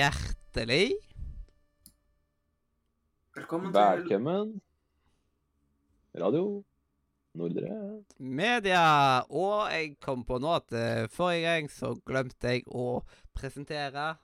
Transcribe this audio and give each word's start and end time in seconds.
Hjertelig 0.00 0.92
Velkommen 3.34 3.72
til 3.72 3.80
Velkommen. 3.80 4.60
Radio. 6.14 6.64
Media. 8.60 9.24
Og 9.32 9.70
jeg 9.72 9.96
kom 10.02 10.24
på 10.28 10.38
nå 10.42 10.52
at 10.58 10.76
eh, 10.76 11.06
forrige 11.12 11.48
gang 11.48 11.70
så 11.72 11.94
glemte 12.06 12.52
jeg 12.54 12.66
å 12.68 13.00
presentere 13.36 14.14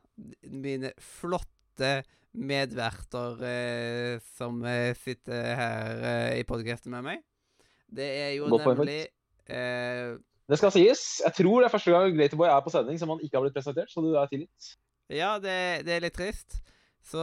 mine 0.52 0.92
flotte 1.00 2.02
medverter 2.36 3.40
eh, 3.48 4.24
som 4.36 4.60
eh, 4.68 4.92
sitter 5.00 5.56
her 5.56 6.04
eh, 6.04 6.30
i 6.42 6.46
podkasten 6.48 6.92
med 6.92 7.06
meg. 7.06 7.24
Det 7.86 8.06
er 8.26 8.32
jo 8.36 8.50
Godt 8.50 8.66
nemlig 8.66 9.02
eh, 9.46 10.16
Det 10.50 10.58
skal 10.58 10.72
sies, 10.74 11.04
jeg 11.22 11.36
tror 11.38 11.62
det 11.62 11.68
er 11.68 11.72
første 11.76 11.92
gang 11.94 12.16
Greaterboy 12.16 12.50
er 12.50 12.64
på 12.64 12.72
sending 12.74 12.98
som 12.98 13.12
han 13.14 13.22
ikke 13.22 13.38
har 13.38 13.46
blitt 13.46 13.56
presentert, 13.56 13.92
så 13.92 14.02
du 14.04 14.16
er 14.18 14.28
tilgitt. 14.30 14.72
Ja, 15.08 15.36
det, 15.38 15.86
det 15.86 15.96
er 15.96 16.02
litt 16.02 16.18
trist. 16.18 16.58
Så 17.06 17.22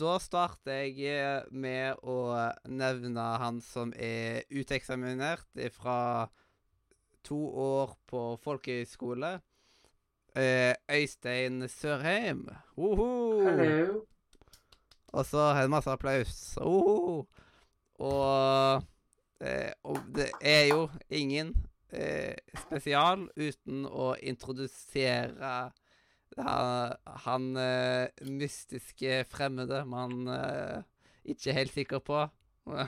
da 0.00 0.16
starter 0.24 0.86
jeg 0.88 1.04
eh, 1.12 1.46
med 1.52 2.00
å 2.00 2.32
nevne 2.66 3.30
han 3.42 3.60
som 3.62 3.92
er 3.94 4.42
uteksaminert 4.48 5.68
fra 5.76 5.98
to 7.24 7.38
år 7.48 7.96
på 8.06 8.22
folkehøyskole. 8.44 9.38
Eh, 10.36 10.74
Øystein 10.90 11.68
Sørheim. 11.68 12.48
Hallo. 12.76 14.04
Og 15.12 15.26
så 15.26 15.50
en 15.64 15.70
masse 15.70 15.90
applaus. 15.90 16.58
Woho! 16.60 17.26
Og, 17.98 18.82
eh, 19.40 19.72
og 19.82 19.98
det 20.14 20.30
er 20.40 20.64
jo 20.70 20.88
ingen 21.10 21.54
eh, 21.90 22.36
spesial 22.66 23.26
uten 23.36 23.86
å 23.88 24.12
introdusere 24.22 25.72
han, 26.38 26.94
han 27.24 27.56
eh, 27.56 28.08
mystiske 28.28 29.24
fremmede 29.30 29.82
man 29.88 30.28
eh, 30.30 30.82
ikke 31.24 31.50
er 31.50 31.60
helt 31.62 31.74
sikker 31.74 32.04
på. 32.04 32.24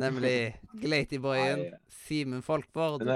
Nemlig 0.00 0.60
Glatyboyen. 0.82 1.66
Simen 2.06 2.42
Folkvord. 2.46 3.06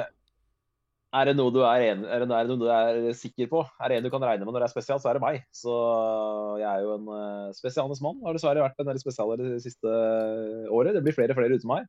Er 1.14 1.28
det 1.28 1.36
noe 1.38 1.52
du 1.54 1.60
er, 1.62 1.82
en, 1.92 2.00
er, 2.10 2.24
det, 2.24 2.28
noe 2.48 2.58
du 2.58 2.66
er 2.74 3.12
sikker 3.14 3.46
på? 3.50 3.60
Er 3.78 3.92
det 3.92 3.98
en 4.00 4.06
du 4.06 4.10
kan 4.10 4.24
regne 4.24 4.42
med 4.42 4.56
når 4.56 4.64
det 4.64 4.66
er 4.66 4.72
spesial, 4.72 4.98
så 4.98 5.12
er 5.12 5.18
det 5.18 5.22
meg. 5.22 5.44
Så 5.54 5.74
jeg 6.58 6.66
er 6.66 6.82
jo 6.82 6.96
en 6.96 7.06
uh, 7.06 7.52
spesialenes 7.54 8.00
mann. 8.02 8.18
Har 8.26 8.34
dessverre 8.34 8.64
vært 8.64 8.80
en 8.82 8.88
del 8.90 8.98
spesialer 8.98 9.42
det 9.44 9.60
siste 9.62 9.92
året. 10.74 10.96
Det 10.96 11.04
blir 11.06 11.14
flere 11.14 11.36
og 11.36 11.38
flere 11.38 11.54
uten 11.54 11.70
meg. 11.70 11.86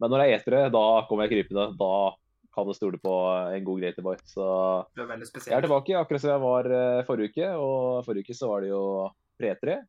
Men 0.00 0.14
når 0.14 0.22
jeg 0.22 0.36
eter 0.38 0.56
det, 0.56 0.60
da 0.76 0.84
kommer 1.08 1.26
jeg 1.26 1.32
krypende. 1.34 1.64
Da 1.80 1.94
kan 2.54 2.68
du 2.68 2.74
stole 2.76 3.00
på 3.02 3.14
en 3.56 3.66
god 3.66 3.82
Greaterboy. 3.82 4.20
Så 4.30 4.46
er 4.94 5.16
Jeg 5.18 5.56
er 5.56 5.66
tilbake, 5.66 5.96
akkurat 5.98 6.22
som 6.22 6.32
jeg 6.32 6.42
var 6.44 6.70
eh, 6.76 7.02
forrige 7.08 7.34
uke. 7.34 7.50
Og 7.58 8.06
forrige 8.06 8.30
uke 8.30 8.38
så 8.38 8.52
var 8.52 8.62
det 8.62 8.70
jo 8.70 8.84
pre-3 9.40 9.80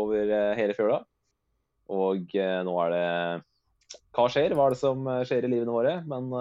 over 0.00 0.32
hele 0.56 0.78
fjøla. 0.78 1.02
Og 1.92 2.32
nå 2.64 2.74
er 2.86 2.96
det 2.96 3.04
Hva 4.16 4.26
skjer? 4.32 4.56
Hva 4.56 4.70
er 4.70 4.74
det 4.76 4.80
som 4.80 5.12
skjer 5.28 5.44
i 5.44 5.52
livene 5.52 5.76
våre? 5.76 5.94
Men 6.08 6.32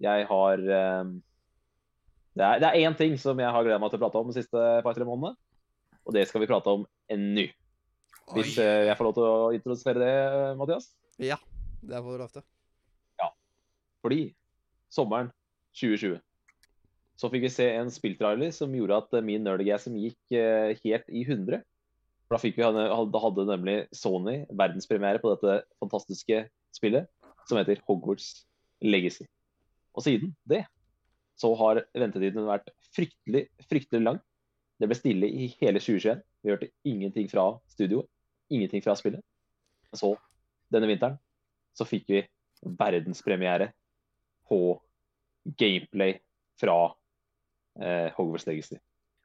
jeg 0.00 0.26
har 0.30 0.62
eh, 0.64 1.12
Det 2.36 2.46
er, 2.46 2.60
det 2.62 2.68
er 2.68 2.88
én 2.88 2.96
ting 2.96 3.16
som 3.20 3.38
jeg 3.40 3.52
har 3.52 3.64
gleda 3.66 3.80
meg 3.82 3.92
til 3.92 4.00
å 4.00 4.04
prate 4.04 4.20
om 4.22 4.30
de 4.30 4.38
siste 4.38 4.66
par-tre 4.86 5.04
månedene. 5.04 5.36
Og 6.06 6.14
det 6.16 6.24
skal 6.28 6.42
vi 6.42 6.48
prate 6.48 6.72
om 6.72 6.86
nå. 7.10 7.46
Hvis 8.36 8.56
eh, 8.62 8.86
jeg 8.88 8.96
får 8.96 9.08
lov 9.08 9.16
til 9.18 9.26
å 9.26 9.50
introdusere 9.56 10.00
det, 10.00 10.14
Mathias? 10.58 10.92
Ja, 11.20 11.36
det 11.82 12.00
får 12.00 12.14
du 12.14 12.22
lov 12.22 12.32
til. 12.34 12.46
Ja. 13.20 13.28
Fordi 14.04 14.20
sommeren 14.92 15.32
2020 15.76 16.20
så 17.20 17.28
fikk 17.28 17.44
vi 17.44 17.52
se 17.52 17.66
en 17.76 17.90
spilltrailer 17.92 18.52
som 18.56 18.72
gjorde 18.72 18.96
at 19.02 19.18
min 19.26 19.42
nerdgasm 19.44 19.98
gikk 20.00 20.38
eh, 20.38 20.72
helt 20.80 21.10
i 21.12 21.26
100. 21.26 21.60
For 22.24 22.36
da, 22.36 22.40
fikk 22.40 22.56
vi, 22.56 22.64
da 22.64 23.22
hadde 23.26 23.44
nemlig 23.50 23.76
Sony 23.92 24.38
verdenspremiere 24.48 25.20
på 25.20 25.34
dette 25.34 25.58
fantastiske 25.82 26.46
spillet 26.72 27.10
som 27.50 27.58
heter 27.58 27.82
Hogwarts 27.88 28.46
Legacy. 28.80 29.26
Og 29.96 30.04
siden 30.04 30.34
det 30.48 30.64
så 31.40 31.50
har 31.56 31.82
ventetiden 31.96 32.44
vært 32.48 32.68
fryktelig, 32.92 33.46
fryktelig 33.68 34.02
lang. 34.04 34.18
Det 34.80 34.88
ble 34.88 34.96
stille 34.98 35.28
i 35.28 35.48
hele 35.60 35.80
2021. 35.80 36.20
Vi 36.44 36.52
hørte 36.52 36.70
ingenting 36.88 37.30
fra 37.32 37.46
studioet, 37.72 38.08
ingenting 38.52 38.84
fra 38.84 38.96
spillet. 38.98 39.22
Så, 39.96 40.12
denne 40.72 40.88
vinteren, 40.90 41.16
så 41.76 41.86
fikk 41.88 42.06
vi 42.12 42.22
verdenspremiere 42.78 43.70
på 44.50 44.60
gameplay 45.60 46.18
fra 46.60 46.76
eh, 47.80 48.12
Hogwarts 48.16 48.46
Legacy. 48.48 48.76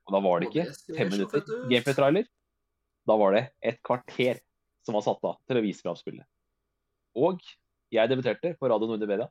Og 0.06 0.16
da 0.16 0.22
var 0.24 0.42
det 0.42 0.52
ikke 0.52 0.96
fem 0.96 1.12
minutter 1.12 1.44
gameplay-trailer. 1.68 2.28
Da 3.06 3.18
var 3.20 3.36
det 3.36 3.44
et 3.66 3.82
kvarter 3.86 4.40
som 4.86 4.96
var 4.98 5.04
satt 5.06 5.24
av 5.26 5.40
til 5.50 5.60
å 5.60 5.64
vise 5.66 5.84
fram 5.84 5.98
spillet. 6.00 6.26
Og 7.16 7.42
jeg 7.94 8.12
debuterte 8.12 8.54
på 8.60 8.70
Radio 8.70 8.90
Nordre 8.90 9.10
Media 9.10 9.28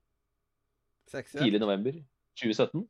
Seksuelt. 1.11 1.45
tidlig 1.45 1.61
i 1.61 1.63
november 1.63 1.97
2017. 2.41 2.85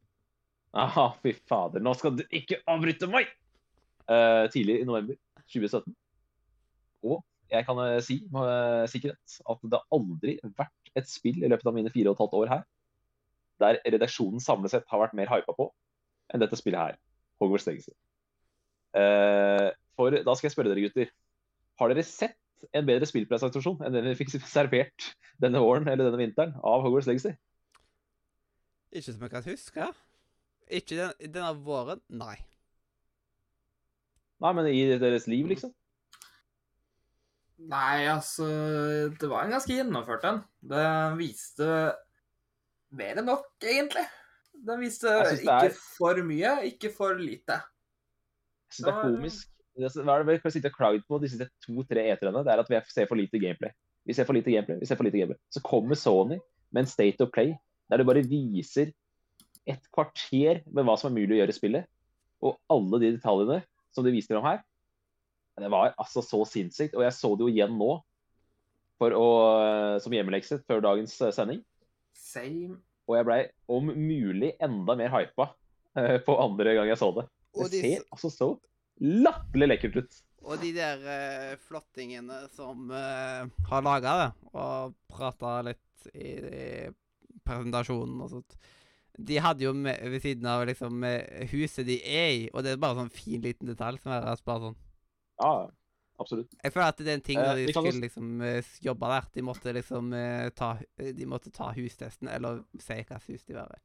Aha, 0.84 1.06
fy 1.22 1.34
fader, 1.46 1.82
nå 1.84 1.92
skal 1.98 2.16
du 2.18 2.24
ikke 2.34 2.60
avbryte 2.70 3.08
meg! 3.10 3.30
Uh, 4.04 4.44
tidlig 4.52 4.80
i 4.82 4.88
november 4.88 5.16
2017. 5.46 5.94
Og 7.04 7.22
jeg 7.52 7.66
kan 7.68 7.78
eh, 7.84 8.00
si 8.02 8.16
med 8.32 8.48
eh, 8.48 8.86
sikkerhet 8.88 9.34
at 9.52 9.66
det 9.68 9.76
har 9.76 9.96
aldri 9.96 10.32
vært 10.56 10.92
et 10.96 11.08
spill 11.10 11.42
i 11.44 11.50
løpet 11.52 11.68
av 11.68 11.74
mine 11.76 11.92
fire 11.92 12.10
og 12.10 12.16
et 12.16 12.22
halvt 12.24 12.36
år 12.38 12.52
her 12.54 12.62
der 13.62 13.78
redaksjonen 13.86 14.42
samlet 14.42 14.72
sett 14.72 14.88
har 14.90 15.02
vært 15.02 15.16
mer 15.16 15.30
hypa 15.30 15.54
på 15.54 15.68
enn 16.32 16.42
dette 16.42 16.58
spillet 16.58 16.80
her. 16.80 16.96
Hogwarts 17.42 17.66
Legacy. 17.68 17.92
Uh, 18.94 19.70
for 19.98 20.14
da 20.14 20.34
skal 20.34 20.48
jeg 20.48 20.54
spørre 20.54 20.72
dere, 20.72 20.86
gutter. 20.86 21.10
Har 21.80 21.90
dere 21.92 22.06
sett 22.06 22.38
en 22.74 22.86
bedre 22.88 23.06
spillpresentasjon 23.06 23.82
enn 23.84 23.94
den 23.94 24.08
vi 24.08 24.18
fikk 24.22 24.32
servert 24.48 25.10
denne 25.42 25.60
våren 25.62 25.86
eller 25.90 26.08
denne 26.08 26.22
vinteren 26.22 26.54
av 26.62 26.82
Hogwarts 26.86 27.10
Legacy? 27.10 27.34
Ikke 28.94 29.12
som 29.12 29.22
jeg 29.26 29.30
kan 29.32 29.46
huske. 29.48 29.86
Ikke 30.70 30.96
den, 30.96 31.32
denne 31.34 31.52
våren, 31.66 32.00
nei. 32.08 32.36
Nei, 34.40 34.52
men 34.56 34.68
i 34.70 34.82
deres 35.00 35.26
liv, 35.30 35.46
liksom? 35.50 35.72
Nei, 37.64 38.04
altså 38.10 38.46
Det 39.14 39.28
var 39.30 39.44
en 39.46 39.54
ganske 39.54 39.72
gjennomført 39.76 40.24
en. 40.28 40.40
Det 40.60 40.84
viste 41.20 41.68
mer 42.94 43.20
enn 43.20 43.28
nok, 43.28 43.46
egentlig. 43.62 44.04
Den 44.64 44.80
viste 44.82 45.10
Jeg 45.10 45.40
ikke 45.42 45.58
er- 45.68 45.78
for 45.98 46.20
mye, 46.26 46.52
ikke 46.70 46.92
for 46.94 47.14
lite. 47.18 47.60
Jeg 47.60 48.78
syns 48.78 48.86
det 48.86 48.94
er 48.94 49.02
komisk. 49.02 49.48
Det 49.76 49.84
er- 49.84 50.02
Hva 50.04 50.14
er 50.14 50.24
det 50.24 50.26
vi 50.34 50.38
kan 50.38 50.50
sitte 50.50 50.66
og 50.70 50.72
klage 50.78 51.02
på 51.08 51.20
de 51.20 51.28
siste 51.28 51.48
to-tre 51.66 52.10
eterne? 52.12 52.44
Det 52.44 52.52
er 52.52 52.58
at 52.60 52.68
vi 52.68 52.80
ser 52.88 53.06
for 53.06 53.16
lite 53.16 53.38
gameplay. 53.40 53.70
Vi 54.06 54.12
ser 54.12 54.24
for 54.24 54.32
lite 54.34 54.50
gameplay, 54.50 54.78
vi 54.78 54.86
ser 54.86 54.96
for 54.96 55.04
lite 55.04 55.18
gameplay. 55.18 55.38
Så 55.50 55.60
kommer 55.62 55.94
Sony 55.94 56.38
med 56.72 56.80
en 56.82 56.86
State 56.86 57.20
of 57.20 57.30
Play 57.32 57.54
der 57.90 58.00
du 58.00 58.06
bare 58.08 58.24
viser 58.26 58.92
et 59.68 59.84
kvarter 59.94 60.62
med 60.66 60.86
hva 60.86 60.96
som 61.00 61.10
er 61.10 61.18
mulig 61.18 61.36
å 61.36 61.40
gjøre 61.42 61.54
i 61.54 61.58
spillet. 61.58 61.90
Og 62.44 62.58
alle 62.72 63.00
de 63.00 63.12
detaljene 63.16 63.60
som 63.94 64.04
de 64.04 64.12
viste 64.14 64.34
fram 64.34 64.46
her. 64.46 64.64
Det 65.60 65.70
var 65.70 65.94
altså 66.00 66.22
så 66.24 66.42
sinnssykt. 66.48 66.96
Og 66.98 67.04
jeg 67.06 67.16
så 67.16 67.30
det 67.36 67.46
jo 67.46 67.52
igjen 67.52 67.78
nå 67.78 67.92
for 69.00 69.14
å, 69.16 69.28
som 70.02 70.14
hjemmelekse 70.14 70.60
før 70.68 70.82
dagens 70.84 71.14
eh, 71.22 71.32
sending. 71.34 71.62
Same. 72.14 72.78
Og 73.08 73.18
jeg 73.18 73.28
blei 73.28 73.40
om 73.70 73.90
mulig 73.90 74.54
enda 74.62 74.96
mer 74.98 75.12
hypa 75.12 75.50
eh, 75.98 76.18
på 76.24 76.36
andre 76.40 76.76
gang 76.78 76.90
jeg 76.90 77.00
så 77.00 77.10
det. 77.16 77.26
Det 77.54 77.70
de, 77.72 77.82
ser 77.84 78.06
altså 78.14 78.30
så 78.32 78.50
latterlig 79.02 79.70
lekkert 79.72 79.98
ut. 80.02 80.20
og 80.44 80.60
de 80.60 80.70
der 80.76 81.00
uh, 81.02 81.52
flottingene 81.66 82.44
som 82.54 82.90
uh, 82.92 83.46
har 83.70 83.84
laga 83.84 84.14
det, 84.20 84.28
og 84.52 84.94
prata 85.10 85.54
litt 85.66 86.08
i, 86.12 86.34
i 86.34 86.68
presentasjonen 87.46 88.20
og 88.24 88.32
sånt 88.32 88.56
De 89.14 89.38
hadde 89.38 89.62
jo 89.66 89.72
med, 89.76 90.00
ved 90.10 90.24
siden 90.24 90.46
av 90.50 90.64
liksom 90.66 91.04
eh, 91.06 91.46
huset 91.52 91.86
de 91.86 92.00
er 92.02 92.28
i, 92.32 92.44
og 92.52 92.64
det 92.66 92.74
er 92.74 92.82
bare 92.82 92.98
sånn 93.02 93.14
fin 93.14 93.40
liten 93.44 93.70
detalj 93.70 94.00
som 94.02 94.12
er 94.16 94.26
bare 94.26 94.68
sånn 94.68 94.76
Ja, 95.40 95.52
absolutt. 96.20 96.52
Jeg 96.62 96.74
føler 96.74 96.88
at 96.88 97.02
det 97.02 97.12
er 97.12 97.18
en 97.20 97.26
ting 97.30 97.38
Eh, 97.38 97.46
når 97.46 97.60
de 97.60 97.66
eh, 97.68 97.74
skulle 97.76 98.04
liksom 98.04 98.42
eh, 98.42 98.72
jobbe 98.82 99.10
der. 99.14 99.28
De 99.34 99.42
måtte 99.46 99.74
liksom 99.74 100.12
ta 100.54 100.76
De 100.96 101.26
måtte 101.26 101.50
ta 101.54 101.72
hustesten, 101.76 102.28
eller 102.30 102.62
si 102.78 102.94
hvilket 102.94 103.28
hus 103.28 103.44
de 103.44 103.56
var 103.58 103.70
i. 103.74 103.80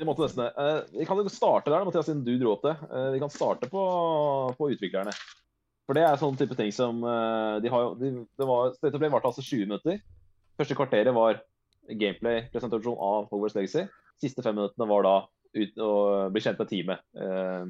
De 0.00 0.06
måtte 0.08 0.24
nesten 0.24 0.42
det. 0.42 0.50
Eh, 0.58 0.98
Vi 0.98 1.06
kan 1.06 1.18
jo 1.20 1.30
starte 1.30 1.70
der, 1.70 1.84
Mathias, 1.86 2.08
siden 2.08 2.24
du 2.26 2.34
dro 2.40 2.56
opp 2.56 2.66
det. 2.66 2.74
Eh, 2.90 3.10
Vi 3.14 3.22
kan 3.22 3.30
starte 3.30 3.68
på, 3.70 3.82
på 4.58 4.70
utviklerne. 4.74 5.14
For 5.86 5.98
det 5.98 6.02
er 6.06 6.18
sånn 6.18 6.38
type 6.38 6.54
ting 6.58 6.70
som 6.74 7.00
de 7.02 7.70
har 7.70 7.80
jo 7.82 7.94
de, 7.98 8.10
Det 8.38 8.46
var 8.46 8.70
State 8.76 8.98
ble 9.02 9.08
varte 9.10 9.26
altså 9.28 9.42
20 9.42 9.66
minutter. 9.66 9.98
Første 10.58 10.76
kvarteret 10.78 11.14
var 11.14 11.40
gameplay-presentasjon 11.88 12.98
av 12.98 13.26
Hogwarts 13.30 13.56
Legacy. 13.58 13.86
Siste 14.22 14.44
fem 14.44 14.56
minuttene 14.58 14.88
var 14.90 15.06
da 15.06 15.16
ut 15.52 15.82
å 15.82 15.90
bli 16.32 16.42
kjent 16.44 16.60
med 16.60 16.70
teamet. 16.70 17.02
Uh, 17.16 17.66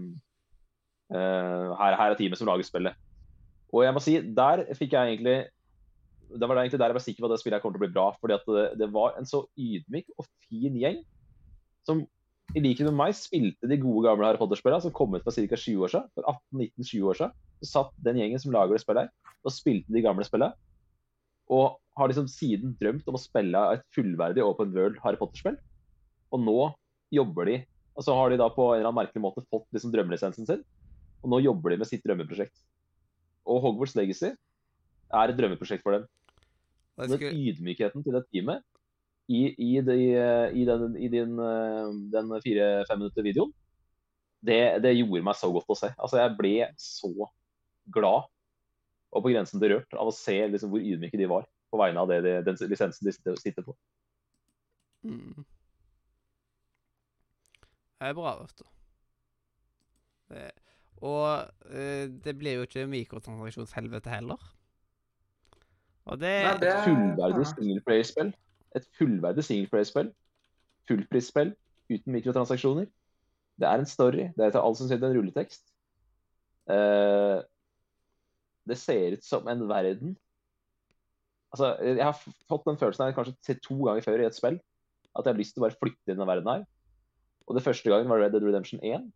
uh, 1.15 1.73
her, 1.81 1.97
her 1.99 2.13
er 2.13 2.19
teamet 2.21 2.41
som 2.41 2.51
lager 2.51 2.67
spillet. 2.67 2.99
Og 3.73 3.87
jeg 3.87 3.97
må 3.97 4.03
si, 4.05 4.19
der 4.37 4.67
fikk 4.77 4.95
jeg 4.95 5.15
egentlig 5.17 5.39
det 6.33 6.49
var 6.49 6.57
egentlig 6.57 6.79
der 6.81 6.93
jeg 6.93 6.97
var 6.97 7.05
sikker 7.05 7.21
på 7.21 7.29
at 7.29 7.35
det 7.35 7.43
spillet 7.43 7.61
kommer 7.61 7.77
til 7.77 7.83
å 7.83 7.85
bli 7.85 7.95
bra. 7.95 8.07
fordi 8.21 8.35
at 8.39 8.47
det, 8.49 8.67
det 8.81 8.89
var 8.93 9.17
en 9.19 9.29
så 9.29 9.43
ydmyk 9.59 10.15
og 10.17 10.29
fin 10.49 10.77
gjeng 10.81 11.03
som 11.85 12.05
i 12.57 12.61
likhet 12.61 12.89
med 12.89 12.99
meg 12.99 13.15
spilte 13.17 13.69
de 13.69 13.79
gode 13.81 14.05
gamle 14.07 14.29
Harry 14.29 14.41
Potter-spillene 14.41 14.85
som 14.85 14.95
kom 14.95 15.15
ut 15.15 15.25
for 15.25 15.33
ca. 15.33 15.57
20 15.57 15.85
år 15.87 15.93
siden. 15.93 16.09
For 16.17 16.29
18-19-20 16.53 17.09
år 17.09 17.19
siden. 17.19 17.37
Så 17.63 17.71
satt 17.71 17.95
den 18.05 18.21
gjengen 18.21 18.43
som 18.43 18.53
lager 18.55 18.77
det 18.77 18.83
spillet 18.83 19.09
her, 19.09 19.37
og 19.43 19.55
spilte 19.55 19.95
de 19.95 20.03
gamle 20.05 20.27
spillene. 20.27 20.53
Og 21.53 21.79
har 21.99 22.09
liksom 22.09 22.29
siden 22.31 22.73
drømt 22.81 23.09
om 23.09 23.19
å 23.19 23.21
spille 23.21 23.63
et 23.75 23.85
fullverdig 23.95 24.45
Open 24.45 24.73
World 24.77 24.99
Harry 25.05 25.19
Potter-spill. 25.21 25.59
Og 26.33 26.41
nå 26.41 26.59
jobber 27.13 27.51
de 27.51 27.59
Og 27.93 28.07
så 28.07 28.15
har 28.17 28.31
de 28.33 28.39
da 28.41 28.47
på 28.49 28.71
en 28.71 28.79
eller 28.79 28.89
annen 28.89 29.03
merkelig 29.03 29.21
måte 29.21 29.43
fått 29.53 29.67
liksom 29.77 29.93
drømmelisensen 29.93 30.47
sin. 30.49 30.63
Og 31.21 31.29
nå 31.29 31.43
jobber 31.45 31.75
de 31.75 31.83
med 31.83 31.89
sitt 31.91 32.01
drømmeprosjekt. 32.07 32.55
Og 33.45 33.61
Hogwarts 33.61 33.93
Legacy 33.99 34.31
er 34.33 35.29
et 35.29 35.37
drømmeprosjekt 35.37 35.85
for 35.85 35.99
dem. 35.99 36.07
Den 36.97 37.21
ydmykheten 37.21 38.05
til 38.05 38.17
det 38.17 38.23
teamet 38.31 38.65
i, 39.29 39.43
i, 39.53 39.75
de, 39.85 39.99
i, 40.57 40.65
den, 40.65 40.97
i 40.97 41.11
din, 41.13 41.37
eh, 41.37 41.93
den 42.17 42.33
fire-fem 42.45 43.01
minutter 43.01 43.25
videoen, 43.25 43.53
det, 44.41 44.61
det 44.83 44.97
gjorde 44.97 45.25
meg 45.29 45.39
så 45.39 45.53
godt 45.53 45.71
å 45.71 45.79
se. 45.79 45.93
Altså, 46.01 46.19
jeg 46.23 46.37
ble 46.41 46.55
så 46.81 47.13
glad 47.93 48.29
og 49.13 49.25
på 49.25 49.33
grensen 49.35 49.61
til 49.61 49.75
rørt 49.77 49.93
av 49.93 50.09
å 50.09 50.17
se 50.17 50.39
liksom, 50.49 50.73
hvor 50.73 50.81
ydmyke 50.81 51.21
de 51.21 51.29
var 51.29 51.45
på 51.73 51.81
vegne 51.81 52.03
av 52.03 52.11
det, 52.11 52.21
de, 52.25 52.35
den 52.47 52.59
lisensen 52.71 53.09
de 53.09 53.13
sitter, 53.41 53.65
på. 53.65 53.75
mm. 55.09 55.45
Det 58.03 58.09
er 58.11 58.17
bra, 58.19 58.33
vet 58.43 58.59
du. 58.59 58.65
Det, 60.33 60.47
og 61.03 61.27
eh, 61.71 62.09
det 62.25 62.35
blir 62.39 62.57
jo 62.59 62.65
ikke 62.67 62.87
mikrotransaksjonshelvete 62.91 64.11
heller. 64.11 64.49
Og 66.11 66.19
det, 66.19 66.33
Nei, 66.47 66.57
det- 66.59 66.73
Et 66.73 66.85
fullverdig 66.89 67.47
singleplayerspill. 67.53 68.33
Et 68.75 68.89
fullverdig 68.99 69.45
singleplayerspill. 69.47 70.11
Fullprisspill 70.91 71.55
uten 71.93 72.13
mikrotransaksjoner. 72.17 72.89
Det 73.61 73.69
er 73.69 73.79
en 73.79 73.87
story. 73.87 74.27
Det 74.35 74.47
er 74.47 74.51
til 74.51 74.65
alt 74.65 74.79
som 74.81 74.89
sier 74.91 74.99
en 74.99 75.15
rulletekst. 75.17 75.63
Eh, 76.73 77.39
det 78.67 78.79
ser 78.79 79.17
ut 79.19 79.25
som 79.27 79.47
en 79.51 79.63
verden 79.71 80.17
Altså, 81.53 81.73
Jeg 81.85 82.05
har 82.05 82.17
fått 82.49 82.69
den 82.69 82.79
følelsen 82.81 83.07
her 83.07 83.17
kanskje 83.17 83.59
to 83.61 83.77
ganger 83.85 84.05
før 84.05 84.23
i 84.23 84.29
et 84.29 84.37
spill. 84.37 84.61
At 85.13 85.27
jeg 85.27 85.35
har 85.35 85.41
lyst 85.41 85.55
til 85.55 85.63
å 85.63 85.67
bare 85.67 85.77
flytte 85.77 86.09
inn 86.09 86.17
i 86.17 86.23
den 86.23 86.29
verden 86.29 86.49
her. 86.49 86.63
Og 87.47 87.57
det 87.57 87.65
første 87.65 87.91
gangen 87.91 88.09
var 88.09 88.23
Red 88.23 88.33
Dead 88.33 88.45
Redemption 88.47 88.81
1, 88.81 89.09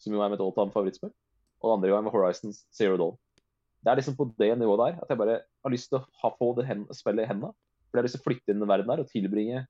som 0.00 0.14
jo 0.14 0.22
er 0.24 0.30
mitt 0.32 0.40
all-time 0.40 0.72
favorittspill. 0.72 1.12
Og 1.60 1.66
den 1.66 1.74
andre 1.76 1.90
gangen 1.92 2.08
var 2.08 2.14
Horizon 2.14 2.54
Zero 2.72 2.96
Dawn. 2.96 3.18
Det 3.84 3.92
er 3.92 4.00
liksom 4.00 4.16
på 4.16 4.28
det 4.38 4.52
nivået 4.60 4.80
der 4.80 5.02
at 5.02 5.12
jeg 5.12 5.20
bare 5.20 5.40
har 5.64 5.72
lyst 5.72 5.90
til 5.90 5.98
å 6.00 6.04
ha, 6.22 6.30
få 6.36 6.54
det 6.56 6.66
hen, 6.68 6.86
spillet 6.96 7.24
i 7.24 7.28
hendene. 7.28 7.52
For 7.88 7.98
jeg 7.98 8.00
har 8.00 8.08
lyst 8.08 8.16
til 8.16 8.22
å 8.22 8.28
flytte 8.28 8.52
inn 8.52 8.60
i 8.60 8.64
den 8.64 8.70
verden 8.70 8.92
der 8.92 9.02
og 9.02 9.12
tilbringe 9.12 9.64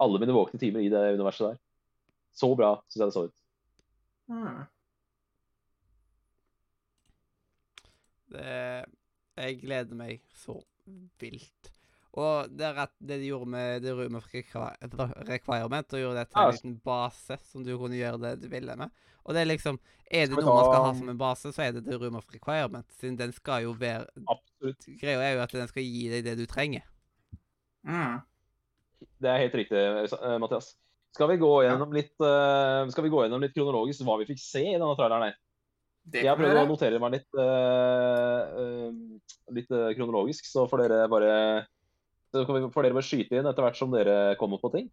alle 0.00 0.20
mine 0.20 0.34
våkne 0.36 0.60
timer 0.60 0.84
i 0.84 0.92
det 0.92 1.02
universet 1.16 1.52
der. 1.52 1.58
Så 2.36 2.52
bra 2.56 2.74
syns 2.88 3.00
jeg 3.00 3.08
det 3.10 3.16
så 3.16 3.24
ut. 3.28 3.36
Mm. 4.30 4.60
det 8.30 8.86
Jeg 9.40 9.60
gleder 9.62 9.98
meg 9.98 10.24
så 10.36 10.58
vilt. 11.20 11.70
Og 12.18 12.50
det, 12.50 12.66
er 12.66 12.74
rett, 12.74 12.94
det 12.98 13.20
de 13.20 13.28
gjorde 13.28 13.52
med 13.52 13.84
The 13.84 13.92
Room 13.94 14.16
of 14.18 14.26
Requirement, 14.34 15.92
og 15.94 16.00
gjorde 16.02 16.18
det 16.18 16.26
til 16.32 16.42
en 16.42 16.56
liten 16.56 16.74
base 16.84 17.38
som 17.52 17.62
du 17.66 17.76
kunne 17.78 17.98
gjøre 18.00 18.18
det 18.24 18.32
du 18.42 18.48
ville 18.50 18.74
med. 18.80 18.90
Og 19.24 19.36
det 19.36 19.44
er 19.44 19.50
liksom 19.50 19.78
Er 20.10 20.26
det 20.26 20.40
noe 20.40 20.56
man 20.56 20.64
skal 20.66 20.84
ha 20.84 20.94
som 20.98 21.10
en 21.12 21.18
base, 21.20 21.52
så 21.54 21.62
er 21.62 21.76
det 21.76 21.84
The 21.86 22.00
Room 22.00 22.16
of 22.18 22.26
Requirement. 22.34 22.88
Siden 22.98 23.18
den 23.20 23.30
skal 23.36 23.62
jo 23.62 23.76
være 23.78 24.08
Absolutt. 24.26 24.88
Greia 24.98 25.22
er 25.22 25.36
jo 25.36 25.44
at 25.44 25.54
den 25.54 25.70
skal 25.70 25.86
gi 25.86 26.08
deg 26.10 26.24
det 26.26 26.34
du 26.40 26.48
trenger. 26.50 26.82
Mm. 27.86 28.18
Det 29.22 29.30
er 29.30 29.44
helt 29.44 29.54
riktig, 29.54 29.78
eh, 29.78 30.38
Mathias. 30.42 30.74
Skal 31.14 31.30
vi 31.30 31.38
gå 31.42 31.52
gjennom 31.62 31.94
litt, 31.94 32.12
uh, 32.22 32.86
skal 32.90 33.06
vi 33.06 33.10
gå 33.10 33.22
gjennom 33.24 33.42
litt 33.42 33.54
kronologisk 33.54 34.02
hva 34.06 34.18
vi 34.20 34.28
fikk 34.28 34.42
se 34.42 34.62
i 34.62 34.76
denne 34.76 34.94
traileren 34.98 35.26
her? 35.26 35.38
Det 36.02 36.24
Jeg 36.24 36.30
har 36.30 36.38
prøvd 36.38 36.62
å 36.62 36.68
notere 36.68 37.00
meg 37.02 37.18
litt, 37.18 37.28
uh, 37.36 38.40
uh, 38.56 39.34
litt 39.54 39.70
uh, 39.74 39.90
kronologisk, 39.96 40.48
så 40.48 40.64
får 40.70 40.84
dere 40.84 41.04
bare 41.12 41.34
så 42.30 42.44
får 42.46 42.86
dere 42.86 42.94
bare 42.94 43.06
skyte 43.06 43.36
inn 43.36 43.48
etter 43.50 43.64
hvert 43.66 43.78
som 43.78 43.90
dere 43.90 44.36
kommer 44.38 44.60
på 44.62 44.70
ting. 44.70 44.84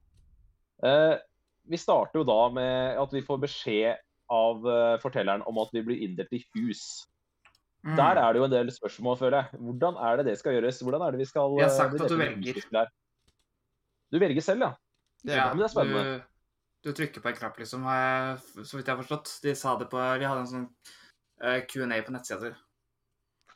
Vi 1.70 1.78
starter 1.78 2.18
jo 2.18 2.26
da 2.26 2.38
med 2.50 2.98
at 2.98 3.12
vi 3.14 3.22
får 3.22 3.44
beskjed 3.44 4.00
av 4.34 4.66
fortelleren 5.04 5.44
om 5.46 5.60
at 5.62 5.70
vi 5.76 5.84
blir 5.86 6.02
inndelt 6.02 6.34
i 6.34 6.40
hus. 6.56 7.06
Mm. 7.86 7.94
Der 8.00 8.22
er 8.24 8.34
det 8.34 8.42
jo 8.42 8.48
en 8.48 8.56
del 8.56 8.72
spørsmål, 8.74 9.20
føler 9.20 9.38
jeg. 9.38 9.62
Hvordan 9.68 10.00
er 10.02 10.18
det 10.18 10.26
det 10.32 10.36
skal 10.42 10.58
gjøres? 10.58 10.82
Hvordan 10.82 11.06
er 11.06 11.14
det 11.14 11.22
vi 11.22 11.30
skal 11.30 11.54
Vi 11.54 11.62
har 11.62 11.76
sagt 11.76 12.02
at 12.02 12.10
du 12.10 12.18
velger. 12.18 12.90
Du 14.10 14.20
velger 14.20 14.42
selv, 14.42 14.66
ja. 14.66 14.72
Ja, 15.28 15.46
men 15.54 15.62
det 15.62 15.68
er 15.70 15.74
spennende. 15.76 16.04
Du, 16.18 16.37
du 16.84 16.92
trykker 16.94 17.22
på 17.24 17.30
en 17.32 17.36
knapp, 17.36 17.58
liksom, 17.60 17.84
har 17.84 17.98
jeg, 17.98 18.66
så 18.66 18.78
vidt 18.78 18.88
jeg 18.88 18.96
har 18.96 19.02
forstått. 19.04 19.32
De 19.44 19.56
sa 19.58 19.76
det 19.80 19.90
på 19.92 19.98
De 20.22 20.28
hadde 20.30 20.44
en 20.46 20.50
sånn 20.52 20.68
uh, 21.44 21.60
Q&A 21.68 22.02
på 22.06 22.14
nettsida. 22.14 22.54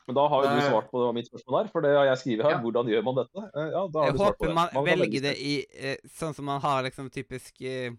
Men 0.08 0.18
da 0.18 0.24
har 0.28 0.44
jo 0.44 0.54
du 0.58 0.62
svart 0.66 0.88
på 0.92 1.04
mitt 1.14 1.28
spørsmål 1.30 1.60
her, 1.60 1.68
for 1.72 1.86
det 1.86 1.92
har 1.96 2.08
jeg 2.10 2.18
skrevet 2.24 2.48
her. 2.48 2.56
Ja. 2.58 2.62
Hvordan 2.64 2.90
gjør 2.90 3.04
man 3.06 3.20
dette? 3.22 3.44
Uh, 3.54 3.68
Ja, 3.70 3.84
da 3.94 4.00
har 4.02 4.08
Jeg 4.10 4.16
du 4.18 4.24
svart 4.24 4.40
på 4.42 4.48
det. 4.50 4.56
man 4.58 4.74
man 4.74 4.88
velger 4.88 5.04
velge 5.06 5.22
det 5.28 5.36
i 5.38 5.54
uh, 5.78 6.10
sånn 6.18 6.34
som 6.34 6.50
man 6.50 6.62
har 6.64 6.82
liksom 6.88 7.12
typisk 7.14 7.62
eh, 7.62 7.94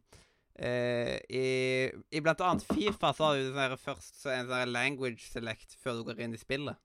eh, 0.59 1.15
i, 1.31 1.47
I 2.11 2.21
blant 2.21 2.43
annet 2.45 2.67
Fifa 2.69 3.13
så 3.15 3.29
har 3.31 3.39
du 3.39 3.47
sånn 3.47 3.63
her 3.63 3.77
først 3.81 4.19
så 4.25 4.35
en 4.35 4.51
sånn 4.51 4.75
language 4.75 5.31
select 5.31 5.79
før 5.81 6.01
du 6.01 6.05
går 6.11 6.21
inn 6.27 6.35
i 6.35 6.43
spillet. 6.43 6.77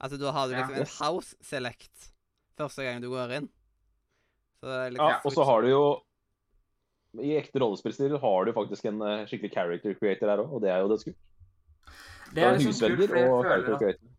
Altså 0.00 0.18
da 0.18 0.32
har 0.34 0.48
du 0.48 0.56
Ja. 0.56 0.64
liksom 0.64 0.80
en 0.80 0.96
house 0.98 1.36
select 1.44 2.10
første 2.58 2.82
gang 2.88 3.04
du 3.04 3.10
går 3.12 3.36
inn. 3.36 3.48
Så 4.58 4.66
det 4.66 4.80
er 4.80 4.90
liksom 4.96 5.12
Ja, 5.12 5.20
og 5.24 5.32
så 5.36 5.44
har 5.44 5.62
du 5.62 5.68
jo 5.70 5.84
I 7.22 7.36
ekte 7.38 7.60
rollespillstil 7.62 8.16
har 8.22 8.46
du 8.46 8.52
faktisk 8.56 8.88
en 8.90 9.02
eh, 9.06 9.24
skikkelig 9.30 9.52
character 9.54 9.94
creator 9.98 10.32
her 10.32 10.42
òg, 10.42 10.56
og 10.56 10.64
det 10.64 10.72
er 10.72 10.82
jo 10.82 10.90
dødskult. 10.90 11.18
Det 12.34 12.42
er 12.42 12.56
liksom 12.58 12.96
kult, 12.96 13.08
for 13.08 13.20
jeg 13.20 13.30
og 13.30 13.44
føler 13.44 13.50
character 13.50 13.74
at 13.74 13.82
creator. 13.84 14.10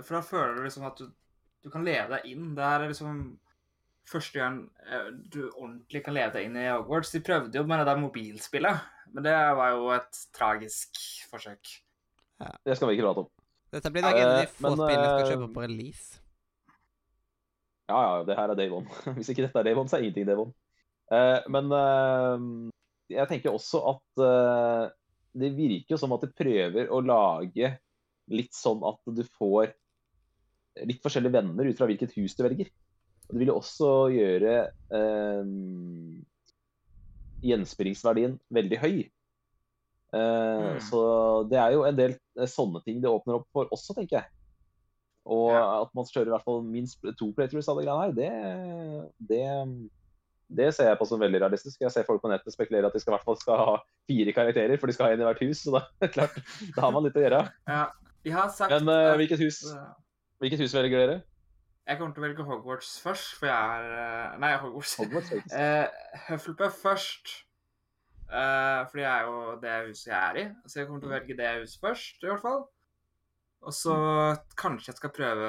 For 0.00 0.16
da 0.16 0.22
føler 0.24 0.54
du 0.56 0.62
liksom 0.64 0.86
at 0.88 1.02
du, 1.02 1.10
du 1.64 1.70
kan 1.72 1.84
leve 1.84 2.08
deg 2.14 2.30
inn. 2.32 2.52
Det 2.56 2.64
er 2.64 2.86
liksom 2.88 3.20
første 4.08 4.40
gang 4.40 4.58
eh, 4.86 5.12
du 5.34 5.42
ordentlig 5.50 6.02
kan 6.06 6.16
leve 6.16 6.32
deg 6.38 6.48
inn 6.48 6.58
i 6.62 6.70
Hogwarts. 6.70 7.12
De 7.12 7.22
prøvde 7.24 7.60
jo 7.60 7.66
med 7.68 7.82
det 7.82 7.90
der 7.90 8.00
mobilspillet, 8.00 8.88
men 9.12 9.28
det 9.28 9.36
var 9.60 9.76
jo 9.76 9.92
et 9.98 10.24
tragisk 10.34 11.04
forsøk. 11.30 11.76
Det 12.66 12.74
skal 12.76 12.88
vi 12.88 12.96
ikke 12.96 13.06
prate 13.06 13.26
om. 13.26 13.30
Dette 13.72 13.92
blir 13.92 14.04
nok 14.04 14.18
en 14.18 14.26
av 14.28 14.40
de 14.40 14.48
få 14.50 14.66
men, 14.66 14.80
spillene 14.80 15.06
skal 15.06 15.22
eh, 15.22 15.30
kjøpe 15.32 15.52
på 15.54 15.62
release. 15.64 16.18
Ja, 17.92 18.00
ja, 18.00 18.24
det 18.24 18.36
her 18.38 18.52
er 18.52 18.58
day 18.58 18.72
one. 18.72 18.88
Hvis 19.16 19.30
ikke 19.32 19.46
dette 19.46 19.60
er 19.60 19.68
day 19.68 19.76
one, 19.76 19.88
så 19.88 19.98
er 19.98 20.06
ingenting 20.06 20.28
day 20.28 20.40
one. 20.40 20.52
Eh, 21.12 21.40
men 21.52 21.72
eh, 21.76 22.44
jeg 23.12 23.28
tenker 23.30 23.52
også 23.52 23.82
at 23.92 24.22
eh, 24.24 24.84
det 25.42 25.52
virker 25.56 25.94
jo 25.94 26.00
som 26.00 26.12
at 26.16 26.24
de 26.24 26.32
prøver 26.36 26.88
å 26.92 27.00
lage 27.04 27.74
litt 28.32 28.52
sånn 28.56 28.82
at 28.86 29.00
du 29.12 29.22
får 29.36 29.72
litt 30.88 31.02
forskjellige 31.04 31.34
venner 31.34 31.68
ut 31.68 31.76
fra 31.76 31.88
hvilket 31.90 32.14
hus 32.16 32.36
du 32.38 32.44
velger. 32.46 32.70
Og 33.28 33.34
det 33.34 33.40
vil 33.42 33.50
jo 33.52 33.58
også 33.60 33.90
gjøre 34.12 34.54
eh, 34.98 35.50
gjenspillingsverdien 37.42 38.38
veldig 38.54 38.78
høy. 38.84 38.94
Eh, 39.02 39.10
Mm. 40.12 40.80
Så 40.84 40.98
det 41.48 41.56
er 41.58 41.72
jo 41.72 41.84
en 41.88 41.96
del 41.96 42.14
sånne 42.48 42.82
ting 42.84 43.00
det 43.00 43.08
åpner 43.10 43.38
opp 43.38 43.46
for 43.52 43.68
også, 43.72 43.94
tenker 43.96 44.18
jeg. 44.20 44.26
Og 45.24 45.50
Ja. 45.52 45.82
at 45.82 45.90
man 45.94 46.04
kjører 46.04 46.26
i 46.28 46.34
hvert 46.34 46.44
fall 46.44 46.62
minst 46.62 47.00
to 47.18 47.32
playthroughs 47.32 47.68
av 47.68 47.78
det 47.78 47.86
greiene 47.86 48.04
her, 48.04 48.12
det, 48.12 49.10
det, 49.30 49.90
det 50.56 50.68
ser 50.76 50.90
jeg 50.90 50.98
på 51.00 51.08
som 51.08 51.20
veldig 51.22 51.40
realistisk. 51.42 51.80
Jeg 51.80 51.92
ser 51.94 52.06
folk 52.06 52.22
på 52.22 52.30
nettet 52.30 52.54
spekulere 52.54 52.88
at 52.88 52.94
de 52.96 53.00
skal, 53.02 53.12
i 53.12 53.16
hvert 53.16 53.28
fall 53.28 53.38
skal 53.40 53.60
ha 53.60 53.74
fire 54.10 54.34
karakterer, 54.36 54.78
for 54.80 54.90
de 54.90 54.96
skal 54.96 55.08
ha 55.08 55.16
en 55.16 55.24
i 55.24 55.28
hvert 55.28 55.44
hus. 55.46 55.64
Så 55.64 55.74
da, 55.74 55.84
klart, 56.14 56.38
da 56.76 56.86
har 56.86 56.94
man 56.94 57.06
litt 57.06 57.18
å 57.18 57.24
gjøre. 57.24 57.42
Ja, 57.70 57.84
de 58.26 58.34
har 58.34 58.50
sagt 58.54 58.74
Men 58.76 58.90
uh, 58.90 59.14
hvilket, 59.20 59.42
hus, 59.42 59.62
eh, 59.72 59.86
hvilket 60.42 60.64
hus 60.64 60.74
velger 60.76 61.04
dere? 61.04 61.20
Jeg 61.82 61.98
kommer 61.98 62.14
til 62.14 62.22
å 62.22 62.26
velge 62.28 62.44
Hogwarts 62.46 62.92
først, 63.02 63.32
for 63.40 63.50
jeg 63.50 63.78
er 63.78 63.94
eh, 63.96 64.36
Nei, 64.42 64.52
Hogwarts. 64.62 64.98
Hogwarts. 65.00 65.32
Eh, 65.62 66.20
Hufflepuff 66.28 66.78
først. 66.84 67.32
Uh, 68.32 68.88
fordi 68.88 69.02
jeg 69.02 69.10
er 69.12 69.26
jo 69.28 69.56
det 69.60 69.72
huset 69.88 70.06
jeg 70.08 70.20
er 70.20 70.38
i. 70.40 70.44
Så 70.64 70.78
jeg 70.78 70.88
kommer 70.88 71.02
til 71.02 71.10
å 71.10 71.16
velge 71.16 71.36
det 71.36 71.50
huset 71.64 71.82
først, 71.82 72.22
i 72.22 72.30
hvert 72.30 72.44
fall. 72.44 72.62
Og 73.62 73.74
så 73.76 73.96
kanskje 74.58 74.90
jeg 74.90 74.98
skal 74.98 75.12
prøve 75.14 75.48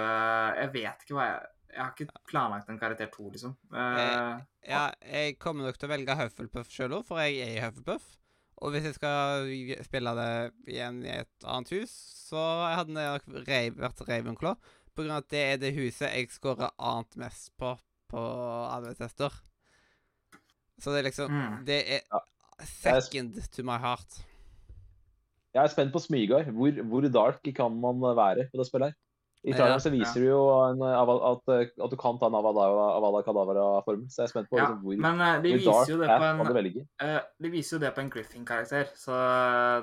Jeg 0.60 0.70
vet 0.76 1.06
ikke 1.06 1.16
hva 1.18 1.24
jeg 1.32 1.53
Jeg 1.74 1.82
har 1.82 1.94
ikke 1.96 2.22
planlagt 2.30 2.70
en 2.70 2.78
karakter 2.80 3.10
to, 3.14 3.30
liksom. 3.34 3.56
Eh, 3.74 4.40
Ja, 4.70 4.92
jeg 5.02 5.40
kommer 5.40 5.66
nok 5.66 5.78
til 5.78 5.90
å 5.90 5.92
velge 5.96 6.16
Hufflepuff 6.20 6.70
sjøl 6.72 6.94
òg, 7.00 7.06
for 7.06 7.18
jeg 7.20 7.40
er 7.42 7.56
i 7.58 7.64
Hufflepuff. 7.66 8.06
Og 8.62 8.72
hvis 8.72 8.84
jeg 8.86 8.96
skal 8.96 9.50
spille 9.84 10.14
det 10.16 10.28
igjen 10.72 11.02
i 11.04 11.10
et 11.18 11.44
annet 11.44 11.70
hus, 11.74 11.90
så 12.30 12.40
hadde 12.76 12.94
det 12.94 13.04
nok 13.10 13.48
Rave- 13.50 13.82
vært 13.82 14.04
Ravenclaw. 14.08 14.56
På 14.94 15.02
grunn 15.02 15.16
av 15.16 15.24
at 15.24 15.30
det 15.34 15.42
er 15.54 15.58
det 15.58 15.74
huset 15.76 16.14
jeg 16.14 16.30
scorer 16.30 16.70
annet 16.80 17.18
mest 17.18 17.50
på 17.58 17.74
på 18.14 18.22
alle 18.70 18.94
tester. 18.94 19.34
Så 20.78 20.92
det 20.94 21.00
er 21.02 21.10
liksom 21.10 21.32
Mm. 21.32 21.66
Det 21.66 21.80
er 21.90 22.02
Ja. 22.12 22.20
second 22.64 23.34
to 23.52 23.64
my 23.64 23.78
heart. 23.80 24.22
Jeg 25.54 25.64
er 25.64 25.68
spent 25.68 25.92
på 25.94 26.00
Smygard. 26.00 26.46
Hvor, 26.54 26.72
hvor 26.84 27.02
dark 27.10 27.42
kan 27.56 27.72
man 27.82 28.00
være 28.02 28.48
på 28.52 28.58
det 28.58 28.68
spillet 28.68 28.94
her? 28.94 28.96
I 29.44 29.52
traileren 29.52 29.82
så 29.84 29.92
viser 29.92 30.24
du 30.24 30.30
jo 30.30 30.42
en, 30.70 30.82
at, 30.88 31.50
at 31.52 31.92
du 31.92 31.98
kan 32.00 32.16
ta 32.20 32.30
en 32.30 32.38
Avada, 32.40 33.22
Kadavra-formel, 33.26 34.06
så 34.08 34.22
jeg 34.22 34.30
er 34.30 34.32
spent 34.32 34.50
på 34.52 34.60
Ja, 34.60 34.70
liksom, 34.70 34.84
hvor, 34.86 35.02
men 35.04 35.24
eh, 35.26 35.40
de 35.44 35.52
hvor 35.66 35.90
dark 36.00 36.14
på 36.14 36.30
kan 36.40 36.48
du 36.48 36.56
velge. 36.56 36.84
eh, 37.04 37.18
De 37.44 37.52
viser 37.52 37.76
jo 37.76 37.82
det 37.84 37.92
på 37.96 38.04
en 38.06 38.12
Griffin-karakter, 38.14 38.94
så 38.96 39.18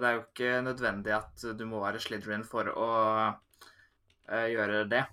det 0.00 0.08
er 0.08 0.16
jo 0.16 0.22
ikke 0.24 0.62
nødvendig 0.64 1.12
at 1.18 1.44
du 1.58 1.66
må 1.68 1.82
være 1.84 2.00
Slytherin 2.00 2.46
for 2.48 2.72
å 2.72 2.88
uh, 4.32 4.46
gjøre 4.48 4.86
det. 4.88 5.04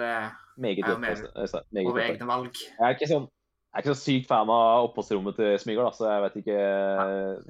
Det 0.00 0.14
Meget 0.56 0.86
er 0.86 0.94
jo 0.94 1.02
mer 1.04 1.20
over 1.84 2.02
egne 2.06 2.30
valg. 2.32 2.56
Jeg 2.56 2.86
er 2.86 2.96
ikke 2.96 3.10
sånn 3.10 3.28
jeg 3.70 3.78
er 3.78 3.84
ikke 3.84 3.94
så 3.94 4.02
sykt 4.02 4.26
fan 4.26 4.50
av 4.50 4.88
oppholdsrommet 4.88 5.36
til 5.38 5.52
Smygard, 5.62 5.94
så 5.94 6.08
jeg 6.10 6.22
vet 6.24 6.38
ikke 6.40 6.54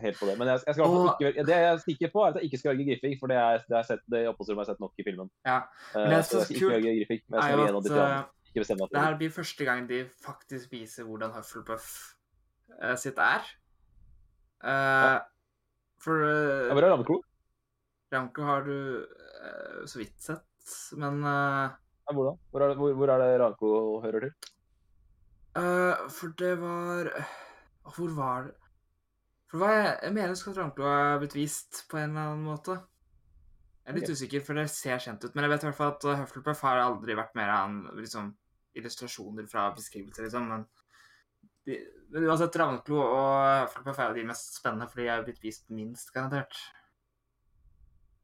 helt 0.04 0.18
på 0.20 0.26
det. 0.28 0.34
Men 0.36 0.50
jeg, 0.50 0.60
jeg 0.66 0.76
skal 0.76 0.84
Og- 0.84 1.14
ikke, 1.16 1.44
det 1.48 1.54
jeg 1.54 1.68
er 1.70 1.78
sikker 1.80 2.10
på, 2.12 2.20
er 2.20 2.28
at 2.28 2.34
jeg 2.36 2.44
ikke 2.50 2.58
skal 2.60 2.74
velge 2.74 2.84
Griffing, 2.90 3.14
for 3.22 3.32
det, 3.32 3.38
er, 3.40 3.62
det, 3.64 3.76
er 3.78 3.86
sett, 3.88 4.02
det 4.12 4.20
oppholdsrommet 4.28 4.60
har 4.60 4.68
jeg 4.68 4.76
sett 4.76 4.84
nok 4.84 5.00
i 5.00 5.06
filmen. 5.06 5.30
Ja. 5.48 5.56
Eh, 5.94 5.96
Men 5.96 6.12
det 6.12 6.18
er 6.18 6.26
så 6.28 6.42
så 6.44 6.58
kult 6.58 6.84
Griffig. 6.84 7.18
Men 7.24 7.40
jeg 7.40 7.48
skal 7.48 7.80
at 7.80 7.88
de 7.88 7.96
eh, 8.04 8.20
Ikke 8.50 8.64
bestemme 8.66 8.84
meg 8.84 8.92
det 8.92 9.06
her 9.06 9.16
blir 9.22 9.32
første 9.38 9.64
gang 9.70 9.88
de 9.88 10.02
faktisk 10.28 10.76
viser 10.76 11.08
hvordan 11.08 11.32
Hufflepuff 11.38 11.88
eh, 12.82 12.94
sitt 13.00 13.16
er. 13.16 13.50
Eh, 14.60 15.16
For 16.04 16.20
Ja, 16.20 16.68
uh, 16.68 16.76
Hvor 16.76 16.84
er 16.84 16.92
Ramko? 16.92 17.20
Ramco 18.12 18.44
har 18.44 18.68
du 18.68 18.76
uh, 19.08 19.82
så 19.88 20.04
vidt 20.04 20.20
sett, 20.20 20.76
men 21.00 21.24
uh, 21.24 21.72
Ja, 21.72 22.12
Hvordan? 22.12 22.36
Hvor 22.50 22.60
er 22.60 22.68
det, 22.68 22.76
hvor, 22.76 22.92
hvor 22.92 23.08
er 23.08 23.22
det 23.24 23.40
Ravnklo 23.40 24.00
hører 24.04 24.28
til? 24.28 24.50
Eh, 25.60 26.08
For 26.14 26.34
det 26.38 26.54
var 26.60 27.10
Hvor 27.94 28.14
var 28.16 28.48
det 28.48 28.56
For 29.50 29.62
hva 29.62 29.70
jeg, 29.74 29.92
jeg 30.04 30.14
mener 30.16 30.34
at 30.34 30.58
Ramco 30.58 30.86
er 30.86 31.20
blitt 31.22 31.36
vist 31.38 31.84
på 31.90 31.98
en 31.98 32.12
eller 32.12 32.28
annen 32.30 32.46
måte. 32.46 32.76
Jeg 33.80 33.90
er 33.90 33.96
litt 33.96 34.06
okay. 34.06 34.18
usikker, 34.20 34.42
for 34.46 34.60
det 34.60 34.66
ser 34.70 35.00
kjent 35.02 35.24
ut. 35.24 35.32
Men 35.34 35.46
jeg 35.46 35.50
vet 35.50 35.64
i 35.64 35.66
hvert 35.66 35.78
fall 35.78 35.94
at 35.96 36.04
uh, 36.06 36.18
Hufflepuff 36.20 36.60
har 36.68 36.82
aldri 36.84 37.16
vært 37.18 37.32
mer 37.34 37.50
enn 37.56 37.80
liksom, 37.98 38.28
illustrasjoner 38.78 39.48
fra 39.50 39.64
beskrivelser, 39.74 40.28
liksom. 40.28 40.46
Men, 40.52 40.66
de, 41.66 41.80
men 42.14 42.28
uansett, 42.28 42.58
Ravnklo 42.60 43.00
og 43.02 43.64
Hufflepuff 43.64 43.98
er 43.98 44.12
jo 44.12 44.20
de 44.20 44.28
mest 44.30 44.60
spennende, 44.60 44.86
for 44.92 45.02
de 45.02 45.08
er 45.08 45.18
jo 45.18 45.26
blitt 45.26 45.42
vist 45.42 45.66
minst, 45.74 46.12
garantert. 46.14 46.60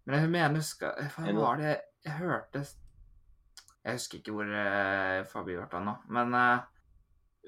Men 0.06 0.20
jeg 0.20 0.30
mener 0.36 0.62
skal, 0.62 0.94
Hva 1.16 1.34
var 1.34 1.58
det 1.58 1.66
jeg, 1.66 1.78
jeg 2.06 2.18
hørte 2.20 2.60
Jeg 2.62 3.96
husker 3.96 4.20
ikke 4.20 4.34
hvor 4.36 4.52
uh, 4.54 5.26
Fabi 5.26 5.56
ble 5.56 5.66
av 5.66 5.82
nå, 5.82 5.96
men 6.14 6.36
uh, 6.38 6.75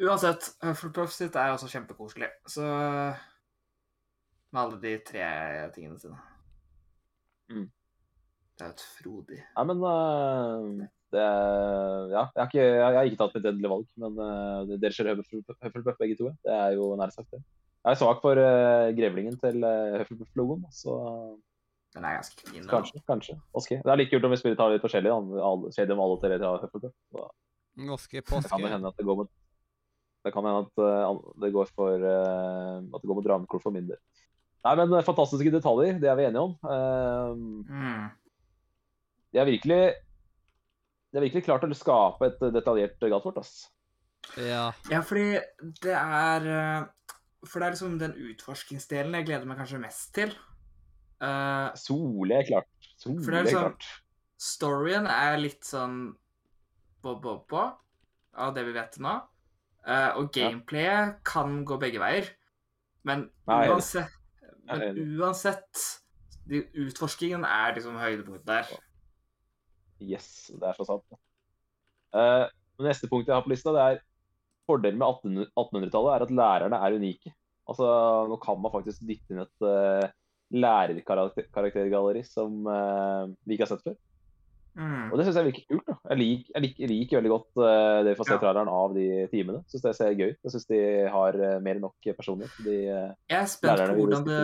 uansett, 0.05 0.53
Hufflepuff 0.63 1.13
sitt 1.15 1.37
er 1.37 1.55
også 1.55 1.69
kjempekoselig. 1.73 2.31
Så 2.51 2.65
med 4.53 4.61
alle 4.63 4.79
de 4.83 4.95
tre 5.05 5.25
tingene 5.75 5.99
sine. 6.01 6.19
Mm. 7.53 7.67
Det 8.59 8.65
er 8.65 8.69
jo 8.69 8.75
et 8.75 8.83
frodig 8.99 9.37
Nei, 9.39 9.63
men 9.71 9.79
uh, 9.81 10.87
det 11.15 11.21
er, 11.23 12.11
Ja, 12.11 12.25
jeg 12.35 12.43
har, 12.43 12.49
ikke, 12.51 12.61
jeg, 12.65 12.81
jeg 12.83 12.99
har 12.99 13.09
ikke 13.09 13.21
tatt 13.23 13.37
mitt 13.39 13.47
endelige 13.49 13.71
valg, 13.73 13.87
men 14.03 14.19
uh, 14.21 14.73
dere 14.75 14.93
kjører 14.93 15.21
Hufflepuff 15.23 15.63
Hufflepuff 15.65 16.01
begge 16.03 16.19
to. 16.19 16.33
Det 16.45 16.53
er 16.53 16.75
jo 16.77 16.91
nær 16.99 17.15
sagt, 17.15 17.31
det. 17.33 17.41
Jeg 17.87 17.95
er 17.95 18.01
svak 18.03 18.21
for 18.25 18.41
uh, 18.43 18.89
grevlingen 18.99 19.39
til 19.41 19.65
uh, 19.65 19.97
Hufflepuff-logoen, 20.03 20.67
så 20.75 20.99
Den 21.95 22.05
er 22.05 22.19
ganske 22.19 22.45
fin. 22.51 22.65
da. 22.67 22.69
kanskje. 22.75 23.03
kanskje. 23.09 23.39
Oske. 23.57 23.81
Det 23.85 23.93
er 23.95 24.01
like 24.03 24.13
kult 24.13 24.29
om 24.29 24.35
vi 24.35 24.41
spiller 24.43 24.59
tar 24.61 24.75
litt 24.75 24.85
forskjellig. 24.85 25.15
om 25.15 26.03
alle 26.05 26.21
tre 26.21 26.41
tar 26.43 26.65
Hufflepuff. 26.67 26.97
Så 27.15 27.29
Norske 27.89 28.19
det 28.19 28.27
kan 28.27 28.43
påske. 28.43 28.73
hende 28.75 28.91
at 28.91 28.99
det 28.99 29.07
går 29.07 29.23
med 29.23 29.31
det 30.29 30.35
kan 30.35 30.47
hende 30.47 30.67
at 30.67 30.83
eh, 30.85 31.21
det 31.43 31.53
går 31.55 31.71
for 31.75 32.05
eh, 32.13 32.77
at 32.85 33.01
det 33.03 33.09
går 33.11 33.19
med 33.19 33.27
Drankor 33.27 33.63
for 33.65 33.75
min 33.75 33.89
del. 33.89 33.99
Nei, 34.67 34.75
men 34.81 34.93
eh, 34.99 35.07
fantastiske 35.07 35.53
detaljer, 35.55 35.99
det 36.03 36.11
er 36.13 36.19
vi 36.19 36.29
enige 36.29 36.45
om. 36.45 36.55
Det 36.63 36.71
er 36.71 38.11
de 39.33 39.41
har 39.43 39.49
virkelig 39.49 39.81
de 41.09 41.17
har 41.19 41.25
virkelig 41.25 41.45
klart 41.47 41.65
å 41.65 41.77
skape 41.77 42.29
et 42.29 42.41
detaljert 42.53 43.01
gatefort, 43.01 43.41
ass. 43.41 43.69
Ja. 44.37 44.69
Ja, 44.93 45.01
fordi 45.07 45.39
det 45.85 45.95
er 45.95 46.49
For 47.47 47.61
det 47.61 47.67
er 47.69 47.75
liksom 47.77 47.99
den 48.01 48.17
utforskingsdelen 48.29 49.15
jeg 49.17 49.29
gleder 49.29 49.49
meg 49.49 49.61
kanskje 49.61 49.81
mest 49.81 50.11
til. 50.17 50.33
Uh, 51.23 51.71
Sole 51.79 52.41
er 52.41 52.47
klart. 52.49 52.69
Sole 53.01 53.23
For 53.25 53.31
det 53.33 53.39
er 53.39 53.41
er 53.41 53.49
liksom- 53.49 53.69
klart. 53.69 53.87
storyen 54.39 55.07
er 55.11 55.39
litt 55.39 55.65
sånn 55.65 56.17
bob-bob-bob 57.03 57.79
av 58.39 58.55
det 58.55 58.65
vi 58.67 58.73
vet 58.77 58.99
nå. 59.03 59.15
Eh, 59.89 60.11
og 60.21 60.29
gameplayet 60.35 61.23
kan 61.27 61.63
gå 61.69 61.79
begge 61.81 62.03
veier. 62.03 62.29
Men 63.09 63.29
Nei, 63.49 63.63
uansett, 63.71 64.13
men 64.69 65.01
uansett 65.17 65.85
de, 66.49 66.61
Utforskingen 66.85 67.47
er 67.49 67.77
liksom 67.77 67.97
høydepunktet 68.01 68.49
der. 68.51 68.75
Yes, 70.05 70.51
det 70.53 70.69
er 70.69 70.77
så 70.77 70.87
sant. 70.89 71.19
Uh, 72.15 72.47
neste 72.85 73.09
punkt 73.11 73.29
jeg 73.29 73.37
har 73.37 73.45
på 73.45 73.53
lista, 73.53 73.73
det 73.75 73.85
er 73.85 74.03
fordelen 74.69 75.01
med 75.01 75.09
1800 75.09 75.51
1800-tallet 75.57 76.15
er 76.15 76.25
at 76.27 76.35
lærerne 76.41 76.81
er 76.85 76.97
unike. 77.01 77.33
Altså, 77.69 77.89
Nå 78.29 78.39
kan 78.41 78.61
man 78.61 78.73
faktisk 78.73 79.05
dytte 79.09 79.35
inn 79.35 79.43
et 79.45 79.67
uh, 79.67 80.09
lærerkaraktergalleri 80.57 82.25
som 82.25 82.69
uh, 82.69 83.29
vi 83.45 83.57
ikke 83.57 83.67
har 83.67 83.73
sett 83.75 83.85
før. 83.89 83.99
Mm. 84.79 85.09
Og 85.11 85.19
det 85.19 85.25
syns 85.27 85.37
jeg 85.41 85.47
virker 85.49 85.65
kult. 85.73 85.87
da. 85.89 85.95
Jeg 86.13 86.19
liker, 86.21 86.51
jeg 86.55 86.63
liker, 86.63 86.91
liker 86.93 87.19
veldig 87.19 87.31
godt 87.33 87.59
uh, 87.59 87.97
det 88.07 88.13
vi 88.13 88.19
får 88.21 88.29
se 88.29 88.35
Ja. 88.37 88.39
traileren 88.45 88.69
av 88.71 88.93
de 88.95 89.07
timene. 89.33 89.63
Syns 89.67 89.83
det 89.83 89.95
ser 89.99 90.13
gøy 90.15 90.29
ut. 90.31 90.39
Jeg 90.47 90.53
syns 90.55 90.69
de 90.71 90.83
har 91.11 91.39
uh, 91.43 91.57
mer 91.65 91.81
enn 91.81 91.83
nok 91.89 92.09
personlighet. 92.15 92.61
De, 92.63 92.77
uh, 92.87 93.09
Jeg 93.33 93.41
er 93.41 93.49
spent 93.51 93.83
på 93.83 93.97
hvordan 93.99 94.29
det 94.29 94.43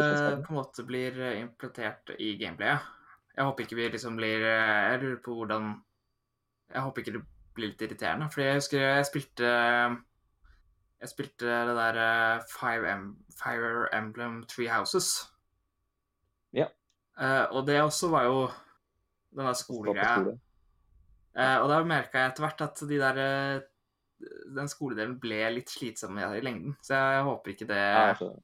på 0.49 0.51
en 0.51 0.59
måte 0.59 0.87
blir 0.89 1.21
eh, 1.23 1.37
implementert 1.45 2.11
i 2.19 2.33
gameplayet. 2.41 2.91
Jeg 3.37 3.47
håper 3.47 3.65
ikke 3.65 3.79
vi 3.79 3.87
liksom 3.95 4.17
blir 4.19 4.43
eh, 4.47 4.91
Jeg 4.93 4.99
lurer 5.05 5.23
på 5.25 5.37
hvordan 5.39 5.71
Jeg 6.75 6.83
håper 6.89 7.03
ikke 7.03 7.15
det 7.17 7.23
blir 7.55 7.71
litt 7.71 7.83
irriterende. 7.87 8.29
Fordi 8.35 8.47
jeg 8.47 8.59
husker 8.59 8.83
jeg 8.83 9.07
spilte 9.13 9.49
Jeg 11.01 11.11
spilte 11.15 11.47
det 11.71 11.79
der 11.79 12.03
eh, 12.09 12.45
Fire, 12.51 12.99
Fire 13.39 13.87
Emblem 13.95 14.43
Three 14.51 14.69
Houses. 14.71 15.09
Ja. 16.55 16.67
Eh, 17.21 17.45
og 17.55 17.67
det 17.67 17.79
også 17.83 18.11
var 18.11 18.27
jo 18.27 18.39
den 19.35 19.49
der 19.49 19.57
skolegreia. 19.59 20.17
skole. 20.19 20.37
Eh, 21.35 21.57
og 21.59 21.69
da 21.71 21.81
merka 21.87 22.23
jeg 22.23 22.33
etter 22.33 22.47
hvert 22.47 22.65
at 22.69 22.83
de 22.87 22.99
der 23.01 23.21
eh, 23.25 23.63
den 24.55 24.71
skoledelen 24.71 25.17
ble 25.21 25.41
litt 25.57 25.73
slitsom 25.73 26.19
i, 26.21 26.27
lengden. 26.45 26.77
Så 26.85 26.95
jeg 26.95 27.25
håper 27.27 27.55
ikke 27.55 27.69
det 27.69 27.81
Nei, 27.83 28.09
jeg 28.13 28.21
skjønner. 28.21 28.43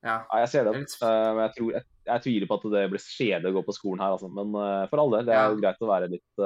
Ja. 0.00 0.14
Ja, 0.24 0.38
jeg 0.40 0.48
ser 0.48 0.64
Det 0.64 0.72
litt 0.78 0.94
Eh, 1.04 1.30
men 1.36 1.42
jeg, 1.44 1.52
tror, 1.58 1.72
jeg, 1.76 1.88
jeg 2.08 2.24
tviler 2.24 2.48
på 2.48 2.56
at 2.56 2.66
det 2.72 2.84
blir 2.94 3.04
kjedelig 3.04 3.52
å 3.52 3.56
gå 3.58 3.64
på 3.68 3.76
skolen 3.76 4.04
her. 4.04 4.16
Altså. 4.16 4.30
Men 4.32 4.56
uh, 4.56 4.88
for 4.88 5.04
alle, 5.04 5.20
det 5.28 5.34
er 5.36 5.42
Ja. 5.42 5.48
jo 5.52 5.60
greit 5.60 5.84
å 5.84 5.90
være 5.90 6.12
litt 6.16 6.44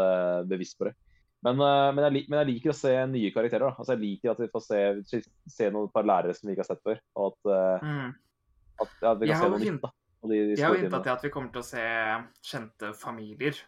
bevisst 0.50 0.78
på 0.80 0.90
det. 0.90 0.96
Men, 1.44 1.60
men, 1.60 2.00
jeg, 2.06 2.24
men 2.32 2.40
jeg 2.40 2.48
liker 2.48 2.72
å 2.72 2.76
se 2.78 2.92
nye 3.12 3.30
karakterer. 3.30 3.68
Da. 3.68 3.76
Altså, 3.76 3.94
jeg 3.94 4.00
liker 4.02 4.32
at 4.32 4.38
vi 4.40 4.48
får 4.48 4.62
se, 4.64 5.20
se 5.54 5.66
noen 5.70 5.90
par 5.92 6.06
lærere 6.08 6.32
som 6.34 6.48
vi 6.48 6.54
ikke 6.56 6.64
har 6.64 6.70
sett 6.70 6.86
før. 6.88 7.02
Og 7.20 7.26
at, 7.28 7.84
mm. 7.84 8.14
at, 8.80 8.94
at 9.12 9.20
vi 9.20 9.28
kan 9.28 9.42
se 9.42 9.50
noe 9.52 9.60
nytt. 9.60 9.82
da. 9.84 9.92
Og 10.24 10.30
de, 10.32 10.38
de 10.48 10.56
Jeg 10.56 10.64
har 10.64 10.78
hinta 10.80 11.00
til 11.04 11.12
at 11.12 11.24
vi 11.26 11.30
kommer 11.34 11.52
til 11.52 11.60
å 11.60 11.66
se 11.68 11.84
kjente 12.48 12.94
familier. 12.96 13.58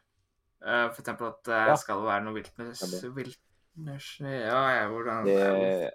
Uh, 0.64 0.88
for 0.94 1.02
eksempel 1.04 1.28
at 1.28 1.42
det 1.44 1.58
Ja. 1.68 1.75
skal 1.76 2.00
være 2.06 2.25
noe 2.25 2.34
Wiltners 2.38 2.80
Stemmer. 2.80 3.12
Wiltners 3.18 4.06
Ja, 4.25 4.62
jeg, 4.72 4.88
hvordan 4.90 5.26
Det, 5.28 5.90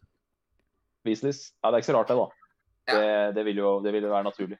Weasleys. 1.06 1.40
Ja, 1.64 1.72
det 1.72 1.80
er 1.80 1.82
ikke 1.82 1.90
så 1.92 1.98
rart, 1.98 2.12
det, 2.12 2.18
da. 2.20 2.28
Ja. 2.92 3.00
Det, 3.02 3.36
det, 3.40 3.46
vil 3.50 3.58
jo, 3.64 3.72
det 3.82 3.94
vil 3.96 4.06
jo 4.06 4.12
være 4.14 4.28
naturlig. 4.30 4.60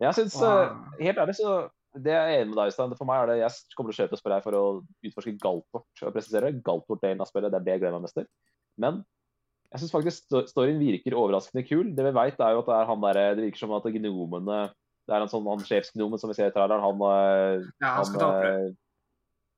Jeg 0.00 0.16
syns 0.16 0.38
Wow. 0.40 0.80
Helt 0.98 1.18
ærlig, 1.20 1.36
så 1.36 1.68
det 1.92 2.12
er 2.16 2.28
jeg 2.32 2.40
enig 2.46 2.54
med 2.54 2.56
deg, 2.62 2.70
Øystein. 2.72 2.94
For 2.96 3.04
meg 3.08 3.20
er 3.22 3.26
det 3.34 3.38
Jeg 3.42 3.76
kommer 3.76 3.92
til 3.92 3.98
å 3.98 4.06
kjøpe 4.06 4.18
spillet 4.22 4.38
her 4.38 4.44
for 4.46 4.56
å 4.56 4.62
utforske 5.04 5.34
Galtvort. 5.42 6.02
Og 6.08 6.14
presisere 6.16 6.54
Galtvort-delen 6.64 7.20
av 7.20 7.28
spillet. 7.28 7.52
Det 7.52 7.60
er 7.60 7.66
det 7.66 7.74
jeg 7.74 7.82
gleder 7.84 7.98
meg 7.98 8.06
mest 8.08 8.16
til. 8.16 8.28
Men 8.80 9.02
jeg 9.72 9.82
syns 9.82 9.92
faktisk 9.92 10.24
sto- 10.24 10.46
storyen 10.48 10.80
virker 10.80 11.12
overraskende 11.20 11.66
kul. 11.68 11.92
Det 11.92 12.06
vi 12.08 12.14
veit, 12.16 12.40
er 12.40 12.56
jo 12.56 12.62
at 12.64 12.70
det 12.72 12.78
er 12.78 12.88
han 12.88 13.04
derre 13.04 13.26
Det 13.36 13.44
virker 13.44 13.60
som 13.66 13.76
at 13.76 13.84
gnomene 13.92 14.62
Det 15.08 15.14
er 15.16 15.24
en 15.24 15.28
sånn 15.32 15.46
han 15.50 15.64
sjefsgnomen 15.66 16.18
som 16.20 16.30
vi 16.30 16.34
ser 16.38 16.50
i 16.50 16.54
traileren. 16.54 16.80
Han, 16.84 17.00
eh, 17.02 17.64
Ja, 17.82 17.94
han 17.98 18.04
opprør. 18.06 18.68
eh, 18.68 18.74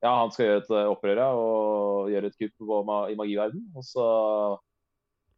Ja, 0.03 0.11
han 0.19 0.31
skal 0.31 0.45
gjøre 0.45 0.61
et 0.61 0.69
eh, 0.69 0.89
opprør 0.91 1.17
ja, 1.17 1.27
og 1.33 2.09
gjøre 2.11 2.25
et 2.29 2.37
kupp 2.37 3.09
i 3.09 3.15
magiverden. 3.15 3.61
Og 3.75 3.83
så 3.83 4.59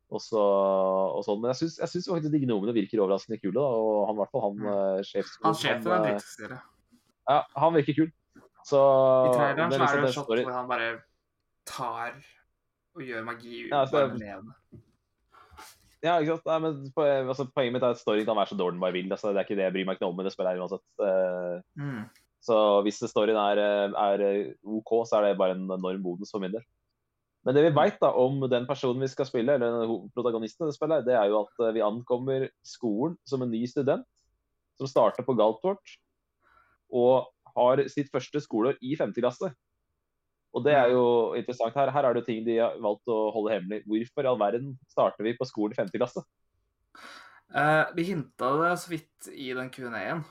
og 0.10 0.22
så, 0.24 0.40
og 0.40 1.24
sånn. 1.28 1.42
Men 1.44 1.52
jeg 1.52 1.68
syns, 1.68 2.08
faktisk 2.08 2.32
de 2.32 2.40
gnomene 2.46 2.72
virker 2.74 3.02
overraskende 3.04 3.42
kule. 3.42 3.60
Da. 3.60 3.66
Og 3.68 4.08
han, 4.08 4.16
i 4.16 4.20
hvert 4.22 4.32
fall 4.32 4.42
han 4.46 4.56
Mm. 4.56 5.04
sjefsgnomen, 5.04 5.44
Han 5.44 5.54
sjefen 5.60 5.88
er 5.88 5.96
han, 5.98 6.06
drittserie. 6.08 6.60
ja, 7.28 7.44
han 7.58 7.74
virker 7.76 7.94
kul. 8.00 8.12
Så 8.64 8.80
I 9.28 9.36
traileren 9.36 9.72
så 9.72 9.78
liksom 9.78 9.88
er 9.88 10.02
det 10.02 10.08
en 10.08 10.14
shot 10.16 10.28
hvor 10.28 10.54
han 10.54 10.68
bare 10.68 11.02
tar 11.66 12.14
og 12.96 13.02
gjør 13.04 13.24
magi 13.28 13.68
Ja, 13.70 13.86
så-. 13.86 14.08
Ja, 16.06 16.20
ikke 16.22 16.38
sant. 16.38 16.46
Nei, 16.46 16.58
men 16.62 17.28
altså, 17.32 17.48
Poenget 17.56 17.74
mitt 17.74 17.86
er 17.86 17.96
at 17.96 18.02
storyen 18.02 18.28
kan 18.28 18.38
være 18.38 18.52
så 18.52 18.58
dårlig 18.60 18.78
den 18.78 18.84
bare 18.84 18.96
vil. 18.96 19.12
Altså, 19.12 19.32
det 19.34 19.42
er 19.42 19.48
ikke 19.48 19.58
det 19.58 19.66
jeg 19.66 19.76
bryr 19.76 19.88
meg 19.90 19.98
ikke 19.98 20.10
om, 20.10 20.16
men 20.18 20.28
det 20.28 20.34
spiller 20.36 20.54
jeg 20.54 20.64
uansett. 20.64 20.88
Uh, 21.02 21.62
Mm. 21.78 22.08
Så 22.48 22.56
hvis 22.86 23.02
storyen 23.10 23.38
er, 23.38 23.60
eh, 23.60 23.94
er 23.98 24.54
OK, 24.64 24.92
så 25.10 25.18
er 25.18 25.26
det 25.26 25.40
bare 25.40 25.56
en 25.58 25.66
enorm 25.68 26.04
bonus 26.04 26.32
for 26.32 26.40
min 26.40 26.54
del. 26.54 26.64
Men 27.46 27.56
det 27.56 27.64
vi 27.66 27.76
veit 27.76 28.02
om 28.04 28.42
den 28.50 28.68
personen 28.68 29.02
vi 29.04 29.10
skal 29.12 29.28
spille, 29.28 29.56
eller 29.56 29.88
protagonisten 30.16 30.66
i 30.66 30.70
det 30.70 30.76
spillet, 30.76 31.06
det 31.08 31.16
er 31.16 31.30
jo 31.32 31.42
at 31.46 31.64
eh, 31.66 31.74
vi 31.78 31.86
ankommer 31.86 32.48
skolen 32.66 33.18
som 33.28 33.44
en 33.44 33.52
ny 33.52 33.64
student 33.68 34.08
som 34.78 34.90
starter 34.90 35.26
på 35.26 35.36
Galtvort 35.38 35.96
og 36.94 37.28
har 37.58 37.82
sitt 37.90 38.12
første 38.14 38.40
skoleår 38.44 38.78
i 38.86 38.96
femte 39.00 39.24
klasse. 39.24 39.50
Og 40.58 40.64
det 40.66 40.74
er 40.74 40.90
jo 40.90 41.02
interessant. 41.38 41.76
Her, 41.78 41.92
her 41.94 42.08
er 42.10 42.16
det 42.18 42.24
jo 42.24 42.28
ting 42.32 42.46
de 42.48 42.56
har 42.58 42.78
valgt 42.82 43.10
å 43.14 43.18
holde 43.36 43.54
hemmelig. 43.54 43.84
Hvorfor 43.86 44.26
i 44.26 44.30
all 44.32 44.40
verden 44.42 44.72
starter 44.90 45.28
vi 45.28 45.36
på 45.38 45.46
skolen 45.46 45.76
i 45.76 45.78
5. 45.78 45.92
klasse? 46.00 46.24
Uh, 47.54 47.86
vi 47.96 48.08
hinta 48.10 48.50
det 48.60 48.72
så 48.82 48.90
vidt 48.92 49.30
i 49.32 49.52
den 49.56 49.70
Q&A-en. 49.72 50.24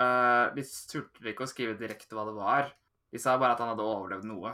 Uh, 0.00 0.50
vi 0.56 0.64
turte 0.90 1.30
ikke 1.32 1.46
å 1.46 1.50
skrive 1.50 1.78
direkte 1.78 2.16
hva 2.18 2.26
det 2.28 2.34
var. 2.36 2.72
De 3.10 3.20
sa 3.22 3.36
bare 3.40 3.54
at 3.54 3.62
han 3.62 3.72
hadde 3.72 3.86
overlevd 3.86 4.26
noe. 4.28 4.52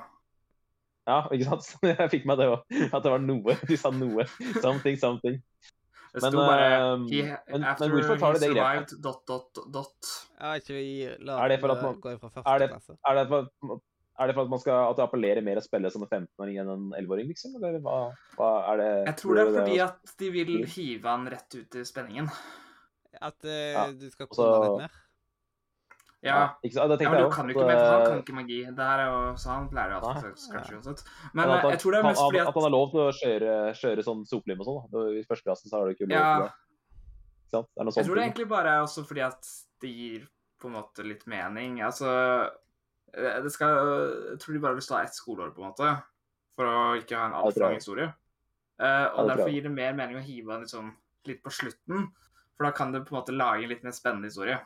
Ja, 1.06 1.20
ikke 1.32 1.48
sant? 1.48 1.72
Jeg 1.86 2.12
fikk 2.12 2.28
meg 2.28 2.40
det 2.42 2.48
òg. 2.52 2.62
At 2.90 3.02
det 3.04 3.12
var 3.14 3.22
noe. 3.22 3.56
De 3.70 3.78
sa 3.78 3.92
noe. 3.94 4.26
Something, 4.60 4.96
something. 5.00 5.40
Det 6.16 6.22
Men, 6.24 6.32
sto 6.32 6.40
bare 6.40 6.68
eh, 6.72 7.02
he, 7.12 7.22
men- 7.52 7.64
men 7.66 7.90
hvorfor 7.92 8.16
tar 8.20 8.36
du 8.36 8.40
de 8.40 8.46
det 8.48 8.54
grepet? 8.56 8.94
dot, 9.04 9.18
dot, 9.28 9.58
dot. 9.74 10.12
Ja, 10.38 10.54
ikke 10.56 10.72
vi 10.78 10.86
la 11.28 11.36
Er 11.44 11.52
det 11.52 11.58
for 11.60 11.74
gå 11.76 12.14
fra 12.16 12.30
er 12.30 12.32
første 12.38 12.58
det- 12.62 12.70
klasse. 12.72 12.96
Er 13.10 13.18
det 13.18 13.26
for, 13.28 13.80
er 14.18 14.26
det 14.30 14.34
for 14.36 14.42
at 14.46 14.50
man 14.50 14.60
skal 14.62 14.90
at 14.90 14.96
det 14.98 15.04
appellerer 15.06 15.44
mer 15.44 15.58
å 15.60 15.64
spille 15.64 15.90
som 15.92 16.02
en 16.06 16.08
15-åring 16.08 16.60
enn 16.62 16.70
en 16.72 16.84
11-åring, 17.00 17.28
liksom? 17.28 17.56
Eller 17.60 17.80
hva, 17.84 17.96
hva 18.36 18.50
er 18.72 18.76
det 18.82 18.90
Jeg 19.06 19.16
tror 19.22 19.34
det 19.34 19.42
er 19.46 19.56
fordi 19.60 19.80
at 19.84 20.14
de 20.22 20.30
vil 20.30 20.52
hive 20.76 21.10
han 21.10 21.26
rett 21.28 21.58
ut 21.58 21.74
i 21.76 21.84
spenningen. 21.84 22.30
At 23.20 23.44
uh, 23.44 23.50
Ja, 23.72 23.84
du 23.92 24.08
skal 24.10 24.28
komme 24.28 24.46
kunne 24.52 24.70
litt 24.70 24.80
mer. 24.86 25.02
Ja, 26.26 26.38
ikke 26.64 26.80
ja 26.80 26.86
men 26.88 26.98
jeg 26.98 26.98
du 26.98 27.06
kan 27.06 27.20
jo 27.20 27.26
også, 27.28 27.44
ikke 27.52 27.66
mer, 27.68 27.78
for 27.78 27.92
han 27.92 28.06
kan 28.08 28.20
ikke 28.24 28.34
magi. 28.34 28.56
Det 28.74 28.86
her 28.88 29.02
er 29.04 29.10
jo, 29.12 29.18
så 29.38 29.50
han 29.52 29.66
pleier 29.70 29.92
jo 29.92 29.98
alltid 30.00 30.46
kanskje 30.56 30.78
uansett. 30.78 31.02
eh, 31.04 31.28
Men 31.38 31.50
at 31.50 31.60
han- 31.60 31.70
jeg 31.70 31.80
tror 31.82 31.92
det 31.92 31.98
er 32.00 32.06
mest 32.08 32.20
fordi 32.24 32.40
At 32.40 32.48
At 32.48 32.54
han 32.54 32.62
har 32.66 32.70
lov 32.74 32.90
til 32.90 33.00
å 33.04 33.10
kjøre, 33.20 33.52
kjøre 33.82 34.04
sånn 34.08 34.24
sopelim 34.26 34.60
og 34.60 34.66
sånn. 34.66 34.90
da. 34.90 34.98
I 35.20 35.22
første 35.28 35.44
klasse 35.46 35.68
så 35.68 35.76
har 35.78 35.86
du 35.86 35.94
ikke 35.94 36.08
lov 36.08 36.16
Ja. 36.18 36.34
til 36.34 36.42
det. 36.46 36.52
Ikke 37.46 37.50
sant? 37.52 37.68
Det 37.76 37.80
er 37.80 37.84
noe 37.84 37.92
Jeg 37.94 38.04
tror 38.06 38.14
det 38.16 38.22
er 38.22 38.26
egentlig 38.30 38.48
bare 38.48 38.68
er 38.74 38.82
også 38.82 39.06
fordi 39.06 39.20
at 39.22 39.42
det 39.80 39.90
gir 39.94 40.28
på 40.58 40.64
en 40.66 40.72
måte 40.82 41.04
litt 41.06 41.26
mening. 41.26 41.78
Altså 41.80 42.08
eh, 42.08 42.50
skal, 43.50 44.30
Jeg 44.32 44.38
tror 44.42 44.52
de 44.54 44.60
bare 44.60 44.74
vil 44.74 44.82
stå 44.82 44.98
ett 45.02 45.14
skoleår, 45.14 45.54
på 45.54 45.62
en 45.62 45.70
måte, 45.70 45.90
for 46.56 46.64
å 46.66 46.78
ikke 47.00 47.16
ha 47.16 47.26
en 47.26 47.36
altfor 47.40 47.60
lang 47.66 47.74
historie. 47.78 48.08
Uh, 48.80 49.08
og 49.16 49.28
derfor 49.30 49.48
gir 49.48 49.62
det 49.62 49.72
mer 49.72 49.92
mening 49.96 50.16
å 50.18 50.24
hive 50.24 50.52
den 50.52 50.64
liksom 50.66 50.90
litt 51.26 51.42
på 51.42 51.50
slutten, 51.50 52.08
for 52.56 52.64
da 52.68 52.72
kan 52.76 52.92
det 52.92 53.04
på 53.06 53.14
en 53.14 53.20
måte 53.22 53.32
lage 53.36 53.62
en 53.64 53.68
litt 53.72 53.82
mer 53.84 53.92
spennende 53.96 54.28
historie. 54.28 54.58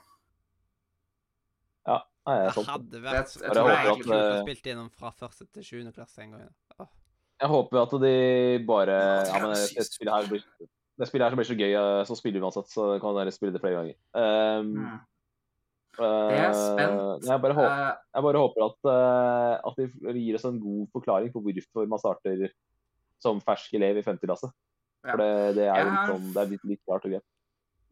Ja, 1.87 2.00
det 2.26 2.35
er 2.37 2.50
sånn. 2.56 2.66
hadde 2.68 2.92
Jeg- 2.99 3.02
vært 3.04 3.14
jeg 3.14 3.26
så 3.28 3.38
tror 3.54 3.68
jeg 3.70 3.78
er 3.78 3.85
kult 3.87 4.06
egentlig- 4.06 4.20
å 4.20 4.42
spilt 4.44 4.62
gjennom 4.66 4.90
fra 4.92 5.11
første 5.12 5.47
til 5.52 5.62
sjuende 5.62 5.94
klasse 5.94 6.18
en 6.18 6.30
gang. 6.32 6.49
Åh. 6.78 6.87
Jeg 7.40 7.49
håper 7.49 7.82
at 7.82 7.90
de 8.02 8.64
bare 8.66 8.99
Ja, 9.26 9.38
men 9.40 9.54
det, 9.54 9.87
spillet 9.87 10.12
her 10.12 10.26
blir 10.28 10.44
det 11.00 11.09
spillet 11.09 11.30
her 11.30 11.37
blir 11.37 11.44
så 11.49 11.56
gøy, 11.56 11.73
eh, 11.73 12.04
så 12.04 12.14
spiller 12.16 12.40
vi 12.40 12.44
uansett, 12.44 12.68
så 12.68 13.00
kan 13.00 13.14
dere 13.16 13.32
spille 13.32 13.52
det 13.52 13.62
flere 13.62 13.78
ganger. 13.80 13.97
Um, 14.12 14.75
Mm. 14.76 15.00
Eh, 16.02 16.30
Jeg 16.35 16.45
er 16.49 16.54
spent. 16.57 17.25
Jeg 17.28 17.42
bare, 17.42 17.54
håper, 17.54 17.76
Eh, 17.80 17.97
jeg 18.14 18.23
bare 18.26 18.42
håper 18.42 18.64
at, 18.66 18.90
eh, 18.92 19.69
at 19.71 19.76
de 20.14 20.21
gir 20.21 20.35
oss 20.38 20.45
en 20.49 20.61
god 20.61 20.88
forklaring 20.95 21.33
på 21.33 21.42
hvorfor 21.45 21.88
man 21.88 21.99
starter 22.02 22.50
som 23.21 23.40
fersk 23.40 23.75
elev 23.75 23.99
i 24.00 24.02
50 24.02 24.26
klasse. 24.26 24.50
Ja. 25.04 25.12
For 25.12 25.16
det, 25.23 25.54
det 25.57 25.66
er 25.69 25.85
litt 25.85 25.99
har- 25.99 26.09
sånn, 26.12 26.33
det 26.33 26.40
er 26.42 26.50
litt, 26.54 26.64
litt 26.64 26.83
klart 26.87 27.04
og 27.04 27.11
greit. 27.12 27.26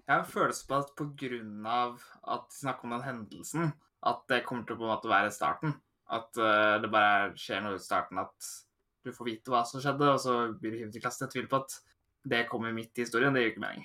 Jeg 0.09 0.15
har 0.17 0.21
en 0.25 0.33
følelse 0.33 0.67
på 0.67 0.79
at 0.79 1.67
av 1.67 2.03
at 2.25 2.49
de 2.49 2.57
snakker 2.57 2.85
om 2.85 2.91
den 2.91 3.03
hendelsen, 3.03 3.73
at 4.03 4.23
det 4.29 4.45
kommer 4.45 4.65
til 4.67 4.77
å 4.77 4.79
på 4.79 4.85
en 4.89 4.97
måte 4.97 5.09
være 5.09 5.31
starten. 5.33 5.75
At 6.11 6.33
det 6.33 6.91
bare 6.91 7.35
skjer 7.37 7.63
noe 7.63 7.75
i 7.75 7.79
starten 7.79 8.19
at 8.19 8.65
du 9.05 9.13
får 9.13 9.25
vite 9.27 9.51
hva 9.53 9.67
som 9.67 9.81
skjedde, 9.81 10.09
og 10.09 10.19
så 10.19 10.59
blir 10.59 10.73
du 10.73 10.79
hivet 10.79 10.97
i 10.97 11.01
klassen. 11.01 11.29
Jeg 11.29 11.35
tviler 11.45 11.51
på 11.53 11.61
at 11.63 11.81
det 12.27 12.49
kommer 12.49 12.73
midt 12.73 12.97
i 12.97 13.05
historien. 13.05 13.33
Det 13.35 13.43
gir 13.43 13.53
ikke 13.53 13.65
mening. 13.65 13.85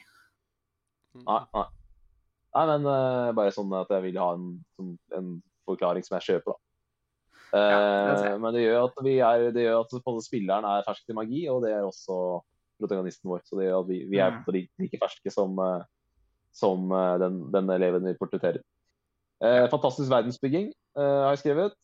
Nei, 1.28 1.40
nei. 1.54 1.66
Nei 2.54 2.66
men 2.70 2.86
uh, 2.86 3.32
bare 3.36 3.54
sånn 3.56 3.72
at 3.78 3.90
jeg 3.94 4.04
vil 4.08 4.20
ha 4.22 4.30
en, 4.38 4.48
sånn, 4.78 4.94
en 5.18 5.30
forklaring 5.70 6.06
som 6.06 6.18
jeg 6.20 6.28
kjøper, 6.30 6.54
da. 6.54 6.60
Ja, 7.54 7.78
Eh, 8.14 8.24
jeg. 8.26 8.38
men 8.42 8.56
det 8.56 8.64
gjør 8.64 8.88
at 8.88 8.96
vi 9.06 9.12
er, 9.22 9.44
det 9.54 9.68
gjør 9.68 9.84
at 9.84 9.92
spilleren 10.26 10.66
er 10.66 10.86
fersk 10.88 11.06
til 11.06 11.14
magi, 11.20 11.44
og 11.54 11.60
det 11.62 11.70
er 11.76 11.84
også 11.86 12.16
protagonisten 12.82 13.30
vår. 13.30 13.44
Så 13.46 13.60
det 13.60 13.68
gjør 13.68 13.84
at 13.84 13.90
vi, 13.92 14.00
vi 14.10 14.18
er 14.18 14.32
Mm. 14.34 14.48
like, 14.82 14.98
ferske 14.98 15.30
som, 15.32 15.54
eh, 15.62 15.84
som 16.52 16.90
den, 17.22 17.52
den 17.54 17.70
eleven 17.70 18.10
vi 18.10 18.16
portretterer. 18.18 18.64
Uh, 19.44 19.68
fantastisk 19.70 20.10
verdensbygging, 20.10 20.72
har 20.98 21.36
jeg 21.36 21.44
skrevet. 21.44 21.78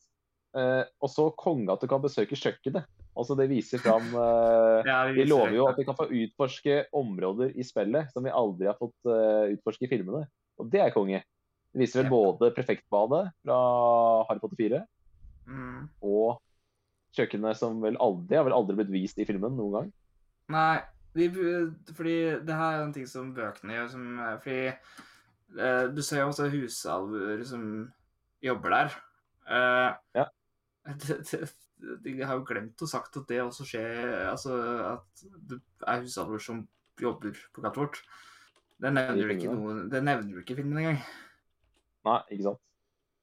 Og 1.02 1.08
så 1.10 1.28
konge 1.38 1.70
at 1.70 1.80
du 1.80 1.86
kan 1.86 2.02
besøke 2.02 2.34
kjøkkenet. 2.34 2.86
Altså 3.16 3.36
Det 3.38 3.48
viser 3.50 3.78
fram 3.82 4.06
uh, 4.14 4.82
Ja, 4.88 5.04
Vi 5.12 5.26
lover 5.26 5.54
jo 5.54 5.66
at 5.68 5.78
vi 5.78 5.84
kan 5.86 5.96
få 5.98 6.06
utforske 6.08 6.84
områder 6.96 7.52
i 7.58 7.62
spillet 7.66 8.10
som 8.14 8.24
vi 8.24 8.30
aldri 8.34 8.66
har 8.70 8.78
fått 8.78 8.96
uh, 9.06 9.50
utforske 9.54 9.86
i 9.86 9.90
filmene. 9.90 10.24
Og 10.60 10.70
det 10.72 10.82
er 10.84 10.94
konge. 10.94 11.22
Det 11.70 11.82
viser 11.84 12.02
vel 12.02 12.10
både 12.12 12.50
Prefektbadet 12.56 13.24
fra 13.44 13.58
Harry 14.28 14.42
Potter 14.42 14.58
4 14.60 14.86
Mm. 15.50 15.88
og 16.06 16.38
kjøkkenet 17.16 17.58
som 17.58 17.80
vel 17.82 17.96
aldri 17.98 18.36
har 18.38 18.44
vel 18.46 18.54
aldri 18.54 18.76
blitt 18.78 18.92
vist 18.92 19.18
i 19.18 19.24
filmen 19.26 19.56
noen 19.58 19.72
gang. 19.74 19.88
Nei, 20.54 20.76
de, 21.16 21.26
fordi 21.96 22.16
det 22.46 22.54
her 22.54 22.76
er 22.76 22.84
en 22.84 22.92
ting 22.94 23.08
som 23.10 23.32
bøkene 23.34 23.74
gjør. 23.74 23.88
Som, 23.90 24.04
fordi 24.44 24.68
eh, 24.70 25.88
du 25.90 25.98
ser 26.06 26.22
jo 26.22 26.28
også 26.30 26.46
husalver 26.52 27.42
som 27.48 27.64
jobber 28.44 28.76
der. 28.76 28.94
Eh, 29.50 29.90
Ja. 30.20 30.28
de, 31.02 31.16
de, 31.26 31.42
de 32.04 32.14
har 32.22 32.38
jo 32.38 32.46
glemt 32.46 32.80
å 32.82 32.88
sagt 32.88 33.18
at 33.18 33.26
det 33.28 33.42
også 33.42 33.66
skjer 33.68 34.14
Altså 34.30 34.54
at 34.94 35.24
det 35.50 35.58
er 35.84 36.06
husalver 36.06 36.40
som 36.40 36.62
jobber 37.00 37.34
på 37.54 37.64
katten 37.64 37.88
vårt. 37.88 38.00
Det 38.80 38.90
nevner 38.96 39.28
du 39.28 39.34
ikke, 39.34 39.54
noe, 39.54 39.76
det 39.92 40.00
nevner 40.06 40.34
du 40.34 40.40
ikke 40.40 40.56
filmen 40.58 40.80
engang. 40.80 41.00
Nei, 42.08 42.18
ikke 42.32 42.46
sant. 42.48 42.62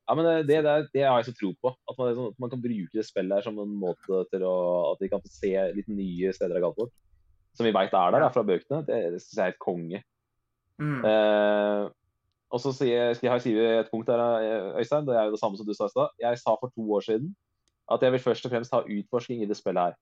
Ja, 0.08 0.16
men 0.16 0.28
det, 0.28 0.36
det, 0.48 0.74
det 0.94 1.04
har 1.04 1.18
jeg 1.20 1.28
så 1.28 1.36
tro 1.36 1.50
på. 1.60 1.74
At 1.90 1.98
man, 2.00 2.20
at 2.30 2.40
man 2.40 2.52
kan 2.52 2.62
bruke 2.64 2.94
det 2.96 3.04
spillet 3.04 3.40
her 3.40 3.44
som 3.44 3.58
en 3.60 3.74
måte 3.82 4.22
til 4.32 4.46
å 4.48 4.54
At 4.94 5.02
vi 5.04 5.10
kan 5.12 5.24
få 5.24 5.32
se 5.32 5.52
litt 5.76 5.90
nye 5.92 6.32
steder 6.36 6.60
av 6.60 6.70
Galtvort. 6.70 6.94
Som 7.58 7.68
vi 7.68 7.74
veit 7.76 7.92
er 7.92 8.14
der 8.14 8.24
da, 8.24 8.30
fra 8.32 8.46
bøkene. 8.48 8.86
Det, 8.88 9.00
det 9.16 9.20
syns 9.24 9.34
jeg 9.34 9.44
er 9.44 9.52
helt 9.52 9.66
konge. 9.66 10.04
Mm. 10.78 11.02
Eh, 11.10 11.84
og 12.54 12.64
så 12.64 12.72
sier, 12.72 13.18
jeg 13.18 13.42
skrive 13.44 13.68
et 13.82 13.90
punkt 13.92 14.08
der, 14.08 14.24
Øystein. 14.80 15.10
Det 15.10 15.18
er 15.18 15.28
jo 15.28 15.36
det 15.36 15.42
samme 15.42 15.60
som 15.60 15.68
du 15.68 15.74
sa 15.76 15.90
i 15.90 15.96
stad. 15.96 16.16
Jeg 16.22 16.40
sa 16.40 16.56
for 16.56 16.72
to 16.72 16.86
år 16.96 17.04
siden 17.10 17.34
at 17.92 18.04
jeg 18.04 18.14
vil 18.14 18.24
først 18.24 18.46
og 18.48 18.52
fremst 18.52 18.74
ha 18.76 18.84
utforsking 18.84 19.44
i 19.44 19.50
det 19.50 19.58
spillet 19.60 19.90
her. 19.90 20.00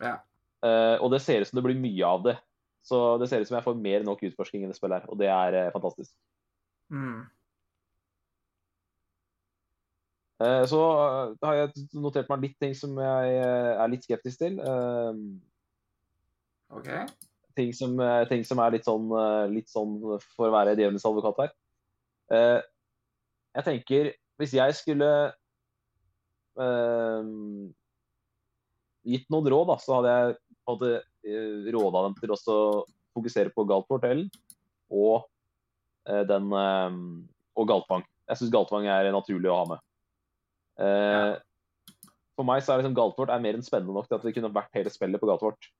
Ja. 0.00 0.16
Eh, 0.64 0.96
og 1.00 1.12
det 1.12 1.20
ser 1.24 1.40
ut 1.40 1.48
som 1.48 1.60
det 1.60 1.66
blir 1.66 1.80
mye 1.80 2.08
av 2.08 2.24
det. 2.24 2.36
Så 2.86 2.98
det 3.18 3.26
ser 3.28 3.42
ut 3.42 3.48
som 3.48 3.56
jeg 3.58 3.66
får 3.66 3.78
mer 3.82 3.98
enn 4.00 4.06
nok 4.06 4.22
utforsking 4.28 4.62
i 4.62 4.68
det 4.70 4.76
spillet 4.78 5.02
her, 5.02 5.10
og 5.10 5.18
det 5.18 5.30
er 5.32 5.56
eh, 5.58 5.72
fantastisk. 5.74 6.12
Mm. 6.94 7.24
Eh, 10.44 10.62
så 10.70 10.82
eh, 10.92 11.32
har 11.42 11.58
jeg 11.58 11.86
notert 11.96 12.30
meg 12.30 12.44
litt 12.44 12.58
ting 12.62 12.76
som 12.78 12.94
jeg 13.02 13.40
er 13.42 13.90
litt 13.90 14.06
skeptisk 14.06 14.44
til. 14.44 14.60
Eh, 14.62 15.18
OK. 16.76 16.92
ting 17.58 17.74
som, 17.74 17.98
ting 18.30 18.46
som 18.46 18.60
er 18.62 18.74
litt 18.74 18.86
sånn, 18.86 19.10
litt 19.50 19.70
sånn 19.72 19.96
for 20.36 20.46
å 20.50 20.54
være 20.54 20.74
djevelens 20.76 21.06
advokat 21.08 21.38
her. 21.46 21.52
Jeg 23.56 23.64
tenker, 23.64 24.10
hvis 24.36 24.52
jeg 24.58 24.74
skulle 24.76 25.10
eh, 26.60 27.30
gitt 29.08 29.30
noen 29.32 29.48
råd, 29.54 29.70
da, 29.70 29.78
så 29.80 29.98
hadde 29.98 30.12
jeg 30.12 30.36
hadde 30.66 30.92
eh, 30.98 31.06
råda 31.74 32.04
dem 32.06 32.18
til 32.20 32.34
å 32.34 32.38
fokusere 33.16 33.52
på 33.54 33.64
Galtportellen 33.68 34.28
og 34.92 35.26
eh, 36.08 36.22
den 36.28 36.52
eh, 36.52 37.00
og 37.56 37.68
Galtvang. 37.70 38.04
Jeg 38.28 38.40
syns 38.40 38.52
Galtvang 38.54 38.86
er 38.90 39.10
naturlig 39.14 39.50
å 39.50 39.58
ha 39.62 39.66
med. 39.72 39.84
Eh, 40.82 41.32
For 42.36 42.44
meg 42.44 42.60
så 42.62 42.74
er 42.74 42.82
liksom 42.82 42.96
Galtvort 42.98 43.32
er 43.32 43.40
mer 43.40 43.56
enn 43.56 43.64
spennende 43.64 43.96
nok 43.96 44.10
til 44.10 44.18
at 44.18 44.26
det 44.26 44.34
kunne 44.36 44.52
vært 44.52 44.74
hele 44.76 44.92
spillet 44.92 45.22
på 45.22 45.28
Galtvort. 45.30 45.70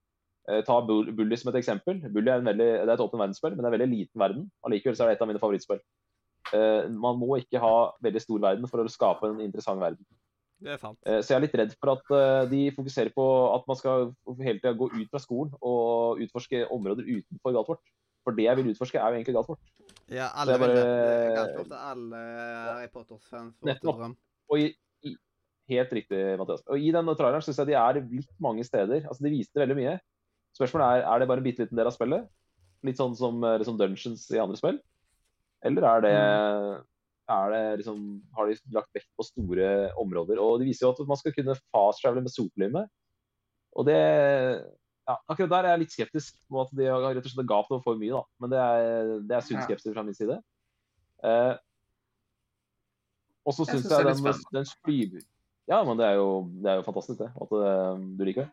Eh, 0.48 0.62
ta 0.64 0.78
Bull- 0.80 1.10
Bully 1.12 1.36
som 1.36 1.50
et 1.52 1.60
eksempel. 1.60 2.00
Bully 2.08 2.30
er, 2.32 2.40
en 2.40 2.48
veldig, 2.48 2.68
det 2.80 2.88
er 2.88 2.94
et 2.94 3.04
åpent 3.04 3.20
verdensspill, 3.20 3.56
men 3.56 3.64
det 3.64 3.68
er 3.68 3.74
en 3.74 3.78
veldig 3.78 3.92
liten 3.92 4.22
verden. 4.22 4.46
Allikevel 4.64 4.96
er 4.96 5.10
det 5.10 5.16
et 5.18 5.24
av 5.26 5.30
mine 5.32 5.42
favorittspill. 5.42 5.82
Eh, 6.54 6.86
man 6.94 7.18
må 7.18 7.36
ikke 7.42 7.60
ha 7.60 7.74
veldig 8.06 8.22
stor 8.22 8.42
verden 8.46 8.70
for 8.70 8.80
å 8.80 8.92
skape 8.92 9.28
en 9.28 9.42
interessant 9.44 9.82
verden. 9.82 10.06
Det 10.62 10.72
er 10.72 10.80
sant. 10.80 10.96
Eh, 11.04 11.20
så 11.20 11.34
jeg 11.34 11.36
er 11.36 11.44
litt 11.44 11.56
redd 11.60 11.74
for 11.76 11.92
at 11.92 12.12
eh, 12.16 12.46
de 12.48 12.60
fokuserer 12.76 13.12
på 13.12 13.24
at 13.52 13.66
man 13.68 13.76
skal 13.76 14.08
hele 14.40 14.58
tida 14.62 14.72
gå 14.78 14.88
ut 14.94 15.10
fra 15.12 15.20
skolen 15.20 15.52
og 15.60 16.22
utforske 16.24 16.62
områder 16.72 17.04
utenfor 17.04 17.52
Galtvort. 17.58 17.82
For 18.26 18.34
det 18.34 18.48
jeg 18.48 18.58
vil 18.58 18.72
utforske, 18.72 18.98
er 18.98 19.12
jo 19.12 19.18
egentlig 19.20 19.36
Galtvort. 19.36 19.60
Ja, 20.10 20.30
alle 20.34 20.56
bare, 20.58 20.72
vil 20.72 20.80
det. 20.80 20.88
bare- 21.36 21.76
er 21.76 21.84
alle 21.92 22.22
Harry 22.70 22.88
Potter-fans 22.94 23.54
Nettopp. 23.68 24.00
drøm. 24.00 24.16
Og 24.50 24.58
i, 24.64 24.66
i, 25.06 25.12
helt 25.70 25.92
riktig, 25.92 26.22
Mathias. 26.40 26.64
Og 26.66 26.80
i 26.80 26.90
den 26.94 27.12
traileren 27.12 27.44
syns 27.44 27.60
jeg 27.62 27.70
de 27.70 27.76
er 27.78 28.00
litt 28.00 28.32
mange 28.42 28.64
steder. 28.66 29.06
Altså, 29.06 29.22
De 29.22 29.30
viste 29.36 29.60
veldig 29.60 29.76
mye. 29.78 29.94
Spørsmålet 30.56 31.04
er 31.04 31.06
er 31.12 31.18
det 31.20 31.28
bare 31.28 31.42
en 31.42 31.44
bitte 31.46 31.62
liten 31.66 31.76
del 31.78 31.86
av 31.86 31.94
spillet. 31.94 32.26
Litt 32.86 32.98
sånn 32.98 33.14
som 33.18 33.44
eh, 33.44 33.58
liksom 33.60 33.76
Dungeons 33.78 34.26
i 34.32 34.40
andre 34.40 34.56
spill. 34.56 34.80
Eller 35.62 35.82
er 35.84 36.00
det, 36.00 36.12
er 36.16 36.70
det 36.72 36.84
liksom, 37.26 38.00
har 38.36 38.48
de 38.48 38.56
lagt 38.74 38.92
vekt 38.94 39.08
på 39.18 39.26
store 39.26 39.92
områder? 39.98 40.38
Og 40.38 40.60
De 40.60 40.68
viser 40.68 40.86
jo 40.86 40.92
at 40.94 41.08
man 41.08 41.18
skal 41.18 41.34
kunne 41.34 41.56
fast-travele 41.74 42.22
med 42.22 42.32
soplime. 42.32 42.86
Og 43.76 43.86
det 43.88 44.00
ja, 45.06 45.14
Akkurat 45.30 45.52
der 45.52 45.66
er 45.66 45.74
jeg 45.74 45.82
litt 45.84 45.94
skeptisk 45.94 46.38
på 46.50 46.60
at 46.64 46.72
de 46.74 46.88
har 46.90 47.04
rett 47.04 47.22
og 47.22 47.30
slett 47.30 47.48
gapt 47.48 47.70
over 47.70 47.82
for 47.84 47.98
mye, 47.98 48.10
da. 48.10 48.22
Men 48.42 48.52
det 48.52 48.60
er, 48.62 49.10
det 49.22 49.36
er 49.36 49.44
sunn 49.46 49.62
skepsis 49.62 49.94
fra 49.94 50.02
min 50.06 50.16
side. 50.18 50.40
Eh, 51.22 51.54
og 53.46 53.54
så 53.54 53.66
Jeg 53.68 53.84
synes 53.84 53.92
jeg 53.94 54.06
den, 54.10 54.40
den 54.52 54.66
flyver 54.84 55.22
Ja, 55.70 55.78
men 55.86 55.98
det 55.98 56.08
er 56.08 56.18
jo, 56.18 56.30
det 56.62 56.70
er 56.70 56.80
jo 56.80 56.86
fantastisk, 56.86 57.20
det. 57.22 57.30
At 57.30 57.54
eh, 57.60 58.02
du 58.18 58.24
liker 58.26 58.46
det. 58.46 58.50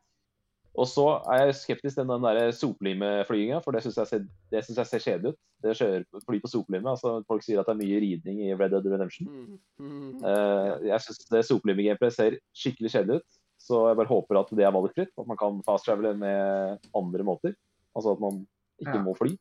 Og 0.73 0.88
så 0.89 1.03
er 1.29 1.43
jeg 1.43 1.55
skeptisk 1.59 1.99
til 1.99 2.07
den 2.09 2.23
der 2.25 2.47
soplimeflyginga, 2.57 3.59
for 3.62 3.75
det 3.75 3.83
syns 3.86 3.99
jeg, 3.99 4.23
jeg 4.51 4.63
ser 4.65 5.03
kjedelig 5.03 5.33
ut. 5.36 5.39
Det 5.62 5.75
kjører 5.77 6.05
fly 6.25 6.39
på 6.41 6.49
soplime. 6.49 6.89
altså 6.89 7.19
Folk 7.29 7.43
sier 7.45 7.62
at 7.62 7.67
det 7.69 7.75
er 7.75 7.81
mye 7.83 7.99
ridning 8.01 8.39
i 8.41 8.55
Red 8.57 8.73
Dead 8.73 8.88
Redemption. 8.89 9.29
Mm, 9.29 9.59
mm. 9.77 10.07
Uh, 10.25 10.71
jeg 10.89 11.05
syns 11.05 11.21
det 11.29 11.43
soplime-gameplayet 11.45 12.15
ser 12.17 12.38
skikkelig 12.57 12.89
kjedelig 12.95 13.19
ut. 13.21 13.38
Så 13.62 13.83
jeg 13.88 13.99
bare 14.01 14.09
håper 14.09 14.39
at 14.41 14.49
det 14.57 14.65
er 14.65 14.73
valgfritt. 14.75 15.13
At 15.13 15.29
man 15.29 15.39
kan 15.39 15.62
fast-travele 15.67 16.15
med 16.19 16.89
andre 16.97 17.27
måter. 17.27 17.53
Altså 17.93 18.15
at 18.17 18.23
man 18.25 18.41
ikke 18.81 18.97
Ja. 18.97 19.03
må 19.05 19.13
fly. 19.19 19.38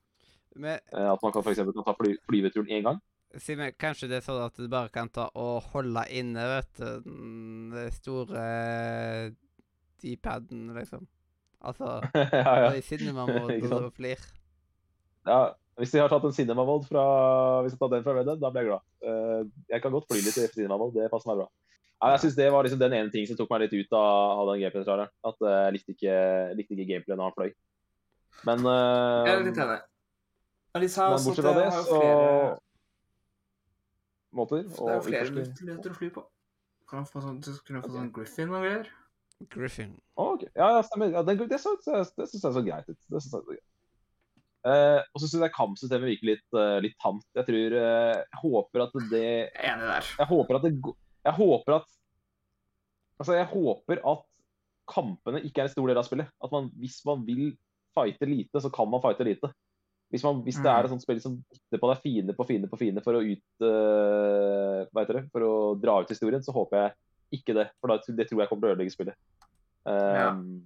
Men 0.55 0.85
uh, 0.93 1.15
at 1.15 1.25
man 1.25 1.33
kan 1.33 1.43
for 1.43 1.51
eksempel 1.55 1.73
kan 1.73 1.89
ta 1.89 1.97
fly, 1.97 2.13
flyveturen 2.29 2.69
én 2.69 2.85
gang. 2.91 3.01
Simen, 3.41 3.73
kanskje 3.81 4.11
det 4.11 4.19
er 4.21 4.27
sånn 4.29 4.43
at 4.45 4.61
du 4.61 4.69
bare 4.69 4.93
kan 4.93 5.09
ta 5.09 5.31
og 5.41 5.71
holde 5.73 6.05
inne, 6.13 6.45
vet 6.59 6.77
du, 6.77 7.01
den 7.09 7.71
den 7.73 7.91
store 7.97 8.43
D-paden, 10.03 10.75
liksom. 10.77 11.07
Altså 11.63 11.99
ja, 12.19 12.55
ja. 12.67 12.71
i 12.75 12.83
sant? 12.87 13.75
og 13.81 13.93
flir. 13.97 14.23
ja. 15.27 15.43
Hvis 15.81 15.95
de 15.95 16.03
har 16.03 16.11
tatt 16.13 16.25
en 16.29 16.35
Cinema 16.37 16.65
fra 16.85 17.03
hvis 17.65 17.73
de 17.73 17.79
har 17.79 17.81
tatt 17.81 17.95
den 17.95 18.03
fra 18.05 18.13
Red 18.13 18.27
Dead, 18.29 18.41
da 18.43 18.51
blir 18.53 18.67
jeg 18.67 18.69
glad. 18.69 18.83
Eh, 19.09 19.45
jeg 19.73 19.83
kan 19.83 19.95
godt 19.95 20.05
fly 20.11 20.19
litt 20.21 20.37
i 20.37 20.49
Cinema 20.53 20.77
det 20.93 21.09
passer 21.11 21.31
meg 21.31 21.39
bra. 21.41 21.47
Nei, 22.03 22.11
jeg 22.13 22.21
synes 22.25 22.37
Det 22.37 22.49
var 22.53 22.67
liksom 22.67 22.81
den 22.83 22.97
ene 22.99 23.13
ting 23.15 23.29
som 23.31 23.39
tok 23.39 23.51
meg 23.55 23.63
litt 23.65 23.77
ut 23.79 23.95
av, 23.95 24.43
av 24.43 24.51
den 24.51 24.61
gameplay-tralleren. 24.61 25.13
At 25.31 25.47
eh, 25.47 25.61
jeg 25.65 25.75
likte 25.79 25.95
ikke, 25.97 26.19
likte 26.59 26.77
ikke 26.77 26.89
gameplay 26.91 27.17
når 27.17 27.31
han 27.31 27.37
fløy. 27.39 27.55
Men 28.49 28.67
uh, 28.67 29.23
Jeg 29.29 29.33
er 29.33 29.43
litt 29.47 29.63
enig. 29.65 29.79
Men 30.73 30.85
Men 30.85 31.25
bortsett 31.25 31.47
fra 31.47 31.55
det 31.57 31.67
så 31.73 31.83
flere, 31.89 32.53
Måter 34.33 34.63
det 34.65 34.89
er 34.89 34.95
jo 34.97 35.05
flere 35.05 35.33
muligheter 35.37 35.93
å 35.93 35.99
fly 35.99 36.09
på. 36.13 36.23
Kan 36.89 37.05
du 37.05 37.11
få 37.13 37.21
sånn, 37.25 37.41
kunne 37.67 37.83
få 37.85 37.93
sånn 37.93 38.13
Griffin 38.17 38.53
og 38.53 38.65
greier. 38.65 38.89
Griffin. 39.51 39.93
Okay. 40.17 40.49
Ja, 40.55 40.69
ja, 40.77 40.83
stemmer. 40.87 41.11
Ja, 41.13 41.23
det, 41.27 41.39
det, 41.51 41.59
så- 41.61 41.77
det, 41.83 42.29
syns 42.31 42.43
jeg 42.45 42.53
så 42.57 42.63
greit 42.67 42.89
ut. 42.89 42.99
Det 42.99 43.21
synes 43.23 43.33
jeg 43.33 43.41
så 43.41 43.45
greit. 43.49 43.69
Uh, 44.63 45.01
og 45.11 45.19
så 45.19 45.27
syns 45.27 45.43
jeg 45.43 45.55
kampsystemet 45.57 46.07
virker 46.07 46.29
litt, 46.29 46.45
uh, 46.55 46.77
litt 46.85 46.95
tamt. 47.03 47.25
Jeg 47.35 47.47
tror 47.49 47.75
uh, 47.75 48.21
Jeg 48.23 48.39
håper 48.45 48.85
at 48.85 48.93
det 49.11 49.25
enig 49.59 49.89
der. 49.91 50.11
Jeg 50.21 50.29
håper 50.31 50.59
at 50.61 50.63
det 50.69 50.73
Jeg 51.27 51.35
håper 51.41 51.75
at 51.81 51.89
Altså, 53.19 53.35
jeg 53.39 53.47
håper 53.51 54.01
at 54.13 54.23
kampene 54.93 55.43
ikke 55.47 55.63
er 55.63 55.69
en 55.69 55.73
stor 55.75 55.87
del 55.91 55.99
av 56.01 56.07
spillet. 56.07 56.31
At 56.43 56.51
man, 56.55 56.71
hvis 56.79 57.01
man 57.07 57.21
vil 57.27 57.53
fighte 57.95 58.27
lite, 58.27 58.59
så 58.63 58.71
kan 58.75 58.89
man 58.91 59.03
fighte 59.05 59.27
lite. 59.27 59.51
Hvis, 60.11 60.25
man, 60.27 60.41
hvis 60.45 60.59
det 60.59 60.67
Mm. 60.67 60.73
er 60.77 60.85
et 60.85 60.91
sånt 60.93 61.03
spill 61.05 61.21
som 61.23 61.37
dytter 61.55 61.81
på 61.81 61.89
deg 61.93 62.01
fiende 62.03 62.35
på 62.37 62.45
fiende 62.49 62.69
på 62.69 62.79
fiende 62.81 63.01
for 63.05 63.17
å 63.17 63.23
ut 63.25 63.63
uh, 63.65 64.83
hva 64.91 65.05
heter 65.05 65.21
det, 65.21 65.23
for 65.33 65.47
å 65.47 65.53
dra 65.81 66.01
ut 66.03 66.11
historien, 66.13 66.43
så 66.45 66.53
håper 66.53 66.77
jeg 66.83 66.93
ikke 67.35 67.57
det. 67.57 67.69
For 67.81 67.93
da, 67.93 67.99
det 68.19 68.29
tror 68.29 68.43
jeg 68.43 68.51
kommer 68.51 68.65
til 68.65 68.71
å 68.71 68.75
ødelegge 68.77 68.95
spillet. 68.95 69.19
Um, 69.89 70.61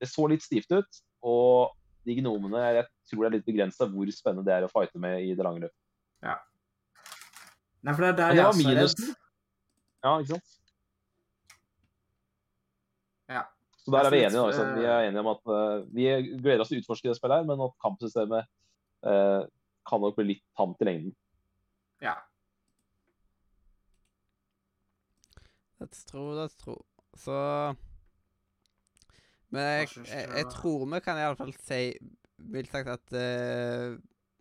Det 0.00 0.08
så 0.10 0.26
litt 0.30 0.44
stivt 0.44 0.70
ut, 0.74 1.00
og 1.24 1.72
de 2.04 2.14
gnomene 2.20 2.60
Jeg 2.76 2.84
tror 3.08 3.24
det 3.24 3.28
er 3.28 3.34
litt 3.38 3.46
begrensa 3.46 3.88
hvor 3.90 4.10
spennende 4.12 4.44
det 4.46 4.54
er 4.54 4.66
å 4.66 4.72
fighte 4.72 5.00
med 5.00 5.24
i 5.24 5.32
det 5.34 5.46
lange 5.46 5.64
løp. 5.64 5.74
Nei, 7.84 7.92
for 7.92 8.04
det 8.04 8.10
er 8.12 8.18
der 8.18 8.34
det 8.34 8.42
jeg 8.42 8.74
er 8.74 8.78
redd. 8.80 9.02
Ja, 10.04 10.12
ikke 10.20 10.34
sant? 10.34 10.54
Ja. 13.32 13.42
Så 13.80 13.92
der 13.92 14.08
er 14.08 14.12
vi 14.12 14.20
enige. 14.24 14.44
da. 14.44 14.68
Vi 14.76 14.86
er 14.88 15.08
enige 15.08 15.24
om 15.24 15.32
at 15.32 15.42
uh, 15.48 15.84
vi 15.92 16.06
gleder 16.40 16.64
oss 16.64 16.70
til 16.72 16.80
å 16.80 16.84
utforske 16.84 17.10
det 17.10 17.16
spillet, 17.18 17.42
her, 17.42 17.48
men 17.48 17.64
at 17.64 17.74
kampsystemet 17.84 18.48
uh, 19.04 19.42
kan 19.88 20.00
nok 20.00 20.16
bli 20.16 20.30
litt 20.32 20.44
tamt 20.56 20.80
i 20.80 20.88
lengden. 20.88 21.12
Ja. 22.04 22.16
That's 25.84 26.04
true, 26.08 26.32
that's 26.38 26.56
true. 26.56 26.80
Så 27.14 27.36
Men 29.52 29.60
jeg, 29.62 29.88
jeg, 30.08 30.28
jeg 30.40 30.46
tror 30.50 30.82
vi 30.90 31.00
kan 31.04 31.20
iallfall 31.20 31.52
si 31.62 31.82
mildt 32.42 32.72
sagt 32.72 32.88
at 32.90 33.12
uh, 33.14 33.94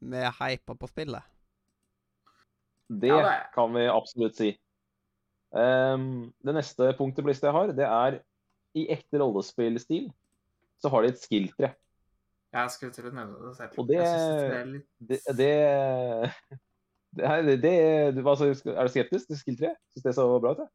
vi 0.03 0.17
er 0.23 0.33
hypa 0.39 0.73
på 0.79 0.87
spillet. 0.89 1.21
Det 2.89 3.11
det 3.11 3.35
kan 3.53 3.71
vi 3.75 3.83
absolutt 3.91 4.35
si. 4.39 4.49
Um, 5.53 6.31
det 6.41 6.55
neste 6.57 6.89
punktet 6.97 7.21
på 7.23 7.29
lista 7.29 7.51
jeg 7.51 7.55
har, 7.59 7.73
det 7.77 7.85
er 7.85 8.17
i 8.73 8.87
ekte 8.89 9.19
rollespillstil 9.21 10.07
så 10.81 10.89
har 10.89 11.05
de 11.05 11.11
et 11.13 11.21
skill-tre. 11.21 11.69
Jeg 12.53 12.71
skulle 12.73 12.93
til 12.93 13.05
å 13.09 13.13
nevne 13.13 13.37
det 13.47 13.53
selv. 13.57 13.77
Og 13.79 13.87
det- 13.87 13.99
det 13.99 14.57
er 14.57 14.65
litt 14.65 14.87
Det, 14.99 15.19
det, 15.37 15.53
det, 17.17 17.25
er, 17.29 17.41
det 17.61 18.15
du, 18.17 18.21
hva, 18.25 18.33
Er 18.41 18.89
du 18.89 18.91
skeptisk 18.93 19.29
til 19.29 19.37
skill-tre? 19.39 19.75
Syns 19.93 20.03
det 20.09 20.15
så 20.17 20.25
bra 20.41 20.55
ut? 20.57 20.65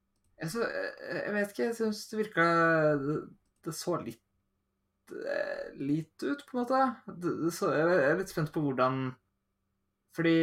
Jeg? 0.40 0.51
så, 0.55 0.64
jeg 0.64 1.22
jeg 1.24 1.35
vet 1.35 1.53
ikke, 1.53 1.68
jeg 1.68 1.77
syns 1.79 2.03
det 2.11 2.20
virka 2.22 2.48
det, 3.05 3.74
så 3.74 3.98
litt 4.03 4.24
litt 5.79 6.22
ut, 6.22 6.42
på 6.44 6.53
en 6.53 6.61
måte. 6.61 6.79
Det, 7.07 7.35
det 7.44 7.53
så, 7.57 7.70
jeg 7.72 8.01
er 8.11 8.18
litt 8.18 8.33
spent 8.33 8.53
på 8.53 8.61
hvordan 8.61 9.07
Fordi 10.16 10.35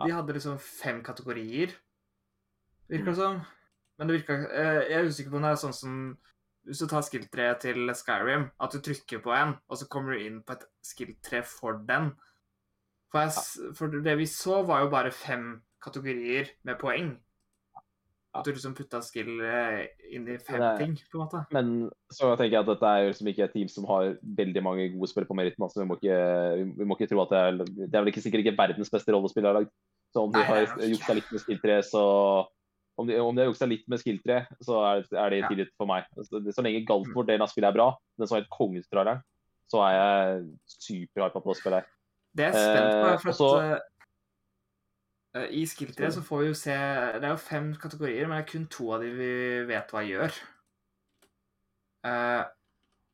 de 0.00 0.12
hadde 0.12 0.36
liksom 0.36 0.56
fem 0.62 1.02
kategorier, 1.04 1.74
virker 2.88 3.12
det 3.12 3.18
som. 3.18 3.42
Men 3.98 4.08
det 4.08 4.18
virka 4.18 4.38
eh, 4.48 4.80
Jeg 4.90 4.98
er 4.98 5.10
usikker 5.10 5.32
på 5.32 5.40
om 5.40 5.46
det 5.46 5.52
er 5.54 5.60
sånn 5.60 5.76
som 5.76 5.98
Hvis 6.64 6.80
du 6.82 6.88
tar 6.90 7.04
skill-treet 7.04 7.60
til 7.66 7.92
Skyrim, 7.92 8.48
at 8.56 8.72
du 8.72 8.80
trykker 8.80 9.20
på 9.24 9.34
en, 9.36 9.58
og 9.68 9.80
så 9.80 9.88
kommer 9.92 10.14
du 10.14 10.24
inn 10.24 10.40
på 10.46 10.56
et 10.56 10.64
skill-tre 10.88 11.42
for 11.44 11.82
den. 11.84 12.14
For, 13.12 13.20
jeg, 13.20 13.74
for 13.76 13.92
det 13.92 14.14
vi 14.16 14.24
så, 14.26 14.62
var 14.64 14.80
jo 14.80 14.88
bare 14.94 15.12
fem 15.12 15.58
kategorier 15.84 16.48
med 16.64 16.80
poeng. 16.80 17.10
At 18.34 18.44
du 18.44 18.50
liksom 18.52 18.74
putta 18.74 18.98
skill 19.06 19.40
eh, 19.46 19.84
inn 20.10 20.24
i 20.28 20.36
fem 20.42 20.58
Det- 20.60 20.78
ting, 20.80 20.94
på 21.12 21.20
en 21.20 21.22
måte. 21.24 21.42
Men 21.54 21.90
så 22.10 22.32
tenker 22.36 22.56
jeg 22.56 22.62
at 22.64 22.70
dette 22.72 22.82
er 22.90 23.08
liksom 23.12 23.28
ikke 23.30 23.44
et 23.44 23.52
team 23.54 23.68
som 23.70 23.84
har 23.86 24.16
veldig 24.22 24.62
mange 24.62 24.88
gode 24.96 25.08
spillere 25.10 25.28
på 25.30 25.36
meritten. 25.38 25.62
Altså, 25.62 25.80
vi, 25.82 25.86
må 25.86 25.94
ikke, 26.00 26.74
vi 26.78 26.84
må 26.84 26.96
ikke 26.98 27.10
tro 27.12 27.22
at 27.22 27.30
det 27.30 27.38
er 27.38 27.52
Det 27.64 27.94
er 27.94 28.02
vel 28.02 28.10
ikke 28.12 28.24
sikkert 28.24 28.42
ikke 28.44 28.56
verdens 28.58 28.90
beste 28.90 29.14
rollespill 29.14 29.44
jeg 29.46 29.54
har. 29.54 29.68
Så 30.14 30.22
om 30.26 30.32
de 30.32 30.38
Nei, 30.38 30.46
har 30.46 30.66
juksa 30.90 31.14
litt 31.14 31.30
med 31.32 31.40
skill 31.42 31.58
3, 31.62 31.78
så 31.82 32.02
om 32.98 33.06
de, 33.06 33.16
om 33.18 33.34
de 33.34 33.42
har 33.42 33.48
juksa 33.50 33.66
litt 33.66 33.86
med 33.90 33.98
skill 33.98 34.18
3, 34.22 34.40
så 34.62 34.76
er, 34.86 35.04
er 35.18 35.30
det 35.30 35.40
Ja. 35.42 35.64
for 35.78 35.86
meg. 35.86 36.04
Så, 36.22 36.38
så 36.54 36.62
lenge 36.62 36.84
Galtvort-delen 36.86 37.42
av 37.42 37.50
spillet 37.50 37.70
er 37.70 37.74
bra, 37.78 37.88
den 38.18 38.26
som 38.26 38.36
er 38.36 38.42
helt 38.44 38.52
kongetralleren, 38.54 39.22
så 39.70 39.80
er 39.82 39.94
jeg 39.94 40.44
superhypa 40.66 41.42
på 41.42 41.50
å 41.50 41.56
spille 41.58 41.80
her. 41.82 41.86
Det 42.34 42.46
jeg 42.46 42.54
er 42.54 42.66
spent 42.66 42.90
på, 42.94 43.06
Eh, 43.10 43.18
for 43.18 43.30
at 43.30 43.64
eh, 43.64 43.72
eh, 43.74 43.80
I 45.34 45.64
skill 45.66 45.90
3 45.94 46.12
så 46.14 46.22
får 46.22 46.42
vi 46.42 46.46
jo 46.46 46.54
se 46.54 46.74
Det 47.18 47.26
er 47.26 47.32
jo 47.32 47.40
fem 47.42 47.72
kategorier, 47.74 48.28
men 48.28 48.36
det 48.38 48.44
er 48.44 48.50
kun 48.52 48.66
to 48.70 48.90
av 48.94 49.02
de 49.02 49.10
vi 49.16 49.30
vet 49.66 49.90
hva 49.90 50.02
gjør. 50.06 50.36
Eh, 52.06 52.42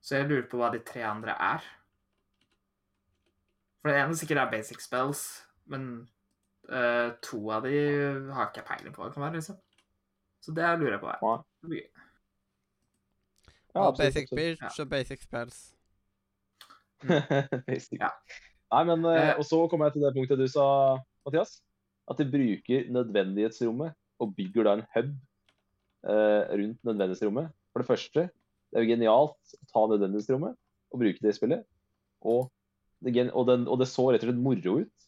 så 0.04 0.16
jeg 0.18 0.28
lurer 0.28 0.48
på 0.50 0.60
hva 0.60 0.68
de 0.74 0.82
tre 0.84 1.04
andre 1.08 1.32
er. 1.32 1.64
For 3.80 3.88
det 3.88 4.02
ene 4.02 4.18
sikkert 4.18 4.42
er 4.42 4.52
basic 4.52 4.84
spells, 4.84 5.24
men 5.72 5.86
eh, 6.68 7.08
to 7.24 7.40
av 7.54 7.64
de 7.64 7.74
har 8.34 8.50
ikke 8.50 8.60
jeg 8.60 8.68
peiling 8.68 8.94
på 8.94 9.00
hva 9.02 9.08
det 9.08 9.16
kan 9.16 9.24
være, 9.24 9.40
liksom. 9.40 9.56
Så 10.44 10.52
det 10.56 10.68
lurer 10.80 10.98
jeg 10.98 11.02
på. 11.04 11.08
her. 11.12 11.82
Ja, 13.70 13.86
absolutt, 13.86 14.14
basic 14.14 14.30
bitch 14.36 14.80
og 14.82 14.90
basic 14.90 15.24
spells. 15.24 15.60
Basic. 17.66 17.96
Ja. 17.96 18.10
Nei, 18.70 18.84
men 18.84 19.04
eh, 19.08 19.30
Eh. 19.30 19.38
Og 19.38 19.44
så 19.48 19.66
kommer 19.70 19.88
jeg 19.88 19.92
til 19.96 20.02
det 20.04 20.12
punktet 20.16 20.38
du 20.38 20.48
sa, 20.50 20.64
Mathias. 21.24 21.62
At 22.10 22.18
de 22.18 22.26
bruker 22.26 22.88
nødvendighetsrommet 22.90 23.94
og 24.20 24.32
bygger 24.36 24.66
da 24.66 24.72
en 24.78 24.86
hub 24.96 25.10
eh, 26.10 26.42
rundt 26.60 26.80
nødvendighetsrommet. 26.84 27.50
For 27.72 27.82
det 27.82 27.86
første, 27.88 28.24
det 28.70 28.78
er 28.80 28.84
jo 28.84 28.90
genialt 28.94 29.54
å 29.56 29.68
ta 29.70 29.84
nødvendighetsrommet 29.92 30.56
og 30.90 30.98
bruke 31.04 31.22
det 31.22 31.30
i 31.34 31.38
spillet. 31.38 31.62
Og 32.26 32.50
det, 33.00 33.30
og 33.32 33.46
den, 33.48 33.68
og 33.70 33.78
det 33.80 33.88
så 33.88 34.10
rett 34.10 34.24
og 34.24 34.28
slett 34.32 34.42
moro 34.42 34.80
ut. 34.82 35.06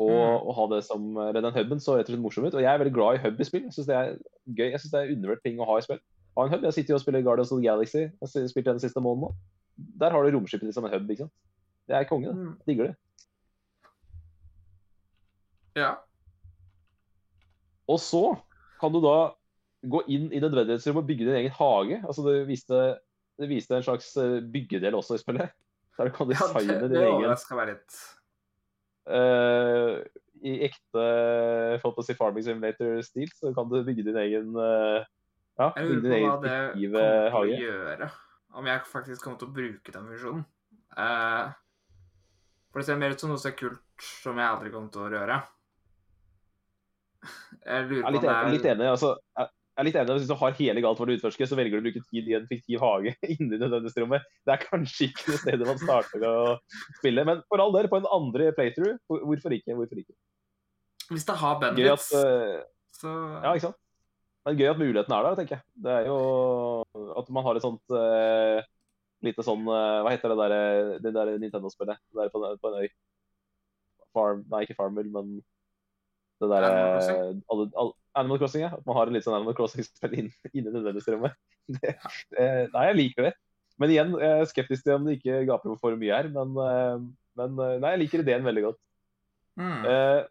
Og 0.00 0.08
Mm. 0.08 0.46
å 0.48 0.52
ha 0.56 0.66
det 0.72 0.84
som 0.86 1.02
eller 1.20 1.42
Den 1.44 1.52
huben 1.52 1.80
så 1.82 1.98
rett 1.98 2.08
og 2.08 2.14
slett 2.14 2.22
morsom 2.22 2.46
ut. 2.46 2.54
Og 2.54 2.62
jeg 2.62 2.70
er 2.72 2.78
veldig 2.80 2.94
glad 2.94 3.18
i 3.18 3.22
hub 3.26 3.40
i 3.40 3.44
spill. 3.44 3.62
Jeg 3.66 3.72
syns 3.76 3.86
det 3.90 3.96
er 3.98 4.14
gøy. 4.48 4.70
Jeg 4.70 4.80
synes 4.80 4.92
det 4.94 5.00
er 5.02 5.12
undervurdert 5.16 5.42
ting 5.44 5.58
å 5.60 5.66
ha 5.68 5.76
i 5.76 5.82
spill. 5.84 5.98
Ha 6.38 6.44
en 6.46 6.52
hub. 6.54 6.62
Jeg 6.64 6.72
sitter 6.78 6.94
jo 6.94 6.96
og 6.96 7.02
spiller 7.02 7.22
Guardians 7.26 7.52
of 7.52 7.58
the 7.60 7.66
Galaxy. 7.66 7.98
Jeg 8.06 8.12
har 8.22 8.48
spilt 8.48 8.64
den 8.70 8.80
siste 8.80 9.02
måneden 9.04 9.26
nå. 9.28 9.34
Der 10.00 10.10
har 10.14 10.22
du 10.24 10.30
romskipet 10.38 10.64
ditt 10.64 10.74
som 10.74 10.86
en 10.86 10.92
hub. 10.94 11.10
ikke 11.10 11.26
sant? 11.26 11.32
Det 11.88 11.96
er 11.98 12.04
konge. 12.08 12.30
det. 12.30 12.36
Mm. 12.36 12.56
Digger 12.66 12.86
det. 12.86 12.96
Ja. 15.76 15.92
Og 17.90 17.98
så 18.00 18.24
kan 18.80 18.92
du 18.94 19.00
da 19.02 19.32
gå 19.82 20.02
inn 20.14 20.28
i 20.30 20.40
nødvendighetsrommet 20.42 21.02
og 21.02 21.08
bygge 21.08 21.26
din 21.26 21.38
egen 21.40 21.54
hage. 21.56 21.98
Altså 22.06 22.24
Det 22.26 22.36
viste, 22.48 22.80
det 23.40 23.48
viste 23.50 23.76
en 23.76 23.86
slags 23.86 24.12
eh, 24.16 24.40
byggedel 24.54 24.94
også 24.98 25.18
i 25.18 25.22
spillet. 25.22 25.54
Der 25.98 26.08
du 26.08 26.14
kan 26.16 26.30
ja 26.32 26.38
designe 26.40 26.76
din 26.80 26.94
det 26.94 27.04
egen 27.04 27.56
meg 27.58 27.66
litt. 27.68 27.96
Uh, 29.02 29.98
I 30.46 30.52
ekte 30.68 31.02
Fantasy 31.82 32.14
Farming 32.16 32.46
Simulator-stil 32.46 33.32
så 33.34 33.50
kan 33.52 33.68
du 33.68 33.80
bygge 33.82 34.06
din 34.06 34.16
egen 34.16 34.54
uh, 34.56 35.02
Ja, 35.58 35.72
Jeg 35.76 35.88
lurer 35.90 36.00
din 36.00 36.14
på 36.14 36.20
hva 36.22 36.36
det 36.40 36.54
kommer 36.78 37.50
til 37.50 37.58
å 37.58 37.58
gjøre. 37.66 38.08
om 38.56 38.70
jeg 38.70 38.84
faktisk 38.88 39.24
kommer 39.26 39.42
til 39.42 39.50
å 39.50 39.56
bruke 39.58 39.92
den 39.92 40.08
funksjonen. 40.12 40.46
Uh, 40.96 41.50
for 42.72 42.80
det 42.80 42.88
ser 42.88 43.02
mer 43.02 43.12
ut 43.12 43.20
som 43.20 43.32
noe 43.32 43.42
som 43.42 43.50
er 43.50 43.58
kult, 43.58 44.06
som 44.22 44.38
jeg 44.40 44.48
aldri 44.48 44.72
kommer 44.72 44.92
til 44.94 45.04
å 45.04 45.10
røre. 45.12 45.42
Jeg 47.22 47.88
lurer 47.88 48.00
er 48.00 48.06
på 48.06 48.08
om 48.08 48.22
det 48.22 48.28
enig, 48.28 48.38
er 48.38 48.54
litt 48.56 48.70
enig. 48.72 48.86
altså, 48.90 49.16
jeg 49.38 49.52
jeg 49.72 49.80
er 49.80 49.86
litt 49.86 49.96
enig, 49.96 50.14
Hvis 50.20 50.28
du 50.28 50.34
har 50.36 50.56
hele 50.58 50.82
galt 50.84 50.98
for 51.00 51.08
å 51.08 51.14
utforske, 51.16 51.46
så 51.48 51.56
velger 51.56 51.80
du 51.80 51.80
å 51.80 51.84
bruke 51.86 52.02
tid 52.10 52.26
i 52.28 52.34
en 52.36 52.48
fiktiv 52.48 52.82
hage 52.82 53.14
inni 53.32 53.56
nødvendighetsrommet. 53.56 54.26
Det 54.44 54.52
er 54.52 54.64
kanskje 54.66 55.06
ikke 55.08 55.30
det 55.30 55.38
stedet 55.40 55.68
man 55.68 55.80
starter 55.80 56.26
å 56.28 56.34
spille. 56.98 57.24
Men 57.28 57.40
for 57.48 57.62
all 57.64 57.72
del, 57.72 57.88
på 57.88 58.02
en 58.02 58.08
andre 58.12 58.50
playthrough, 58.58 58.98
hvorfor 59.08 59.56
ikke? 59.56 59.76
Hvorfor 59.78 60.02
ikke? 60.02 60.12
Hvis 61.08 61.24
det 61.28 61.36
har 61.40 61.56
bandits, 61.62 62.10
eh, 62.20 62.58
så 62.98 63.14
ja, 63.14 63.54
ikke 63.54 63.70
sant? 63.70 63.80
Men 64.44 64.58
gøy 64.58 64.68
at 64.74 64.82
muligheten 64.82 65.16
er 65.16 65.24
der, 65.24 65.38
tenker 65.40 65.56
jeg. 65.56 65.66
Det 65.86 65.96
er 65.96 66.10
jo 66.10 66.18
at 67.22 67.32
man 67.32 67.46
har 67.46 67.56
et 67.56 67.64
sånt 67.64 67.96
uh, 67.96 68.58
lite 69.22 69.44
sånn 69.46 69.62
uh, 69.70 70.02
Hva 70.02 70.12
heter 70.12 70.34
det 70.34 70.38
der, 70.40 70.54
det 71.04 71.14
der 71.14 71.32
Nintendo-spillet? 71.38 72.00
Det 72.10 72.26
der 72.26 72.32
på, 72.34 72.42
på 72.60 72.72
en 72.72 72.80
øy. 72.82 72.92
Farm 74.12 74.44
Nei, 74.52 74.66
ikke 74.66 74.76
Farmville, 74.76 75.12
men 75.14 75.38
det 76.42 76.50
der, 76.50 76.66
Animal 76.66 76.92
Crossing? 76.98 77.40
alle, 77.54 77.66
alle, 77.82 77.94
Animal 78.20 78.42
Crossing, 78.42 78.64
ja. 78.66 78.70
At 78.76 78.84
man 78.88 78.98
har 78.98 79.12
litt 79.14 79.26
sånn 79.26 79.38
Animal 79.38 79.56
Crossing-spill 79.56 80.18
inn, 80.20 80.28
inni. 80.52 80.68
Det, 80.72 81.94
eh, 82.36 82.62
nei, 82.74 82.84
jeg 82.90 82.98
liker 82.98 83.28
det. 83.28 83.32
Men 83.80 83.94
igjen, 83.94 84.12
jeg 84.20 84.42
er 84.42 84.50
skeptisk 84.50 84.84
til 84.86 84.98
om 84.98 85.08
det 85.08 85.18
ikke 85.18 85.42
gaper 85.48 85.78
for 85.80 85.98
mye 85.98 86.20
her. 86.20 86.30
Men, 86.34 86.54
eh, 86.66 87.08
men 87.40 87.58
eh, 87.64 87.78
nei, 87.82 87.94
jeg 87.94 88.02
liker 88.04 88.24
ideen 88.24 88.46
veldig 88.46 88.68
godt. 88.68 88.80
mm. 89.60 89.84
Eh, 89.92 90.22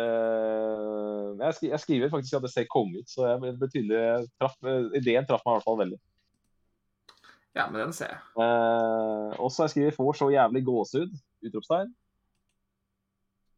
eh, 0.00 1.26
jeg, 1.40 1.56
skri, 1.56 1.72
jeg 1.72 1.84
skriver 1.84 2.12
faktisk 2.12 2.38
at 2.38 2.46
det 2.46 2.52
ser 2.54 2.70
konge 2.70 3.02
ut, 3.02 3.10
så 3.10 3.26
jeg, 3.26 3.42
det 3.44 3.56
ble 3.60 3.70
tydelig 3.72 4.30
traff, 4.40 4.56
eh, 4.64 4.88
ideen 5.00 5.28
traff 5.28 5.44
meg 5.44 5.54
i 5.54 5.58
hvert 5.58 5.68
fall 5.68 5.80
veldig. 5.82 6.00
Ja, 7.58 7.66
men 7.66 7.80
den 7.82 7.94
ser 7.96 8.12
jeg. 8.12 8.20
Eh, 8.38 9.32
og 9.40 9.50
så 9.50 9.64
har 9.64 9.68
jeg 9.68 9.74
skrevet 9.74 9.96
'får 9.98 10.18
så 10.20 10.30
jævlig 10.30 10.62
gåsehud'. 10.66 11.16
Utropstegn. 11.48 11.94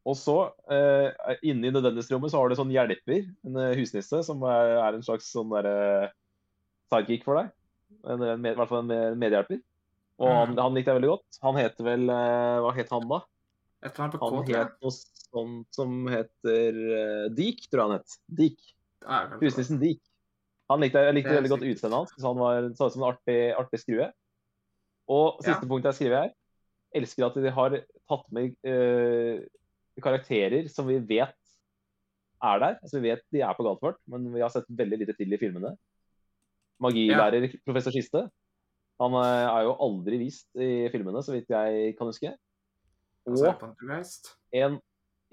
Og 0.05 0.17
så, 0.19 0.51
eh, 0.67 1.35
inne 1.47 1.69
i 1.69 1.71
nødvendighetsrommet, 1.71 2.31
så 2.33 2.41
har 2.41 2.49
du 2.51 2.55
sånn 2.59 2.73
hjelper, 2.73 3.27
en 3.47 3.59
eh, 3.61 3.75
husnisse, 3.79 4.19
som 4.27 4.41
er, 4.43 4.73
er 4.83 4.97
en 4.97 5.05
slags 5.05 5.29
sånn 5.31 5.51
derre 5.53 6.09
sidekick 6.91 7.23
for 7.23 7.39
deg. 7.39 7.53
En, 8.03 8.21
en, 8.21 8.43
I 8.45 8.55
hvert 8.57 8.67
fall 8.71 8.83
en 8.91 9.19
medhjelper. 9.19 9.61
Og 10.19 10.27
han, 10.29 10.51
Mm. 10.53 10.59
han 10.61 10.75
likte 10.75 10.91
jeg 10.91 10.99
veldig 10.99 11.09
godt. 11.13 11.39
Han 11.41 11.55
heter 11.57 11.87
vel 11.87 12.03
eh, 12.11 12.57
Hva 12.61 12.73
het 12.75 12.91
han, 12.93 13.07
da? 13.09 13.21
Et 13.83 13.89
eller 13.91 14.03
annet 14.05 14.19
på 14.19 14.29
Han 14.29 14.45
het 14.47 14.75
noe 14.83 14.93
sånt 14.93 15.67
som 15.75 15.95
heter 16.07 16.77
uh, 16.77 17.29
Deek, 17.33 17.63
tror 17.67 17.81
jeg 17.81 17.87
han 17.89 17.95
het. 17.97 18.13
Ja, 19.03 19.17
det. 19.27 19.39
Husnissen 19.41 19.79
Deek. 19.81 19.99
Han 20.71 20.79
likte, 20.83 21.01
jeg 21.03 21.15
likte 21.17 21.33
veldig 21.35 21.51
godt 21.51 21.65
utseendet 21.67 21.97
hans. 21.97 22.13
Så 22.15 22.29
han 22.29 22.39
var, 22.39 22.69
så 22.77 22.87
ut 22.87 22.93
som 22.93 23.03
en 23.03 23.09
artig, 23.09 23.39
artig 23.59 23.81
skrue. 23.81 24.07
Og 25.11 25.41
Ja. 25.41 25.49
siste 25.49 25.67
punkt 25.67 25.83
jeg 25.89 25.97
skriver 25.97 26.21
her. 26.21 26.31
Elsker 26.95 27.25
at 27.27 27.35
de 27.41 27.51
har 27.51 27.75
tatt 28.07 28.31
med 28.31 28.53
eh, 28.63 29.41
karakterer 30.01 30.69
som 30.71 30.87
vi 30.89 30.97
vet 30.97 31.35
er 32.43 32.61
der. 32.63 32.77
Altså 32.81 32.99
Vi 32.99 33.09
vet 33.09 33.25
de 33.31 33.43
er 33.45 33.57
på 33.57 33.65
Galtvort, 33.65 33.99
men 34.09 34.31
vi 34.33 34.41
har 34.41 34.51
sett 34.53 34.69
veldig 34.69 35.03
lite 35.03 35.17
til 35.17 35.33
i 35.33 35.39
filmene. 35.41 35.75
Magilærer 36.83 37.51
professor 37.63 37.93
Kiste. 37.93 38.25
Han 39.01 39.15
eh, 39.19 39.45
er 39.49 39.67
jo 39.67 39.77
aldri 39.83 40.19
vist 40.21 40.49
i 40.55 40.89
filmene, 40.93 41.21
så 41.23 41.35
vidt 41.35 41.53
jeg 41.53 41.93
kan 41.97 42.09
huske. 42.09 42.33
Og 43.29 43.39
en 44.53 44.81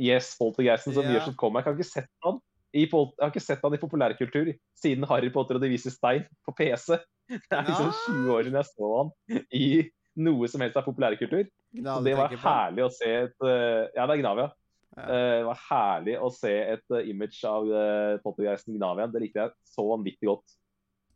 Yes, 0.00 0.32
Poltergeisten 0.38 0.94
som 0.96 1.04
yeah. 1.04 1.18
gjør 1.18 1.26
sitt 1.28 1.36
comeback. 1.36 1.66
Jeg 1.66 1.74
har 1.74 1.76
ikke 1.76 1.92
sett 1.92 2.10
han 2.24 2.38
i, 2.72 2.86
jeg 2.86 3.20
har 3.20 3.32
ikke 3.32 3.42
sett 3.42 3.64
han 3.66 3.74
i 3.76 3.80
populærkultur 3.82 4.52
siden 4.78 5.04
Harry 5.10 5.28
Potter 5.34 5.58
og 5.58 5.64
De 5.64 5.68
vises 5.68 5.98
stein 5.98 6.24
på 6.46 6.54
PC. 6.56 6.96
Det 7.50 7.56
er 7.58 7.66
liksom 7.68 7.90
20 8.06 8.30
år 8.32 8.46
siden 8.46 8.56
jeg 8.58 8.68
så 8.70 8.92
han 8.94 9.10
i 9.52 9.66
noe 10.24 10.48
som 10.50 10.64
helst 10.64 10.78
av 10.80 10.86
populærkultur. 10.88 11.44
Gnave 11.76 12.00
Så 12.00 12.06
det 12.08 12.16
var 12.18 12.34
herlig 12.42 12.84
å 12.86 12.92
se 12.94 13.10
et 13.24 13.44
eh, 13.46 13.84
Ja, 13.94 14.06
det 14.06 14.16
er 14.16 14.22
Gnavia. 14.22 14.48
Ja. 14.96 15.02
Eh, 15.04 15.34
Det 15.40 15.44
var 15.46 15.60
herlig 15.68 16.16
å 16.18 16.30
se 16.34 16.54
et 16.74 16.96
eh, 16.96 17.10
image 17.12 17.38
av 17.46 17.68
uh, 17.70 18.16
Poltergeisten 18.24 18.74
Gnavia. 18.74 19.06
Det 19.10 19.22
likte 19.22 19.44
jeg 19.44 19.54
så 19.70 19.84
vanvittig 19.86 20.30
godt. 20.30 20.56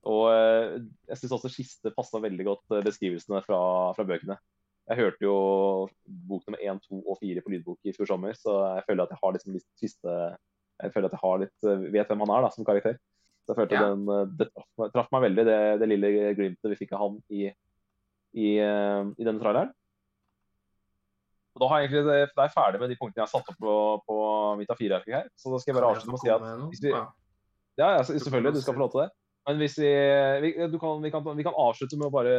Og 0.04 0.26
eh, 0.30 0.74
jeg 1.08 1.16
syns 1.20 1.32
også 1.38 1.50
Kiste 1.52 1.92
passa 1.96 2.20
veldig 2.20 2.44
godt 2.44 2.74
eh, 2.76 2.82
beskrivelsene 2.84 3.40
fra, 3.46 3.60
fra 3.96 4.04
bøkene. 4.04 4.36
Jeg 4.84 5.00
hørte 5.00 5.24
jo 5.24 5.36
bok 6.04 6.44
nummer 6.44 6.60
én, 6.60 6.80
to 6.84 6.98
og 7.08 7.16
fire 7.22 7.40
på 7.40 7.54
lydbok 7.54 7.88
i 7.88 7.94
fjor 7.96 8.10
sommer, 8.10 8.36
så 8.36 8.58
jeg 8.76 8.84
føler 8.90 9.06
at 9.06 9.14
jeg 9.14 9.20
har 9.22 9.32
liksom 9.32 9.54
litt 9.56 9.68
Kiste 9.80 10.16
Jeg 10.82 10.92
føler 10.92 11.08
at 11.08 11.14
jeg 11.16 11.22
har 11.22 11.40
litt 11.40 11.68
eh, 11.70 11.86
vet 11.94 12.10
hvem 12.12 12.24
han 12.26 12.34
er 12.36 12.44
da, 12.44 12.50
som 12.52 12.66
karakter. 12.68 12.98
Så 13.44 13.52
jeg 13.54 13.62
følte 13.62 13.78
Ja. 13.80 13.86
den, 13.88 14.04
eh, 14.12 14.26
det 14.38 14.50
traff 14.52 14.68
meg, 14.80 14.92
traff 14.92 15.08
meg 15.16 15.24
veldig, 15.28 15.46
det, 15.48 15.58
det 15.80 15.88
lille 15.88 16.12
glimtet 16.36 16.74
vi 16.74 16.78
fikk 16.82 16.92
av 16.96 17.06
han 17.06 17.16
i, 17.32 17.48
i, 18.36 18.50
eh, 18.60 19.02
i 19.16 19.24
denne 19.24 19.40
traileren. 19.40 19.72
Og 21.54 21.62
da 21.62 21.68
har 21.70 21.80
jeg 21.80 21.90
egentlig, 21.90 22.04
det 22.08 22.14
er 22.34 22.48
jeg 22.48 22.54
ferdig 22.54 22.80
med 22.82 22.90
de 22.90 22.96
punktene 22.98 23.20
jeg 23.22 23.28
har 23.28 23.30
satt 23.30 23.50
opp 23.52 23.60
på, 23.62 23.74
på 24.08 24.16
mitt 24.58 24.72
A4-ark 24.74 25.04
her. 25.14 25.28
Så 25.38 25.52
da 25.52 25.60
skal 25.62 25.70
jeg 25.70 25.76
bare 25.78 25.90
avslutte 25.92 26.10
med 26.10 26.18
å 26.18 26.22
si 26.24 26.32
at 26.34 26.48
hvis 26.72 26.82
vi, 26.82 26.94
Ja. 26.94 27.04
ja, 27.78 28.02
selvfølgelig, 28.08 28.56
du 28.56 28.64
skal 28.64 28.74
få 28.74 28.82
lov 28.82 28.90
til 28.94 29.04
det. 29.04 29.10
Men 29.44 29.60
hvis 29.60 29.76
vi, 29.78 29.92
vi, 30.42 30.50
du 30.72 30.78
kan, 30.80 31.02
vi, 31.04 31.12
kan, 31.12 31.26
vi 31.36 31.44
kan 31.46 31.56
avslutte 31.60 31.98
med 32.00 32.08
å 32.08 32.14
bare 32.14 32.34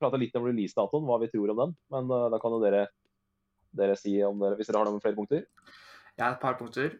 prate 0.00 0.18
litt 0.18 0.36
om 0.40 0.48
releasedatoen, 0.48 1.06
hva 1.06 1.20
vi 1.22 1.30
tror 1.30 1.52
om 1.52 1.60
den. 1.62 1.74
Men 1.92 2.10
uh, 2.10 2.26
da 2.32 2.40
kan 2.42 2.56
jo 2.56 2.60
dere, 2.62 2.86
dere 3.78 3.96
si 4.00 4.16
om 4.26 4.40
dere, 4.40 4.56
hvis 4.58 4.70
dere 4.70 4.80
har 4.80 4.90
noen 4.90 5.02
flere 5.04 5.18
punkter. 5.18 5.44
Jeg 6.16 6.24
har 6.24 6.34
et 6.34 6.42
par 6.42 6.56
punkter. 6.58 6.96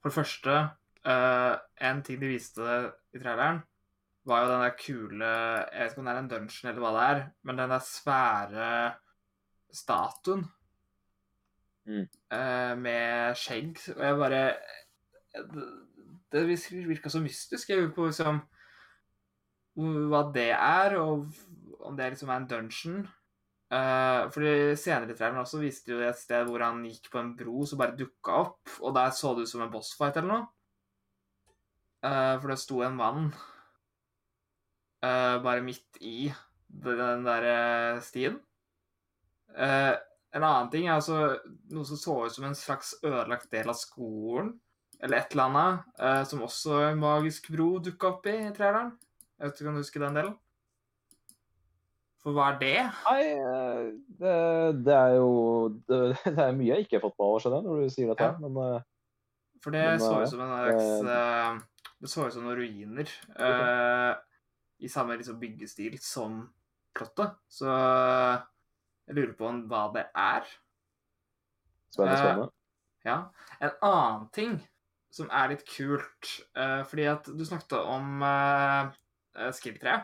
For 0.00 0.10
det 0.10 0.16
første, 0.16 0.56
uh, 1.06 1.54
en 1.86 2.02
ting 2.02 2.18
de 2.22 2.32
viste 2.32 2.80
i 3.12 3.20
traileren, 3.20 3.62
var 4.26 4.44
jo 4.44 4.50
den 4.52 4.60
der 4.62 4.74
kule 4.78 5.28
Jeg 5.28 5.78
vet 5.82 5.92
ikke 5.92 5.98
om 5.98 6.06
det 6.06 6.12
er 6.12 6.18
en 6.20 6.28
dungeon 6.30 6.68
eller 6.70 6.84
hva 6.84 6.90
det 6.94 7.06
er, 7.10 7.22
men 7.42 7.58
den 7.58 7.72
der 7.74 7.82
svære 7.82 8.66
statuen 9.72 10.46
Mm. 11.82 12.06
eh, 12.30 12.74
med 12.78 13.34
skjegg. 13.34 13.78
Og 13.96 14.04
jeg 14.06 14.18
bare 14.18 14.42
Det, 15.32 15.64
det 16.32 16.86
virka 16.86 17.08
så 17.08 17.20
mystisk. 17.20 17.68
Jeg 17.68 17.78
lurer 17.78 17.94
på 17.96 18.06
liksom 18.06 18.42
hva 20.12 20.20
det 20.34 20.50
er, 20.52 20.98
og 21.00 21.32
om 21.80 21.96
det 21.96 22.10
liksom 22.12 22.28
er 22.28 22.36
en 22.36 22.48
dungeon. 22.48 23.08
Uh, 23.72 24.28
fordi 24.28 24.76
Senere 24.76 25.08
i 25.08 25.16
traileren 25.16 25.40
også 25.40 25.62
viste 25.62 25.94
jo 25.94 26.02
et 26.04 26.18
sted 26.20 26.44
hvor 26.44 26.60
han 26.60 26.82
gikk 26.84 27.08
på 27.08 27.18
en 27.22 27.30
bro 27.38 27.64
som 27.64 27.78
bare 27.80 27.96
dukka 27.96 28.34
opp, 28.42 28.74
og 28.82 28.92
der 28.94 29.14
så 29.16 29.32
det 29.32 29.46
ut 29.46 29.48
som 29.48 29.62
en 29.64 29.72
bossfight 29.72 30.18
eller 30.20 30.28
noe. 30.28 30.44
Uh, 32.04 32.36
for 32.42 32.52
det 32.52 32.58
sto 32.60 32.82
en 32.84 32.98
mann 32.98 33.30
uh, 35.00 35.40
bare 35.40 35.64
midt 35.64 35.96
i 36.04 36.28
den 36.68 37.24
der 37.24 38.00
stien. 38.04 38.36
Eh, 39.56 39.94
en 40.32 40.44
annen 40.44 40.70
ting 40.72 40.86
er 40.88 40.96
altså 40.96 41.18
noe 41.72 41.84
som 41.88 41.98
så 42.00 42.18
ut 42.26 42.34
som 42.34 42.46
en 42.48 42.56
slags 42.56 42.94
ødelagt 43.04 43.50
del 43.52 43.68
av 43.68 43.76
skolen, 43.76 44.54
eller 45.02 45.18
et 45.18 45.34
eller 45.34 45.50
annet, 45.50 45.90
eh, 45.98 46.22
som 46.28 46.44
også 46.46 46.78
en 46.88 47.02
magisk 47.02 47.50
bro 47.52 47.74
dukka 47.82 48.14
opp 48.14 48.30
i 48.30 48.38
i 48.46 48.54
traileren. 48.54 48.94
Jeg 49.36 49.48
vet 49.50 49.60
ikke 49.60 49.72
om 49.72 49.76
du 49.76 49.82
husker 49.82 50.04
den 50.04 50.18
delen? 50.20 50.38
For 52.22 52.36
hva 52.36 52.52
er 52.52 52.58
det? 52.60 52.78
Nei, 53.08 53.22
eh, 53.34 53.86
det, 54.22 54.34
det 54.86 54.94
er 54.94 55.16
jo 55.18 55.30
det, 55.90 56.00
det 56.36 56.46
er 56.46 56.56
mye 56.56 56.70
jeg 56.70 56.86
ikke 56.86 57.00
har 57.00 57.06
fått 57.08 57.18
med 57.18 57.28
meg, 57.28 57.44
skjønner 57.44 57.66
når 57.66 57.82
du 57.82 57.94
sier 57.96 58.12
dette. 58.12 58.28
Ja. 58.30 58.38
Men 58.44 58.60
eh, 58.62 58.88
For 59.64 59.74
det 59.74 59.86
Men, 59.90 60.04
så 60.04 60.14
ut 60.22 60.30
som 60.30 60.44
en 60.44 60.52
slags 60.52 60.92
Det 62.02 62.10
så 62.10 62.26
ut 62.26 62.34
som 62.34 62.46
noen 62.46 62.58
ruiner 62.58 63.10
uh, 63.38 64.14
i 64.82 64.88
samme 64.90 65.14
liksom 65.14 65.38
byggestil 65.38 65.98
som 66.02 66.40
plottet. 66.96 67.36
Så 67.50 67.68
eh, 67.70 68.40
jeg 69.06 69.16
lurer 69.18 69.34
på 69.38 69.50
hva 69.70 69.82
det 69.94 70.06
er. 70.14 70.48
spennende, 71.92 72.18
spennende. 72.18 72.18
spennende. 72.18 72.50
Ja. 73.04 73.18
En 73.60 73.76
annen 73.82 74.28
ting 74.32 74.60
som 75.12 75.28
er 75.34 75.52
litt 75.52 75.64
kult, 75.68 76.28
uh, 76.56 76.82
fordi 76.88 77.04
at 77.10 77.26
du 77.28 77.44
snakket 77.44 77.74
om 77.80 78.22
uh, 78.24 78.92
Skill 79.52 79.78
3. 79.80 79.98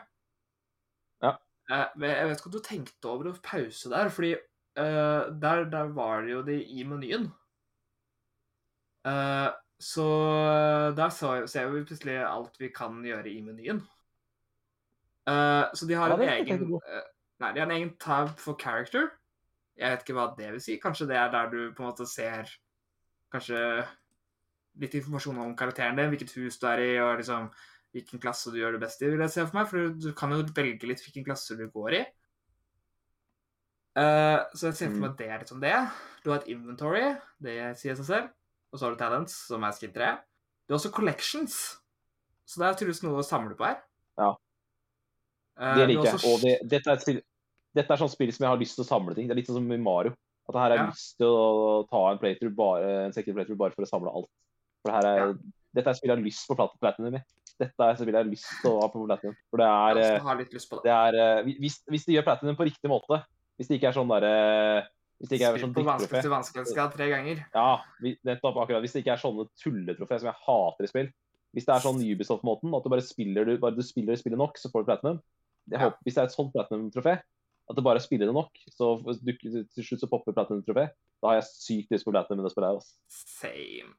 Ja. 1.23 1.35
Eh, 1.69 1.85
jeg 2.01 2.29
vet 2.29 2.39
ikke 2.39 2.49
om 2.49 2.55
du 2.55 2.63
tenkte 2.65 3.09
over 3.11 3.29
å 3.29 3.35
pause 3.45 3.91
der, 3.91 4.09
fordi 4.13 4.31
eh, 4.33 5.29
der, 5.41 5.65
der 5.69 5.91
var 5.93 6.23
det 6.25 6.31
jo 6.33 6.41
det 6.47 6.59
i 6.65 6.85
menyen. 6.87 7.27
Eh, 9.05 9.49
så 9.79 10.07
der 10.97 11.13
så- 11.13 11.47
ser 11.47 11.69
vi 11.69 11.85
plutselig 11.85 12.17
alt 12.25 12.57
vi 12.59 12.71
kan 12.73 13.03
gjøre 13.05 13.29
i 13.29 13.41
menyen. 13.45 13.83
Eh, 15.29 15.65
så 15.73 15.87
de 15.87 15.93
har 15.93 16.09
Ja, 16.09 16.17
en 16.17 16.29
egen 16.47 16.73
eh, 16.81 17.05
Nei, 17.39 17.53
de 17.55 17.61
har 17.61 17.69
en 17.69 17.75
egen 17.77 17.93
tab 18.01 18.33
for 18.39 18.59
character. 18.59 19.09
Jeg 19.79 19.93
vet 19.93 20.03
ikke 20.03 20.15
hva 20.17 20.27
det 20.35 20.51
vil 20.55 20.63
si. 20.63 20.75
Kanskje 20.81 21.07
det 21.07 21.17
er 21.19 21.31
der 21.31 21.51
du 21.53 21.59
på 21.71 21.83
en 21.83 21.89
måte 21.91 22.07
ser 22.09 22.51
kanskje 23.31 23.59
litt 24.79 24.95
informasjon 24.99 25.39
om 25.43 25.55
karakteren 25.57 25.97
din, 25.99 26.11
hvilket 26.11 26.33
hus 26.37 26.59
du 26.59 26.67
er 26.69 26.83
i, 26.83 26.93
og 27.03 27.19
liksom 27.21 27.49
hvilken 27.95 28.21
klasse 28.21 28.51
du 28.53 28.59
gjør 28.59 28.75
det 28.75 28.83
best 28.83 29.01
i, 29.01 29.09
vil 29.09 29.23
jeg 29.23 29.33
se 29.33 29.45
for 29.47 29.59
meg. 29.59 29.69
For 29.71 29.93
du 29.95 30.09
kan 30.17 30.35
jo 30.35 30.41
velge 30.55 30.89
litt 30.89 31.03
hvilken 31.05 31.25
klasse 31.27 31.57
du 31.59 31.65
går 31.73 31.99
i. 31.99 32.01
Uh, 33.99 34.45
så 34.53 34.69
jeg 34.69 34.77
ser 34.77 34.91
for 34.91 35.01
meg 35.01 35.13
at 35.13 35.21
det 35.21 35.29
er 35.29 35.41
litt 35.41 35.51
som 35.51 35.63
det. 35.63 35.75
Du 36.23 36.29
har 36.31 36.41
et 36.41 36.51
inventory, 36.53 37.05
det 37.43 37.55
sier 37.79 37.97
seg 37.99 38.07
selv. 38.07 38.35
Og 38.69 38.77
så 38.77 38.85
har 38.85 38.93
du 38.93 38.99
talents, 38.99 39.35
som 39.49 39.63
er 39.65 39.73
skill 39.75 39.95
3. 39.95 40.11
Du 40.67 40.75
har 40.75 40.77
også 40.77 40.91
collections. 40.93 41.55
Så 42.45 42.61
det 42.61 42.67
er 42.67 42.77
tydeligvis 42.77 43.01
noe 43.05 43.23
å 43.23 43.25
samle 43.25 43.57
på 43.57 43.65
her. 43.65 43.79
Ja. 44.19 44.29
Eh, 45.59 45.75
Det 45.79 45.87
liker 45.89 46.11
jeg. 46.11 46.21
Og 46.29 46.43
det, 46.43 46.53
dette, 46.69 46.93
er 46.93 47.21
dette 47.75 47.91
er 47.93 47.97
sånn 48.01 48.09
spill 48.11 48.31
som 48.33 48.45
jeg 48.45 48.51
har 48.53 48.59
lyst 48.61 48.75
til 48.75 48.83
å 48.85 48.87
samle 48.89 49.15
ting. 49.15 49.27
Det 49.27 49.35
er 49.35 49.39
litt 49.41 49.47
sånn 49.49 49.59
som 49.61 49.71
i 49.71 49.77
Mario. 49.77 50.13
At 50.49 50.55
her 50.55 50.61
har 50.65 50.69
jeg 50.77 50.79
Ja. 50.79 50.89
lyst 50.89 51.17
til 51.17 51.27
å 51.27 51.87
ta 51.89 52.11
en 52.11 52.17
playthrough 52.17 52.55
bare, 52.55 53.05
en 53.05 53.11
playthrough 53.13 53.57
bare 53.57 53.71
for 53.75 53.83
å 53.85 53.89
samle 53.89 54.09
alt. 54.13 54.29
For 54.83 54.91
her 54.91 55.05
er, 55.05 55.27
Ja. 55.27 55.33
Dette 55.75 55.87
er 55.87 55.93
spill 55.93 56.09
jeg 56.09 56.17
har 56.17 56.25
lyst 56.25 56.47
på 56.49 56.55
plat- 56.57 56.79
platinum 56.81 57.13
i. 57.15 57.21
Dette 57.59 57.77
er 57.79 57.93
spill 57.95 58.07
jeg 58.13 58.23
har 58.25 58.31
lyst 58.31 58.47
til 58.63 58.71
å 58.71 58.81
ha 58.81 58.87
på 58.89 59.05
platinum. 59.05 59.35
For 59.51 59.57
det 59.57 59.67
er, 59.67 59.95
Jeg 59.99 60.21
eh, 60.21 60.35
det. 60.37 60.83
det 60.83 60.91
er 60.91 61.13
eh, 61.13 61.43
hvis, 61.43 61.83
hvis 61.87 62.05
de 62.05 62.13
gjør 62.15 62.23
platinum 62.25 62.55
på 62.55 62.65
riktig 62.65 62.89
måte, 62.89 63.23
hvis 63.59 63.67
det 63.67 63.77
ikke 63.79 63.89
er 63.89 63.93
sånn 63.93 64.09
derre 64.09 64.87
Hvis 65.19 65.29
det 65.29 65.39
ikke 65.41 65.53
er 65.53 65.59
sånn 65.59 65.73
på 65.75 65.83
dritttrofé 65.83 66.23
vanskeligste 66.23 66.31
vanskelighetsgrad 66.31 66.93
tre 66.95 67.09
ganger. 67.11 67.45
Ja, 67.53 67.81
nettopp 68.23 68.55
akkurat. 68.55 68.79
Hvis 68.81 68.93
det 68.93 69.03
ikke 69.03 69.13
er 69.13 69.19
sånne 69.19 69.49
tulletrofé 69.61 70.17
som 70.17 70.31
jeg 70.31 70.39
hater 70.47 70.83
i 70.83 70.87
spill. 70.87 71.09
Hvis 71.53 71.65
det 71.65 71.75
er 71.75 71.83
sånn 71.83 71.99
Ubisoft-måten, 71.99 72.71
at 72.73 72.83
du 72.83 72.89
bare 72.89 73.01
spiller 73.03 73.43
du, 73.45 73.57
bare 73.57 73.75
du 73.75 73.81
spiller 73.83 74.15
spillet 74.15 74.37
nok, 74.39 74.55
så 74.57 74.71
får 74.71 74.85
du 74.85 74.85
platinum. 74.87 75.19
Jeg 75.69 75.77
Ja. 75.79 75.89
håper, 75.89 75.97
hvis 76.05 76.15
det 76.15 76.21
er 76.23 76.23
et 76.23 76.31
sånt 76.31 76.53
platinum-trofé, 76.53 77.21
at 77.69 77.75
det 77.77 77.83
bare 77.85 78.01
spiller 78.01 78.25
det 78.25 78.33
nok, 78.33 78.49
så 78.73 78.95
du, 79.03 79.31
til 79.37 79.85
slutt 79.85 80.01
så 80.01 80.09
popper 80.09 80.33
platinum-trofé. 80.33 80.87
Da 81.21 81.27
har 81.29 81.35
jeg 81.37 81.49
sykt 81.51 81.91
lyst 81.93 82.07
på 82.07 82.13
platinum 82.15 82.47
i 82.47 82.49
her. 82.55 82.69
Altså. 82.73 82.95
Same. 83.13 83.93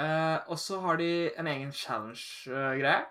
Uh, 0.00 0.38
og 0.52 0.58
så 0.60 0.80
har 0.80 0.96
de 1.00 1.10
en 1.38 1.46
egen 1.46 1.72
challenge-greie. 1.72 3.04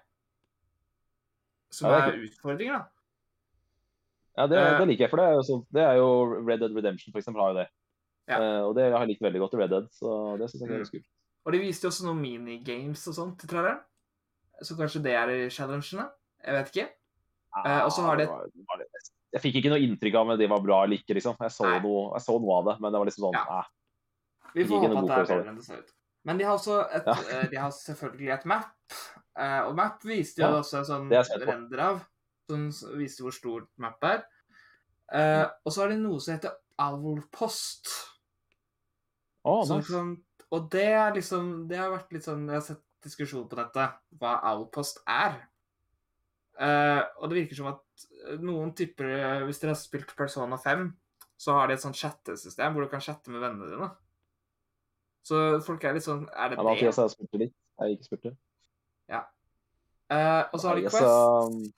Som 1.71 1.89
Ja, 1.89 1.95
er 1.99 2.13
er 2.13 2.25
utfordringer, 2.25 2.77
da. 2.77 2.83
Ja, 4.37 4.47
det, 4.47 4.57
uh, 4.59 4.79
det 4.79 4.87
liker 4.87 5.05
jeg, 5.05 5.09
for 5.09 5.21
det 5.21 5.25
er, 5.25 5.35
jo 5.37 5.45
sånn, 5.47 5.65
det 5.73 5.83
er 5.83 5.95
jo 5.99 6.09
Red 6.47 6.59
Dead 6.63 6.75
Redemption, 6.75 7.11
for 7.13 7.21
eksempel, 7.21 7.41
har 7.41 7.53
jo 7.53 7.59
det. 7.61 7.67
Ja. 8.31 8.39
Uh, 8.41 8.61
og 8.69 8.75
det 8.77 8.89
har 8.89 8.99
jeg 9.05 9.13
likt 9.13 9.25
veldig 9.25 9.41
godt 9.43 9.53
i 9.53 9.61
Red 9.61 9.73
Dead, 9.75 9.89
så 9.93 10.15
det 10.41 10.49
syns 10.49 10.61
jeg 10.65 10.71
er 10.71 10.81
Mm. 10.81 10.91
kult. 10.95 11.09
Og 11.45 11.53
de 11.53 11.59
viste 11.61 11.85
jo 11.85 11.89
også 11.93 12.05
noen 12.07 12.21
minigames 12.21 13.07
og 13.07 13.13
sånt 13.13 13.39
til 13.39 13.49
traileren. 13.49 13.81
Så 14.65 14.73
kanskje 14.79 15.03
det 15.03 15.13
er 15.13 15.29
i 15.29 15.49
challengene? 15.49 16.09
Jeg 16.41 16.53
vet 16.57 16.71
ikke. 16.73 16.89
Eh, 17.65 17.81
og 17.85 17.91
så 17.91 18.01
har 18.01 18.15
de- 18.17 18.23
Ja, 18.25 18.85
Jeg 19.35 19.41
fikk 19.43 19.57
ikke 19.59 19.71
noe 19.73 19.83
inntrykk 19.83 20.15
av 20.15 20.29
om 20.31 20.37
det 20.39 20.47
var 20.49 20.61
bra 20.63 20.77
eller 20.85 20.95
ikke, 21.01 21.15
liksom. 21.17 21.35
Jeg 21.43 21.51
så, 21.51 21.67
noe, 21.83 22.05
jeg 22.15 22.23
så 22.23 22.37
noe 22.39 22.55
av 22.61 22.69
det, 22.69 22.75
men 22.79 22.93
det 22.93 23.01
var 23.01 23.09
liksom 23.09 23.25
sånn 23.27 23.39
Ja. 23.41 23.61
Vi 24.55 24.63
får 24.63 24.79
håpe 24.79 24.95
at 24.95 25.05
det 25.05 25.15
er 25.17 25.29
bedre 25.35 25.49
enn 25.51 25.57
det 25.59 25.65
ser 25.67 25.81
ut. 25.83 25.91
Men 26.25 26.37
de 26.39 26.45
har 26.47 26.55
også 26.57 26.77
et, 26.95 27.05
Ja. 27.05 27.15
eh, 27.35 27.47
de 27.51 27.57
har 27.59 27.71
selvfølgelig 27.75 28.31
et 28.33 28.45
map. 28.45 28.71
eh, 29.37 29.59
og 29.67 29.75
map 29.75 30.01
viste 30.07 30.39
jo 30.39 30.47
Ja, 30.47 30.61
også 30.61 30.77
en 30.79 30.85
sånn 30.85 31.11
er 31.11 31.45
render 31.45 31.79
av. 31.79 32.05
Som 32.49 32.69
viste 32.97 33.21
hvor 33.25 33.33
stort 33.33 33.67
map 33.77 34.01
er. 34.03 34.23
Eh, 35.11 35.45
og 35.65 35.71
så 35.73 35.81
har 35.81 35.89
de 35.89 35.97
noe 35.97 36.19
som 36.21 36.33
heter 36.37 36.51
Owlpost. 36.79 37.87
Oh, 39.45 39.63
Som 39.65 39.77
nice. 39.77 39.91
sånn, 39.91 40.15
og 40.51 40.69
det 40.71 40.87
er 40.87 41.11
liksom 41.13 41.67
Det 41.67 41.77
har 41.77 41.91
vært 41.91 42.11
litt 42.15 42.23
sånn 42.23 42.47
Jeg 42.47 42.55
har 42.55 42.61
sett 42.61 42.81
diskusjon 43.03 43.47
på 43.49 43.55
dette, 43.59 43.83
hva 44.17 44.39
Owlpost 44.43 45.03
er. 45.07 45.35
Eh, 46.55 47.01
og 47.19 47.29
det 47.29 47.41
virker 47.41 47.59
som 47.59 47.67
at 47.73 48.05
noen 48.39 48.69
tipper 48.77 49.09
eh, 49.11 49.41
Hvis 49.43 49.57
dere 49.59 49.73
har 49.73 49.79
spilt 49.79 50.13
Persona 50.15 50.55
5, 50.61 50.85
så 51.35 51.57
har 51.57 51.67
de 51.67 51.75
et 51.75 51.83
sånt 51.83 51.99
chattesystem 51.99 52.71
hvor 52.71 52.85
du 52.85 52.91
kan 52.93 53.03
chatte 53.03 53.33
med 53.33 53.43
vennene 53.43 53.73
dine. 53.73 53.89
Så 55.25 55.41
folk 55.65 55.83
er 55.83 55.97
litt 55.97 56.05
sånn 56.05 56.23
Er 56.31 56.53
det 56.53 56.59
Ja, 56.59 56.63
det? 56.63 56.69
Mathias 56.69 57.01
har 57.01 57.11
spurt 57.11 57.33
det 57.33 57.47
litt. 57.47 57.55
Jeg 57.75 57.83
har 57.83 57.95
ikke 57.97 58.07
spurt 58.07 58.27
det. 58.29 58.35
Eh, 60.13 60.43
og 60.53 60.59
så 60.59 60.67
har 60.67 60.75
de 60.75 60.81
Quest 60.81 60.97
så- 60.97 61.71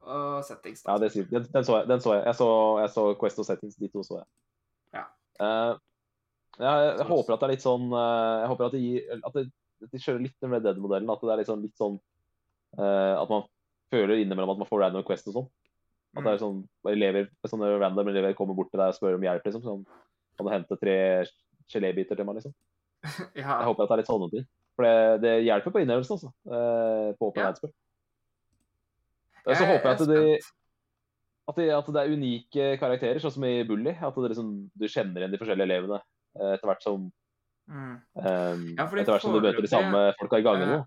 og 0.00 0.44
Settings. 0.44 0.82
Da. 0.82 0.92
Ja, 0.92 0.98
det 0.98 1.30
den, 1.30 1.46
den 1.52 1.64
så 1.64 1.78
jeg. 1.78 1.88
Den 1.88 2.00
så 2.00 2.14
jeg. 2.14 2.24
Jeg 2.24 2.34
så, 2.34 2.78
jeg 2.80 2.90
så 2.90 3.14
Quest 3.20 3.38
og 3.38 3.46
Settings. 3.46 3.76
De 3.76 3.88
to 3.88 4.02
så 4.02 4.14
jeg. 4.18 4.26
Ja. 4.94 5.04
Uh, 5.40 5.78
ja, 6.58 6.72
jeg, 6.74 6.98
jeg 6.98 7.06
håper 7.06 7.32
at 7.34 7.40
det 7.40 7.46
er 7.46 7.52
litt 7.52 7.62
sånn 7.62 7.92
eh, 7.94 8.40
Jeg 8.42 8.48
håper 8.50 8.64
at 8.66 8.72
de, 8.72 8.86
at 9.14 9.34
de, 9.34 9.42
at 9.84 9.92
de 9.92 9.98
kjører 10.02 10.22
litt 10.24 10.34
Red 10.42 10.64
Dead-modellen. 10.64 11.10
At 11.10 11.20
det 11.20 11.30
er 11.30 11.36
litt 11.38 11.50
sånn, 11.50 11.62
litt 11.62 11.76
sånn 11.78 12.00
eh, 12.78 13.14
At 13.14 13.28
man 13.30 13.44
føler 13.92 14.20
innimellom 14.22 14.54
at 14.54 14.60
man 14.62 14.68
får 14.70 14.82
random 14.86 15.04
Quest 15.08 15.28
og 15.30 15.34
sånn. 15.38 15.48
At 16.16 16.24
det 16.24 16.32
er 16.34 16.40
sånn 16.42 16.62
elever, 16.88 17.28
sånne 17.46 17.68
random 17.80 18.08
elever 18.10 18.34
kommer 18.38 18.56
bort 18.56 18.70
til 18.72 18.80
deg 18.80 18.90
og 18.92 18.96
spør 18.96 19.18
om 19.18 19.26
hjelp. 19.26 19.44
liksom. 19.44 19.62
Sånn, 19.64 19.82
kan 20.38 20.46
du 20.48 20.52
hente 20.54 20.78
tre 20.80 20.96
gelébiter 21.72 22.16
til 22.16 22.26
meg? 22.28 22.38
liksom. 22.40 22.54
ja. 23.38 23.58
Jeg 23.60 23.66
håper 23.68 23.84
at 23.84 23.90
det 23.90 23.94
er 23.96 24.00
litt 24.02 24.10
sånne 24.10 24.30
ting. 24.32 24.46
For 24.78 24.86
det, 24.86 25.20
det 25.24 25.34
hjelper 25.46 25.74
på 25.74 25.82
innøvelsen, 25.82 26.16
altså. 26.16 26.30
eh, 26.48 27.10
På 27.18 27.28
Open 27.30 27.42
Ja. 27.42 27.50
Night-spill. 27.50 27.72
Så 29.48 29.64
håper 29.64 29.86
jeg 29.88 29.94
at, 29.94 30.00
er 30.02 30.10
de, 30.12 30.38
at, 31.48 31.56
de, 31.56 31.68
at 31.72 31.86
det 31.94 32.00
er 32.02 32.12
unike 32.12 32.64
karakterer, 32.82 33.20
sånn 33.22 33.32
som 33.38 33.46
i 33.48 33.54
Bully. 33.68 33.94
At 33.96 34.16
det 34.18 34.32
liksom, 34.34 34.50
du 34.76 34.84
kjenner 34.90 35.22
igjen 35.24 35.32
de 35.32 35.40
forskjellige 35.40 35.68
elevene 35.70 36.00
eh, 36.00 36.52
etter 36.56 36.68
hvert 36.72 36.84
som 36.88 37.08
Mm. 37.68 37.96
um, 38.16 38.60
Ja, 38.78 38.86
Etter 38.88 39.10
hvert 39.12 39.20
som 39.20 39.34
du 39.34 39.42
møter 39.44 39.60
de 39.60 39.68
samme 39.68 39.98
folka 40.16 40.38
i 40.40 40.44
gangene. 40.46 40.78
eh, 40.78 40.84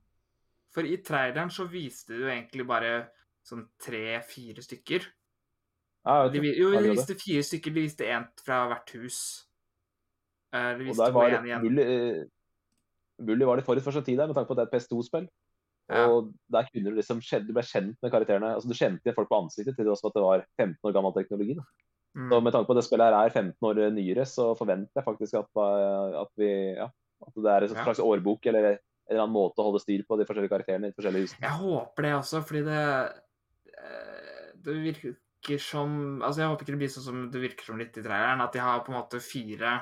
For 0.72 0.88
i 0.88 0.98
traileren 1.04 1.52
så 1.52 1.66
viste 1.70 2.16
du 2.16 2.28
egentlig 2.30 2.66
bare 2.68 3.10
sånn 3.44 3.66
tre-fire 3.82 4.64
stykker. 4.64 5.08
Ja, 6.06 6.28
De, 6.32 6.42
jo, 6.58 6.72
de 6.74 6.94
viste 6.94 7.18
fire 7.20 7.44
stykker. 7.46 7.74
De 7.76 7.84
viste 7.86 8.08
én 8.08 8.26
fra 8.42 8.64
hvert 8.72 8.94
hus. 8.98 9.18
De 10.52 10.86
viste 10.88 10.98
Og 10.98 11.06
der 11.06 11.16
var 11.16 11.36
en 11.38 11.46
igjen. 11.48 11.62
Bully, 11.66 11.84
eh, 11.84 12.24
Bully 13.22 13.46
var 13.46 13.60
litt 13.60 13.68
forut 13.68 13.84
for 13.86 13.94
sin 13.96 14.04
tid 14.08 14.18
der, 14.18 14.28
med 14.32 14.36
tanke 14.36 14.50
på 14.50 14.56
at 14.58 14.62
det 14.62 14.66
er 14.68 14.72
et 14.72 14.76
PS2-spill. 14.80 15.28
Ja. 15.92 16.06
Og 16.08 16.32
der 16.52 16.68
kunne 16.72 16.90
du 16.92 16.96
liksom 16.96 17.20
du 17.20 17.54
ble 17.54 17.64
kjent 17.68 17.98
med 18.02 18.12
karakterene. 18.14 18.54
altså 18.56 18.70
Du 18.70 18.78
kjente 18.78 19.04
igjen 19.04 19.16
folk 19.18 19.30
på 19.30 19.42
ansiktet 19.44 19.76
til 19.76 19.86
tross 19.86 20.02
for 20.02 20.10
at 20.14 20.16
det 20.18 20.24
var 20.24 20.46
15 20.58 20.78
år 20.88 20.94
gammel 20.96 21.14
teknologi. 21.14 21.56
Da. 21.58 21.64
Mm. 22.16 22.30
Så 22.32 22.40
med 22.44 22.54
tanke 22.54 22.68
på 22.68 22.76
at 22.76 22.80
det 22.80 22.86
spillet 22.88 23.08
her 23.08 23.18
er 23.20 23.30
15 23.30 23.68
år 23.68 23.82
nyere, 23.92 24.26
så 24.28 24.52
forventer 24.58 25.00
jeg 25.00 25.04
faktisk 25.06 25.34
at, 25.40 25.52
eh, 25.64 26.22
at 26.22 26.32
vi 26.40 26.50
ja, 26.80 26.88
at 27.28 27.36
det 27.36 27.52
er 27.52 27.68
en 27.68 27.76
Ja. 27.76 27.84
slags 27.84 28.00
årbok 28.00 28.46
eller 28.48 28.80
en 29.12 29.18
eller 29.18 29.26
annen 29.26 29.36
måte 29.36 29.60
å 29.60 29.68
holde 29.68 29.82
styr 29.84 30.06
på 30.08 30.16
de 30.20 30.26
forskjellige 30.30 30.54
karakterene 30.54 30.88
i 30.88 30.94
de 30.94 30.96
forskjellige 30.96 31.28
husene. 31.28 31.44
Jeg 31.44 31.60
håper 31.60 32.08
det 32.08 32.14
også, 32.16 32.42
fordi 32.48 32.62
det 32.70 32.84
eh, 33.76 34.52
Det 34.62 34.76
virker 34.86 35.60
som 35.60 36.22
Altså, 36.22 36.44
jeg 36.44 36.52
håper 36.52 36.64
ikke 36.64 36.76
det 36.76 36.82
blir 36.84 36.94
sånn 36.94 37.08
som 37.08 37.24
det 37.34 37.42
virker 37.44 37.68
som 37.68 37.80
litt 37.82 37.98
i 37.98 38.04
traileren, 38.06 38.44
at 38.46 38.54
de 38.56 38.62
har 38.64 38.84
på 38.86 38.94
en 38.94 39.00
måte 39.02 39.20
fire 39.26 39.80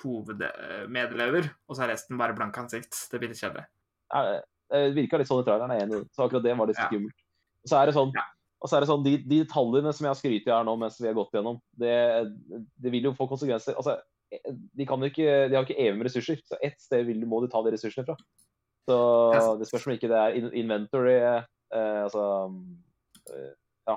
hovedmedelever, 0.00 1.50
og 1.68 1.76
så 1.76 1.84
er 1.84 1.92
resten 1.94 2.18
bare 2.20 2.36
blanke 2.36 2.62
ansikt. 2.62 2.94
Det 3.10 3.20
blir 3.20 3.32
litt 3.32 3.40
kjedelig. 3.42 3.66
Ja, 4.14 4.40
Det 4.70 4.94
virka 4.94 5.18
litt 5.18 5.28
sånn 5.28 5.42
i 5.42 5.46
traileren, 5.46 5.72
jeg 5.74 5.82
er 5.82 5.88
enig 5.88 5.98
i. 6.04 6.08
Så 6.14 6.24
akkurat 6.24 6.44
det 6.46 6.54
var 6.56 6.70
litt 6.70 6.78
skummelt. 6.78 7.24
Så 7.66 7.76
er 7.76 7.90
det 7.90 7.94
sånn, 7.96 8.12
Ja. 8.14 8.22
og 8.62 8.70
så 8.70 8.76
er 8.76 8.80
det 8.80 8.88
sånn 8.88 9.04
de, 9.04 9.16
de 9.18 9.40
detaljene 9.42 9.92
som 9.92 10.06
jeg 10.06 10.10
har 10.14 10.20
skrytt 10.20 10.46
i 10.46 10.52
her 10.54 10.64
nå 10.64 10.76
mens 10.78 11.00
vi 11.00 11.08
har 11.10 11.18
gått 11.18 11.34
gjennom, 11.34 11.58
det, 11.76 11.96
det 12.80 12.92
vil 12.94 13.10
jo 13.10 13.12
få 13.18 13.26
konsekvenser. 13.28 13.74
Altså, 13.76 13.98
de, 14.30 14.86
kan 14.86 15.02
ikke, 15.06 15.48
de 15.50 15.56
har 15.56 15.64
ikke 15.66 15.78
evig 15.80 15.98
med 15.98 16.06
ressurser, 16.06 16.38
så 16.46 16.58
ett 16.62 16.78
sted 16.80 17.04
vil, 17.08 17.24
må 17.26 17.40
de 17.42 17.50
ta 17.50 17.62
de 17.66 17.72
ressursene 17.74 18.06
fra. 18.06 18.16
Så 18.88 19.58
det 19.60 19.68
spørs 19.68 19.86
om 19.86 19.92
ikke 19.94 20.08
det 20.10 20.18
er 20.18 20.38
inventory, 20.56 21.16
eh, 21.20 21.98
altså 22.04 22.24
eh, 23.30 23.52
ja, 23.90 23.96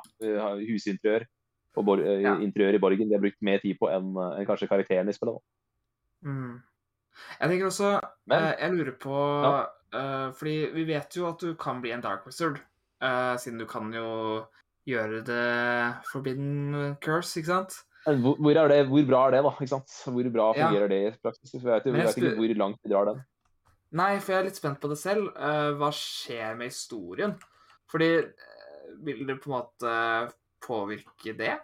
husinteriør 0.59 1.25
og 1.75 1.85
bor, 1.85 2.01
eh, 2.03 2.21
Ja. 2.21 2.35
interiør 2.37 2.75
i 2.77 2.81
borgen. 2.81 3.07
De 3.09 3.15
har 3.15 3.21
brukt 3.23 3.41
mer 3.41 3.57
tid 3.63 3.77
på 3.79 3.89
enn 3.89 4.13
en 4.17 4.45
kanskje 4.45 4.67
karakteren 4.69 5.09
i 5.09 5.15
spillet. 5.15 5.39
Mm. 6.21 6.61
Jeg 7.39 7.49
tenker 7.49 7.65
også 7.67 7.99
Men 8.27 8.43
eh, 8.43 8.55
Jeg 8.59 8.71
lurer 8.73 8.95
på 8.97 9.17
Ja. 9.43 9.65
eh, 9.93 10.31
Fordi 10.33 10.71
vi 10.73 10.83
vet 10.87 11.15
jo 11.17 11.27
at 11.27 11.39
du 11.41 11.55
kan 11.55 11.81
bli 11.81 11.91
en 11.91 12.01
dark 12.01 12.25
wizard, 12.25 12.59
eh, 13.01 13.35
siden 13.37 13.59
du 13.59 13.65
kan 13.65 13.91
jo 13.93 14.45
gjøre 14.87 15.23
det 15.23 16.03
forbidden 16.11 16.95
curse, 17.01 17.37
ikke 17.39 17.47
sant? 17.47 17.73
Hvor, 18.03 18.35
hvor, 18.35 18.67
det, 18.67 18.79
hvor 18.89 19.05
bra 19.07 19.19
er 19.27 19.31
det, 19.37 19.43
da? 19.45 19.51
ikke 19.55 19.71
sant? 19.71 19.93
Hvor 20.03 20.29
bra 20.33 20.47
Ja. 20.57 20.67
fungerer 20.67 20.89
det 20.91 21.01
i 21.07 21.11
praksis? 21.23 21.53
Jeg 21.53 21.63
vet, 21.63 21.85
jeg 21.87 21.93
vet 21.93 22.17
ikke 22.17 22.35
hvor 22.35 22.55
langt 22.59 22.79
vi 22.83 22.91
drar 22.91 23.05
den. 23.05 23.21
Nei, 23.93 24.19
for 24.19 24.33
jeg 24.33 24.39
er 24.41 24.47
litt 24.49 24.57
spent 24.57 24.79
på 24.81 24.89
det 24.89 24.97
selv. 24.97 25.29
Eh, 25.37 25.71
hva 25.77 25.91
skjer 25.93 26.57
med 26.57 26.71
historien? 26.73 27.35
Fordi 27.91 28.09
eh, 28.17 28.89
vil 29.05 29.23
det 29.27 29.37
på 29.39 29.51
en 29.51 29.55
måte 29.59 29.93
påvirke 30.63 31.37
det? 31.37 31.59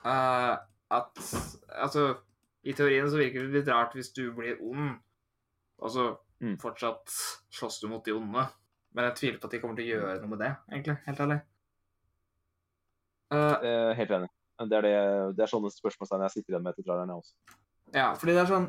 Uh, 0.00 0.56
at 0.90 1.18
Altså, 1.76 2.14
i 2.64 2.72
teorien 2.72 3.10
så 3.10 3.18
virker 3.20 3.44
det 3.44 3.58
litt 3.58 3.68
rart 3.68 3.92
hvis 3.94 4.12
du 4.16 4.30
blir 4.32 4.56
ond, 4.64 4.96
og 5.78 5.90
så 5.90 6.10
Mm. 6.40 6.56
fortsatt 6.56 7.12
slåss 7.52 7.82
du 7.82 7.88
mot 7.88 8.04
de 8.04 8.14
onde. 8.16 8.46
Men 8.94 9.04
jeg 9.04 9.14
tviler 9.18 9.38
på 9.38 9.44
at 9.44 9.52
de 9.52 9.58
kommer 9.60 9.76
til 9.76 9.84
å 9.84 9.92
gjøre 9.92 10.20
noe 10.22 10.30
med 10.30 10.38
det, 10.38 10.56
egentlig. 10.72 10.96
Helt 11.04 11.20
ærlig. 11.20 11.40
Uh, 13.30 13.92
helt 13.94 14.10
enig. 14.10 14.30
Men 14.60 14.68
Det 14.68 14.76
er, 14.76 14.84
det, 14.84 15.36
det 15.38 15.44
er 15.46 15.50
sånne 15.50 15.70
spørsmålstegn 15.72 16.22
jeg 16.26 16.34
sitter 16.34 16.52
igjen 16.54 16.64
med 16.66 16.74
etter 16.74 16.84
traileren, 16.84 17.08
jeg 17.08 17.22
også. 17.22 17.58
Ja, 17.96 18.08
fordi 18.14 18.34
det 18.36 18.42
er 18.44 18.50
sånn 18.50 18.66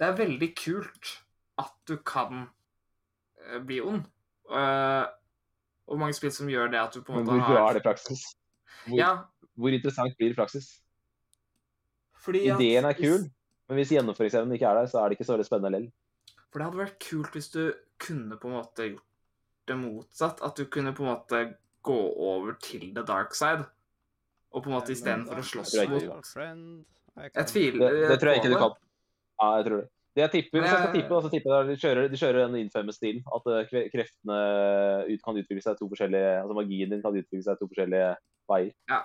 Det 0.00 0.06
er 0.08 0.16
veldig 0.18 0.48
kult 0.58 1.10
at 1.60 1.74
du 1.86 1.94
kan 2.08 2.46
eh, 3.44 3.60
bli 3.68 3.78
ond. 3.84 4.06
Uh, 4.50 5.06
og 5.86 6.00
mange 6.00 6.16
spill 6.16 6.32
som 6.34 6.48
gjør 6.50 6.70
det 6.72 6.80
at 6.80 6.96
du 6.96 7.02
på 7.06 7.12
en 7.14 7.20
Men 7.20 7.28
måte 7.28 7.36
hvor 7.44 7.54
bra 7.54 7.62
har 7.62 7.70
er 7.76 7.78
det 7.78 7.84
praksis? 7.84 8.24
Hvor, 8.86 8.96
Ja, 8.98 9.10
hvor 9.54 9.76
interessant 9.76 10.16
blir 10.18 10.32
det 10.32 10.38
praksis? 10.40 10.70
fordi 12.20 12.42
Ideen 12.50 12.84
er 12.84 12.92
hvis- 12.92 13.06
kul, 13.08 13.30
men 13.68 13.78
hvis 13.78 13.92
gjennomføringsevnen 13.94 14.52
ikke 14.52 14.68
er 14.68 14.74
der, 14.80 14.86
så 14.92 14.98
er 15.00 15.08
det 15.08 15.16
ikke 15.18 15.24
så 15.28 15.36
veldig 15.36 15.46
spennende 15.46 15.70
likevel. 15.72 15.92
For 16.50 16.58
det 16.58 16.66
hadde 16.66 16.80
vært 16.82 16.98
kult 17.00 17.32
hvis 17.32 17.48
du 17.54 17.72
kunne 18.02 18.36
på 18.36 18.48
en 18.50 18.56
måte 18.58 18.88
gjort 18.90 19.06
det 19.70 19.76
motsatt. 19.78 20.42
At 20.42 20.56
du 20.56 20.64
kunne 20.66 20.92
på 20.92 21.04
en 21.06 21.14
måte 21.14 21.54
gå 21.82 21.96
over 22.18 22.52
til 22.60 22.92
the 22.94 23.02
dark 23.06 23.34
side. 23.34 23.64
Og 24.52 24.62
på 24.64 24.70
en 24.70 24.74
måte 24.74 24.90
istedenfor 24.94 25.38
å 25.38 25.44
slåss 25.46 25.74
mot 25.88 26.26
friend. 26.26 26.84
Jeg 27.20 27.46
tviler 27.46 27.90
Det, 27.92 28.08
det 28.08 28.18
tror 28.20 28.30
jeg 28.32 28.40
ikke 28.42 28.52
du 28.54 28.58
kan. 28.58 28.72
Ja, 29.40 29.48
jeg 29.60 29.64
tror 29.66 29.76
det. 29.82 29.88
Det 30.10 30.22
jeg 30.24 30.30
tipper, 30.32 30.60
Hvis 30.60 30.70
jeg 30.70 30.78
skal 30.80 30.88
Eh. 30.90 31.00
tippe, 31.00 31.20
så 31.22 31.30
tipper 31.30 31.50
jeg 31.50 31.60
at 31.60 31.68
de 31.70 31.76
kjører, 31.86 32.08
de 32.10 32.16
kjører 32.18 32.40
den 32.48 32.56
infamous 32.66 32.96
stilen. 32.98 33.22
At 33.30 33.46
eh, 33.46 33.88
kreftene 33.94 34.38
ut, 35.06 35.22
kan 35.22 35.36
utvikle 35.38 35.62
seg 35.62 35.78
to 35.78 35.86
forskjellige 35.88 36.32
Altså 36.42 36.54
magien 36.58 36.90
din 36.90 37.02
kan 37.02 37.14
utvikle 37.14 37.42
seg 37.46 37.58
to 37.60 37.68
forskjellige 37.70 38.16
veier. 38.50 38.72
Ja. 38.90 39.02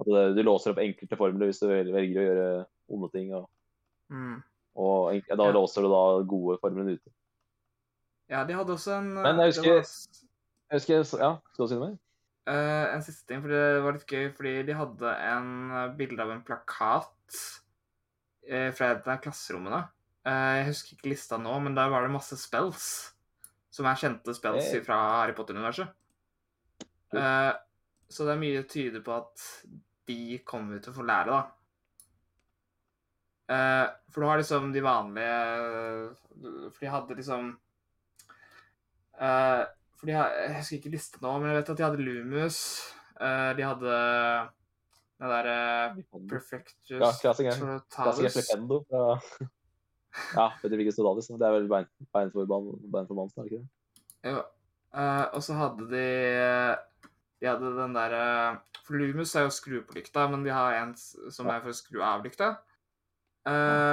At 0.00 0.06
det, 0.08 0.22
du 0.36 0.42
låser 0.42 0.72
opp 0.72 0.78
enkelte 0.80 1.16
formler 1.20 1.50
hvis 1.50 1.60
du 1.60 1.66
velger 1.68 2.20
å 2.22 2.26
gjøre 2.28 2.66
onde 2.88 3.10
ting. 3.12 3.34
Og, 3.34 3.50
Mm. 4.10 4.42
og 4.76 5.12
enk- 5.12 5.28
da 5.36 5.44
Ja. 5.44 5.52
låser 5.52 5.82
du 5.82 5.88
da 5.92 6.22
gode 6.24 6.58
formlene 6.58 6.96
ute. 6.96 7.10
Ja, 8.30 8.44
de 8.44 8.54
hadde 8.54 8.72
også 8.72 8.96
en 8.98 9.12
Men 9.14 9.36
jeg 9.36 9.52
husker- 9.52 9.74
var 9.74 9.84
Jeg 10.70 10.80
husker, 10.80 11.18
ja, 11.18 11.36
Skal 11.52 11.66
du 11.66 11.68
si 11.68 11.74
noe 11.74 11.88
mer? 11.90 11.98
Eh, 12.48 12.86
en 12.94 13.02
siste 13.04 13.26
ting, 13.28 13.40
for 13.42 13.52
det 13.52 13.82
var 13.84 13.96
litt 13.96 14.08
gøy, 14.10 14.30
fordi 14.36 14.54
de 14.68 14.76
hadde 14.78 15.14
en 15.26 15.48
eh, 15.70 15.92
bilde 15.98 16.22
av 16.24 16.30
en 16.34 16.42
plakat 16.46 17.38
uh, 18.50 18.70
fra 18.76 18.90
et 18.94 19.08
av 19.08 19.20
klasserommene. 19.24 19.80
Jeg 20.20 20.66
husker 20.66 20.96
ikke 20.96 21.12
lista 21.14 21.38
nå, 21.40 21.52
men 21.64 21.76
der 21.76 21.88
var 21.92 22.04
det 22.04 22.12
masse 22.12 22.36
spells. 22.36 22.86
Som 23.72 23.86
er 23.88 23.96
kjente 23.96 24.34
spells 24.36 24.66
Hey. 24.68 24.82
fra 24.84 24.98
Harry 25.22 25.32
Potter-universet. 25.36 25.88
Så 28.10 28.26
det 28.26 28.32
er 28.34 28.42
mye 28.42 28.66
tyder 28.68 29.00
på 29.06 29.14
at 29.14 29.46
de 30.10 30.38
kommer 30.44 30.76
vi 30.76 30.82
til 30.84 30.92
å 30.92 30.98
få 30.98 31.06
lære, 31.08 31.32
da. 31.32 31.40
For 34.12 34.18
du 34.20 34.26
har 34.28 34.38
liksom 34.42 34.68
de 34.74 34.82
vanlige 34.84 35.38
For 36.44 36.80
de 36.84 36.92
hadde 36.92 37.16
liksom 37.18 37.42
eh, 40.04 40.12
jeg, 40.12 40.32
Jeg 40.46 40.56
husker 40.56 40.76
ikke 40.78 40.94
liste 40.94 41.20
nå, 41.22 41.34
men 41.38 41.50
jeg 41.50 41.60
vet 41.60 41.70
at 41.74 41.78
de 41.78 41.86
hadde 41.86 42.04
Lumus. 42.06 42.58
Uh, 43.20 43.50
de 43.58 43.64
hadde 43.66 43.96
den 45.20 45.28
derre 45.28 45.56
Perfectus 46.30 46.94
Ja, 46.94 47.10
klassiker. 47.20 47.52
Klassiker 47.52 47.84
Totalus. 47.90 48.36
Flipendo 48.38 48.78
fra 48.88 49.02
Ja, 50.38 50.46
vet 50.62 50.72
du 50.72 50.78
hvilken 50.78 50.94
Sodalis? 50.96 51.28
Det 51.28 51.46
er 51.46 51.52
vel 51.54 51.68
bein, 51.70 51.86
for 52.32 52.48
beinformann, 52.48 53.28
er 53.36 53.44
det 53.44 53.50
ikke 53.50 53.60
det? 53.60 54.32
Jo. 54.32 54.40
Uh, 54.90 55.26
og 55.36 55.42
så 55.44 55.54
hadde 55.54 55.84
de 55.92 56.06
De 57.38 57.46
hadde 57.46 57.74
den 57.76 57.94
derre 57.94 58.24
For 58.86 58.98
Lumus 58.98 59.36
er 59.38 59.46
jo 59.46 59.52
skru 59.54 59.76
på 59.86 60.00
lykta, 60.00 60.24
men 60.32 60.42
de 60.46 60.50
har 60.50 60.80
en 60.80 60.96
som 60.96 61.46
Ja. 61.46 61.58
er 61.58 61.62
for 61.62 61.70
å 61.70 61.76
skru 61.76 62.00
av 62.02 62.24
lykta. 62.24 62.56
Eh, 63.48 63.52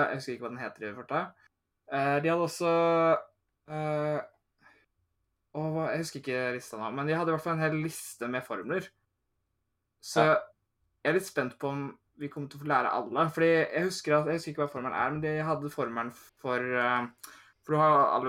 jeg 0.10 0.16
husker 0.18 0.34
ikke 0.34 0.43
hva 0.43 0.49
den 0.49 0.60
heter 0.60 0.88
i 0.89 0.95
farta. 0.97 1.20
Uh, 1.88 2.18
de 2.20 2.32
hadde 2.32 2.47
også 2.47 2.72
hva- 5.62 5.89
Jeg 5.91 5.99
husker 6.03 6.20
ikke 6.22 6.53
lista 6.55 6.78
nå, 6.78 6.91
men 6.93 7.08
de 7.08 7.14
hadde 7.18 7.30
i 7.30 7.36
hvert 7.36 7.43
fall 7.43 7.53
en 7.58 7.64
hel 7.66 7.78
liste 7.84 8.28
med 8.30 8.43
formler. 8.45 8.88
Så 10.01 10.24
Ja. 10.24 10.34
jeg 11.03 11.10
er 11.10 11.14
litt 11.20 11.26
spent 11.28 11.58
på 11.60 11.70
om 11.70 11.97
vi 12.18 12.30
kommer 12.30 12.49
til 12.49 12.60
å 12.60 12.64
få 12.64 12.68
lære 12.68 12.91
alle. 12.91 13.30
Fordi 13.30 13.49
jeg 13.74 13.84
husker, 13.86 14.14
at, 14.20 14.26
jeg 14.26 14.36
husker 14.39 14.51
ikke 14.53 14.64
hva 14.66 14.72
formelen 14.72 14.93
er, 14.97 15.12
men 15.12 15.22
de 15.22 15.43
hadde 15.43 15.70
formelen 15.74 16.12
for 16.41 16.58
eh, 16.60 17.08
For 17.68 17.74
du 17.74 17.78
har 17.80 18.22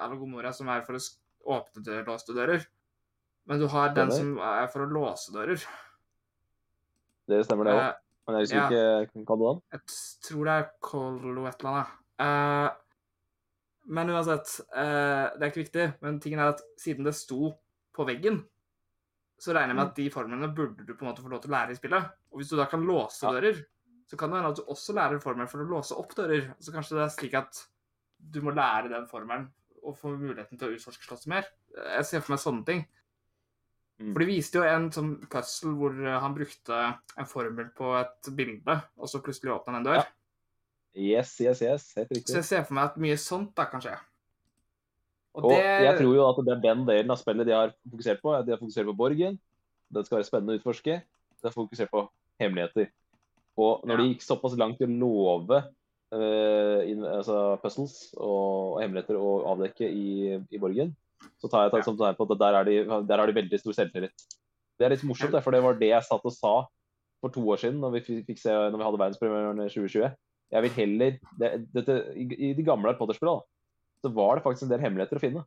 alogomora, 0.00 0.52
som 0.54 0.68
er 0.72 0.80
for 0.80 0.94
å 0.96 1.00
åpne 1.46 1.82
dører, 1.84 2.06
låste 2.06 2.32
dører. 2.34 2.66
Men 3.46 3.58
du 3.60 3.66
har 3.68 3.90
den 3.92 4.10
som 4.10 4.38
er 4.38 4.66
for 4.68 4.86
å 4.86 4.90
låse 4.90 5.30
dører. 5.34 5.60
Det 7.28 7.44
stemmer, 7.44 7.64
det 7.68 7.74
òg. 7.74 7.82
Eh, 7.88 7.94
Men 8.26 8.36
jeg 8.38 8.46
husker 8.46 8.56
ja. 8.56 9.02
ikke 9.04 9.24
Hva 9.28 9.36
du 9.36 9.44
den? 9.44 9.60
jeg 9.70 9.80
tror 10.24 10.44
det 10.48 10.54
er 10.54 10.70
Colo 10.80 11.46
et 11.46 11.60
eller 11.60 11.70
annet. 11.74 11.88
Eh, 12.24 12.70
men 13.84 14.10
uansett, 14.10 14.48
eh, 14.76 15.26
det 15.36 15.42
er 15.42 15.50
ikke 15.50 15.64
viktig. 15.64 15.86
Men 16.04 16.20
tingen 16.22 16.40
er 16.40 16.54
at 16.54 16.62
siden 16.80 17.06
det 17.06 17.14
sto 17.16 17.52
på 17.94 18.06
veggen, 18.08 18.40
så 19.40 19.52
regner 19.52 19.74
jeg 19.74 19.78
med 19.78 19.90
at 19.90 19.98
de 19.98 20.08
formlene 20.14 20.50
burde 20.56 20.86
du 20.86 20.94
på 20.94 21.04
en 21.04 21.10
måte 21.10 21.24
få 21.24 21.30
lov 21.32 21.42
til 21.44 21.52
å 21.52 21.56
lære 21.56 21.74
i 21.74 21.78
spillet. 21.78 22.10
Og 22.32 22.40
hvis 22.40 22.52
du 22.52 22.56
da 22.58 22.68
kan 22.70 22.86
låse 22.86 23.34
dører, 23.34 23.60
så 24.08 24.18
kan 24.20 24.30
det 24.30 24.40
hende 24.40 24.52
at 24.54 24.60
du 24.60 24.72
også 24.72 24.96
lærer 24.96 25.22
formelen 25.22 25.50
for 25.50 25.64
å 25.64 25.68
låse 25.68 25.96
opp 25.98 26.14
dører. 26.16 26.52
Så 26.62 26.72
kanskje 26.74 26.98
det 26.98 27.04
er 27.04 27.14
slik 27.14 27.36
at 27.38 27.60
du 28.34 28.40
må 28.44 28.54
lære 28.56 28.92
den 28.92 29.08
formelen 29.10 29.50
og 29.84 29.98
få 30.00 30.14
muligheten 30.16 30.56
til 30.56 30.70
å 30.70 30.76
utforske 30.78 31.04
slottet 31.04 31.28
mer. 31.32 31.48
Jeg 31.74 32.08
ser 32.08 32.24
for 32.24 32.34
meg 32.34 32.40
sånne 32.40 32.64
ting. 32.68 32.84
Mm. 34.00 34.10
For 34.10 34.22
de 34.22 34.28
viste 34.30 34.58
jo 34.58 34.66
en 34.66 34.88
sånn 34.94 35.12
puzzle 35.30 35.74
hvor 35.78 35.98
han 36.24 36.36
brukte 36.36 36.80
en 37.20 37.28
formel 37.28 37.68
på 37.76 37.92
et 38.00 38.30
bilde, 38.36 38.78
og 38.96 39.10
så 39.10 39.20
plutselig 39.22 39.52
åpna 39.54 39.74
han 39.74 39.82
en 39.82 39.88
dør. 39.90 40.00
Ja. 40.00 40.06
Yes, 40.94 41.34
yes, 41.42 41.62
yes. 41.62 41.86
Helt 41.98 42.10
riktig. 42.12 42.30
Så 42.30 42.38
jeg 42.38 42.46
ser 42.48 42.66
for 42.66 42.76
meg 42.78 42.92
at 42.92 42.98
mye 43.02 43.16
sånt 43.18 43.54
da 43.58 43.66
kan 43.70 43.82
skje. 43.82 43.94
Og 45.34 45.44
Og 45.48 45.50
det 45.50 45.62
jeg 45.64 45.96
tror 45.98 46.12
jo 46.14 46.26
at 46.28 46.36
det 46.46 46.52
er 46.54 46.60
den 46.62 46.84
delen 46.86 47.10
av 47.10 47.18
spillet 47.18 47.48
de 47.48 47.54
har 47.56 47.72
fokusert 47.90 48.20
på. 48.22 48.34
De 48.46 48.54
har 48.54 48.60
fokusert 48.60 48.86
på 48.86 48.96
borgen. 48.96 49.38
Den 49.90 50.06
skal 50.06 50.20
være 50.20 50.28
spennende 50.28 50.54
å 50.54 50.60
utforske. 50.60 51.00
De 51.02 51.48
har 51.48 51.54
fokusert 51.54 51.90
på 51.90 52.04
hemmeligheter. 52.40 52.92
Og 53.58 53.82
når 53.86 53.98
Ja. 53.98 54.02
de 54.02 54.14
gikk 54.14 54.22
såpass 54.22 54.56
langt 54.58 54.80
i 54.80 54.86
å 54.86 54.94
love 54.98 55.58
uh, 56.14 56.80
in, 56.86 57.02
altså 57.02 57.58
puzzles 57.62 58.14
og, 58.16 58.76
og 58.78 58.80
hemmeligheter 58.82 59.18
å 59.18 59.32
avdekke 59.50 59.88
i, 59.90 60.38
i 60.50 60.58
borgen, 60.62 60.94
så 61.42 61.50
tar 61.50 61.66
jeg 61.66 61.72
Ja. 61.72 61.78
et 61.78 61.84
sånt 61.84 61.98
tegn 61.98 62.14
på 62.14 62.30
at 62.30 62.38
der, 62.38 62.54
er 62.54 62.64
de, 62.64 62.76
har 62.86 63.26
de 63.26 63.40
veldig 63.42 63.58
stor 63.58 63.72
selvtillit. 63.74 64.14
Det 64.78 64.86
er 64.86 64.94
litt 64.94 65.02
morsomt, 65.06 65.34
for 65.42 65.50
det 65.50 65.62
var 65.62 65.74
det 65.74 65.90
jeg 65.90 66.02
satt 66.06 66.24
og 66.24 66.32
sa 66.32 66.54
for 67.20 67.30
to 67.30 67.42
år 67.46 67.58
siden 67.58 67.80
når 67.80 67.90
vi 67.98 68.22
fikk 68.22 68.38
se 68.38 68.50
når 68.50 68.78
vi 68.78 68.84
hadde 68.86 69.00
verdenspremieren 69.02 69.60
i 69.64 69.68
2020. 69.70 70.14
Jeg 70.54 70.64
vil 70.64 70.76
heller 70.76 71.18
det, 71.40 71.50
dette, 71.74 71.98
i, 72.14 72.28
I 72.50 72.52
de 72.54 72.64
gamle 72.66 72.90
Harry 72.90 72.98
Potter-spillene 73.00 73.42
så 74.04 74.10
var 74.12 74.36
det 74.36 74.44
faktisk 74.44 74.66
en 74.66 74.74
del 74.74 74.82
hemmeligheter 74.84 75.18
å 75.18 75.22
finne. 75.22 75.42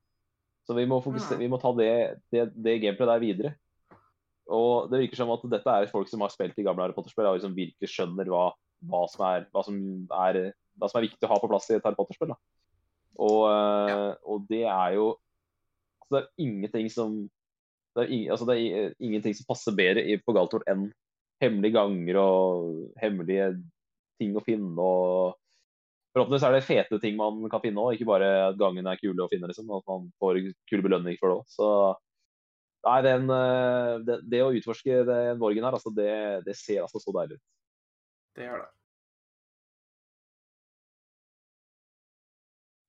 Så 0.68 0.76
vi 0.76 0.88
må, 0.90 0.98
fokusere, 1.04 1.40
vi 1.40 1.48
må 1.52 1.60
ta 1.62 1.70
det, 1.78 1.92
det, 2.34 2.48
det 2.58 2.80
gameplayet 2.84 3.12
der 3.14 3.22
videre. 3.24 3.52
Og 4.52 4.90
det 4.92 5.04
virker 5.04 5.20
som 5.20 5.32
at 5.32 5.46
dette 5.52 5.76
er 5.80 5.92
folk 5.92 6.10
som 6.10 6.24
har 6.26 6.34
spilt 6.34 6.58
i 6.60 6.66
gamle 6.66 6.84
Harry 6.84 6.96
Potter-spill, 6.96 7.28
og 7.30 7.38
liksom 7.38 7.56
virkelig 7.56 7.92
skjønner 7.92 8.32
hva, 8.32 8.50
hva, 8.90 9.04
som 9.12 9.24
er, 9.30 9.48
hva, 9.54 9.64
som 9.64 9.78
er, 10.26 10.42
hva 10.80 10.90
som 10.90 11.00
er 11.00 11.08
viktig 11.08 11.28
å 11.28 11.32
ha 11.32 11.40
på 11.44 11.50
plass 11.52 11.70
i 11.70 11.78
et 11.78 11.88
Harry 11.88 12.00
Potter-spill. 12.00 12.34
Og, 13.28 13.40
ja. 13.48 14.02
og 14.28 14.46
det 14.50 14.66
er 14.70 14.98
jo 14.98 15.08
altså 16.04 16.14
Det 16.14 16.20
er 16.20 16.44
ingenting 16.46 16.92
som 16.94 17.16
det 17.98 18.04
er, 18.04 18.12
ing, 18.14 18.28
altså 18.30 18.46
det 18.46 18.56
er 18.62 18.92
ingenting 19.02 19.34
som 19.34 19.48
passer 19.50 19.74
bedre 19.76 20.04
på 20.22 20.34
Galtort 20.38 20.68
enn 20.70 20.92
hemmelige 21.42 21.74
ganger 21.80 22.20
og 22.22 22.68
hemmelige 23.02 23.48
ting 24.20 24.36
å 24.38 24.44
finne. 24.46 24.76
og 24.78 25.38
Forhåpentligvis 26.16 26.48
er 26.48 26.56
det 26.56 26.66
fete 26.66 27.00
ting 27.02 27.18
man 27.20 27.44
kan 27.52 27.62
finne 27.62 27.84
òg, 27.84 27.94
ikke 27.96 28.10
bare 28.10 28.30
at 28.48 28.58
gangene 28.58 28.94
er 28.94 29.02
kule 29.02 29.26
å 29.26 29.30
finne. 29.32 29.50
liksom, 29.50 29.70
At 29.76 29.86
man 29.90 30.08
får 30.22 30.42
kule 30.70 30.86
belønning 30.86 31.20
for 31.20 31.30
det 31.30 31.38
òg. 31.42 31.52
Så 31.54 31.68
nei, 32.88 33.02
den, 33.06 33.30
eh, 33.34 33.92
det, 34.08 34.22
det 34.32 34.42
å 34.46 34.54
utforske 34.56 35.04
den 35.06 35.38
borgen 35.42 35.68
her, 35.68 35.78
altså 35.78 35.94
det, 35.94 36.10
det 36.48 36.58
ser 36.58 36.82
altså 36.86 37.04
så 37.04 37.14
deilig 37.20 37.38
ut. 37.38 37.46
Det 38.38 38.48
gjør 38.48 38.64
det. 38.64 38.72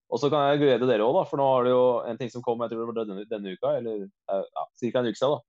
Og 0.09 0.21
så 0.23 0.31
kan 0.33 0.47
jeg 0.49 0.63
glede 0.63 0.89
dere 0.89 1.05
òg, 1.05 1.21
for 1.29 1.41
nå 1.41 1.47
har 1.51 1.67
det 1.67 1.75
jo 1.75 1.85
en 2.09 2.19
ting 2.21 2.31
som 2.33 2.45
kom 2.45 2.63
jeg 2.65 2.73
tror 2.73 2.81
det 2.81 2.89
var 2.91 2.99
denne, 3.03 3.29
denne 3.29 3.53
uka, 3.53 3.75
eller 3.77 4.07
eh, 4.07 4.45
ja, 4.57 4.65
ca. 4.65 5.01
en 5.03 5.11
uke 5.11 5.21
siden. 5.21 5.35
da, 5.37 5.41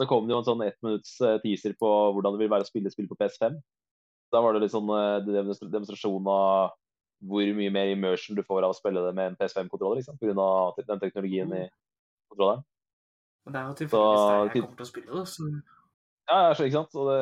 Så 0.00 0.06
kom 0.08 0.24
det 0.24 0.32
jo 0.32 0.40
en 0.40 0.48
sånn 0.48 0.64
ett 0.64 0.78
minutts 0.84 1.18
eh, 1.20 1.36
teaser 1.44 1.76
på 1.76 1.90
hvordan 2.16 2.36
det 2.36 2.44
vil 2.44 2.52
være 2.54 2.64
å 2.64 2.70
spille 2.70 2.92
spill 2.92 3.10
på 3.10 3.18
PS5. 3.20 3.58
Da 4.32 4.42
var 4.42 4.56
det 4.56 4.64
litt 4.64 4.74
sånn 4.74 4.90
eh, 4.90 5.46
demonstrasjon 5.70 6.30
av 6.30 6.74
hvor 7.26 7.52
mye 7.56 7.72
mer 7.72 7.90
immersion 7.92 8.36
du 8.36 8.42
får 8.44 8.66
av 8.66 8.74
å 8.74 8.76
spille 8.76 9.02
det 9.04 9.12
med 9.16 9.32
en 9.32 9.38
PS5-kontroller. 9.38 10.02
Liksom, 10.02 10.18
Pga. 10.20 10.82
den 10.82 11.02
teknologien 11.02 11.54
i 11.56 11.62
kontrolleren. 12.30 12.66
Og 13.46 13.54
det 13.54 13.60
er 13.60 13.70
jo 13.70 13.78
tilfeldigvis 13.80 14.26
der 14.26 14.40
jeg 14.42 14.52
kommer 14.56 14.78
til 14.80 14.86
å 14.86 14.90
spille 14.90 15.14
da. 15.14 15.24
Så 15.30 15.48
Ja, 16.26 16.36
ja, 16.42 16.54
så, 16.58 16.66
ikke 16.66 16.80
sant? 16.80 16.96
Og 16.98 17.08
det, 17.08 17.20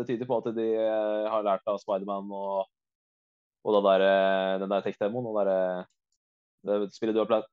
det 0.00 0.06
tyder 0.08 0.28
på 0.28 0.38
at 0.42 0.50
de 0.56 0.68
eh, 0.74 1.30
har 1.30 1.46
lært 1.46 1.70
av 1.70 1.78
Spiderman 1.80 2.32
og, 2.34 2.66
og 3.62 3.76
den 3.78 3.86
der, 3.86 4.06
eh, 4.08 4.56
den 4.64 4.74
der 4.74 4.84
tech-demoen. 4.84 5.30
og 5.30 5.38
der, 5.38 5.86
det 6.66 6.90
spillet 6.96 7.14
du 7.14 7.22
har 7.22 7.30
pleid, 7.30 7.46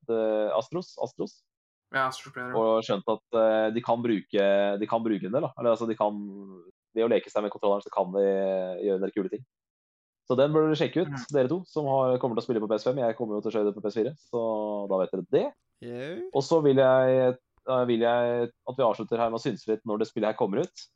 Astros, 0.57 0.95
Astros. 1.05 1.39
ja, 1.93 2.07
Astros 2.07 2.35
og 2.57 2.81
skjønt 2.85 3.07
at 3.09 3.39
de 3.73 3.81
kan 3.85 4.01
bruke 4.01 4.49
de 4.81 4.89
kan 4.89 5.05
bruke 5.05 5.29
en 5.29 5.37
del. 5.37 5.45
da. 5.45 5.53
Eller, 5.61 5.77
altså, 5.77 5.87
de 5.89 5.97
kan, 5.97 6.19
ved 6.95 7.05
å 7.05 7.09
leke 7.11 7.29
seg 7.31 7.43
med 7.45 7.51
kontrolleren, 7.53 7.83
så 7.85 7.91
kan 7.93 8.11
de 8.13 8.23
gjøre 8.83 8.95
en 8.99 9.05
del 9.05 9.11
kule 9.15 9.29
ting. 9.29 9.45
Så 10.29 10.37
den 10.37 10.53
bør 10.53 10.67
dere 10.67 10.77
sjekke 10.77 11.01
ut, 11.01 11.09
Mhm. 11.09 11.25
dere 11.33 11.49
to 11.49 11.63
som 11.65 11.85
har, 11.89 12.17
kommer 12.19 12.35
til 12.37 12.43
å 12.43 12.47
spille 12.47 12.61
på 12.61 12.69
PS5. 12.69 12.97
Jeg 13.01 13.15
kommer 13.17 13.35
jo 13.35 13.41
til 13.41 13.51
å 13.51 13.55
kjøre 13.55 13.65
det 13.69 13.75
på 13.75 13.81
PS4, 13.81 14.13
så 14.29 14.87
da 14.89 14.97
vet 14.99 15.11
dere 15.11 15.25
det. 15.31 15.53
Og 16.33 16.43
så 16.43 16.61
vil 16.61 16.75
jeg, 16.75 17.39
eh, 17.67 17.85
vil 17.85 17.99
jeg 17.99 18.51
at 18.67 18.75
vi 18.77 18.83
avslutter 18.83 19.17
her 19.17 19.29
med 19.29 19.39
å 19.39 19.41
synse 19.41 19.67
litt 19.67 19.81
når 19.85 19.99
det 19.99 20.07
spillet 20.07 20.29
her 20.29 20.37
kommer 20.37 20.61
ut. 20.61 20.87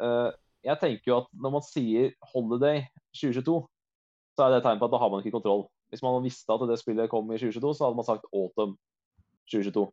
Eh, 0.00 0.32
jeg 0.64 0.80
tenker 0.80 1.04
jo 1.06 1.18
at 1.18 1.26
når 1.36 1.52
man 1.52 1.62
sier 1.62 2.12
Holiday 2.34 2.88
2022, 3.14 3.68
så 4.36 4.44
er 4.44 4.50
det 4.50 4.58
et 4.58 4.64
tegn 4.64 4.78
på 4.80 4.84
at 4.86 4.90
da 4.90 4.98
har 4.98 5.10
man 5.10 5.22
ikke 5.22 5.32
kontroll. 5.40 5.68
Hvis 5.92 6.02
man 6.02 6.22
visste 6.22 6.50
at 6.50 6.66
det 6.68 6.78
spillet 6.80 7.08
kom 7.08 7.30
i 7.30 7.38
2022, 7.38 7.74
så 7.76 7.86
hadde 7.86 7.96
man 7.96 8.04
sagt 8.04 8.24
Autumn 8.34 8.76
2022. 9.46 9.92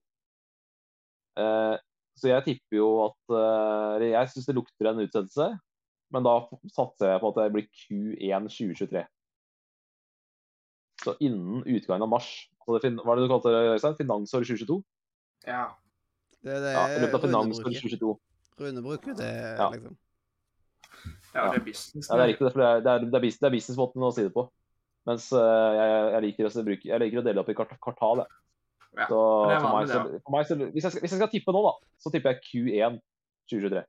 Så 2.19 2.29
jeg 2.29 2.43
tipper 2.45 2.77
jo 2.77 2.87
at 3.07 3.33
uh, 3.33 4.03
Jeg 4.03 4.29
syns 4.29 4.45
det 4.49 4.55
lukter 4.55 4.89
en 4.91 5.01
utsettelse, 5.01 5.47
men 6.13 6.25
da 6.27 6.35
satser 6.75 7.09
jeg 7.15 7.21
på 7.23 7.31
at 7.33 7.39
det 7.41 7.47
blir 7.55 7.65
Q1 7.73 8.49
2023. 8.53 9.01
Så 11.03 11.15
innen 11.25 11.63
utgangen 11.65 12.05
av 12.05 12.11
mars. 12.13 12.27
Altså 12.63 12.77
det, 12.77 12.83
fin- 12.85 12.99
hva 13.01 13.11
er 13.15 13.19
det 13.19 13.25
du 13.25 13.31
kalte 13.33 13.51
det, 13.51 13.63
Øystein? 13.73 13.97
Finansår 13.99 14.45
2022? 14.45 14.77
Ja. 15.49 15.63
Det 16.43 16.53
er 16.53 16.61
det 16.63 16.71
Ja, 16.75 16.83
I 16.93 17.01
løpet 17.01 17.17
av 17.17 17.23
Rune 17.25 17.31
finansår 17.33 17.65
bruker. 17.65 17.81
2022. 17.81 18.13
Rune 18.61 18.83
bruker 18.85 19.17
det, 19.17 19.31
Ja. 19.57 19.69
liksom. 19.73 19.97
ja, 21.33 21.45
Ja. 21.47 21.49
det 21.51 21.59
er 21.59 21.65
business. 21.65 22.07
Ja, 22.09 22.15
det 22.15 22.23
er 22.23 22.27
riktig, 22.31 22.45
det, 22.53 22.63
er, 22.63 22.79
det 22.85 22.91
er, 22.93 22.99
det 23.09 23.15
er, 23.17 23.25
bus- 23.25 23.41
er 23.41 23.49
businessmåten 23.57 24.05
å 24.05 24.13
si 24.13 24.23
det 24.27 24.33
på. 24.37 24.45
Mens 25.09 25.25
uh, 25.33 25.41
jeg, 25.75 25.89
jeg, 26.13 26.21
liker 26.27 26.47
å, 26.47 26.63
bruke, 26.69 26.87
jeg 26.87 26.99
liker 27.01 27.19
å 27.19 27.25
dele 27.25 27.41
opp 27.41 27.49
i 27.51 27.57
kvartal. 27.57 28.21
Jeg. 28.23 28.42
Ja, 28.93 29.07
Så 29.09 29.19
for 29.63 29.69
meg, 29.73 29.89
så, 29.89 30.01
for 30.21 30.35
meg 30.35 30.47
så 30.47 30.57
hvis, 30.59 30.85
jeg 30.85 31.01
hvis 31.01 31.13
jeg 31.15 31.19
skal 31.19 31.31
tippe 31.31 31.53
nå, 31.55 31.61
da, 31.65 31.73
så 32.01 32.11
tipper 32.13 32.35
jeg 32.35 32.43
Q1 32.45 32.99
2023. 33.49 33.83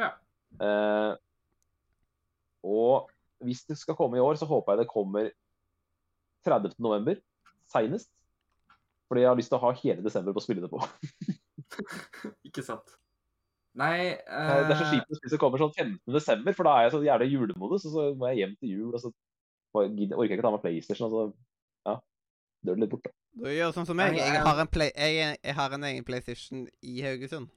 Ja. 0.00 0.10
Eh, 0.66 1.12
og 2.66 3.10
hvis 3.46 3.62
det 3.68 3.78
skal 3.80 3.96
komme 3.98 4.18
i 4.18 4.24
år, 4.24 4.36
så 4.40 4.48
håper 4.50 4.74
jeg 4.74 4.82
det 4.82 4.90
kommer 4.90 5.30
30. 6.46 6.74
november, 6.82 7.20
seinest. 7.70 8.10
Fordi 9.10 9.24
jeg 9.24 9.30
har 9.30 9.38
lyst 9.38 9.50
til 9.50 9.58
å 9.58 9.64
ha 9.64 9.70
hele 9.80 10.02
desember 10.04 10.34
på 10.34 10.42
å 10.42 10.44
spille 10.44 10.62
det 10.62 10.70
på. 10.70 10.82
Ikke 12.48 12.62
sant. 12.66 12.96
Nei 13.78 14.18
Eh, 14.18 14.60
Det 14.66 14.74
er 14.74 14.78
så 14.80 14.86
eh, 14.88 14.92
kjipt 14.96 15.12
hvis 15.22 15.32
det 15.34 15.38
kommer 15.38 15.60
sånn 15.62 15.74
15. 15.76 16.00
desember, 16.10 16.54
for 16.58 16.66
da 16.66 16.72
er 16.76 16.88
jeg 16.88 16.94
så 16.96 17.00
gjerne 17.06 17.26
i 17.26 17.34
julemodus, 17.34 17.86
og 17.86 17.94
så 17.94 18.06
må 18.18 18.30
jeg 18.30 18.42
hjem 18.42 18.56
til 18.58 18.74
jul. 18.74 18.90
og 18.94 19.00
så 19.02 19.12
orker 19.78 20.26
jeg 20.26 20.34
ikke 20.34 20.42
ta 20.42 20.50
med 20.50 20.62
PlayStation. 20.64 21.06
og 21.06 21.14
så 21.14 21.22
ja, 21.22 21.49
dør 22.66 22.76
det 22.76 22.84
litt 22.84 22.92
bort. 22.92 23.06
da. 23.08 23.14
Du 23.40 23.48
gjør 23.52 23.72
sånn 23.74 23.88
som 23.88 23.98
meg. 23.98 24.18
Jeg 24.18 24.42
har 24.44 24.60
en, 24.60 24.70
play, 24.70 24.90
jeg, 24.96 25.38
jeg 25.38 25.56
har 25.56 25.74
en 25.76 25.88
egen 25.90 26.06
PlayStation 26.06 26.66
i 26.82 27.00
Haugesund. 27.06 27.50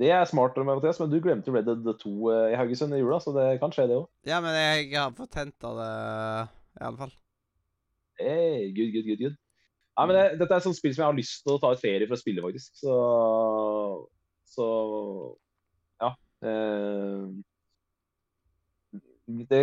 Det 0.00 0.10
er 0.14 0.24
smart, 0.30 0.58
Mathias, 0.62 1.00
men 1.02 1.10
du 1.10 1.18
glemte 1.22 1.50
Red 1.50 1.66
Dead 1.66 1.88
2 1.98 2.10
eh, 2.30 2.52
i 2.52 2.58
Haugesund 2.60 2.94
i 2.94 3.00
jula, 3.00 3.18
så 3.18 3.32
det 3.34 3.46
kan 3.58 3.72
skje, 3.74 3.88
det 3.90 3.96
òg. 3.98 4.06
Ja, 4.28 4.38
men 4.44 4.54
jeg 4.54 4.92
har 4.94 5.16
fått 5.16 5.34
henta 5.40 5.72
det, 5.80 5.88
i 6.78 6.84
alle 6.86 7.00
fall. 7.00 7.14
Hey, 8.20 8.68
good, 8.76 8.92
good, 8.94 9.08
good, 9.08 9.24
good. 9.24 9.38
Nei, 9.98 10.06
men 10.06 10.14
det, 10.14 10.24
dette 10.38 10.54
er 10.54 10.62
et 10.62 10.68
sånt 10.68 10.78
spill 10.78 10.94
som 10.94 11.02
jeg 11.02 11.10
har 11.10 11.18
lyst 11.18 11.42
til 11.42 11.56
å 11.56 11.60
ta 11.62 11.72
et 11.74 11.82
ferie 11.82 12.06
for 12.06 12.14
å 12.14 12.20
spille, 12.20 12.44
faktisk. 12.44 12.70
Så, 12.84 12.94
så 14.52 14.68
ja. 16.04 16.12
Eh, 16.46 17.26
det, 19.50 19.60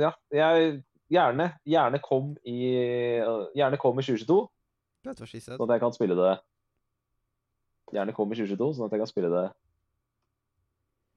ja. 0.00 0.14
Jeg 0.32 0.80
gjerne, 1.12 1.46
gjerne 1.68 2.00
kom 2.02 2.32
i 2.44 2.56
Gjerne 3.56 3.78
kom 3.80 3.98
i 4.00 4.04
2022, 4.06 4.38
Vet 5.06 5.18
du 5.18 5.22
hva 5.22 5.28
she 5.30 5.40
said? 5.40 5.56
sånn 5.58 5.68
at 5.70 5.76
jeg 5.76 5.84
kan 5.84 5.94
spille 5.94 6.16
det 6.18 6.32
Gjerne 7.94 8.14
kom 8.16 8.32
i 8.32 8.38
2022, 8.40 8.70
sånn 8.78 8.88
at 8.88 8.96
jeg 8.96 9.02
kan 9.04 9.10
spille 9.12 9.30
det 9.30 9.44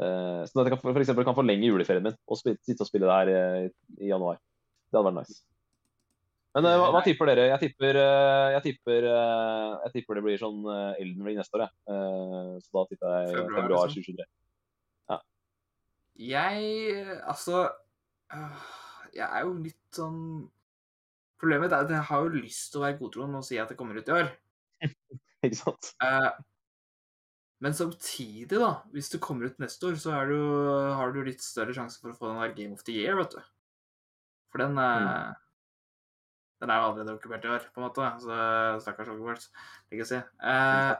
uh, 0.06 0.42
Sånn 0.50 0.62
at 0.62 0.70
jeg 0.70 0.74
kan, 0.76 0.82
for 0.86 1.02
eksempel 1.02 1.26
kan 1.28 1.38
forlenge 1.38 1.70
juleferien 1.72 2.06
min 2.06 2.18
og 2.30 2.38
spille, 2.40 2.60
sitte 2.68 2.86
og 2.86 2.90
spille 2.92 3.10
det 3.10 3.16
her 3.18 3.32
i, 3.34 3.72
i 4.06 4.12
januar. 4.12 4.38
Det 4.90 4.98
hadde 5.00 5.10
vært 5.10 5.20
nice. 5.24 5.40
Men 6.58 6.66
eh, 6.66 6.76
hva, 6.82 6.88
hva 6.96 7.02
tipper 7.06 7.30
dere? 7.30 7.44
Jeg 7.52 7.62
tipper, 7.62 7.98
eh, 8.02 8.48
jeg 8.56 8.64
tipper, 8.66 9.06
eh, 9.06 9.74
jeg 9.86 9.92
tipper 10.00 10.18
det 10.18 10.24
blir 10.26 10.40
sånn 10.42 10.64
eh, 10.66 11.02
Elden 11.04 11.28
Ring 11.28 11.38
neste 11.38 11.60
år, 11.60 11.66
jeg. 11.68 11.74
Eh, 11.94 12.56
Så 12.66 12.74
da 12.74 12.84
tipper 12.90 13.12
jeg 13.14 13.28
Februar, 13.36 13.60
februar 13.60 13.92
liksom. 13.92 14.16
2023. 14.16 14.26
Jeg 16.20 17.20
Altså 17.32 17.60
øh, 18.34 18.64
Jeg 19.16 19.26
er 19.28 19.46
jo 19.48 19.54
litt 19.64 19.96
sånn 19.96 20.20
Problemet 21.40 21.72
er 21.72 21.86
at 21.86 21.92
jeg 21.94 22.04
har 22.10 22.24
jo 22.26 22.32
lyst 22.36 22.72
til 22.74 22.82
å 22.82 22.84
være 22.84 22.98
godtroende 23.00 23.40
og 23.40 23.46
si 23.48 23.56
at 23.62 23.70
det 23.72 23.78
kommer 23.80 23.96
ut 23.96 24.10
i 24.12 24.12
år. 24.12 24.26
Ikke 25.48 25.56
sant? 25.56 25.94
Eh, 26.04 26.32
men 27.64 27.76
samtidig, 27.76 28.58
da, 28.60 28.74
hvis 28.92 29.08
det 29.14 29.22
kommer 29.24 29.48
ut 29.48 29.62
neste 29.64 29.88
år, 29.88 29.96
så 30.04 30.12
er 30.18 30.34
det 30.34 30.40
har 31.00 31.14
du 31.16 31.22
litt 31.24 31.40
større 31.44 31.76
sjanse 31.76 32.02
for 32.02 32.12
å 32.12 32.18
få 32.18 32.34
den 32.34 32.42
der 32.44 32.56
Game 32.58 32.76
of 32.76 32.84
the 32.88 32.98
Year, 32.98 33.16
vet 33.22 33.38
du. 33.38 33.40
For 34.52 34.66
den 34.66 34.76
eh, 34.84 35.32
Den 36.60 36.74
er 36.76 36.82
jo 36.82 36.90
allerede 36.90 37.16
okkupert 37.16 37.48
i 37.48 37.54
år, 37.56 37.70
på 37.72 37.80
en 37.80 37.88
måte. 37.88 38.10
Så 38.20 38.42
stakkars 38.84 39.14
Hogwarts. 39.14 39.48
Legacy. 39.94 40.20
Eh, 40.44 40.92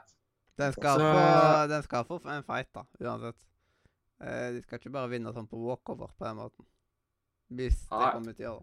Den 0.60 0.72
skal, 0.72 1.04
Så- 1.04 1.12
få, 1.12 1.68
den 1.74 1.84
skal 1.84 2.08
få 2.08 2.20
en 2.32 2.48
fight, 2.48 2.72
da, 2.76 2.86
uansett. 3.04 3.36
Eh, 4.24 4.48
de 4.56 4.64
skal 4.64 4.80
ikke 4.80 4.92
bare 4.96 5.12
vinne 5.12 5.36
sånn 5.36 5.48
på 5.52 5.60
walkover 5.68 6.16
på 6.16 6.24
den 6.28 6.40
måten. 6.40 6.69
Hvis 7.50 7.80
det 7.88 7.98
Nei. 7.98 8.10
kommer 8.14 8.30
ut 8.36 8.40
i 8.40 8.46
år. 8.50 8.60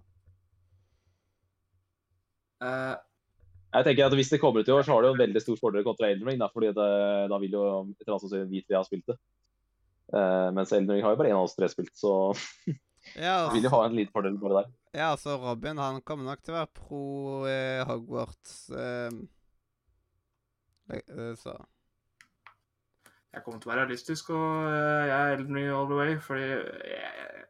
Uh, 2.63 2.95
Jeg 3.75 3.85
tenker 3.85 4.07
at 4.07 4.15
Hvis 4.17 4.31
det 4.31 4.39
kommer 4.41 4.63
ut 4.63 4.69
i 4.69 4.73
år, 4.73 4.81
så 4.88 4.95
har 4.95 5.03
det 5.03 5.09
jo 5.11 5.17
en 5.17 5.21
veldig 5.25 5.41
stor 5.43 5.57
fordel 5.59 5.83
kontra 5.85 6.07
Elden 6.09 6.27
Ring. 6.29 6.39
Da, 6.41 6.47
fordi 6.53 6.71
det, 6.73 6.88
da 7.29 7.38
vil 7.43 7.53
jo 7.57 7.63
etter 7.93 8.13
annet 8.13 8.23
sannsynlig 8.23 8.49
vite 8.55 8.71
vi 8.71 8.77
har 8.79 8.88
spilt 8.88 9.07
det. 9.11 9.17
Uh, 10.15 10.49
mens 10.55 10.71
Elden 10.71 10.95
Ring 10.95 11.03
har 11.03 11.13
jo 11.13 11.19
bare 11.19 11.33
én 11.33 11.38
av 11.38 11.45
oss 11.49 11.55
tre 11.57 11.67
spilt, 11.69 11.91
så 11.99 12.13
Ja, 13.19 13.49
vi 13.51 13.57
vil 13.59 13.67
jo 13.67 13.73
ha 13.75 13.81
en 13.85 13.95
liten 13.95 14.13
fordel 14.15 14.39
bare 14.39 14.61
der. 14.63 14.71
ja, 14.97 15.11
altså 15.13 15.35
Robin 15.39 15.77
han 15.79 16.01
kommer 16.01 16.25
nok 16.31 16.41
til 16.43 16.55
å 16.55 16.57
være 16.61 16.73
pro 16.79 17.01
eh, 17.47 17.83
Hogwarts. 17.88 18.55
Eh, 18.71 19.11
eh, 20.97 21.33
så 21.39 21.53
jeg 23.35 23.43
kommer 23.45 23.59
til 23.61 23.69
å 23.69 23.73
være 23.73 23.83
realistisk, 23.85 24.29
og 24.33 24.71
eh, 24.71 25.03
jeg 25.11 25.15
er 25.19 25.33
Elden 25.35 25.59
Ring 25.59 25.67
all 25.69 25.88
the 25.91 25.97
way, 25.99 26.15
fordi 26.23 26.47
jeg, 26.47 26.63
jeg, 26.89 27.43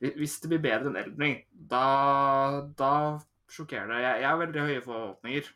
Hvis 0.00 0.36
det 0.42 0.50
blir 0.52 0.60
bedre 0.62 0.90
enn 0.92 0.98
Elden 1.00 1.22
Ring, 1.24 1.38
da, 1.70 1.84
da 2.78 2.92
sjokkerer 3.50 3.88
det. 3.90 4.02
Jeg, 4.04 4.20
jeg 4.22 4.28
har 4.28 4.42
veldig 4.44 4.66
høye 4.68 4.84
forhåpninger 4.84 5.48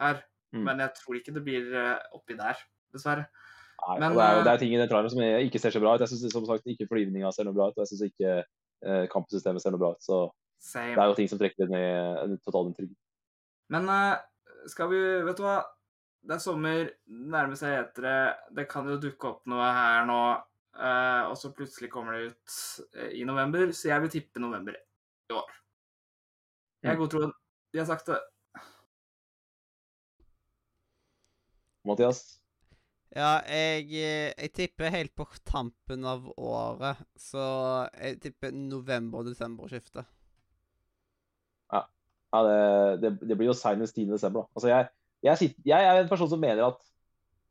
her, 0.00 0.22
Mm. 0.54 0.62
men 0.68 0.78
jeg 0.84 0.90
tror 0.94 1.16
ikke 1.18 1.32
det 1.34 1.40
blir 1.42 1.72
eh, 1.74 2.02
oppi 2.14 2.36
der, 2.38 2.54
dessverre. 2.94 3.24
Nei, 3.88 3.96
Men, 3.98 4.12
det, 4.14 4.20
er, 4.22 4.36
eh, 4.38 4.44
det 4.46 4.52
er 4.52 4.60
ting 4.62 4.74
i 4.74 4.78
den 4.78 4.86
traileren 4.88 5.10
som 5.10 5.22
jeg 5.24 5.48
ikke 5.48 5.58
ser 5.58 5.74
så 5.74 5.80
bra 5.82 5.96
ut. 5.96 6.04
Jeg 6.04 6.12
syns 6.12 6.30
som 6.32 6.46
sagt 6.46 6.68
ikke 6.70 6.86
flyvninga 6.92 7.32
ser 7.34 7.48
noe 7.48 7.56
bra 7.56 7.66
ut, 7.72 7.74
og 7.74 7.82
jeg 7.82 7.90
syns 7.90 8.04
ikke 8.06 8.34
eh, 8.38 9.06
kampsystemet 9.10 9.64
ser 9.64 9.74
noe 9.74 9.82
bra 9.82 9.90
ut. 9.96 10.04
Så 10.04 10.20
Same. 10.62 10.94
det 10.94 11.02
er 11.02 11.10
jo 11.10 11.16
ting 11.18 11.30
som 11.32 11.40
trekker 11.42 11.72
ned 11.74 12.36
totalinntrykket. 12.46 12.94
Men 13.74 13.90
eh, 13.96 14.14
skal 14.70 14.92
vi 14.94 15.00
Vet 15.26 15.42
du 15.42 15.44
hva? 15.48 15.56
Det 16.24 16.38
er 16.38 16.40
sommer, 16.46 16.86
nærmer 17.10 17.58
seg 17.58 17.74
etere. 17.82 18.14
Det 18.54 18.68
kan 18.70 18.86
jo 18.88 18.94
dukke 19.02 19.32
opp 19.34 19.42
noe 19.50 19.66
her 19.76 20.06
nå. 20.08 20.20
Eh, 20.76 21.22
og 21.30 21.36
så 21.38 21.50
plutselig 21.54 21.90
kommer 21.92 22.16
det 22.16 22.32
ut 22.32 22.54
uh, 22.98 23.10
i 23.14 23.24
november, 23.24 23.72
så 23.72 23.90
jeg 23.92 24.04
vil 24.04 24.14
tippe 24.16 24.42
november 24.42 24.76
i 24.76 25.36
år. 25.36 25.50
Jeg 26.84 26.92
er 26.92 26.96
god 26.96 27.06
godtroen. 27.06 27.34
De 27.72 27.80
har 27.80 27.88
sagt 27.88 28.08
det. 28.10 28.20
Mathias? 31.84 32.24
Ja, 33.14 33.38
jeg, 33.46 33.86
eh, 33.94 34.32
jeg 34.34 34.50
tipper 34.56 34.90
helt 34.90 35.14
på 35.14 35.26
tampen 35.46 36.04
av 36.08 36.26
året, 36.34 37.04
så 37.16 37.44
jeg 37.94 38.18
tipper 38.24 38.54
november-desember-skiftet. 38.56 40.08
Ja, 42.34 42.40
det, 42.42 43.02
det, 43.02 43.28
det 43.28 43.36
blir 43.38 43.52
jo 43.52 43.54
seinest 43.54 43.94
10. 43.94 44.08
desember. 44.10 44.42
Da. 44.42 44.58
Altså 44.58 44.68
jeg, 44.68 44.88
jeg, 45.22 45.38
sitter, 45.38 45.62
jeg 45.70 45.86
er 45.86 46.00
en 46.00 46.08
person 46.10 46.30
som 46.30 46.40
mener 46.42 46.64
at 46.66 46.80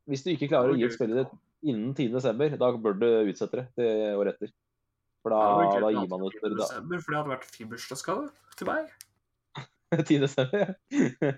hvis 0.04 0.22
du 0.22 0.34
ikke 0.34 0.50
klarer 0.50 0.74
å 0.74 0.76
gi 0.76 0.84
ut 0.84 0.92
spillet 0.92 1.22
ditt 1.22 1.32
innen 1.64 1.94
10. 1.94 2.12
desember, 2.14 2.54
da 2.60 2.70
bør 2.76 2.96
du 3.00 3.08
utsette 3.32 3.60
det 3.60 3.66
til 3.78 4.20
året 4.20 4.36
etter. 4.36 4.52
For 5.24 5.32
da, 5.32 5.40
vært 5.56 5.80
da 5.80 5.90
gir 5.94 6.08
man 6.12 6.22
ut 6.26 6.34
For 6.36 6.52
det 6.52 7.16
hadde 7.16 7.30
vært 7.30 7.46
fin 7.48 7.68
bursdagsgave 7.70 8.28
til 8.58 8.68
meg. 8.68 8.90
10. 10.04 10.24
desember, 10.26 10.64
ja. 10.64 10.74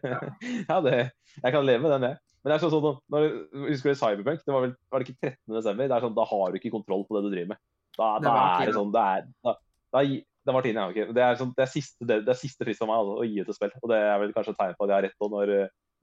ja, 0.71 0.79
det, 0.83 0.97
jeg 1.43 1.55
kan 1.55 1.67
leve 1.67 1.85
med 1.85 1.95
den, 1.95 2.09
jeg. 2.11 2.23
Men 2.43 2.53
det 2.53 2.57
er 2.57 2.63
sånn 2.63 2.75
sånn, 2.75 2.99
når, 3.11 3.25
Husker 3.73 3.91
du 3.91 3.99
Cyberpunk? 3.99 4.43
Det 4.47 4.55
var, 4.55 4.63
vel, 4.63 4.75
var 4.93 5.03
det 5.03 5.09
ikke 5.09 5.33
13. 5.33 5.55
desember? 5.57 5.89
Det 5.91 5.97
er 5.97 6.05
sånn, 6.07 6.15
Da 6.15 6.27
har 6.31 6.51
du 6.51 6.59
ikke 6.61 6.75
kontroll 6.77 7.03
på 7.09 7.17
det 7.17 7.25
du 7.27 7.33
driver 7.33 7.53
med. 7.55 7.63
Da, 7.97 8.11
Det 8.23 8.29
da 8.29 8.35
er 8.61 8.71
det 8.71 8.77
sånn 8.77 8.93
det 8.95 9.03
er, 9.03 9.25
da, 9.43 9.55
da, 9.97 10.03
Det 10.47 10.55
var 10.55 10.67
tiden, 10.67 10.79
ja. 10.79 10.93
Okay. 10.93 11.15
Det 11.17 11.25
er, 11.27 11.41
sånn, 11.41 11.51
det 11.57 11.65
er 11.65 11.73
siste, 11.73 12.07
det, 12.07 12.21
det 12.27 12.33
er 12.35 12.39
siste 12.39 12.69
frist 12.69 12.83
for 12.83 12.91
meg 12.91 13.03
altså, 13.03 13.17
å 13.19 13.27
gi 13.27 13.43
ut 13.43 13.51
et 13.51 13.59
spill. 13.59 13.75
Og 13.83 13.91
det 13.91 13.99
er 13.99 14.23
vel 14.23 14.35
kanskje 14.37 14.55
et 14.55 14.61
tegn 14.63 14.79
på 14.79 14.87
at 14.87 14.93
jeg 14.93 14.99
har 14.99 15.07
rett 15.09 15.19
på 15.19 15.31
når, 15.33 15.55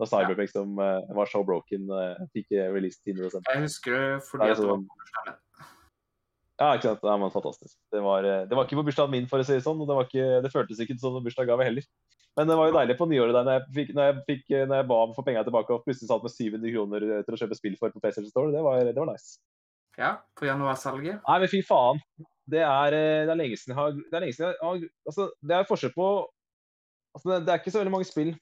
når 0.01 0.09
Cyberpunk, 0.09 0.49
som 0.51 0.79
uh, 0.81 1.01
var 1.15 1.29
så 1.29 1.43
broken, 1.45 1.85
uh, 1.93 2.21
fikk 2.33 2.55
eh, 2.57 2.69
release 2.73 2.97
10. 3.03 3.19
desember. 3.19 3.53
Jeg 3.53 3.65
husker 3.67 3.93
det 3.93 4.07
Det 4.15 4.23
fordi 4.29 4.47
det 4.49 4.57
sånn- 4.57 4.87
på. 4.87 5.35
Ja, 6.61 6.71
ikke 6.77 6.89
sant. 6.89 7.01
Det 7.01 7.13
var 7.21 7.33
fantastisk. 7.33 7.75
Det 7.91 8.01
var, 8.01 8.25
eh, 8.25 8.45
det 8.47 8.55
var 8.55 8.65
ikke 8.65 8.79
på 8.79 8.85
bursdagen 8.87 9.11
min, 9.11 9.27
for 9.27 9.41
å 9.41 9.45
si 9.45 9.53
det 9.57 9.65
sånn. 9.65 9.79
Og 9.81 9.89
det, 9.89 9.95
ikke, 10.07 10.41
det 10.45 10.51
føltes 10.53 10.79
ikke 10.79 10.97
som 11.01 11.17
en 11.17 11.25
bursdagsgave 11.25 11.65
heller. 11.65 11.85
Men 12.37 12.49
det 12.49 12.57
var 12.57 12.69
jo 12.69 12.77
deilig 12.77 12.97
på 12.97 13.07
nyåret 13.09 13.33
der 13.35 13.45
når 13.45 13.57
jeg, 13.57 13.65
fikk, 13.77 13.89
når 13.93 14.07
jeg, 14.07 14.21
fikk, 14.29 14.45
når 14.69 14.75
jeg 14.79 14.87
ba 14.89 14.99
om 15.03 15.11
å 15.13 15.17
få 15.17 15.25
penga 15.25 15.43
tilbake 15.45 15.73
og 15.73 15.83
plutselig 15.85 16.09
satt 16.09 16.23
med 16.25 16.33
700 16.33 16.73
kroner 16.73 17.03
til 17.25 17.35
å 17.35 17.39
kjøpe 17.41 17.57
spill 17.57 17.75
for 17.77 17.93
på 17.93 18.01
PlayStation 18.01 18.31
Store. 18.31 18.53
Det 18.53 18.63
var, 18.65 18.79
det 18.89 18.97
var 18.97 19.11
nice. 19.11 19.37
Ja, 19.97 20.15
på 20.33 20.47
januarsalget. 20.49 21.19
Nei, 21.27 21.39
men 21.43 21.51
fy 21.51 21.61
faen. 21.65 22.01
Det 22.49 22.63
er, 22.65 22.95
det 23.27 23.31
er 23.31 23.39
lenge 23.39 23.55
siden 23.55 23.71
jeg 23.71 23.79
har 23.79 23.91
Det 23.95 24.17
er 24.17 24.23
lenge 24.25 24.35
siden 24.35 24.49
jeg 24.49 24.57
har 24.59 24.81
altså, 25.07 25.29
Det 25.39 25.53
er 25.55 25.67
forskjell 25.69 25.93
på 25.95 26.07
altså, 27.15 27.29
det, 27.29 27.37
det 27.45 27.53
er 27.53 27.61
ikke 27.61 27.71
så 27.71 27.79
veldig 27.79 27.93
mange 27.93 28.07
spill 28.09 28.33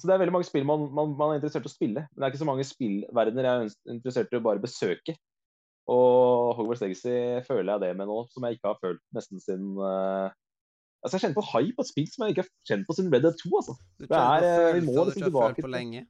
altså, 0.00 0.08
Det 0.08 0.14
er 0.14 0.22
veldig 0.22 0.32
mange 0.32 0.48
spill 0.48 0.64
man, 0.68 0.86
man, 0.96 1.10
man 1.18 1.32
er 1.34 1.40
interessert 1.40 1.66
i 1.66 1.70
å 1.70 1.72
spille, 1.72 2.04
men 2.08 2.16
det 2.16 2.26
er 2.26 2.32
ikke 2.32 2.40
så 2.40 2.48
mange 2.48 2.64
spillverdener 2.64 3.46
jeg 3.46 3.66
er 3.66 3.94
interessert 3.94 4.32
i 4.32 4.38
å 4.38 4.44
bare 4.44 4.62
besøke. 4.62 5.14
Og 5.90 6.54
Hogwarts 6.56 6.80
Legacy 6.84 7.12
føler 7.48 7.74
jeg 7.74 7.82
det 7.84 7.90
med 7.98 8.08
nå, 8.08 8.20
som 8.30 8.46
jeg 8.46 8.56
ikke 8.56 8.70
har 8.72 8.78
følt 8.80 9.02
nesten 9.16 9.42
siden 9.42 9.74
uh... 9.80 10.30
Altså, 11.00 11.16
Jeg 11.16 11.24
kjenner 11.24 11.38
på 11.38 11.46
hype 11.48 11.76
på 11.78 11.84
et 11.84 11.88
spill 11.90 12.08
som 12.12 12.24
jeg 12.24 12.34
ikke 12.34 12.44
har 12.44 12.50
kjent 12.68 12.86
på 12.88 12.96
siden 12.96 13.12
Red 13.14 13.22
Dead 13.24 13.36
2. 13.40 13.50
altså. 13.56 13.74
Du 13.96 14.04
Det 14.04 14.16
er, 14.16 14.44
kjenner 14.44 14.66
eh, 14.68 14.74
vi 14.76 14.82
må 14.84 14.96
liksom 15.08 15.24
har 15.24 15.30
tilbake 15.30 15.46
følt 15.48 15.64
på 15.64 15.68
til- 15.68 15.76
lenge. 15.76 16.02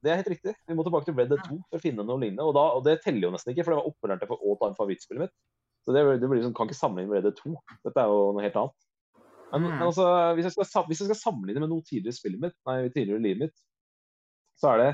Det 0.00 0.10
er 0.10 0.16
helt 0.22 0.30
riktig. 0.32 0.54
Vi 0.64 0.76
må 0.78 0.84
tilbake 0.86 1.10
til 1.10 1.16
Red 1.18 1.28
Dead 1.28 1.42
2 1.44 1.58
for 1.68 1.76
å 1.76 1.82
finne 1.82 2.06
noe 2.08 2.16
lignende. 2.22 2.46
Og, 2.48 2.54
da, 2.56 2.62
og 2.78 2.86
det 2.86 3.02
teller 3.04 3.28
jo 3.28 3.32
nesten 3.34 3.52
ikke, 3.52 3.66
for 3.66 3.74
det 3.74 3.80
var 3.82 3.90
opprørende 3.90 4.28
for 4.30 4.40
å 4.40 4.54
ta 4.56 4.70
en 4.70 4.78
favorittspillet 4.78 5.26
mitt. 5.26 5.34
Så 5.84 5.92
det, 5.92 6.04
det 6.22 6.28
blir 6.30 6.40
liksom, 6.40 6.54
kan 6.56 6.70
ikke 6.70 6.78
sammenligne 6.80 7.12
med 7.12 7.20
Red 7.20 7.28
Dead 7.28 7.36
2. 7.44 7.52
Dette 7.84 8.00
er 8.00 8.14
jo 8.14 8.22
noe 8.32 8.44
helt 8.46 8.56
annet. 8.62 8.88
Men, 9.50 9.62
Mm. 9.62 9.70
men 9.78 9.86
altså, 9.88 10.06
hvis 10.36 10.46
jeg, 10.46 10.66
skal, 10.66 10.84
hvis 10.86 11.00
jeg 11.02 11.10
skal 11.10 11.18
sammenligne 11.18 11.60
med 11.60 11.70
noe 11.72 11.82
tidligere 11.82 12.14
i 12.14 12.18
spillet 12.18 12.42
mitt, 12.42 12.56
nei, 12.68 12.76
tidligere 12.88 13.18
i 13.18 13.24
livet 13.24 13.40
mitt, 13.46 13.62
så 14.60 14.74
er 14.74 14.82
det 14.82 14.90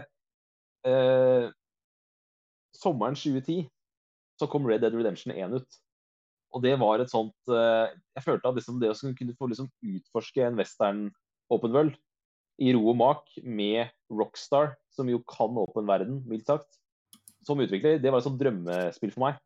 eh, 0.89 1.51
Sommeren 2.77 3.17
2010 3.17 3.67
så 4.37 4.49
kom 4.53 4.67
Red 4.69 4.83
Dead 4.85 4.95
Redemption 4.95 5.33
1 5.33 5.57
ut. 5.57 5.79
Og 6.55 6.63
det 6.65 6.75
var 6.81 7.01
et 7.03 7.13
sånt 7.13 7.53
eh, 7.53 7.93
Jeg 8.17 8.25
følte 8.25 8.49
at 8.49 8.59
liksom 8.59 8.81
det 8.81 8.93
å 8.93 9.15
kunne 9.17 9.37
få 9.37 9.49
liksom 9.51 9.71
utforske 9.83 10.45
en 10.45 10.59
western 10.61 11.07
open 11.53 11.73
world 11.75 11.97
i 12.63 12.73
ro 12.73 12.87
og 12.89 12.97
mak 12.97 13.35
med 13.45 13.91
Rockstar, 14.09 14.75
som 14.95 15.09
jo 15.11 15.21
kan 15.29 15.57
åpen 15.61 15.89
verden, 15.89 16.23
mildt 16.29 16.49
sagt, 16.49 16.79
som 17.45 17.61
utvikler, 17.61 17.99
det 18.01 18.09
var 18.09 18.23
et 18.23 18.27
sånt 18.27 18.41
drømmespill 18.41 19.13
for 19.13 19.27
meg. 19.27 19.43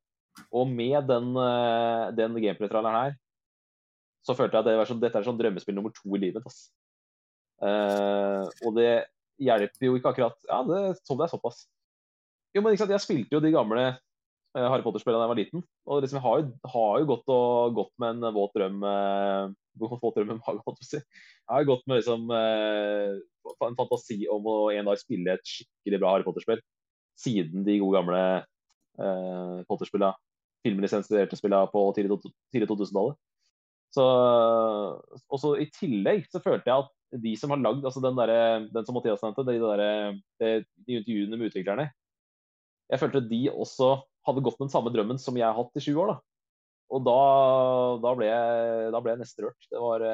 Og 0.55 0.71
med 0.71 1.09
den, 1.11 1.33
eh, 1.35 2.05
den 2.15 2.39
gameplay-tralleren 2.39 3.01
her, 3.01 3.17
så 4.27 4.37
følte 4.37 4.57
jeg 4.57 4.65
at 4.65 4.69
det 4.69 4.77
var 4.81 4.89
sånn, 4.89 5.01
dette 5.03 5.21
er 5.21 5.27
sånn 5.27 5.39
drømmespill 5.41 5.77
nummer 5.77 5.93
to 5.97 6.17
i 6.17 6.21
livet. 6.21 6.45
Altså. 6.45 6.71
Eh, 7.65 8.45
og 8.67 8.77
det 8.77 8.93
hjelper 9.41 9.85
jo 9.85 9.97
ikke 9.99 10.15
akkurat 10.15 10.47
Ja, 10.49 10.63
det, 10.65 10.79
så 11.05 11.17
det 11.17 11.27
er 11.27 11.33
såpass. 11.33 11.65
Jo, 12.55 12.63
men 12.63 12.73
ikke 12.73 12.85
sant, 12.85 12.95
jeg 12.95 13.05
spilte 13.05 13.37
jo 13.37 13.43
de 13.45 13.53
gamle 13.55 13.83
eh, 13.91 14.67
Harry 14.67 14.85
Potter-spillene 14.85 15.21
da 15.21 15.27
jeg 15.29 15.33
var 15.33 15.41
liten. 15.41 15.65
Og 15.87 16.05
liksom, 16.05 16.19
jeg 16.19 16.27
har 16.27 16.41
jo, 16.43 16.71
har 16.75 17.03
jo 17.03 17.09
gått, 17.13 17.33
og, 17.33 17.75
gått 17.79 17.93
med 18.03 18.21
en 18.21 18.37
våt 18.37 18.57
drøm 18.59 18.87
eh, 18.91 19.57
Våt 19.81 20.17
drøm 20.19 20.35
i 20.35 20.37
magen, 20.37 20.81
si. 20.85 20.99
Jeg 20.99 21.49
har 21.49 21.63
jo 21.63 21.71
gått 21.71 21.87
med 21.89 22.01
liksom, 22.01 22.27
eh, 22.37 23.21
en 23.65 23.79
fantasi 23.79 24.25
om 24.33 24.49
å 24.51 24.57
en 24.75 24.91
dag 24.91 24.99
spille 25.01 25.37
et 25.39 25.47
skikkelig 25.47 26.01
bra 26.03 26.15
Harry 26.15 26.27
Potter-spill. 26.27 26.61
Siden 27.21 27.65
de 27.65 27.79
gode 27.81 28.01
gamle 28.01 28.25
eh, 29.01 29.63
Potter-spillene, 29.71 30.13
filmlisensierte 30.67 31.39
spillene 31.39 31.71
på 31.73 31.87
tidlig 31.97 32.19
2000-tallet. 32.53 33.17
Så, 33.91 34.05
og 34.07 35.41
så 35.43 35.57
I 35.59 35.67
tillegg 35.75 36.29
så 36.31 36.43
følte 36.43 36.71
jeg 36.71 36.85
at 36.85 37.23
de 37.25 37.33
som 37.39 37.51
har 37.51 37.59
lagd 37.59 37.83
altså 37.83 38.03
den, 38.05 38.19
der, 38.21 38.67
den 38.71 38.87
som 38.87 38.95
Mathias 38.95 39.23
nevnte, 39.25 39.43
de, 39.49 39.57
der, 39.59 40.19
de, 40.39 40.51
de 40.87 40.99
intervjuene 41.01 41.39
med 41.41 41.51
utviklerne 41.51 41.89
Jeg 42.93 43.01
følte 43.03 43.25
at 43.25 43.31
de 43.33 43.41
også 43.51 43.97
hadde 44.29 44.45
gått 44.47 44.63
den 44.63 44.71
samme 44.71 44.93
drømmen 44.95 45.19
som 45.19 45.39
jeg 45.39 45.49
har 45.49 45.57
hatt 45.57 45.81
i 45.81 45.83
sju 45.83 45.97
år. 45.99 46.13
da. 46.13 46.17
Og 46.91 47.03
da, 47.07 47.19
da, 48.03 48.15
ble 48.19 48.29
jeg, 48.29 48.87
da 48.95 49.03
jeg 49.07 49.21
nesten 49.21 49.47
rørt. 49.47 49.69
Det 49.71 49.83
var, 49.83 50.05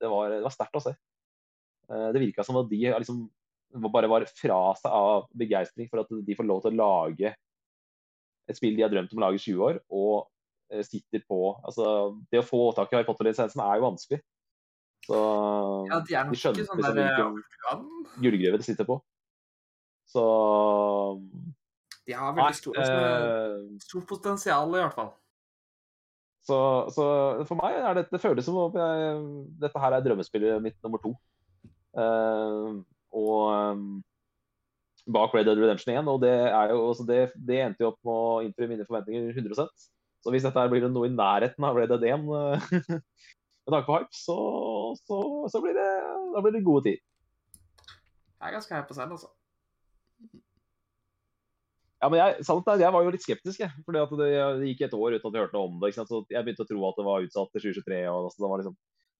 det 0.00 0.10
var, 0.12 0.32
det 0.32 0.44
var 0.46 0.54
sterkt 0.54 0.78
å 0.78 0.84
se. 0.84 0.94
Eh, 1.92 2.06
Det 2.16 2.22
virka 2.22 2.44
som 2.46 2.60
at 2.60 2.70
de 2.70 2.80
liksom 2.92 3.26
bare 3.92 4.08
var 4.08 4.24
fra 4.30 4.60
seg 4.78 4.94
av 4.94 5.26
begeistring 5.36 5.90
for 5.90 6.04
at 6.04 6.12
de 6.24 6.36
får 6.38 6.48
lov 6.48 6.62
til 6.64 6.72
å 6.72 6.80
lage 6.80 7.32
et 8.46 8.58
spill 8.58 8.76
de 8.78 8.84
har 8.84 8.92
drømt 8.92 9.12
om 9.12 9.20
å 9.20 9.26
lage 9.26 9.40
i 9.40 9.42
20 9.42 9.62
år, 9.66 9.78
og 9.90 10.28
sitter 10.86 11.22
på 11.28 11.38
altså 11.62 11.84
Det 12.32 12.40
å 12.40 12.46
få 12.46 12.62
tak 12.76 12.90
i 12.90 12.98
Harry 12.98 13.06
Potter-lisensen 13.06 13.62
er 13.62 13.78
jo 13.78 13.86
vanskelig. 13.86 14.20
Så 15.06 15.18
Ja, 15.90 16.00
de 16.00 16.16
de 16.30 16.38
skjønte 16.38 16.64
ikke 16.64 16.70
sånn 16.72 16.80
liksom 16.82 17.36
hvilken 17.36 17.92
gullgruve 18.24 18.58
de 18.58 18.66
sitter 18.66 18.88
på. 18.88 18.98
Så 20.10 20.24
De 22.06 22.14
har 22.14 22.34
veldig 22.34 22.58
stor, 22.58 22.76
altså, 22.78 22.98
eh, 23.06 23.78
stort 23.82 24.06
potensial, 24.08 24.74
i 24.74 24.82
hvert 24.82 24.94
fall. 24.94 25.14
så, 26.46 26.58
så 26.94 27.04
for 27.48 27.58
meg 27.58 27.74
er 27.74 27.96
det, 27.98 28.04
det 28.12 28.20
føles 28.22 28.46
som 28.46 28.58
om 28.62 28.76
jeg, 28.78 29.16
dette 29.62 29.80
her 29.82 29.96
er 29.96 30.04
drømmespillet 30.04 30.62
mitt 30.62 30.76
nummer 30.86 31.02
to. 31.02 31.16
Uh, 31.96 32.84
og 33.16 33.40
um, 33.50 34.04
bak 35.10 35.34
Red 35.34 35.48
Dead 35.48 35.58
Redemption 35.58 35.96
1, 35.96 36.08
og 36.12 36.20
det, 36.22 36.30
er 36.30 36.70
jo, 36.70 36.88
altså 36.92 37.06
det, 37.08 37.18
det 37.48 37.58
endte 37.64 37.82
jo 37.82 37.90
opp 37.90 37.98
med 38.04 38.14
å 38.14 38.40
innfri 38.46 38.68
mine 38.70 38.86
forventninger 38.86 39.32
100 39.32 39.58
Så 40.26 40.32
hvis 40.34 40.42
dette 40.42 40.62
blir 40.72 40.82
noe 40.90 41.06
i 41.06 41.14
nærheten 41.14 41.62
av 41.68 41.76
Red 41.78 41.92
Dead 41.94 42.02
1 42.02 42.18
eh, 42.18 42.22
med 43.62 43.70
tanke 43.70 43.86
på 43.86 43.98
hype, 44.00 44.16
så, 44.18 44.34
så, 45.06 45.18
så 45.52 45.60
blir 45.62 45.76
det, 45.78 45.90
blir 46.34 46.54
det 46.56 46.66
gode 46.66 46.82
tid. 46.88 46.98
Jeg 47.86 48.48
er 48.48 48.56
ganske 48.56 48.74
hype 48.74 48.96
selv, 48.96 49.12
altså. 49.14 49.30
Ja, 52.02 52.10
men 52.10 52.18
jeg, 52.18 52.42
sant 52.48 52.66
er, 52.68 52.82
jeg 52.82 52.94
var 52.96 53.02
jo 53.06 53.12
litt 53.14 53.22
skeptisk, 53.22 53.62
jeg. 53.62 53.70
Fordi 53.86 54.02
at 54.02 54.10
det, 54.18 54.26
det 54.58 54.72
gikk 54.72 54.82
et 54.88 54.98
år 54.98 55.14
uten 55.14 55.30
at 55.30 55.38
jeg 55.38 55.44
hørte 55.46 55.56
noe 55.56 55.70
om 55.70 55.78
det. 55.84 55.92
Så 55.94 56.20
jeg 56.34 56.42
begynte 56.42 56.66
å 56.66 56.70
tro 56.72 56.80
at 56.90 56.98
det 56.98 57.06
var 57.06 57.24
utsatt 57.24 57.50
til 57.54 57.62
2023. 57.70 58.02
Og, 58.10 58.26
altså, 58.26 58.38
det 58.42 58.50
var 58.50 58.58
liksom, 58.64 58.76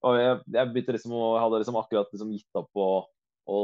og 0.07 0.13
jeg, 0.19 0.35
jeg 0.59 0.67
liksom 0.91 1.15
å, 1.15 1.17
hadde 1.41 1.61
liksom 1.63 1.81
akkurat 1.81 2.09
liksom 2.13 2.31
gitt 2.35 2.55
opp 2.59 2.73
å 2.83 2.85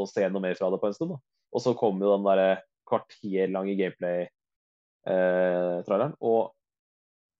se 0.07 0.22
noe 0.30 0.45
mer 0.47 0.57
fra 0.59 0.68
det 0.70 0.78
på 0.78 0.88
en 0.88 0.97
stund. 0.97 1.11
Da. 1.16 1.18
Og 1.53 1.61
så 1.66 1.70
kom 1.78 1.97
jo 1.99 2.14
den 2.14 2.28
derre 2.30 2.51
kvarterlange 2.88 3.74
gameplay-traileren. 3.82 6.12
og 6.22 6.43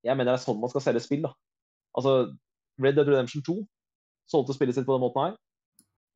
jeg 0.03 0.17
mener 0.19 0.33
det 0.33 0.41
er 0.41 0.45
sånn 0.45 0.61
man 0.61 0.71
skal 0.73 0.85
selge 0.85 1.03
spill. 1.05 1.23
da. 1.27 1.33
Altså, 1.99 2.13
Red 2.83 2.97
Dead 2.97 3.09
Redemption 3.09 3.43
2 3.47 3.57
solgte 4.33 4.55
spillet 4.57 4.75
sitt 4.77 4.87
på 4.89 4.95
den 4.97 5.05
måten 5.05 5.23
her. 5.27 5.35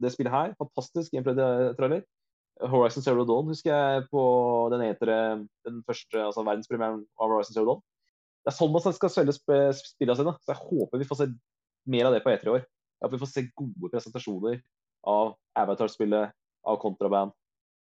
Det 0.02 0.12
spillet 0.12 0.32
her, 0.32 0.54
fantastisk 0.60 1.12
gameplay-trailer. 1.14 2.02
Horizon 2.72 3.04
Zero 3.04 3.24
Dawn 3.28 3.50
husker 3.50 3.68
jeg 3.72 4.06
på 4.08 4.22
den 4.72 4.80
etere, 4.86 5.16
den 5.66 5.82
første 5.84 6.22
altså 6.24 6.44
verdenspremieren 6.46 7.02
av 7.20 7.28
Horizon 7.32 7.52
Zero 7.56 7.66
Dawn. 7.68 7.82
Det 8.46 8.52
er 8.52 8.56
sånn 8.56 8.72
man 8.72 8.84
skal 8.96 9.12
selge 9.12 9.34
sp- 9.36 9.74
spillene 9.76 10.16
sine. 10.16 10.32
Så 10.40 10.54
jeg 10.54 10.62
håper 10.62 11.02
vi 11.02 11.08
får 11.08 11.20
se 11.20 11.26
mer 11.92 12.08
av 12.08 12.14
det 12.16 12.22
på 12.24 12.32
E3 12.32 12.46
i 12.48 12.54
år. 12.54 12.64
Håper 13.04 13.16
vi 13.16 13.22
får 13.24 13.32
se 13.32 13.44
gode 13.58 13.90
presentasjoner 13.92 14.60
av 15.06 15.34
Avatar-spillet, 15.58 16.32
av 16.66 16.80
Contraband 16.82 17.34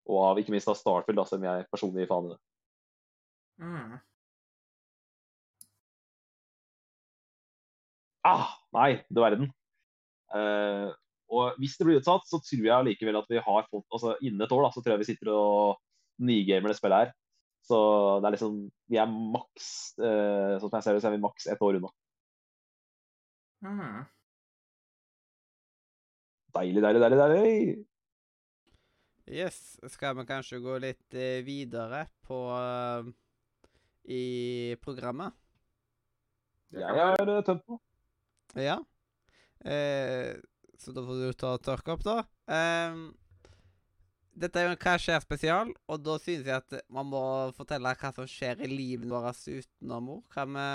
og 0.09 0.19
av 0.25 0.41
ikke 0.41 0.53
minst 0.55 0.69
av 0.71 0.77
Starfield, 0.79 1.21
da, 1.21 1.25
som 1.29 1.43
jeg 1.45 1.67
personlig 1.71 2.03
gir 2.03 2.11
faen 2.11 2.33
i. 2.33 2.39
Mm. 3.63 3.99
Ah, 8.29 8.49
nei, 8.77 8.91
du 9.09 9.23
verden. 9.23 9.53
Uh, 10.29 10.93
og 11.33 11.57
hvis 11.61 11.77
det 11.79 11.87
blir 11.87 12.01
utsatt, 12.01 12.27
så 12.29 12.41
tror 12.41 12.65
jeg 12.65 12.75
allikevel 12.75 13.17
at 13.21 13.31
vi 13.33 13.41
har 13.41 13.69
fått 13.69 13.87
altså 13.93 14.15
Innen 14.25 14.45
et 14.45 14.53
år 14.53 14.67
da, 14.67 14.71
så 14.73 14.83
tror 14.83 14.95
jeg 14.95 15.03
vi 15.03 15.09
sitter 15.11 15.33
og 15.33 15.81
nygamer 16.25 16.73
det 16.73 16.77
spillet 16.79 17.05
her. 17.05 17.15
Så 17.69 17.79
det 18.21 18.29
er 18.29 18.37
liksom 18.37 18.61
Vi 18.89 19.01
er 19.01 19.09
maks 19.09 19.67
uh, 20.01 20.57
Sånn 20.61 20.71
som 20.71 20.79
jeg 20.79 20.87
ser 20.87 20.97
det, 20.97 21.03
så 21.05 21.11
er 21.11 21.17
vi 21.17 21.25
maks 21.25 21.49
ett 21.53 21.65
år 21.65 21.81
unna. 21.81 21.93
Mm. 23.65 24.07
Deilig, 26.59 26.83
deilig, 26.83 27.01
deilig. 27.03 27.19
deilig. 27.21 27.87
Yes. 29.29 29.59
Skal 29.93 30.17
vi 30.17 30.25
kanskje 30.29 30.61
gå 30.65 30.79
litt 30.81 31.17
eh, 31.19 31.43
videre 31.45 32.07
på 32.25 32.39
uh, 32.55 33.11
i 34.09 34.77
programmet? 34.81 35.37
Det 36.73 36.81
Jeg 36.81 37.19
er 37.19 37.45
tømt 37.45 37.67
nå. 37.69 37.81
Ja. 38.57 38.79
Eh, 39.61 40.37
så 40.79 40.95
da 40.95 41.03
får 41.05 41.21
du 41.21 41.33
ta 41.37 41.55
og 41.57 41.65
tørke 41.67 41.97
opp, 41.97 42.05
da. 42.07 42.21
Eh, 42.55 43.01
dette 44.39 44.61
er 44.61 44.69
jo 44.69 44.75
en 44.77 44.81
Hva 44.81 44.95
skjer 45.03 45.23
spesial, 45.25 45.73
og 45.91 46.03
da 46.07 46.15
synes 46.23 46.47
jeg 46.47 46.63
at 46.63 46.79
man 46.95 47.09
må 47.11 47.23
fortelle 47.57 47.95
hva 47.99 48.13
som 48.15 48.29
skjer 48.31 48.63
i 48.63 48.71
livet 48.71 49.11
vårt 49.11 49.43
utenom 49.49 50.13
ord. 50.15 50.25
Hva 50.35 50.45
vi, 50.47 50.67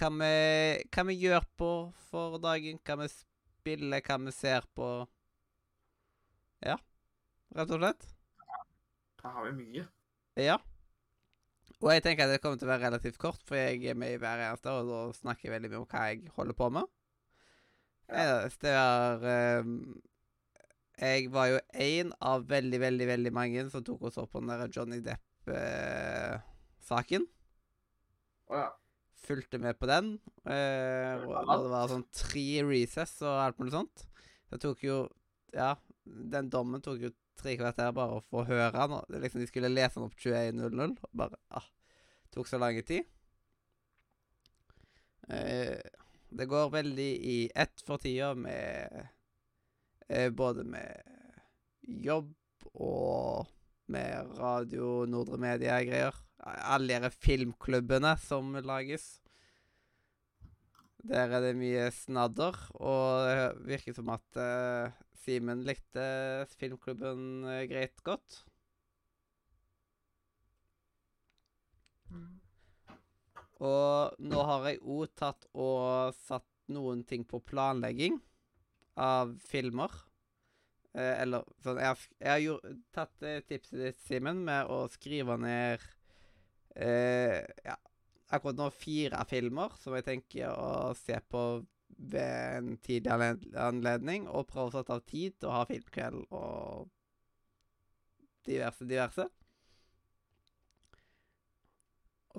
hva 0.00 0.10
vi, 0.16 0.32
hva 0.88 1.04
vi 1.10 1.18
gjør 1.20 1.48
på 1.60 1.70
for 2.08 2.38
dagen, 2.42 2.80
hva 2.86 2.96
vi 3.02 3.10
spiller, 3.12 4.06
hva 4.06 4.18
vi 4.24 4.34
ser 4.34 4.66
på. 4.76 4.88
Ja, 6.64 6.78
rett 7.56 7.76
og 7.76 7.84
slett. 7.84 8.08
Da 9.20 9.34
har 9.36 9.50
vi 9.50 9.56
mye. 9.60 9.84
Ja. 10.40 10.56
Og 11.80 11.88
jeg 11.94 12.02
tenker 12.04 12.26
at 12.26 12.34
det 12.34 12.42
kommer 12.44 12.58
til 12.60 12.68
å 12.68 12.72
være 12.74 12.86
relativt 12.90 13.16
kort, 13.20 13.40
for 13.48 13.56
jeg 13.56 13.80
er 13.88 13.96
med 13.96 14.12
i 14.12 14.20
hver 14.20 14.38
eneste, 14.44 14.68
og 14.68 14.88
da 14.90 14.98
snakker 15.16 15.46
jeg 15.46 15.54
veldig 15.54 15.70
mye 15.72 15.80
om 15.80 15.88
hva 15.88 16.02
jeg 16.10 16.18
holder 16.36 16.54
på 16.58 16.66
med. 16.76 16.84
Ja. 18.10 18.48
Det 18.60 18.72
er 18.74 19.62
um, 19.62 20.02
Jeg 20.98 21.30
var 21.32 21.46
jo 21.46 21.58
én 21.72 22.10
av 22.26 22.48
veldig, 22.50 22.80
veldig 22.82 23.06
veldig 23.12 23.32
mange 23.32 23.70
som 23.72 23.84
tok 23.86 24.02
oss 24.10 24.18
opp 24.20 24.32
på 24.34 24.40
den 24.42 24.50
der 24.52 24.74
Johnny 24.74 25.00
Depp-saken. 25.06 26.42
Å 28.50 28.54
ja. 28.60 28.70
Fulgte 29.20 29.58
med 29.62 29.74
på 29.78 29.86
den. 29.88 30.06
Uh, 30.44 31.14
og 31.22 31.32
og 31.38 31.64
det 31.64 31.70
var 31.72 31.88
sånn 31.92 32.08
tre 32.12 32.48
recess 32.66 33.22
og 33.22 33.34
alt 33.38 33.58
mulig 33.60 33.72
sånt. 33.76 33.96
Det 34.50 34.58
tok 34.60 34.78
jo 34.84 34.96
Ja, 35.54 35.72
den 36.04 36.50
dommen 36.50 36.82
tok 36.82 37.00
jo 37.02 37.10
tre 37.40 37.56
kvarter 37.58 37.92
bare 37.96 38.18
å 38.18 38.24
få 38.24 38.44
høre 38.48 38.86
den. 38.92 39.22
liksom 39.22 39.42
De 39.42 39.48
skulle 39.50 39.72
lese 39.72 39.98
den 39.98 40.08
opp 40.08 40.18
21.00. 40.18 40.96
og 41.06 41.16
Bare 41.16 41.40
ah, 41.50 41.68
Tok 42.30 42.46
så 42.46 42.60
lang 42.62 42.78
tid. 42.86 43.08
Eh, 45.30 45.78
det 46.30 46.46
går 46.46 46.70
veldig 46.70 47.10
i 47.26 47.38
ett 47.54 47.82
for 47.86 47.98
tida 48.02 48.34
med 48.38 49.08
eh, 50.08 50.30
Både 50.30 50.64
med 50.64 51.02
jobb 51.82 52.30
og 52.74 53.50
med 53.90 54.36
Radio 54.38 55.04
Nordre 55.10 55.40
Media-greier. 55.42 56.14
Alle 56.46 57.00
de 57.02 57.10
filmklubbene 57.10 58.14
som 58.22 58.54
lages. 58.62 59.18
Der 61.08 61.32
er 61.32 61.40
det 61.40 61.54
mye 61.56 61.86
snadder, 61.96 62.56
og 62.76 63.28
det 63.28 63.44
virker 63.70 63.96
som 63.96 64.10
at 64.12 64.36
uh, 64.36 64.92
Simen 65.22 65.62
likte 65.64 66.04
filmklubben 66.60 67.46
uh, 67.48 67.62
greit 67.70 68.02
godt. 68.04 68.42
Og 73.60 74.20
nå 74.24 74.44
har 74.48 74.68
jeg 74.68 74.80
òg 74.80 75.16
tatt 75.20 75.44
og 75.52 76.14
satt 76.16 76.48
noen 76.72 77.02
ting 77.08 77.26
på 77.28 77.42
planlegging 77.44 78.16
av 79.00 79.34
filmer. 79.44 79.92
Eh, 80.96 81.20
eller 81.22 81.44
sånn 81.62 81.78
Jeg 81.78 81.92
har, 81.92 82.06
jeg 82.18 82.30
har 82.32 82.40
gjort, 82.42 82.70
tatt 82.96 83.26
tipset 83.46 83.76
ditt, 83.78 84.00
Simen, 84.02 84.40
med 84.46 84.72
å 84.72 84.80
skrive 84.90 85.36
ned 85.38 85.84
eh, 86.74 87.44
ja, 87.66 87.76
akkurat 88.30 88.58
nå 88.58 88.70
fire 88.74 89.24
filmer 89.28 89.74
som 89.80 89.96
jeg 89.96 90.06
tenker 90.06 90.54
å 90.54 90.94
se 90.98 91.18
på 91.30 91.44
ved 92.00 92.56
en 92.56 92.76
tidlig 92.84 93.12
anledning, 93.58 94.28
og 94.28 94.48
prøve 94.48 94.70
å 94.70 94.74
sette 94.78 94.94
av 94.96 95.02
tid 95.08 95.36
til 95.36 95.50
å 95.50 95.56
ha 95.58 95.66
filmkveld 95.68 96.22
og 96.30 96.88
diverse, 98.46 98.86
diverse. 98.88 99.26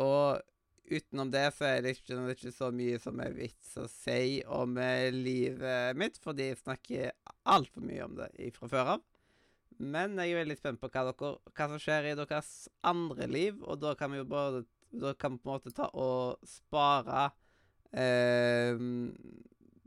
Og 0.01 0.41
utenom 0.91 1.31
det 1.31 1.45
så 1.55 1.67
er 1.67 1.83
det 1.83 1.95
ikke, 1.97 2.15
det 2.15 2.23
er 2.23 2.35
ikke 2.37 2.55
så 2.55 2.71
mye 2.75 2.99
som 3.03 3.21
er 3.23 3.35
vits 3.35 3.75
å 3.79 3.87
si 3.91 4.41
om 4.49 4.75
eh, 4.81 5.11
livet 5.13 5.99
mitt, 5.99 6.19
fordi 6.23 6.51
jeg 6.51 6.61
snakker 6.63 7.15
altfor 7.51 7.85
mye 7.85 8.07
om 8.07 8.17
det 8.19 8.51
fra 8.55 8.71
før 8.71 8.93
av. 8.97 9.07
Men 9.81 10.19
jeg 10.19 10.33
er 10.33 10.43
veldig 10.43 10.57
spent 10.59 10.81
på 10.81 10.89
hva, 10.93 11.07
dere, 11.09 11.31
hva 11.57 11.67
som 11.71 11.81
skjer 11.81 12.11
i 12.11 12.17
deres 12.17 12.51
andre 12.85 13.27
liv, 13.29 13.61
og 13.63 13.81
da 13.81 13.95
kan 13.97 14.13
vi 14.13 14.21
jo 14.21 14.27
både 14.29 14.65
Da 14.91 15.13
kan 15.15 15.37
vi 15.37 15.43
på 15.43 15.49
en 15.49 15.55
måte 15.55 15.71
ta 15.75 15.87
og 15.95 16.41
spare 16.47 17.29
eh, 17.95 18.75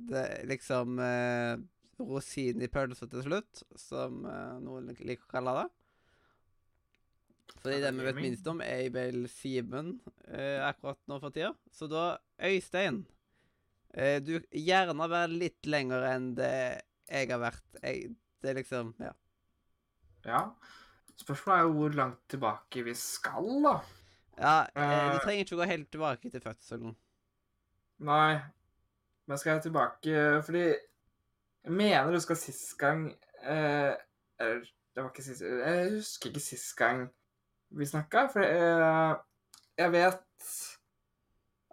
det 0.05 0.27
liksom 0.49 0.99
eh, 1.03 1.55
rosinen 2.01 2.65
i 2.65 2.71
pølsa 2.73 3.09
til 3.11 3.25
slutt, 3.27 3.65
som 3.79 4.25
eh, 4.29 4.55
noen 4.65 4.93
liker 4.99 5.27
å 5.29 5.33
kalle 5.37 5.57
det. 5.61 5.67
Fordi 7.65 7.81
det 7.81 7.93
vi 7.97 8.05
vet 8.05 8.21
minst 8.21 8.49
om, 8.51 8.61
er 8.65 8.89
vel 8.93 9.25
Simen 9.33 9.95
eh, 10.29 10.61
akkurat 10.65 11.01
nå 11.09 11.21
for 11.23 11.33
tida. 11.33 11.55
Så 11.73 11.89
da, 11.89 12.19
Øystein 12.45 13.05
eh, 13.95 14.19
Du 14.25 14.37
gjerne 14.53 15.09
være 15.09 15.33
litt 15.33 15.69
lenger 15.69 16.05
enn 16.11 16.33
det 16.37 16.55
jeg 17.09 17.31
har 17.31 17.41
vært. 17.41 17.67
Jeg, 17.83 18.15
det 18.43 18.53
er 18.53 18.61
liksom 18.61 18.95
Ja. 19.01 19.13
Ja. 20.25 20.43
Spørsmålet 21.15 21.61
er 21.61 21.67
jo 21.69 21.75
hvor 21.79 21.95
langt 21.95 22.23
tilbake 22.33 22.83
vi 22.85 22.95
skal, 22.99 23.49
da. 23.63 23.75
Ja 24.39 24.67
eh, 24.75 25.11
du 25.13 25.17
Eh. 25.17 25.23
trenger 25.25 25.45
ikke 25.45 25.57
å 25.57 25.61
gå 25.63 25.67
helt 25.71 25.91
tilbake 25.95 26.31
til 26.31 26.41
fødselen. 26.43 26.97
Nei. 28.05 28.41
Men 29.27 29.39
skal 29.41 29.55
jeg 29.55 29.63
tilbake 29.71 30.43
Fordi 30.45 30.65
jeg 30.69 31.73
mener 31.73 32.11
du 32.13 32.21
skal 32.21 32.37
sist 32.37 32.75
gang 32.77 33.07
eh, 33.41 33.95
Eller 34.39 34.59
det 34.67 35.01
var 35.01 35.09
ikke 35.09 35.23
sist 35.25 35.41
Jeg 35.41 35.87
husker 35.95 36.29
ikke 36.29 36.43
sist 36.45 36.75
gang 36.77 37.07
vi 37.75 37.87
snakka, 37.89 38.27
for 38.31 38.45
eh, 38.45 39.15
jeg 39.81 39.91
vet 39.91 40.51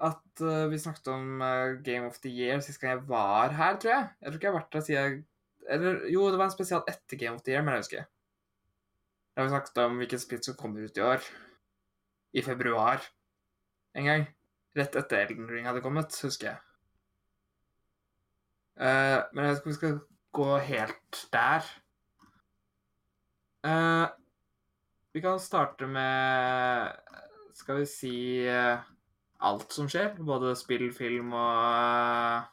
at 0.01 0.41
eh, 0.41 0.63
vi 0.71 0.79
snakket 0.81 1.11
om 1.13 1.41
eh, 1.45 1.75
Game 1.85 2.07
of 2.07 2.17
the 2.23 2.31
Year 2.33 2.61
sist 2.65 2.81
gang 2.81 2.95
jeg 2.95 3.03
var 3.11 3.51
her, 3.53 3.75
tror 3.77 3.91
jeg. 3.91 4.07
Jeg 4.21 4.31
tror 4.31 4.39
ikke 4.39 4.47
jeg 4.47 4.53
har 4.53 4.59
vært 4.61 4.73
der 4.73 4.85
siden 4.87 5.03
jeg 5.03 5.19
Eller 5.75 5.99
jo, 6.09 6.23
det 6.31 6.39
var 6.39 6.47
en 6.49 6.55
spesial 6.55 6.81
etter 6.89 7.19
Game 7.21 7.35
of 7.37 7.43
the 7.45 7.51
Year, 7.53 7.61
men 7.61 7.75
jeg 7.75 7.83
husker. 7.83 8.07
Da 9.35 9.43
vi 9.45 9.51
snakket 9.53 9.77
om 9.83 9.99
hvilken 10.01 10.23
spill 10.23 10.41
som 10.43 10.57
kommer 10.57 10.87
ut 10.87 10.97
i 10.97 11.03
år. 11.05 11.27
I 12.33 12.41
februar 12.45 13.03
en 13.93 14.07
gang. 14.07 14.27
Rett 14.75 14.95
etter 14.95 15.25
Elden 15.25 15.49
Ring 15.51 15.65
hadde 15.67 15.83
kommet, 15.83 16.15
husker 16.23 16.53
jeg. 16.53 16.59
Uh, 18.79 19.19
men 19.33 19.43
jeg 19.43 19.49
vet 19.49 19.59
ikke 19.59 19.67
om 19.67 19.73
vi 19.73 19.79
skal 19.79 19.97
gå 20.37 20.47
helt 20.69 21.19
der. 21.35 21.67
Uh, 23.67 24.07
vi 25.11 25.21
kan 25.21 25.37
starte 25.39 25.85
med 25.85 26.95
Skal 27.53 27.81
vi 27.81 27.85
si 27.85 28.15
uh, 28.47 28.79
alt 29.43 29.75
som 29.75 29.89
skjer? 29.91 30.15
Både 30.17 30.55
spill, 30.57 30.87
film 30.95 31.35
og 31.37 32.47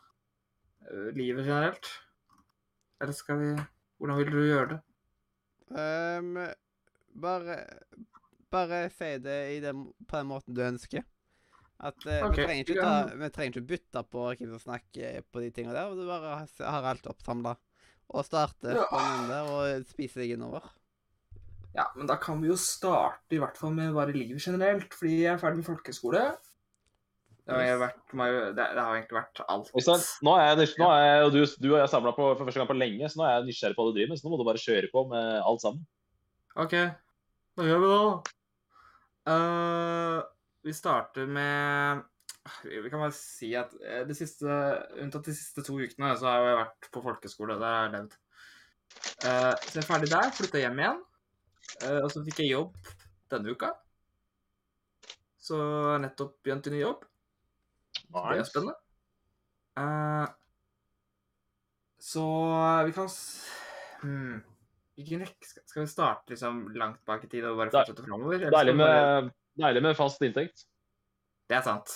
livet 1.14 1.46
generelt? 1.46 1.86
Eller 3.00 3.14
skal 3.14 3.40
vi 3.40 3.54
Hvordan 3.98 4.18
vil 4.18 4.32
du 4.32 4.42
gjøre 4.42 4.68
det? 4.74 4.80
Um, 5.68 6.36
bare 7.20 7.56
Bare 8.52 8.88
si 8.94 9.12
det 9.20 9.38
i 9.56 9.60
den, 9.64 9.88
på 10.08 10.16
den 10.16 10.28
måten 10.30 10.56
du 10.56 10.62
ønsker. 10.64 11.04
At 11.78 11.98
uh, 12.08 12.24
okay. 12.26 12.32
vi, 12.32 12.44
trenger 12.46 12.64
ikke 12.64 12.74
vi 12.74 12.80
ta, 12.82 12.94
vi 13.20 13.30
trenger 13.34 13.54
ikke 13.54 13.68
bytte 13.72 14.02
på 14.10 14.24
hvem 14.32 14.50
som 14.56 14.62
snakker 14.64 15.22
på 15.30 15.44
de 15.44 15.52
tingene 15.54 15.76
der. 15.76 15.94
Du 15.94 16.08
bare 16.08 16.40
har 16.42 16.90
alt 16.90 17.06
oppsamla. 17.10 17.54
Og 18.08 18.24
starter 18.24 18.74
Ja. 18.74 18.86
på 18.88 18.98
den 19.04 19.28
der 19.28 19.50
og 19.52 19.88
spiser 19.92 20.24
deg 20.24 20.38
innover. 20.38 20.64
Ja, 21.76 21.84
men 21.94 22.08
da 22.08 22.16
kan 22.18 22.40
vi 22.42 22.48
jo 22.48 22.56
starte 22.58 23.36
i 23.36 23.38
hvert 23.38 23.58
fall 23.60 23.74
med 23.76 23.92
bare 23.94 24.14
livet 24.16 24.42
generelt, 24.42 24.94
fordi 24.96 25.20
jeg 25.22 25.34
er 25.34 25.42
ferdig 25.42 25.60
med 25.60 25.68
folkeskole. 25.68 26.22
Det 27.48 27.56
har, 27.56 27.78
vært, 27.80 28.00
det, 28.12 28.64
det 28.76 28.82
har 28.82 28.96
egentlig 28.96 29.16
vært 29.16 29.38
alt. 29.48 29.70
Nå 30.26 30.32
er, 30.36 30.50
jeg, 30.50 30.72
nå 30.82 30.88
er 30.92 31.22
du, 31.32 31.38
du 31.48 31.68
og 31.70 31.78
jeg 31.78 31.88
samla 31.88 32.12
for 32.16 32.36
første 32.42 32.60
gang 32.60 32.68
på 32.68 32.76
lenge, 32.76 33.08
så 33.08 33.20
nå 33.20 33.24
er 33.24 33.36
jeg 33.38 33.46
nysgjerrig 33.46 33.76
på 33.78 33.86
hva 33.86 33.92
du 33.92 33.96
driver 33.96 34.10
med. 34.10 34.20
Så 34.20 34.26
nå 34.26 34.32
må 34.32 34.40
du 34.40 34.44
bare 34.48 34.60
kjøre 34.60 34.90
på 34.92 35.04
med 35.08 35.28
alt 35.38 35.62
sammen. 35.64 35.86
OK, 36.60 36.74
da 37.56 37.68
gjør 37.68 37.80
vi 37.84 37.88
det, 37.94 38.34
Eh, 39.26 40.22
vi 40.62 40.72
starter 40.74 41.26
med 41.26 42.04
Vi 42.64 42.88
kan 42.90 43.00
bare 43.02 43.12
si 43.12 43.50
at 43.58 43.74
de 44.08 44.14
siste, 44.16 44.46
unntatt 45.02 45.26
de 45.28 45.34
siste 45.36 45.60
to 45.66 45.74
ukene, 45.76 46.14
så 46.16 46.24
har 46.30 46.46
jeg 46.46 46.56
vært 46.62 46.88
på 46.94 47.02
folkeskole. 47.04 47.58
Der 47.60 47.74
har 47.74 47.82
jeg 47.88 47.92
levd. 47.98 48.14
Uh, 49.20 49.52
så 49.66 49.74
jeg 49.74 49.82
er 49.82 49.86
ferdig 49.90 50.08
der, 50.08 50.30
flytta 50.32 50.62
hjem 50.62 50.78
igjen. 50.80 51.02
Uh, 51.82 51.98
og 52.06 52.08
så 52.14 52.22
fikk 52.24 52.38
jeg 52.40 52.54
jobb 52.54 52.78
denne 53.28 53.52
uka. 53.52 53.68
Så 55.38 55.58
jeg 55.60 56.00
nettopp 56.06 56.38
begynt 56.42 56.70
i 56.70 56.72
ny 56.72 56.80
jobb. 56.80 57.04
Det 58.32 58.40
er 58.40 58.48
spennende. 58.48 58.78
Uh, 59.76 60.26
så 62.00 62.24
vi 62.88 62.96
kan 62.96 63.12
s- 63.12 63.44
hmm. 64.00 64.40
Hvilken 64.98 65.22
rekke 65.22 65.46
skal, 65.46 65.84
vi 65.84 65.90
starte 65.90 66.32
liksom 66.32 66.64
langt 66.74 67.04
bak 67.06 67.22
i 67.22 67.28
tid 67.30 67.44
og 67.46 67.60
bare 67.60 67.70
Det 67.70 67.78
fortsette 67.78 68.02
framover? 68.02 68.48
Deilig 68.50 68.74
bare... 68.80 69.28
deilig 69.60 69.82
med 69.84 69.98
fast 69.98 70.24
inntekt. 70.26 70.64
Det 71.48 71.54
er 71.60 71.62
sant. 71.66 71.92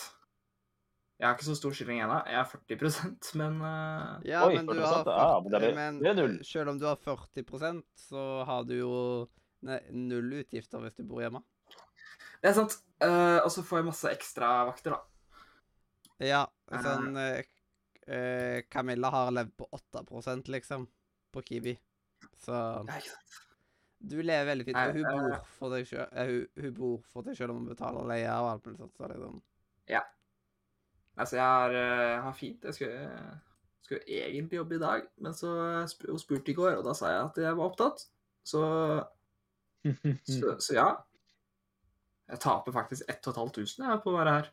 Jeg 1.19 1.27
har 1.27 1.35
ikke 1.35 1.47
så 1.49 1.57
stor 1.59 1.75
skilling 1.75 2.01
ennå. 2.03 2.21
Jeg 2.31 2.39
har 2.39 2.49
40% 2.51 3.29
men 3.41 3.59
uh... 3.63 4.23
Ja, 4.27 4.45
Oi, 4.47 4.55
men 4.55 4.71
40%, 4.71 5.11
har 5.11 5.11
ja, 5.11 5.41
men 5.43 5.55
det 5.55 5.61
er- 5.63 5.77
men 5.81 6.01
det 6.03 6.11
er 6.13 6.19
null. 6.21 6.37
selv 6.47 6.73
om 6.73 6.79
du 6.79 6.87
har 6.87 6.99
40% 7.03 7.83
så 8.07 8.27
har 8.47 8.67
du 8.71 8.77
jo 8.79 8.95
nei, 9.67 9.81
null 9.91 10.39
utgifter 10.41 10.83
hvis 10.83 10.99
du 10.99 11.05
bor 11.07 11.23
hjemme. 11.23 11.43
det 12.43 12.51
er 12.51 12.59
sant. 12.59 12.79
Uh, 13.03 13.43
og 13.43 13.51
så 13.51 13.67
får 13.67 13.83
jeg 13.83 13.91
masse 13.91 14.15
ekstravakter, 14.15 14.95
da. 14.95 15.03
Ja, 16.23 16.43
sånn 16.71 17.17
uh, 17.19 17.43
eh, 18.07 18.63
Camilla 18.71 19.11
har 19.11 19.35
levd 19.35 19.57
på 19.59 19.67
8% 19.75 20.51
liksom, 20.55 20.87
på 21.35 21.43
Kiwi. 21.51 21.75
Så 22.43 22.57
Ja, 22.89 22.99
du 24.03 24.17
lever 24.19 24.49
veldig 24.49 24.65
fint. 24.67 24.77
Og 24.77 24.97
hun 24.97 25.07
eh, 25.07 25.13
bor 25.15 25.47
for 25.59 25.75
deg 25.77 25.87
sjøl. 25.87 26.09
Hun, 26.17 26.65
hun 26.65 26.75
bor 26.75 26.99
for 27.13 27.27
deg 27.27 27.39
sjøl 27.39 27.53
om 27.55 27.61
hun 27.63 27.71
betaler 27.71 28.09
leie 28.11 28.35
og 28.35 28.51
alt 28.51 28.67
mulig 28.67 28.81
sånt. 28.81 28.97
Så 28.99 29.11
liksom. 29.13 29.39
sånn. 29.39 30.03
Altså, 31.13 31.37
jeg 31.37 31.45
har, 31.45 31.75
jeg 31.77 32.21
har 32.25 32.33
fint. 32.35 32.65
Jeg 32.65 32.75
skulle, 32.75 33.33
skulle 33.85 34.03
egentlig 34.09 34.57
jobbe 34.57 34.79
i 34.79 34.83
dag, 34.83 35.03
men 35.23 35.35
så 35.37 35.53
spurte 35.91 36.15
hun 36.15 36.23
spurte 36.23 36.51
i 36.51 36.57
går, 36.57 36.79
og 36.81 36.87
da 36.87 36.95
sa 36.97 37.11
jeg 37.13 37.25
at 37.27 37.41
jeg 37.45 37.59
var 37.59 37.69
opptatt. 37.69 38.07
Så, 38.49 38.63
så, 40.25 40.55
så 40.67 40.77
ja. 40.79 40.89
Jeg 42.33 42.41
taper 42.41 42.73
faktisk 42.73 43.05
1500 43.11 43.77
jeg, 43.77 44.01
på 44.03 44.11
å 44.11 44.17
være 44.17 44.35
her. 44.39 44.51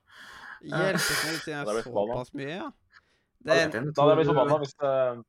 Hjelpes 0.67 1.09
meg 1.23 1.37
vi 1.39 1.83
forbanna. 1.87 2.19
såpass 2.19 2.33
mye, 2.35 2.53
ja. 2.57 2.69
Det 3.39 3.55
er, 3.55 3.69
Da 3.71 3.79
hadde 3.79 4.09
jeg 4.11 4.19
blitt 4.19 4.31
forbanna 4.33 4.57
hvis, 4.59 4.73
det- 4.83 5.23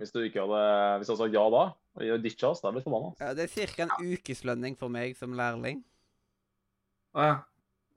hvis 0.00 0.12
du 0.14 0.18
ikke 0.24 0.40
hadde 0.42 0.62
Hvis 0.98 1.06
du 1.08 1.12
hadde 1.12 1.22
sagt 1.26 1.36
ja 1.36 1.44
da, 1.52 1.62
og 2.00 2.24
ditcha 2.24 2.48
oss. 2.50 2.60
Da 2.62 2.68
hadde 2.68 2.80
jeg 2.80 2.80
blitt 2.80 2.88
forbanna. 2.88 3.12
ja, 3.20 3.30
det 3.36 3.46
er 3.46 3.72
ca. 3.76 3.86
en 3.86 4.10
ukeslønning 4.14 4.76
for 4.80 4.92
meg 4.92 5.16
som 5.18 5.36
lærling. 5.36 5.82
Å 7.14 7.26
ja. 7.28 7.38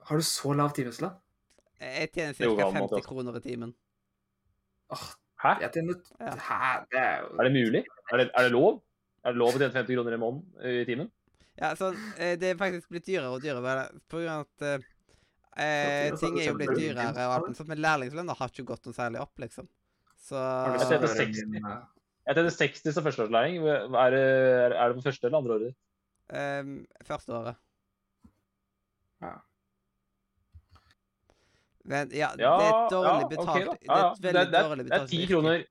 Har 0.04 0.20
du 0.20 0.26
så 0.28 0.52
lav 0.58 0.74
timeslønn? 0.76 1.16
Jeg 1.80 2.12
tjener 2.14 2.34
Det 2.38 2.46
er 2.48 2.56
ca. 2.56 2.62
gal 2.62 2.72
måte, 2.76 2.96
50 2.96 2.98
altså. 3.00 3.10
kroner 3.10 3.38
i 3.40 3.44
timen. 3.44 3.74
Åh, 4.94 5.04
Hæ? 5.44 5.52
jeg 5.64 5.72
tjener 5.78 6.00
Ja. 6.20 6.34
Hæ? 6.48 6.72
Det 6.92 7.00
er 7.00 7.20
jo 7.22 7.28
Er 7.40 7.44
det 7.48 7.54
mulig? 7.58 7.84
Er 8.12 8.18
det, 8.18 8.30
er 8.36 8.44
det 8.48 8.52
lov? 8.52 8.82
Er 9.24 9.32
det 9.32 9.40
lov 9.40 9.54
å 9.56 9.60
tjene 9.60 9.74
50 9.74 9.96
kroner 9.96 10.14
i 10.18 10.20
måneden 10.20 10.82
i 10.82 10.86
timen? 10.88 11.12
Ja, 11.60 11.74
sånn, 11.78 11.96
eh, 12.18 12.36
Det 12.36 12.50
er 12.52 12.60
faktisk 12.60 12.90
blitt 12.90 13.06
dyrere 13.06 13.30
og 13.32 13.42
dyrere. 13.44 13.88
På 14.10 14.20
grunn 14.20 14.30
av 14.34 14.46
at 14.48 14.62
eh, 14.68 14.86
eh, 15.64 16.16
ting 16.18 16.40
er 16.40 16.48
jo 16.50 16.56
blitt 16.58 16.76
dyrere, 16.76 17.12
og 17.28 17.34
alt, 17.38 17.56
sånt, 17.58 17.70
men 17.70 17.78
lærlingslønna 17.84 18.36
har 18.40 18.50
ikke 18.50 18.66
gått 18.66 18.86
noe 18.90 18.94
særlig 18.98 19.22
opp, 19.22 19.38
liksom. 19.40 19.68
Så 20.24 20.40
Jeg 20.40 20.88
tjente 20.90 21.08
60. 21.14 21.93
Jeg 22.24 22.38
tjener 22.38 22.54
60 22.56 22.94
som 22.96 23.04
førsteårslæring. 23.04 23.58
Er, 23.68 24.16
er 24.16 24.88
det 24.94 24.96
på 25.00 25.04
første 25.10 25.28
eller 25.28 25.42
andre 25.42 25.58
året? 25.58 25.74
Um, 26.34 26.76
Første 27.04 27.34
året. 27.36 27.58
Ja. 29.24 29.34
Men 31.84 32.12
ja, 32.16 32.30
Ja, 32.40 32.54
det 32.60 32.68
er 32.70 32.90
dårlig 32.94 33.30
betalt. 33.34 33.66
da. 33.68 33.76
Det 33.76 33.88
Ja, 33.90 33.98
er 34.00 34.38
ja. 34.38 34.42
et 34.42 34.52
det, 34.54 34.62
dårlig 34.64 34.86
det, 34.88 35.00
er 35.02 35.08
ti 35.08 35.26
kroner 35.28 35.64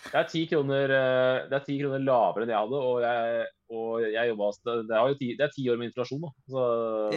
Det 0.00 0.14
er 0.16 0.28
ti 0.30 0.46
kroner, 0.48 0.92
eh, 0.96 1.38
det 1.50 1.56
er 1.58 1.64
10 1.66 1.74
kroner 1.82 1.98
lavere 2.00 2.46
enn 2.46 2.52
jeg 2.54 2.56
hadde, 2.56 2.78
og 2.88 3.02
jeg, 3.04 3.48
og 3.68 4.04
jeg 4.06 4.30
jobba 4.30 4.46
det, 4.64 4.76
det, 4.88 4.96
er 4.96 5.18
ti, 5.18 5.26
det 5.36 5.44
er 5.44 5.50
ti 5.52 5.64
år 5.68 5.76
med 5.76 5.90
inflasjon, 5.90 6.22
da. 6.24 6.30
Så 6.48 6.62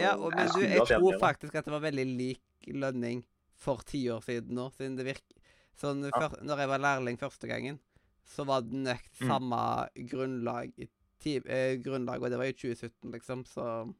Ja, 0.02 0.10
og, 0.18 0.34
men 0.34 0.50
du, 0.52 0.60
jeg 0.66 0.84
tror 0.90 1.16
faktisk 1.22 1.54
at 1.54 1.64
det 1.64 1.72
var 1.72 1.80
veldig 1.86 2.04
lik 2.18 2.68
lønning 2.74 3.22
for 3.56 3.80
ti 3.88 4.02
år 4.12 4.20
siden 4.26 4.52
nå, 4.58 4.68
siden 4.76 4.98
det 4.98 5.06
virker 5.06 5.40
Sånn, 5.80 6.04
før, 6.12 6.36
når 6.44 6.60
jeg 6.62 6.70
var 6.70 6.82
lærling 6.84 7.16
første 7.18 7.48
gangen, 7.50 7.80
så 8.26 8.44
var 8.46 8.60
det 8.62 8.72
nøkt 8.72 9.20
Mm. 9.20 9.28
samme 9.28 9.88
grunnlag, 10.10 10.72
i 10.78 10.88
ti, 11.20 11.36
eh, 11.46 11.76
grunnlag, 11.82 12.22
og 12.22 12.30
det 12.30 12.38
var 12.38 12.44
i 12.44 12.52
2017, 12.52 13.10
liksom, 13.12 13.44
så 13.46 13.94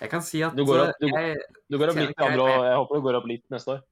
Jeg 0.00 0.08
kan 0.08 0.22
si 0.22 0.40
at 0.42 0.54
Du 0.56 0.64
går 0.64 0.78
opp- 0.88 0.94
du- 1.00 1.08
jeg, 1.08 1.36
Du 1.70 1.76
går 1.78 1.88
opp 1.90 1.96
litt 1.96 2.10
i 2.18 2.22
andre, 2.24 2.40
og 2.42 2.64
jeg 2.64 2.76
håper 2.76 2.94
du 2.94 3.02
går 3.02 3.14
opp 3.18 3.26
litt 3.26 3.44
neste 3.50 3.68
år. 3.74 3.82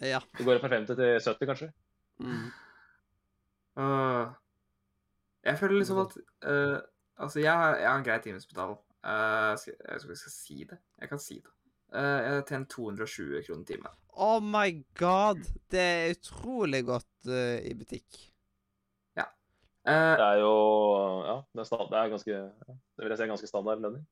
Ja. 0.00 0.20
Du 0.36 0.44
går 0.44 0.56
opp 0.56 0.60
fra 0.60 0.68
50 0.68 0.94
til 0.96 1.20
70, 1.20 1.46
kanskje? 1.46 1.72
Mm. 2.20 2.52
Uh, 3.78 4.34
Jeg 5.44 5.56
føler 5.58 5.78
liksom 5.80 5.98
at 6.04 6.16
uh, 6.44 6.80
Altså, 7.18 7.40
jeg 7.40 7.46
jeg 7.80 7.88
har 7.88 7.96
en 7.98 8.04
grei 8.04 8.18
timespedal. 8.22 8.76
Uh, 9.02 9.56
jeg 9.56 9.74
vet 9.78 9.96
ikke 9.96 10.04
om 10.04 10.10
jeg 10.10 10.16
skal 10.18 10.30
si 10.30 10.64
det. 10.64 10.78
Jeg 11.00 11.08
kan 11.08 11.18
si 11.18 11.34
det. 11.34 11.50
Uh, 11.88 12.18
jeg 12.20 12.32
har 12.34 12.42
tjent 12.48 12.68
220 12.74 13.42
kroner 13.46 13.64
timen. 13.64 13.92
Oh 14.18 14.40
my 14.44 14.84
god! 14.98 15.40
Det 15.70 15.80
er 15.80 16.10
utrolig 16.16 16.82
godt 16.84 17.28
uh, 17.30 17.58
i 17.64 17.74
butikk. 17.78 18.24
Uh, 19.88 20.16
Det 20.18 20.24
er 20.24 20.38
jo 20.42 20.48
Ja, 21.24 21.34
det 21.56 21.62
er, 21.64 21.84
det 21.88 21.96
er 21.98 22.08
ganske 22.12 22.34
Det 22.36 23.04
vil 23.04 23.08
jeg 23.14 23.16
si 23.16 23.22
er 23.24 23.30
ganske 23.30 23.48
standard 23.48 23.80
lønning. 23.80 24.02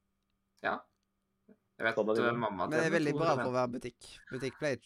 jeg 0.63 1.85
vet 1.85 1.93
standard 1.93 2.19
at 2.23 2.39
mamma 2.39 2.65
Men 2.65 2.71
det 2.73 2.87
er 2.87 2.95
veldig 2.95 3.13
bra 3.19 3.35
for 3.37 3.51
å 3.51 3.53
være 3.53 3.73
butikk. 3.75 4.07
Butikk 4.31 4.57
play, 4.59 4.79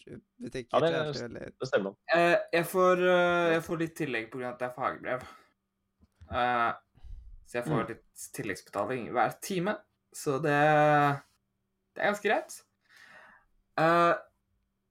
Butikk 0.43 0.72
Ja, 0.72 0.80
det 0.80 0.91
er- 0.91 1.12
veldig 1.20 1.45
Det 1.61 1.68
stemmer. 1.68 1.95
Eh, 2.12 2.36
jeg, 2.53 2.66
får, 2.66 3.05
eh, 3.07 3.53
jeg 3.53 3.62
får 3.68 3.78
litt 3.78 3.95
tillegg 4.01 4.30
pga. 4.32 4.49
at 4.51 4.59
det 4.59 4.66
er 4.68 4.74
fagbrev. 4.74 5.22
Eh, 6.32 6.72
så 7.47 7.53
jeg 7.61 7.64
får 7.64 7.82
Mm. 7.84 7.88
litt 7.88 8.05
tilleggsbetaling 8.34 9.09
hver 9.12 9.41
time. 9.41 9.76
Så 10.12 10.43
det, 10.43 10.59
det 11.95 12.03
er 12.03 12.11
ganske 12.12 12.28
greit. 12.28 12.62
Eh, 13.80 14.14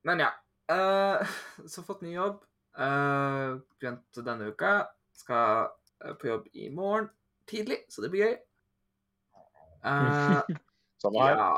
men 0.08 0.20
ja. 0.26 0.30
Uh, 0.72 1.26
så 1.68 1.84
fått 1.84 2.02
ny 2.06 2.14
jobb. 2.16 2.44
Uh, 2.80 3.60
Begynt 3.80 4.20
denne 4.26 4.52
uka. 4.54 4.74
Skal 5.18 5.70
eh, 6.06 6.14
på 6.16 6.30
jobb 6.30 6.48
i 6.54 6.70
morgen 6.72 7.10
tidlig, 7.50 7.82
så 7.90 8.04
det 8.06 8.12
blir 8.14 8.26
gøy. 8.28 8.36
Uh, 9.84 10.42
Samme 11.02 11.26
her. 11.26 11.40
ja. 11.40 11.52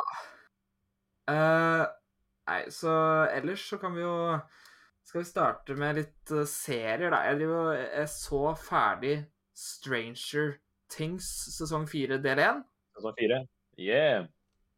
Uh, 1.32 1.84
nei, 2.50 2.62
så 2.74 2.94
ellers 3.32 3.64
så 3.70 3.78
kan 3.80 3.94
vi 3.96 4.02
jo 4.02 4.16
Skal 5.06 5.22
vi 5.22 5.28
starte 5.30 5.76
med 5.78 6.00
litt 6.00 6.32
uh, 6.34 6.44
serier, 6.50 7.12
da. 7.14 7.22
Jeg, 7.30 7.48
og- 7.50 7.78
jeg 7.78 8.10
så 8.12 8.42
ferdig 8.58 9.16
Stranger 9.54 10.56
Things 10.92 11.28
sesong 11.56 11.86
fire 11.90 12.18
del 12.24 12.42
én. 12.42 12.64
Sesong 12.98 13.16
fire. 13.20 13.44
Yeah. 13.80 14.26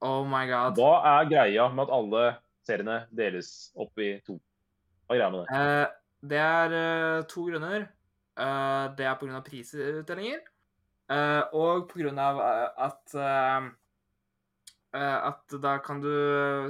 Oh 0.03 0.23
my 0.27 0.43
god. 0.49 0.75
Hva 0.79 0.95
er 1.07 1.29
greia 1.31 1.67
med 1.71 1.85
at 1.87 1.93
alle 1.95 2.23
seriene 2.67 2.97
deles 3.15 3.49
opp 3.79 3.99
i 4.03 4.17
to? 4.25 4.35
Hva 5.07 5.15
er 5.15 5.21
greia 5.21 5.29
med 5.31 5.43
det? 5.43 5.59
Uh, 5.59 5.85
det 6.33 6.41
er 6.43 6.75
uh, 6.75 7.19
to 7.31 7.45
grunner. 7.47 7.85
Uh, 8.35 8.89
det 8.97 9.05
er 9.07 9.15
pga. 9.21 9.39
prisutdelinger. 9.45 10.43
Uh, 11.11 11.43
og 11.55 11.87
pga. 11.91 12.27
At 12.89 13.15
uh, 13.15 13.71
At 14.93 15.55
da 15.63 15.77
kan 15.83 16.01
du 16.03 16.11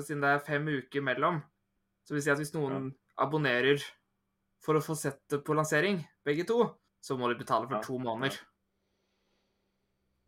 Siden 0.03 0.21
det 0.23 0.29
er 0.29 0.45
fem 0.45 0.67
uker 0.69 1.01
mellom, 1.03 1.41
så 2.05 2.13
vil 2.15 2.23
si 2.23 2.31
at 2.31 2.39
hvis 2.39 2.53
noen 2.55 2.91
abonnerer 3.19 3.81
for 4.63 4.79
å 4.79 4.83
få 4.83 4.95
sett 4.95 5.19
det 5.29 5.41
på 5.43 5.55
lansering, 5.57 5.99
begge 6.23 6.45
to, 6.47 6.69
så 7.03 7.17
må 7.19 7.27
de 7.27 7.35
betale 7.41 7.67
for 7.67 7.75
Ja. 7.75 7.81
to 7.83 7.97
måneder. 7.99 8.37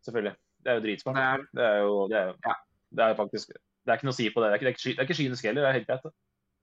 Selvfølgelig. 0.04 0.36
Det 0.60 0.70
er 0.70 0.74
jo 0.76 0.82
dritsmart. 0.84 1.16
Det 1.16 1.24
er, 1.24 1.46
Det 1.56 1.64
er 1.64 1.78
jo, 1.80 2.08
det 2.08 2.16
er 2.18 2.26
jo, 2.26 2.34
Ja. 2.44 2.54
Det 2.94 3.04
er 3.04 3.18
faktisk 3.18 3.50
Det 3.52 3.92
er 3.92 3.98
ikke 3.98 4.08
noe 4.08 4.14
å 4.14 4.18
si 4.18 4.28
på 4.30 4.42
det. 4.42 4.50
Det 4.50 4.56
er 4.56 4.72
ikke, 4.74 4.94
det 4.94 4.98
er 4.98 5.06
ikke, 5.06 5.18
kynisk 5.20 5.42
det 5.42 5.48
er 5.48 5.52
heller. 5.52 5.66
Det 5.66 5.68
er 5.68 5.78
helt 5.78 5.90
greit. 5.90 6.14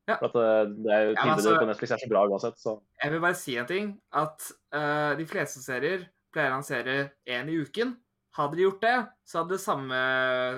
Ja. 0.04 0.18
For 0.20 0.28
at 0.28 0.36
eh, 0.36 0.72
det 0.84 0.92
er 0.92 1.04
jo 1.06 1.12
Ja, 1.14 1.28
altså- 1.32 1.60
på 1.60 1.68
Netflix 1.70 1.92
er 1.96 2.02
så 2.02 2.10
bra 2.12 2.24
uansett, 2.28 2.58
så 2.60 2.82
jeg 3.04 3.12
vil 3.12 3.22
bare 3.24 3.40
si 3.40 3.58
en 3.58 3.70
ting. 3.70 4.02
At 4.12 4.52
uh, 4.76 5.16
de 5.16 5.26
fleste 5.26 5.64
serier 5.64 6.10
pleier 6.34 6.52
å 6.52 6.58
lansere 6.58 7.14
én 7.30 7.50
i 7.50 7.60
uken. 7.64 7.96
Hadde 8.34 8.58
de 8.58 8.66
gjort 8.66 8.82
det, 8.82 8.98
så 9.30 9.40
hadde 9.40 9.54
det 9.54 9.62
samme 9.62 9.98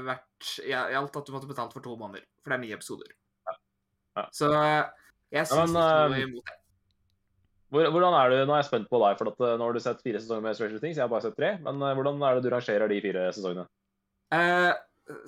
vært 0.07 0.51
i 0.63 0.71
alt 0.73 1.17
at 1.19 1.25
du 1.27 1.33
måtte 1.35 1.49
betalt 1.49 1.73
for 1.75 1.83
to 1.83 1.97
måneder. 1.99 2.23
For 2.41 2.53
det 2.53 2.57
er 2.57 2.63
ni 2.63 2.71
episoder. 2.71 3.11
Ja. 4.15 4.29
Så 4.31 4.49
eh, 4.55 4.85
jeg 5.35 5.49
syns 5.51 5.73
ikke 5.75 5.81
noe 5.83 6.15
eh, 6.15 6.23
imot 6.23 6.47
det. 6.47 6.61
Hvordan 7.75 8.13
er 8.15 8.29
du, 8.31 8.35
Nå 8.47 8.53
er 8.55 8.61
jeg 8.61 8.69
spent 8.69 8.87
på 8.87 9.01
deg, 9.03 9.17
for 9.19 9.33
at 9.33 9.41
nå 9.59 9.65
har 9.67 9.75
du 9.75 9.83
sett 9.83 10.01
fire 10.05 10.21
sesonger 10.21 10.45
med 10.45 10.55
Stranger 10.55 10.79
Things. 10.79 10.95
Jeg 10.95 11.03
har 11.03 11.11
bare 11.11 11.25
sett 11.25 11.35
tre. 11.35 11.57
Men 11.65 11.81
hvordan 11.81 12.23
er 12.23 12.37
det 12.37 12.45
du 12.45 12.53
rangerer 12.53 12.87
de 12.87 13.01
fire 13.03 13.25
sesongene? 13.35 13.65
Eh, 14.33 14.71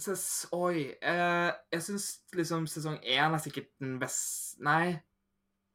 ses, 0.02 0.24
oi 0.56 0.88
eh, 0.90 1.52
Jeg 1.74 1.84
syns 1.86 2.08
liksom 2.36 2.66
sesong 2.70 2.98
én 3.04 3.36
er 3.36 3.42
sikkert 3.42 3.70
den 3.82 3.98
beste 4.02 4.62
Nei, 4.66 4.96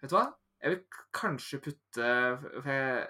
vet 0.03 0.11
du 0.11 0.17
hva? 0.17 0.27
Jeg 0.63 0.75
vil 0.75 1.01
kanskje 1.15 1.61
putte 1.63 2.11
jeg, 2.67 3.07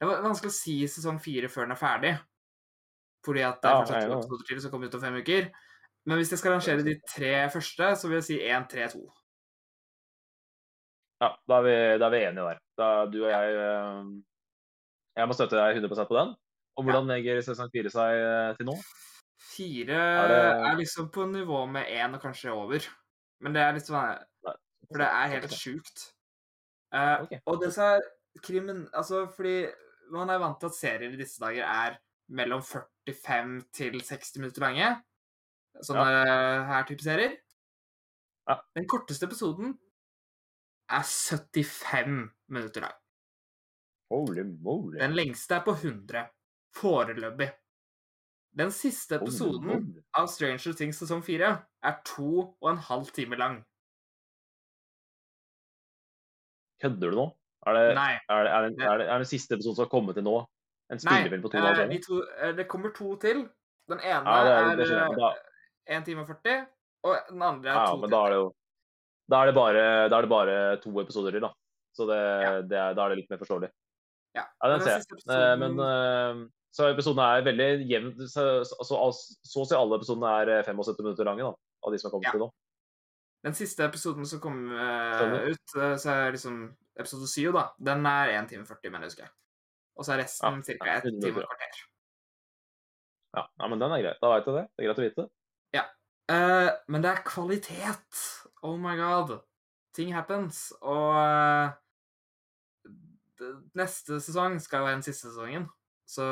Det 0.00 0.08
var 0.08 0.24
vanskelig 0.24 0.52
å 0.52 0.56
si 0.56 0.78
sesong 0.88 1.20
fire 1.22 1.50
før 1.52 1.68
den 1.68 1.74
er 1.74 1.80
ferdig. 1.80 2.14
Fordi 3.24 3.44
at 3.44 3.60
det 3.60 3.70
er 3.70 3.80
fortsatt 3.80 4.06
to 4.08 4.16
episoder 4.18 4.48
til 4.48 4.62
som 4.62 4.72
kommer 4.72 4.88
ut 4.88 4.96
om 4.98 5.02
fem 5.04 5.18
uker. 5.20 5.50
Men 6.04 6.20
hvis 6.20 6.32
jeg 6.34 6.40
skal 6.40 6.56
rangere 6.56 6.84
de 6.84 6.94
tre 7.08 7.34
første, 7.52 7.90
så 7.96 8.08
vil 8.08 8.18
jeg 8.18 8.26
si 8.26 8.38
1, 8.44 8.66
3, 8.72 8.88
2. 8.92 9.04
Ja, 11.24 11.30
da 11.48 11.60
er 11.60 11.64
vi, 11.64 11.76
da 12.00 12.08
er 12.08 12.12
vi 12.12 12.20
enige 12.26 12.48
der. 12.50 12.60
Da, 12.80 12.88
du 13.08 13.18
og 13.22 13.30
jeg 13.30 13.54
eh, 13.62 14.10
Jeg 15.16 15.30
må 15.30 15.36
støtte 15.36 15.56
deg 15.56 15.80
100% 15.80 16.10
på 16.10 16.18
den. 16.18 16.34
Og 16.74 16.84
hvordan 16.84 17.08
legger 17.08 17.40
sesong 17.46 17.70
fire 17.72 17.92
seg 17.92 18.20
eh, 18.20 18.52
til 18.58 18.68
nå? 18.68 18.76
Fire 19.40 19.94
Er 19.94 20.32
er, 20.32 20.76
liksom 20.78 21.10
på 21.12 21.26
nivå 21.26 21.64
med 21.66 21.90
én 21.90 22.14
og 22.14 22.22
kanskje 22.22 22.52
over. 22.52 22.86
Men 23.42 23.54
det 23.54 23.62
er 23.62 23.76
litt 23.76 23.88
sånn 23.88 24.20
For 24.44 25.00
det 25.00 25.08
er 25.08 25.32
helt 25.34 25.54
sjukt. 25.54 26.10
Uh, 26.94 27.24
okay. 27.24 27.40
Og 27.50 27.58
det 27.62 27.72
som 27.74 27.96
er 27.96 28.04
krimen 28.44 28.84
Altså, 28.94 29.24
fordi 29.34 29.64
man 30.14 30.30
er 30.30 30.42
vant 30.42 30.60
til 30.60 30.70
at 30.70 30.78
serier 30.78 31.14
i 31.14 31.18
disse 31.18 31.42
dager 31.42 31.66
er 31.66 31.98
mellom 32.34 32.62
45 32.62 33.56
til 33.74 33.98
60 34.00 34.36
minutter 34.40 34.64
lange. 34.64 34.90
Sånne 35.82 36.04
her 36.68 36.86
type 36.88 37.02
serier. 37.04 37.34
Ja. 38.48 38.58
Den 38.76 38.86
korteste 38.88 39.26
episoden 39.26 39.74
er 40.92 41.02
75 41.02 42.30
minutter 42.52 42.84
lang. 42.84 42.96
Holy 44.12 44.44
moly. 44.44 44.98
Den 45.00 45.16
lengste 45.16 45.58
er 45.58 45.64
på 45.66 45.74
100. 45.74 46.26
Foreløpig. 46.76 47.50
Den 48.54 48.70
siste 48.70 49.16
episoden 49.18 49.88
av 50.14 50.28
Stranger 50.30 50.74
Things 50.78 50.98
sesong 51.02 51.22
4 51.26 51.48
er 51.84 51.94
to 52.06 52.28
og 52.62 52.68
en 52.70 52.78
halv 52.86 53.08
time 53.16 53.36
lang. 53.40 53.56
Kødder 56.82 57.10
du 57.10 57.18
nå? 57.18 57.24
Er 57.66 57.76
det, 57.78 57.84
Nei. 57.96 58.12
er, 58.28 58.44
det, 58.44 58.50
er, 58.52 58.66
det, 58.68 58.84
er, 58.84 58.98
det, 59.00 59.06
er 59.08 59.22
det 59.24 59.28
siste 59.30 59.56
episode 59.56 59.78
som 59.78 59.86
har 59.86 59.92
kommet 59.92 60.18
til 60.18 60.26
nå? 60.26 60.36
En 60.92 61.00
spillefilm 61.00 61.42
på 61.46 61.50
to 61.50 61.58
eh, 61.58 61.70
time? 61.78 61.86
de 61.94 62.00
to, 62.04 62.18
eh, 62.44 62.52
det 62.58 62.66
kommer 62.70 62.92
to 62.94 63.14
til. 63.22 63.46
Den 63.90 64.02
ene 64.04 64.20
Ja, 64.22 64.34
er, 64.44 64.50
er, 64.72 64.76
det 64.78 64.86
skjønner. 64.90 65.16
Da, 65.18 65.30
1 65.98 66.04
time 66.06 66.22
og 66.24 66.28
40, 66.30 66.66
og 67.08 67.30
den 67.32 67.42
andre 67.44 67.72
er 67.72 67.78
ja, 67.80 67.86
2 67.92 68.02
men 68.04 68.12
da 68.12 68.20
er 68.26 68.34
det 68.34 68.38
jo 68.42 68.50
da 69.32 69.38
er 69.40 69.48
det, 69.48 69.54
bare, 69.56 69.82
da 70.12 70.16
er 70.18 70.26
det 70.26 70.28
bare 70.28 70.54
to 70.82 70.90
episoder 71.00 71.32
til, 71.32 71.40
da. 71.46 71.48
Så 71.96 72.04
det, 72.10 72.18
Ja. 72.44 72.50
det 72.60 72.80
da 72.98 73.06
er 73.06 73.14
det 73.14 73.16
litt 73.22 73.30
mer 73.32 73.38
forståelig. 73.40 73.70
Ja. 74.36 74.42
Ja, 74.60 74.68
den 74.68 74.78
Men 74.78 74.84
ser 74.84 74.90
jeg. 74.98 75.00
Eh, 75.00 75.14
episoden- 75.16 75.62
Men 75.62 75.80
eh, 75.80 76.42
så 76.74 76.88
episodene 76.90 77.26
er 77.36 77.46
veldig 77.46 77.68
jevnt 77.86 78.22
så, 78.30 78.44
så, 78.66 78.78
så, 78.82 78.98
så 79.14 79.62
å 79.62 79.66
si 79.68 79.76
alle 79.78 79.98
episodene 80.00 80.32
er 80.40 80.52
eh, 80.56 80.66
75 80.66 81.04
minutter 81.04 81.28
lange, 81.28 81.46
da. 81.46 81.54
Av 81.84 81.94
de 81.94 82.00
som 82.00 82.08
er 82.08 82.14
kommet 82.16 82.28
Ja. 82.28 82.34
til 82.34 82.44
nå. 82.44 82.50
Den 83.44 83.56
siste 83.58 83.84
episoden 83.84 84.26
som 84.26 84.40
kom 84.40 84.60
uh, 84.72 85.50
ut, 85.50 85.74
eh, 85.76 85.96
så 86.00 86.10
er 86.14 86.34
liksom 86.34 86.62
episode 86.96 87.28
7, 87.28 87.50
da. 87.54 87.66
Den 87.90 88.06
er 88.08 88.32
1 88.40 88.50
time 88.50 88.66
40, 88.66 88.90
men 88.90 89.04
jeg 89.04 89.12
husker. 89.12 89.32
Og 89.94 90.06
så 90.06 90.14
er 90.14 90.24
resten 90.24 90.62
Ja, 90.64 90.76
ca. 90.80 90.96
1 91.04 91.20
time 91.22 91.44
og 91.44 91.50
kvarter. 91.52 91.82
Ja, 93.34 93.44
ja, 93.46 93.68
men 93.68 93.82
den 93.82 93.92
er 93.94 94.02
grei. 94.06 94.14
Da 94.22 94.30
veit 94.32 94.48
jeg 94.48 94.56
det. 94.56 94.66
Det 94.72 94.82
er 94.82 94.88
greit 94.88 95.02
å 95.02 95.08
vite. 95.08 95.30
Eh, 96.32 96.70
men 96.88 97.02
det 97.04 97.10
er 97.10 97.24
kvalitet. 97.26 98.20
Oh 98.62 98.78
my 98.80 98.96
god. 98.96 99.38
Ting 99.94 100.14
happens. 100.14 100.72
Og 100.80 101.10
uh, 101.12 101.70
neste 103.76 104.20
sesong 104.24 104.56
skal 104.62 104.86
være 104.86 104.98
den 104.98 105.06
siste 105.06 105.28
sesongen. 105.28 105.68
Så 106.08 106.28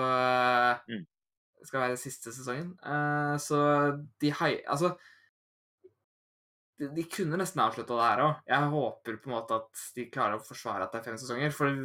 Mm. 0.89 1.07
Det 1.63 1.69
skal 1.71 1.85
være 1.85 1.99
siste 2.01 2.33
sesongen. 2.35 2.73
Eh, 2.83 3.37
så 3.39 3.59
de 4.21 4.31
hei... 4.41 4.57
Altså 4.67 4.97
de, 6.81 6.89
de 6.97 7.05
kunne 7.07 7.39
nesten 7.39 7.63
avslutta 7.63 7.95
det 7.95 8.09
her 8.09 8.23
òg. 8.25 8.41
Jeg 8.51 8.73
håper 8.73 9.19
på 9.23 9.31
en 9.31 9.37
måte 9.37 9.59
at 9.61 9.85
de 9.95 10.09
klarer 10.11 10.41
å 10.41 10.43
forsvare 10.43 10.89
at 10.89 10.95
det 10.95 10.99
er 10.99 11.07
fem 11.07 11.21
sesonger. 11.21 11.55
For 11.55 11.77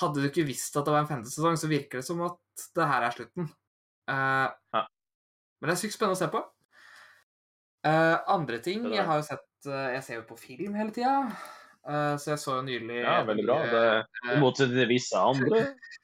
hadde 0.00 0.22
du 0.22 0.28
ikke 0.30 0.46
visst 0.48 0.78
at 0.80 0.88
det 0.88 0.94
var 0.94 1.04
en 1.04 1.10
femte 1.10 1.28
sesong, 1.28 1.58
så 1.60 1.68
virker 1.68 2.00
det 2.00 2.06
som 2.06 2.22
at 2.24 2.64
det 2.78 2.86
her 2.88 3.04
er 3.04 3.16
slutten. 3.18 3.50
Uh, 4.08 4.48
Ja. 4.72 4.86
Men 5.60 5.70
det 5.70 5.74
er 5.74 5.80
sykt 5.80 5.96
spennende 5.96 6.16
å 6.16 6.22
se 6.22 6.30
på. 6.32 6.40
Uh, 7.84 8.16
andre 8.32 8.58
ting. 8.64 8.88
Jeg 8.92 9.04
har 9.04 9.20
jo 9.20 9.24
sett 9.24 9.68
uh, 9.68 9.92
Jeg 9.92 10.02
ser 10.06 10.18
jo 10.18 10.24
på 10.28 10.40
film 10.40 10.80
hele 10.80 10.92
tida. 10.96 11.18
Så 11.84 12.30
jeg 12.30 12.40
så 12.40 12.54
jo 12.56 12.64
nylig 12.64 13.02
Ja, 13.02 13.18
veldig 13.28 13.42
bra. 13.44 13.56
Det, 13.68 13.80
I 14.32 14.38
motsetning 14.40 14.78
til 14.78 14.88
visse 14.88 15.20
andre. 15.20 15.66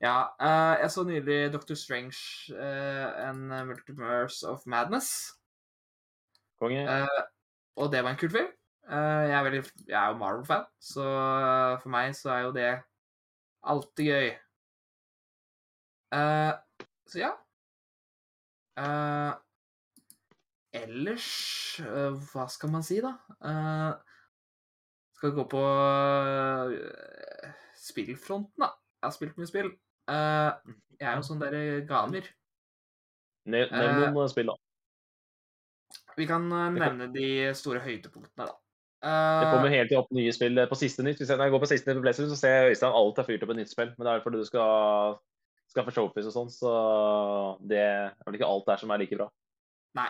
Ja, 0.00 0.16
Uh, 0.40 0.76
jeg 0.80 0.90
så 0.90 1.04
nylig 1.04 1.52
Doctor 1.52 1.74
Strange 1.74 2.16
uh, 2.52 3.28
and 3.28 3.48
Multiverse 3.66 4.48
of 4.48 4.66
Madness. 4.66 5.32
Konge. 6.60 6.84
Uh, 6.84 7.22
og 7.76 7.92
det 7.92 8.04
var 8.04 8.10
en 8.10 8.20
kul 8.20 8.30
film. 8.30 8.52
Uh, 8.88 9.24
jeg, 9.26 9.38
er 9.38 9.42
veldig, 9.42 9.64
jeg 9.88 10.04
er 10.04 10.08
jo 10.12 10.16
Marvel-fan, 10.16 10.64
så 10.80 11.06
for 11.82 11.88
meg 11.90 12.14
så 12.16 12.30
er 12.30 12.40
jo 12.44 12.52
det 12.54 12.68
alltid 13.66 14.04
gøy. 14.04 14.28
Så 17.06 17.18
ja. 17.18 17.32
Ellers 20.76 21.26
Hva 22.30 22.46
skal 22.52 22.70
man 22.70 22.86
si, 22.86 23.00
da? 23.02 23.16
Skal 25.16 25.32
vi 25.32 25.36
gå 25.40 25.48
på 25.50 25.64
spillfronten, 27.88 28.62
da? 28.62 28.70
Jeg 29.06 29.12
har 29.12 29.14
spilt 29.14 29.36
mye 29.38 29.46
spill. 29.50 29.68
Uh, 30.10 30.50
jeg 30.98 31.06
er 31.06 31.16
jo 31.20 31.24
sånn 31.26 31.38
derre 31.42 31.60
gamer. 31.86 32.26
Nev- 33.46 33.70
Nevn 33.70 34.00
noen 34.00 34.16
noen 34.16 34.30
spill, 34.32 34.50
da. 34.50 34.56
Vi 36.18 36.26
kan 36.26 36.46
uh, 36.50 36.64
nevne 36.74 37.06
de 37.14 37.28
store 37.54 37.82
høydepunktene, 37.84 38.48
da. 38.48 38.56
Det 39.06 39.12
Eh, 39.46 39.50
kommer 39.52 39.70
helt 39.70 39.92
opp 39.94 40.08
nye 40.16 40.32
spill 40.34 40.58
på 40.66 40.76
siste 40.80 41.04
nytt. 41.04 41.20
Hvis 41.20 41.28
jeg, 41.30 41.38
når 41.38 41.46
jeg 41.46 41.52
går 41.54 41.60
på 41.62 41.68
siste 41.70 41.86
nytt 41.92 41.98
på 42.00 42.04
PlayStation, 42.08 42.30
så 42.32 42.38
ser 42.40 42.54
jeg 42.56 42.72
Øystein 42.72 42.94
alt 42.96 43.18
er 43.20 43.26
fyrt 43.28 43.44
opp 43.44 43.52
et 43.52 43.58
nytt 43.60 43.70
spill. 43.70 43.92
Men 43.94 44.08
det 44.08 44.12
er 44.16 44.22
fordi 44.24 44.40
du 44.40 44.46
skal 44.48 45.18
skaffe 45.70 45.92
showpiece 45.94 46.30
og 46.32 46.34
sånn, 46.34 46.50
så 46.50 46.72
det 47.70 47.78
er 47.84 48.08
vel 48.26 48.38
ikke 48.38 48.48
alt 48.48 48.66
der 48.66 48.80
som 48.80 48.90
er 48.90 49.02
like 49.04 49.18
bra. 49.20 49.28
Nei. 50.00 50.08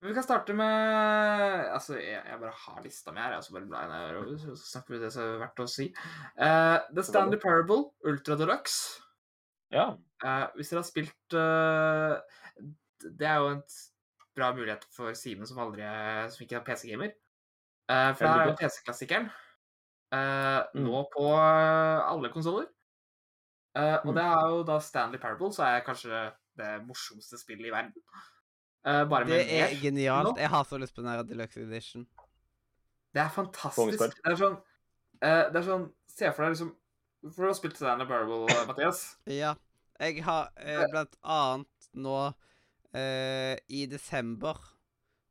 Vi 0.00 0.14
kan 0.14 0.22
starte 0.22 0.54
med 0.54 1.64
Altså, 1.74 1.96
jeg, 1.98 2.22
jeg 2.22 2.38
bare 2.40 2.54
har 2.54 2.82
lista 2.84 3.12
mi 3.12 3.18
her. 3.20 3.32
Jeg 3.34 3.40
er 3.40 3.46
så 3.46 3.54
bare 3.56 3.66
glad 3.66 3.94
i 3.94 4.30
det. 4.30 4.40
Så 4.44 4.54
snakker 4.70 4.94
vi 4.94 5.00
det 5.02 5.10
som 5.14 5.24
er 5.24 5.40
verdt 5.42 5.62
å 5.64 5.66
si. 5.70 5.88
Uh, 6.38 6.78
The 6.94 7.04
Stanley 7.06 7.40
Parable, 7.42 7.88
Ultra 8.06 8.36
Deluxe. 8.38 9.02
Ja. 9.74 9.90
Uh, 10.22 10.46
hvis 10.56 10.70
dere 10.70 10.80
har 10.80 10.86
spilt 10.86 11.34
uh, 11.36 12.14
Det 13.02 13.26
er 13.28 13.42
jo 13.42 13.50
en 13.56 13.60
bra 14.38 14.52
mulighet 14.54 14.86
for 14.94 15.18
Simen 15.18 15.50
som 15.50 15.58
aldri 15.64 15.84
som 16.30 16.46
ikke 16.46 16.60
er 16.60 16.66
PC-gamer. 16.70 17.12
For 17.88 18.22
det 18.22 18.30
her 18.30 18.42
er 18.44 18.50
jo 18.52 18.56
PC-klassikeren. 18.60 19.30
Mm. 20.14 20.84
Nå 20.84 21.00
på 21.10 21.24
alle 21.34 22.30
konsoller. 22.30 22.68
og 23.74 24.06
Mm. 24.06 24.14
det 24.14 24.24
er 24.24 24.50
jo 24.52 24.62
da 24.68 24.78
Stanley 24.78 25.18
Parable, 25.18 25.50
så 25.52 25.64
er 25.66 25.82
kanskje 25.86 26.20
det 26.60 26.70
morsomste 26.86 27.40
spillet 27.40 27.66
i 27.66 27.72
verden. 27.74 27.96
Bare 29.10 29.26
Det 29.28 29.40
er 29.44 29.66
mer. 29.68 29.74
genialt. 29.82 30.30
nå. 30.30 30.36
Jeg 30.40 30.48
har 30.52 30.64
så 30.64 30.78
lyst 30.80 30.94
på 30.96 31.02
den 31.04 31.10
her 31.10 31.22
Deluxe 31.28 31.60
Edition. 31.60 32.06
Det 33.14 33.20
er 33.22 33.30
fantastisk. 33.34 34.16
Det 34.24 34.32
er 34.32 34.36
sånn 34.38 34.56
uh, 34.58 35.44
Det 35.52 35.60
er 35.60 35.66
sånn 35.66 35.86
Se 36.18 36.30
for 36.34 36.44
deg 36.44 36.54
liksom 36.56 36.72
For 37.32 37.44
du 37.44 37.48
har 37.48 37.56
spilt 37.58 37.76
Stanley 37.78 38.06
Parable, 38.08 38.44
eh, 38.52 38.66
Mathias. 38.68 39.04
Ja. 39.42 39.54
Jeg 39.98 40.22
har 40.22 40.52
uh, 40.54 40.84
blant 40.92 41.16
annet 41.26 41.88
nå 41.98 42.18
eh, 42.94 43.56
I 43.74 43.86
desember 43.90 44.60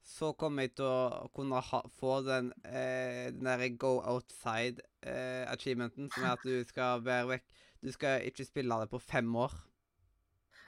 så 0.08 0.30
kommer 0.40 0.64
jeg 0.64 0.72
til 0.80 0.88
å 0.88 1.28
kunne 1.36 1.60
ha, 1.60 1.82
få 2.00 2.22
den 2.24 2.54
eh, 2.64 3.28
den 3.36 3.44
derre 3.44 3.68
go 3.76 3.98
outside-achievementen, 4.08 6.08
som 6.14 6.24
er 6.24 6.38
at 6.38 6.46
du 6.48 6.62
skal 6.68 7.02
være 7.04 7.28
vekk 7.34 7.44
Du 7.84 7.92
skal 7.92 8.24
ikke 8.28 8.46
spille 8.48 8.78
det 8.82 8.88
på 8.90 9.00
fem 9.04 9.28
år. 9.36 9.52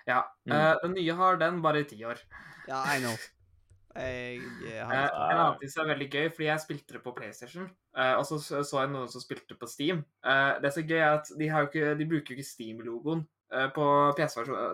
Ja. 0.10 0.24
Mm. 0.50 0.56
eh, 0.56 0.76
den 0.84 0.96
nye 0.98 1.18
har 1.20 1.38
den 1.38 1.62
bare 1.62 1.84
i 1.84 1.90
ti 1.90 2.00
år. 2.06 2.22
Ja, 2.68 2.82
I 2.96 3.00
know. 3.04 3.18
Jeg 3.96 4.42
jeg 4.64 4.80
Eh, 4.80 4.86
har 4.86 5.32
en 5.32 5.38
annen 5.38 5.60
ting 5.60 5.70
som 5.72 5.84
er 5.86 5.94
veldig 5.96 6.10
gøy, 6.12 6.28
fordi 6.36 6.46
jeg 6.46 6.62
spilte 6.64 6.94
det 6.94 7.04
på 7.04 7.14
PlayStation, 7.18 7.70
eh, 7.98 8.14
og 8.16 8.26
så 8.26 8.38
så 8.40 8.82
jeg 8.84 8.92
noen 8.94 9.10
som 9.10 9.22
spilte 9.22 9.58
på 9.60 9.68
Steam. 9.68 10.04
Eh, 10.24 10.60
det 10.62 10.74
som 10.74 10.84
er 10.84 10.88
gøy, 10.88 11.00
er 11.00 11.14
at 11.20 11.32
de, 11.40 11.48
har 11.50 11.66
jo 11.66 11.70
ikke, 11.72 11.98
de 11.98 12.06
bruker 12.10 12.34
jo 12.34 12.38
ikke 12.38 12.50
Steam-logoen 12.50 13.26
eh, 13.54 13.70
på 13.76 13.86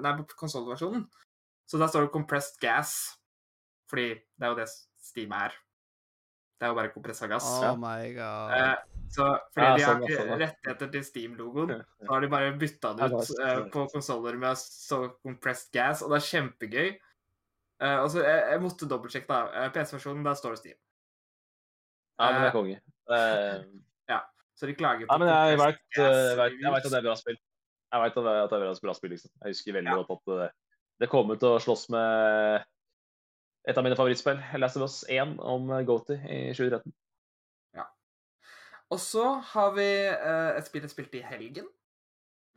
nei, 0.03 0.17
på 0.23 0.37
konsollversjonen. 0.37 1.07
Så 1.67 1.77
der 1.79 1.87
står 1.87 2.01
det 2.01 2.11
'compressed 2.13 2.59
gas', 2.61 3.17
fordi 3.89 4.09
det 4.13 4.43
er 4.43 4.47
jo 4.47 4.55
det 4.55 4.69
Steam 5.01 5.31
er. 5.31 5.51
Det 6.59 6.65
er 6.65 6.67
jo 6.67 6.75
bare 6.75 6.93
kompressa 6.93 7.27
gass. 7.27 7.45
Oh 7.63 7.75
my 7.75 8.13
god. 8.13 8.94
Eh, 9.05 9.11
så 9.15 9.25
fordi 9.53 9.65
Ja, 9.65 9.75
de 9.77 9.83
har 9.85 10.01
ikke 10.01 10.17
sånn, 10.19 10.39
rettigheter 10.41 10.91
til 10.91 11.03
Steam-logoen, 11.05 11.71
så 12.01 12.09
har 12.11 12.21
de 12.21 12.27
bare 12.27 12.53
bytta 12.59 12.91
Ja, 12.99 13.05
ut 13.07 13.39
eh, 13.39 13.69
på 13.71 13.85
konsoller 13.93 14.37
med 14.37 14.57
så 14.57 14.99
compressed 15.23 15.71
gas, 15.71 16.01
og 16.03 16.11
det 16.11 16.17
er 16.17 16.25
kjempegøy. 16.31 16.89
Uh, 17.75 17.99
altså, 18.05 18.21
jeg, 18.23 18.43
jeg 18.51 18.61
måtte 18.63 18.87
dobbeltsjekke, 18.87 19.27
da. 19.27 19.65
Eh, 19.65 19.71
PC-versjonen, 19.75 20.23
der 20.23 20.33
står 20.39 20.55
det 20.55 20.59
Steam. 20.59 20.77
ja, 22.19 22.25
men 22.31 22.35
det 22.35 22.41
Eh, 22.41 22.47
er 22.47 22.55
konge. 22.55 22.77
Ja, 24.09 24.19
Så 24.55 24.65
de 24.69 24.75
klager 24.75 25.05
på 25.07 25.11
Ja, 25.13 25.17
men 25.17 25.27
jeg 25.27 25.57
vet, 25.59 25.81
eh, 25.99 26.71
at 26.75 26.83
det 26.83 26.93
er 26.93 27.03
bra 27.03 27.15
spill. 27.19 27.35
Jeg 27.91 28.01
vet 28.01 28.17
at 28.17 28.23
det 28.23 28.35
at 28.43 28.49
det 28.49 28.61
er 28.61 28.79
bra 28.87 28.93
spill, 28.95 29.11
liksom. 29.11 29.31
Jeg 29.43 29.49
husker 29.51 29.73
veldig 29.73 29.91
Ja. 29.91 30.03
godt 30.03 30.11
at 30.11 30.39
det, 30.39 30.51
det 30.99 31.09
kommer 31.09 31.35
til 31.39 31.47
å 31.49 31.59
slåss 31.59 31.89
med 31.89 32.65
et 33.67 33.77
av 33.77 33.83
mine 33.83 33.95
favorittspill, 33.95 34.39
Last 34.59 34.77
of 34.77 34.83
Us 34.83 35.03
1, 35.09 35.35
om 35.39 35.67
Goaty 35.85 36.13
i 36.15 36.53
2013. 36.53 36.93
Og 38.93 38.99
så 39.01 39.25
har 39.53 39.73
vi 39.75 39.87
eh, 40.11 40.51
et 40.57 40.67
spill 40.67 40.85
jeg 40.85 40.93
spilte 40.93 41.19
i 41.19 41.25
helgen, 41.25 41.67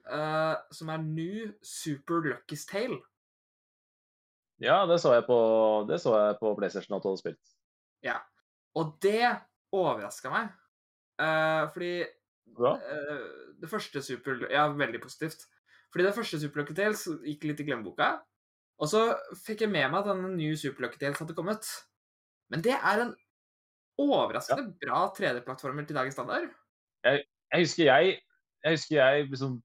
eh, 0.04 0.56
som 0.74 0.90
er 0.92 1.04
New 1.04 1.52
Super 1.64 2.20
Lucky's 2.26 2.66
Tale. 2.68 3.00
Ja, 4.60 4.82
det 4.90 4.98
så 5.00 5.14
jeg 5.14 5.24
på, 5.28 5.38
det 5.88 6.00
så 6.02 6.16
jeg 6.18 6.38
på 6.40 6.54
PlayStation 6.58 6.96
at 6.96 7.04
du 7.04 7.08
hadde 7.12 7.22
spilt. 7.22 7.54
Ja. 8.04 8.18
Og 8.76 8.96
det 9.02 9.22
overraska 9.74 10.32
meg. 10.32 10.50
Eh, 11.18 11.64
fordi 11.74 11.92
Bra. 12.58 12.74
eh, 12.76 13.28
det 13.60 13.70
første 13.70 14.02
Super... 14.02 14.44
Ja, 14.50 14.68
veldig 14.74 15.00
positivt. 15.02 15.46
Fordi 15.92 16.04
det 16.04 16.14
første 16.14 16.40
Super 16.40 16.60
Lucky 16.60 16.74
Tales 16.74 17.06
gikk 17.24 17.46
litt 17.48 17.62
i 17.62 17.68
glemmeboka. 17.70 18.18
Og 18.78 18.90
så 18.90 19.04
fikk 19.46 19.64
jeg 19.64 19.72
med 19.72 19.88
meg 19.90 20.02
at 20.02 20.10
denne 20.10 20.34
nye 20.36 20.58
Super 20.58 20.86
Lucky 20.86 21.00
Tales 21.00 21.18
hadde 21.22 21.34
kommet. 21.38 21.70
Men 22.52 22.62
det 22.64 22.76
er 22.76 23.04
en 23.04 23.14
overraskende 23.98 24.72
bra 24.82 25.06
3D-plattformer 25.16 25.86
til 25.88 25.98
dagens 25.98 26.14
standard. 26.18 26.50
Jeg 27.04 27.24
husker 27.64 27.88
jeg, 27.88 28.18
jeg, 28.64 28.76
husker 28.76 28.96
jeg 28.98 29.26
liksom 29.32 29.58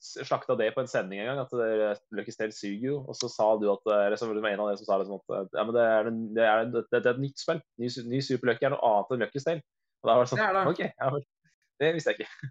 slakta 0.00 0.56
det 0.56 0.70
på 0.74 0.80
en 0.82 0.88
sending 0.90 1.20
en 1.20 1.28
gang, 1.28 1.40
at 1.42 1.52
det, 1.52 1.70
Lucky 2.16 2.32
Stale 2.34 2.54
suger 2.56 2.88
jo. 2.90 2.98
Og 3.04 3.16
så 3.18 3.28
sa 3.32 3.48
du 3.60 3.66
at 3.72 3.88
eller 3.92 4.18
så 4.18 4.28
var 4.28 4.38
det 4.38 4.52
en 4.52 4.62
av 4.64 4.70
dere 4.70 4.80
som 4.80 4.88
sa 4.88 5.00
liksom 5.02 5.18
at 5.20 5.56
ja, 5.56 5.64
men 5.64 5.74
det 5.76 5.86
er, 5.86 6.10
en- 6.10 6.28
det 6.36 6.44
er, 6.46 6.68
det, 6.72 6.84
det 6.94 7.02
er 7.02 7.14
et 7.14 7.24
nytt 7.26 7.42
spill. 7.42 7.62
Ny, 7.82 7.90
ny 8.10 8.20
Super 8.24 8.52
Lucky 8.52 8.68
er 8.68 8.74
noe 8.74 8.92
annet 8.92 9.16
enn 9.16 9.26
Lucky 9.26 9.42
Stale. 9.42 9.64
Og 10.02 10.10
da 10.10 10.14
var 10.18 10.26
det 10.26 10.30
sånn 10.32 10.42
Det 10.42 10.46
er 10.46 10.56
det. 10.56 10.68
OK, 10.72 10.84
ja. 10.86 11.10
Det 11.82 11.90
visste 11.96 12.14
jeg 12.14 12.24
ikke. 12.24 12.50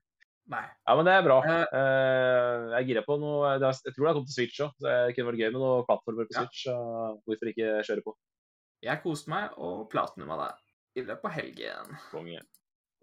Nei. 0.54 0.62
Ja, 0.86 0.94
men 0.94 1.08
det 1.08 1.14
er 1.18 1.26
bra. 1.26 1.40
Uh, 1.42 1.64
Eh, 1.76 2.66
jeg 2.76 2.90
girer 2.92 3.06
på 3.08 3.16
noe 3.18 3.56
er, 3.56 3.64
Jeg 3.64 3.96
tror 3.96 4.04
det 4.04 4.10
har 4.12 4.18
kommet 4.20 4.30
til 4.30 4.38
Switch 4.38 4.62
òg, 4.62 4.76
så 4.78 4.86
det 4.86 5.16
kunne 5.16 5.32
vært 5.32 5.42
gøy 5.42 5.50
med 5.56 5.62
noen 5.64 5.88
plattformer 5.88 6.28
på 6.30 6.36
Switch. 6.38 6.66
Ja. 6.70 6.76
hvorfor 7.26 7.50
ikke 7.52 7.72
kjøre 7.88 8.04
på? 8.06 8.14
Jeg 8.86 9.02
koste 9.02 9.32
meg 9.34 9.56
og 9.58 9.88
platinuma 9.90 10.38
det 10.44 10.52
i 10.96 11.04
løpet 11.04 11.28
av 11.30 11.36
helgen. 11.36 11.98
Konge. 12.12 12.42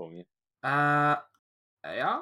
Konge. 0.01 0.24
Uh, 0.64 1.16
ja. 1.99 2.12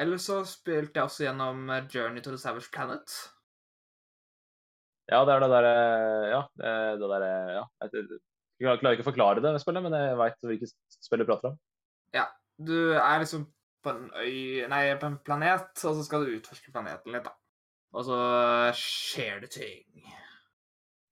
Eller 0.00 0.18
så 0.18 0.40
spilte 0.48 0.98
jeg 0.98 1.06
også 1.06 1.26
gjennom 1.28 1.68
eh, 1.70 1.84
Journey 1.92 2.22
to 2.24 2.32
the 2.32 2.38
Savage 2.40 2.70
Planet. 2.74 3.12
Ja, 5.06 5.20
det 5.22 5.34
er 5.34 5.42
det 5.44 5.50
derre 5.52 5.74
Ja, 6.32 6.40
det, 6.58 6.72
det 6.98 7.10
derre 7.12 7.32
Ja. 7.54 7.64
Jeg, 7.84 8.06
jeg 8.64 8.80
klarer 8.80 8.96
ikke 8.96 9.04
å 9.04 9.10
forklare 9.10 9.44
det 9.44 9.52
spillet, 9.62 9.84
men 9.84 9.94
jeg 9.94 10.16
veit 10.18 10.48
hvilket 10.48 10.72
spill 11.04 11.22
du 11.22 11.28
prater 11.28 11.52
om. 11.52 11.60
Ja. 12.16 12.26
Du 12.58 12.94
er 12.94 13.20
liksom 13.22 13.46
på 13.84 13.92
en 13.92 14.10
øy 14.16 14.66
Nei, 14.70 14.82
på 14.98 15.10
en 15.10 15.20
planet, 15.26 15.72
og 15.84 15.98
så 15.98 16.04
skal 16.06 16.24
du 16.24 16.34
utforske 16.34 16.72
planeten 16.74 17.14
litt, 17.14 17.26
da. 17.26 17.34
Og 17.94 18.06
så 18.08 18.18
skjer 18.78 19.44
det 19.44 19.52
ting. 19.54 20.08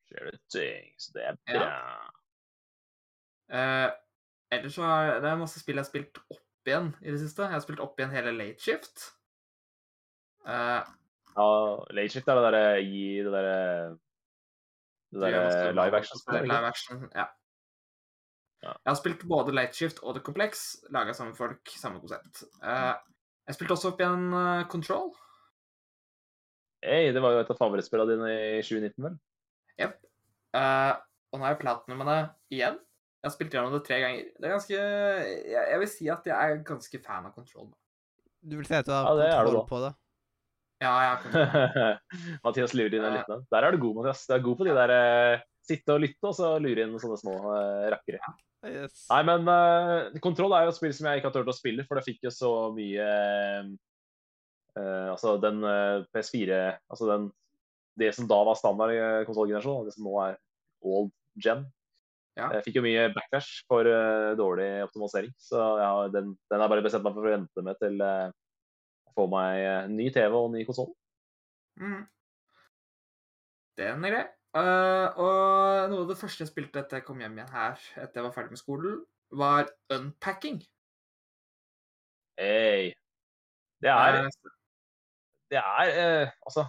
Skjer 0.08 0.30
det 0.30 0.40
ting, 0.50 0.90
så 0.98 1.14
det 1.14 1.28
er 1.28 1.38
bra. 1.52 1.68
Ja. 1.68 2.21
Eh, 3.50 3.88
ellers 4.52 4.76
så 4.76 4.86
er 4.86 5.20
det 5.24 5.34
masse 5.40 5.60
spill 5.62 5.78
jeg 5.78 5.84
har 5.84 5.90
spilt 5.90 6.20
opp 6.22 6.70
igjen 6.70 6.92
i 7.02 7.10
det 7.10 7.20
siste. 7.22 7.46
Jeg 7.46 7.56
har 7.56 7.64
spilt 7.64 7.82
opp 7.82 7.98
igjen 7.98 8.14
hele 8.14 8.34
Late 8.36 8.62
Shift. 8.62 9.08
Uh, 10.46 10.82
Ja, 11.32 11.44
Late 11.96 12.12
Shift 12.12 12.28
er 12.28 12.36
det 12.38 12.48
derre 12.48 12.80
gi 12.82 13.04
det 13.24 13.30
derre 13.32 13.60
Det 15.12 15.22
derre 15.22 15.70
live 15.78 16.00
action-spillet. 16.00 16.48
Live 16.50 16.68
action, 16.68 17.06
ja. 17.14 17.28
Ja. 18.62 18.72
Jeg 18.76 18.90
har 18.92 18.98
spilt 19.00 19.24
både 19.26 19.54
Late 19.54 19.74
Shift 19.74 19.98
og 20.02 20.14
The 20.14 20.22
Complex, 20.22 20.62
laga 20.94 21.14
samme 21.16 21.34
folk, 21.34 21.66
samme 21.66 21.98
konsept. 22.02 22.44
Eh, 22.62 22.92
jeg 23.48 23.56
spilte 23.56 23.74
også 23.74 23.90
opp 23.90 24.02
igjen 24.02 24.28
Control. 24.70 25.10
Hey, 26.82 27.10
det 27.14 27.22
var 27.22 27.34
jo 27.34 27.42
et 27.42 27.50
av 27.50 27.58
favorittspillene 27.58 28.14
dine 28.14 28.30
i 28.34 28.62
2019, 28.62 29.04
vel? 29.06 29.18
Jepp. 29.78 29.98
Eh, 30.58 30.94
og 31.32 31.38
nå 31.38 31.46
har 31.46 31.54
jeg 31.54 31.62
platinum 31.62 32.02
med 32.02 32.10
det 32.10 32.20
igjen. 32.58 32.78
Jeg 33.22 33.28
har 33.28 33.34
spilt 33.36 33.54
gjennom 33.54 33.74
det 33.76 33.84
tre 33.86 34.00
ganger. 34.02 34.30
Det 34.34 34.48
er 34.48 34.54
ganske 34.56 34.76
Jeg, 34.76 35.64
jeg 35.70 35.80
vil 35.82 35.90
si 35.92 36.08
at 36.10 36.24
jeg 36.26 36.34
er 36.34 36.62
ganske 36.66 37.02
fan 37.04 37.28
av 37.28 37.34
Control. 37.36 37.68
Da. 37.70 37.78
Du 38.50 38.56
vil 38.58 38.66
si 38.66 38.74
at 38.74 38.88
du 38.88 38.94
har 38.94 39.06
Ja, 39.22 39.36
kontroll 39.44 39.60
det 39.60 39.68
på 39.70 39.82
det? 39.84 39.92
Ja, 40.82 40.92
jeg 40.92 41.10
har 41.12 41.20
kontroll. 41.22 42.00
Mathias 42.48 42.74
lurer 42.74 42.98
inn 42.98 43.06
en 43.06 43.18
liten. 43.20 43.44
Der 43.54 43.66
er 43.68 43.74
du 43.74 43.78
god, 43.84 44.00
Mathias. 44.00 44.24
Du 44.26 44.34
er 44.34 44.42
god 44.42 44.58
på 44.58 44.66
de 44.66 44.74
der 44.74 44.94
uh, 44.96 45.44
sitte 45.62 45.94
og 45.94 46.02
lytte, 46.02 46.24
og 46.26 46.34
så 46.34 46.56
lure 46.58 46.82
inn 46.82 46.98
sånne 46.98 47.20
små 47.20 47.36
uh, 47.46 47.86
rakkere. 47.94 48.34
Yes. 48.66 49.06
Nei, 49.10 49.22
men 49.26 49.46
uh, 49.46 50.18
Kontroll 50.22 50.54
er 50.58 50.66
jo 50.66 50.74
et 50.74 50.78
spill 50.78 50.92
som 50.94 51.06
jeg 51.06 51.20
ikke 51.20 51.30
har 51.30 51.36
turt 51.38 51.50
å 51.50 51.54
spille, 51.54 51.86
for 51.86 51.98
det 51.98 52.06
fikk 52.06 52.26
jo 52.26 52.34
så 52.34 52.52
mye 52.74 53.06
Uh, 54.72 54.82
eh, 54.82 55.08
Altså 55.12 55.36
den 55.36 55.62
uh, 55.64 56.04
PS4 56.14 56.78
Altså 56.88 57.08
den 57.10 57.30
Det 57.98 58.14
som 58.16 58.28
da 58.28 58.38
var 58.44 58.56
standard 58.56 58.94
uh, 58.96 59.24
konsollgenerasjonen, 59.28 59.82
og 59.82 59.86
det 59.86 59.92
som 59.92 60.06
nå 60.06 60.14
er 60.24 60.38
old 60.82 61.10
gen, 61.36 61.66
Ja. 62.38 62.48
Jeg 62.56 62.64
fikk 62.64 62.78
jo 62.78 62.84
mye 62.86 63.08
backlash 63.12 63.60
for 63.68 63.84
uh, 63.84 64.32
dårlig 64.38 64.68
optimalisering. 64.86 65.32
Så 65.40 65.60
har, 65.60 66.12
den, 66.14 66.32
den 66.48 66.58
har 66.58 66.64
jeg 66.64 66.72
bare 66.72 66.84
bestemt 66.86 67.04
meg 67.04 67.16
for 67.16 67.28
å 67.28 67.34
vente 67.34 67.64
med 67.66 67.80
til 67.82 68.00
uh, 68.00 68.30
jeg 68.32 69.16
får 69.18 69.28
meg 69.34 69.64
uh, 69.66 69.90
ny 69.92 70.06
TV 70.14 70.36
og 70.38 70.48
ny 70.54 70.62
konsoll. 70.68 70.88
Mm. 71.80 72.06
Den 73.80 74.08
er 74.08 74.16
grei. 74.16 74.24
Og 74.52 75.88
noe 75.88 76.02
av 76.04 76.08
det 76.10 76.18
første 76.20 76.44
jeg 76.44 76.50
spilte 76.50 76.82
etter 76.82 77.00
jeg 77.00 77.06
kom 77.06 77.20
hjem 77.22 77.38
igjen 77.38 77.52
her, 77.54 77.84
etter 78.02 78.20
jeg 78.20 78.26
var 78.26 78.34
ferdig 78.34 78.52
med 78.52 78.60
skolen, 78.60 78.98
var 79.32 79.70
Unpacking. 79.92 80.58
Hey. 82.36 82.92
Det 83.82 83.90
er 83.90 84.28
Det 85.50 85.58
er 85.58 86.30
Altså 86.46 86.62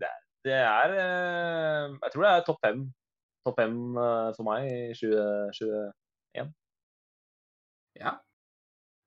Det 0.00 0.08
det 0.44 0.54
er 0.56 0.94
Jeg 0.96 2.12
tror 2.12 2.24
det 2.24 2.30
er 2.30 2.46
topp 2.46 2.62
fem. 2.64 2.86
Topp 3.44 3.58
fem 3.60 3.74
eh, 4.00 4.28
for 4.36 4.46
meg 4.48 4.66
i 4.70 4.76
2021. 4.96 6.52
ja. 8.00 8.12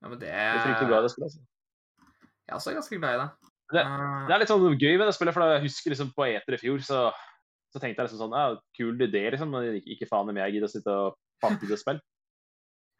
ja, 0.02 0.08
men 0.08 0.20
det 0.22 0.30
Jeg 0.30 0.56
er 0.56 0.64
fryktelig 0.66 0.90
glad 0.92 1.00
i 1.00 1.06
det 1.08 1.12
spillet. 1.14 1.32
Altså. 1.32 1.42
Jeg 2.48 2.54
er 2.54 2.60
også 2.60 2.74
ganske 2.78 3.00
glad 3.02 3.16
i 3.16 3.22
det. 3.24 3.30
Det- 3.74 3.84
Eh, 3.84 4.28
Det 4.28 4.34
er 4.36 4.40
litt 4.40 4.48
sånn 4.52 4.78
gøy 4.80 4.94
med 4.98 5.08
det 5.10 5.16
spillet, 5.18 5.34
for 5.36 5.44
jeg 5.44 5.64
husker 5.66 5.92
liksom 5.92 6.12
på 6.16 6.24
Eter 6.30 6.54
i 6.56 6.58
fjor, 6.62 6.80
så, 6.80 7.00
så 7.74 7.82
tenkte 7.82 8.00
jeg 8.00 8.08
liksom 8.08 8.22
sånn 8.22 8.36
ja, 8.38 8.46
Kul 8.78 8.96
idé, 9.04 9.26
liksom, 9.34 9.50
men 9.52 9.82
ikke, 9.84 10.08
faen 10.08 10.30
om 10.30 10.38
jeg 10.40 10.54
gidder 10.56 10.70
å 10.70 10.72
sitte 10.72 10.94
og 10.94 11.18
pakke 11.44 11.66
ut 11.68 11.74
et 11.76 11.82
spill. 11.82 12.00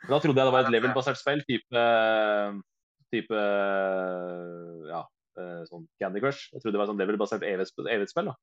Men 0.04 0.12
da 0.12 0.20
trodde 0.20 0.38
jeg 0.42 0.46
det 0.50 0.54
var 0.58 0.66
et 0.68 0.74
level-basert 0.76 1.18
spill, 1.22 1.40
type 1.48 1.86
type 3.14 3.40
ja, 4.92 5.00
eh, 5.40 5.62
sånn 5.70 5.86
Candy 6.02 6.20
Crush. 6.20 6.50
Jeg 6.52 6.60
trodde 6.62 6.76
det 6.76 6.82
var 6.82 6.88
et 6.90 6.92
sånn 6.92 7.00
level-basert 7.02 7.46
evighetsspill, 7.48 8.28
da. 8.28 8.36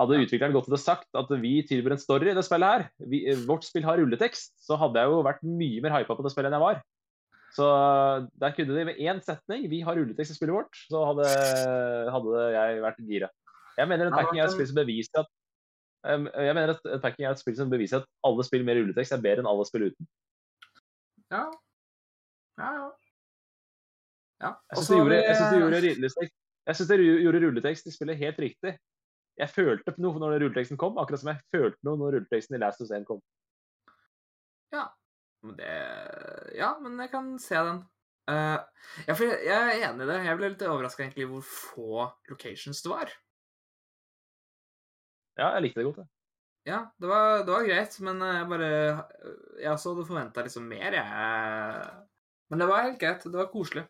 Hadde 0.00 0.18
utvikleren 0.24 0.54
gått 0.56 0.66
ut 0.66 0.74
og 0.74 0.82
sagt 0.82 1.06
at 1.14 1.28
vi 1.38 1.60
tilbyr 1.66 1.94
en 1.94 2.02
story 2.02 2.32
i 2.32 2.34
det 2.34 2.42
spillet 2.46 2.72
her, 2.72 2.86
vi, 3.06 3.20
eh, 3.30 3.44
vårt 3.46 3.66
spill 3.66 3.86
har 3.86 4.00
rulletekst, 4.00 4.56
så 4.58 4.78
hadde 4.80 4.98
jeg 4.98 5.12
jo 5.12 5.22
vært 5.22 5.44
mye 5.46 5.84
mer 5.84 5.94
hypa 5.94 6.16
på 6.18 6.24
det 6.26 6.32
spillet 6.34 6.50
enn 6.50 6.58
jeg 6.58 6.64
var. 6.64 6.82
Så 7.54 7.66
der 8.42 8.54
kunne 8.56 8.74
de 8.74 8.84
med 8.88 8.98
én 8.98 9.20
setning 9.22 9.68
'Vi 9.70 9.80
har 9.86 9.94
rulletekst 9.94 10.34
i 10.34 10.34
spillet 10.34 10.54
vårt', 10.56 10.80
så 10.90 11.04
hadde, 11.06 11.28
hadde 12.10 12.40
jeg 12.56 12.82
vært 12.82 13.06
gira. 13.06 13.28
Jeg 13.78 13.88
mener 13.88 14.04
Ja, 14.04 14.10
Unpacking 14.10 14.40
er 14.40 14.44
et 14.44 14.54
spill 14.54 14.66
som 14.66 14.76
beviser 14.76 15.20
at 15.22 15.28
um, 16.10 16.26
jeg 16.34 16.54
mener 16.54 16.74
at 16.74 17.02
packing 17.02 17.26
er 17.26 17.30
et 17.30 17.38
spill 17.38 17.56
som 17.56 17.70
beviser 17.70 18.02
at 18.02 18.06
alle 18.24 18.44
spill 18.44 18.64
med 18.64 18.76
rulletekst 18.78 19.12
er 19.12 19.22
bedre 19.22 19.42
enn 19.42 19.50
alle 19.50 19.66
spill 19.66 19.86
uten. 19.90 20.08
ja. 21.30 21.46
Ja, 22.58 22.70
ja. 22.70 22.90
ja. 24.42 24.50
Jeg 24.70 24.76
syns 24.78 24.86
så 24.86 24.98
gjorde, 24.98 25.14
jeg 25.14 25.36
synes 25.36 25.50
det 25.52 25.60
gjorde, 25.62 25.80
rulletekst, 25.86 26.34
jeg 26.66 26.76
synes 26.76 26.88
det 26.88 26.98
gjorde 27.24 27.40
rulletekst 27.46 27.86
i 27.86 27.94
spillet 27.94 28.20
helt 28.20 28.38
riktig. 28.38 28.74
Jeg 29.40 29.50
følte 29.50 29.94
noe 29.98 30.20
når 30.22 30.36
rulleteksten 30.38 30.78
kom, 30.78 30.98
akkurat 31.02 31.20
som 31.22 31.32
jeg 31.32 31.42
følte 31.54 31.80
noe 31.86 31.98
når 31.98 32.18
rulleteksten 32.18 32.54
i 32.54 32.60
Last 32.62 32.82
of 32.84 32.90
Sane 32.90 33.06
kom. 33.08 33.22
Men 35.44 35.56
det 35.58 35.72
Ja, 36.56 36.70
men 36.80 36.96
jeg 37.02 37.10
kan 37.12 37.34
se 37.42 37.58
den. 37.58 37.82
Uh, 38.24 38.56
ja, 39.04 39.12
for 39.12 39.26
jeg, 39.28 39.42
jeg 39.44 39.52
er 39.52 39.82
enig 39.90 40.06
i 40.06 40.08
det. 40.08 40.14
Jeg 40.24 40.38
ble 40.40 40.48
litt 40.54 40.62
overraska 40.64 41.04
egentlig 41.04 41.26
hvor 41.28 41.42
få 41.44 42.06
locations 42.30 42.80
det 42.80 42.92
var. 42.92 43.12
Ja, 45.36 45.50
jeg 45.56 45.66
likte 45.66 45.82
det 45.82 45.88
godt. 45.90 45.98
jeg. 46.00 46.08
Ja, 46.70 46.78
det 46.96 47.10
var, 47.10 47.42
det 47.44 47.52
var 47.52 47.66
greit, 47.68 47.98
men 48.00 48.22
jeg 48.24 48.46
bare 48.48 48.68
Jeg 49.60 49.68
også 49.74 49.92
hadde 49.92 50.06
forventa 50.08 50.44
liksom 50.46 50.64
mer, 50.70 50.96
jeg. 50.96 51.90
Men 52.48 52.62
det 52.62 52.68
var 52.70 52.86
helt 52.86 53.00
greit. 53.02 53.26
Det 53.28 53.36
var 53.36 53.52
koselig. 53.52 53.84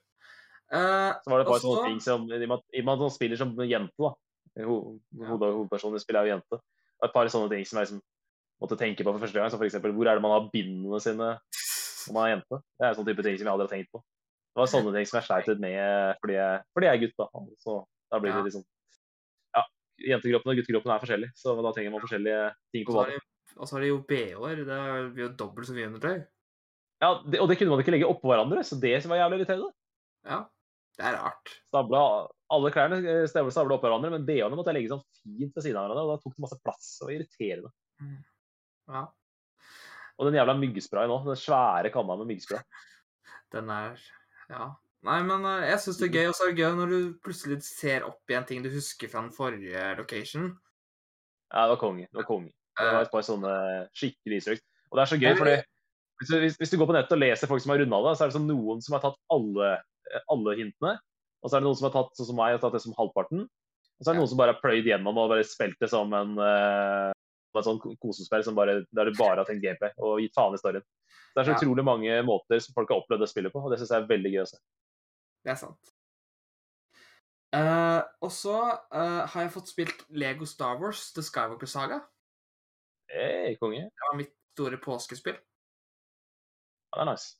Uh, 0.75 1.13
Så 1.23 1.31
var 1.31 1.39
det 1.39 1.47
bare 1.47 1.55
også... 1.61 1.69
sånne 1.69 1.87
ting 1.93 2.03
som 2.03 2.27
I 2.27 2.41
og 2.41 2.49
med 2.51 2.59
at- 2.59 3.05
han 3.05 3.15
spiller 3.15 3.39
som 3.39 3.55
jente, 3.63 3.95
da. 4.01 4.11
Hovedpersonen 4.59 6.01
spiller 6.03 6.23
er 6.23 6.29
jo 6.29 6.35
jente. 6.37 6.61
Et 7.05 7.13
par 7.13 7.29
sånne 7.33 7.51
ting 7.53 7.65
som 7.67 7.79
jeg 7.81 7.89
liksom 7.89 8.03
måtte 8.63 8.79
tenke 8.81 9.05
på 9.05 9.13
for 9.13 9.23
første 9.25 9.39
gang. 9.41 9.51
Som 9.53 9.61
f.eks. 9.63 9.79
hvor 9.83 10.09
er 10.09 10.15
det 10.19 10.25
man 10.25 10.35
har 10.37 10.51
bindene 10.53 11.01
sine 11.03 11.31
når 11.35 12.15
man 12.15 12.25
er 12.27 12.35
jente? 12.37 12.61
Det 12.79 12.87
er 12.87 12.95
sånne 12.99 13.11
type 13.11 13.25
ting 13.27 13.39
som 13.41 13.49
jeg 13.49 13.53
aldri 13.55 13.67
har 13.67 13.75
tenkt 13.75 13.91
på. 13.95 14.03
Det 14.55 14.63
var 14.63 14.71
sånne 14.71 14.95
ting 14.95 15.09
som 15.11 15.19
jeg 15.19 15.27
sleit 15.27 15.49
litt 15.51 15.63
med 15.65 16.21
fordi 16.23 16.37
jeg, 16.39 16.63
fordi 16.77 16.87
jeg 16.87 16.95
er 16.95 17.03
gutt, 17.03 17.17
da. 17.19 17.27
Så 17.65 17.77
da 18.13 18.21
blir 18.23 18.31
Ja. 18.31 18.37
det 18.39 18.53
liksom 18.53 18.65
Ja, 19.55 19.63
jentekroppen 20.11 20.51
og 20.53 20.57
guttekroppen 20.59 20.91
er 20.95 21.03
forskjellig, 21.03 21.31
så 21.39 21.55
da 21.63 21.73
trenger 21.73 21.91
man 21.95 22.03
forskjellige 22.03 22.55
ting 22.75 22.85
på 22.87 22.95
banen. 22.95 23.21
og 23.57 23.67
så 23.69 23.77
har 23.77 23.81
de 23.83 23.89
jo 23.89 23.99
BH-er. 24.03 24.63
Det 24.67 25.15
blir 25.15 25.29
jo 25.29 25.33
dobbelt 25.39 25.67
så 25.67 25.75
mye 25.75 25.87
undertøy. 25.91 26.27
Ja, 27.03 27.11
det, 27.27 27.41
og 27.41 27.49
det 27.49 27.59
kunne 27.59 27.71
man 27.71 27.83
ikke 27.83 27.93
legge 27.95 28.07
oppå 28.09 28.31
hverandre, 28.31 28.63
så 28.65 28.79
det 28.81 29.03
som 29.03 29.11
var 29.11 29.19
jævlig 29.19 29.41
irriterende. 29.43 29.73
Ja. 30.25 30.45
Det 30.97 31.05
er 31.07 31.17
rart. 31.19 31.51
Stabla, 31.67 32.29
alle 32.53 32.71
klærne 32.75 33.01
eh, 33.01 33.25
stabla 33.31 33.77
oppå 33.77 33.89
hverandre, 33.89 34.13
men 34.13 34.25
BH-ene 34.29 34.57
måtte 34.59 34.73
jeg 34.73 34.81
legge 34.81 34.93
sånn 34.93 35.05
fint 35.23 35.57
ved 35.57 35.65
siden 35.65 35.81
av 35.81 35.87
hverandre, 35.89 36.05
og 36.05 36.13
da 36.13 36.23
tok 36.23 36.37
det 36.37 36.45
masse 36.45 36.61
plass. 36.61 36.89
Var 37.03 37.15
irriterende. 37.17 37.73
Ja. 38.93 39.05
Og 40.15 40.29
den 40.29 40.39
jævla 40.39 40.55
myggsprayen 40.61 41.13
òg. 41.15 41.29
Den 41.31 41.41
svære 41.41 41.93
kanna 41.95 42.19
med 42.21 42.31
myggspray. 42.33 42.65
Den 43.55 43.71
er 43.71 44.01
Ja. 44.51 44.75
Nei, 45.05 45.19
men 45.27 45.45
eh, 45.45 45.67
jeg 45.69 45.81
syns 45.85 45.99
det 46.01 46.07
er 46.09 46.15
gøy. 46.17 46.27
Og 46.31 46.37
så 46.37 46.47
er 46.47 46.53
det 46.53 46.65
gøy 46.65 46.77
når 46.79 46.93
du 46.93 46.99
plutselig 47.25 47.59
ser 47.67 48.07
opp 48.09 48.31
igjen 48.31 48.47
ting 48.49 48.63
du 48.65 48.71
husker 48.73 49.11
fra 49.13 49.21
den 49.21 49.35
forrige 49.35 49.83
location. 49.99 50.53
Ja, 51.51 51.67
det 51.67 51.75
var 51.75 51.81
konge. 51.83 52.07
Det 52.09 52.23
var 52.23 52.29
konge. 52.29 52.53
Det 52.75 52.87
var 52.89 52.97
Eh, 52.99 53.05
et 53.05 53.13
par 53.13 53.23
sånne 53.23 53.55
skikkelig 53.95 54.41
isøkt. 54.41 54.65
Og 54.91 54.99
det 54.99 55.03
er 55.05 55.11
så 55.11 55.19
gøy, 55.21 55.35
fordi 55.39 55.57
hvis 56.19 56.31
du, 56.31 56.37
hvis, 56.43 56.57
hvis 56.59 56.73
du 56.73 56.79
går 56.81 56.89
på 56.91 56.97
nettet 56.97 57.17
og 57.17 57.21
leser 57.23 57.51
folk 57.51 57.63
som 57.63 57.75
har 57.75 57.83
runda 57.83 58.01
det, 58.07 58.15
så 58.17 58.25
er 58.25 58.31
det 58.31 58.37
sånn 58.39 58.49
noen 58.51 58.81
som 58.83 58.97
har 58.97 59.05
tatt 59.05 59.21
alle, 59.35 59.71
alle 60.33 60.57
hintene. 60.59 60.95
Og 61.45 61.51
så 61.51 61.57
er 61.57 61.61
det 61.63 61.69
noen 61.69 61.77
som 61.77 61.91
har 61.91 61.95
tatt 61.99 62.17
sånn 62.17 62.31
som 62.31 62.39
meg, 62.41 62.55
har 62.57 62.63
tatt 62.63 62.75
det 62.79 62.83
som 62.83 62.97
halvparten. 62.97 63.45
Og 63.45 64.01
så 64.01 64.11
er 64.11 64.17
det 64.17 64.23
noen 64.23 64.31
som 64.33 64.41
bare 64.41 64.55
har 64.57 64.63
pløyd 64.65 64.89
gjennom 64.89 65.19
og 65.21 65.29
bare 65.31 65.45
spilt 65.47 65.77
det 65.83 65.91
som 65.93 66.13
en 66.17 66.39
uh, 66.41 67.13
en 67.55 67.67
sånn 67.67 67.81
kosespill 68.03 68.43
som 68.43 68.57
bare, 68.57 68.81
der 68.91 69.11
du 69.11 69.19
bare 69.19 69.43
har 69.43 69.49
tenkt 69.49 69.63
gameplay 69.63 69.93
og 70.03 70.23
gitt 70.23 70.35
faen 70.35 70.57
i 70.57 70.59
storyen. 70.59 70.83
Det 71.35 71.43
er 71.43 71.47
så 71.47 71.53
Ja. 71.55 71.59
utrolig 71.61 71.85
mange 71.87 72.23
måter 72.27 72.61
som 72.63 72.75
folk 72.75 72.91
har 72.91 73.03
opplevd 73.03 73.23
det 73.23 73.31
spillet 73.31 73.53
på, 73.53 73.63
og 73.63 73.71
det 73.71 73.79
syns 73.79 73.93
jeg 73.95 74.03
er 74.03 74.11
veldig 74.11 74.33
gøy 74.33 74.43
å 74.43 74.49
se. 74.51 74.59
Det 75.45 75.53
er 75.53 75.61
sant. 75.61 75.93
Uh, 77.55 78.03
og 78.25 78.33
så 78.35 78.57
uh, 78.91 79.23
har 79.31 79.45
jeg 79.45 79.53
fått 79.55 79.71
spilt 79.71 80.05
Lego 80.11 80.45
Star 80.45 80.81
Wars 80.81 81.13
The 81.15 81.23
Skywalker 81.23 81.71
Saga. 81.71 82.01
Hey, 83.07 83.55
konge. 83.61 83.85
Det 83.87 84.09
var 84.09 84.17
mitt 84.19 84.35
store 84.57 84.79
påskespill. 84.83 85.37
Ja, 86.95 86.99
det 86.99 87.05
er 87.05 87.11
nice. 87.13 87.37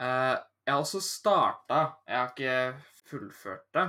Eh, 0.00 0.36
jeg 0.70 0.76
har 0.76 0.84
også 0.84 1.00
starta 1.02 1.78
Jeg 2.06 2.14
har 2.14 2.28
ikke 2.30 2.82
fullført 3.10 3.64
det, 3.74 3.88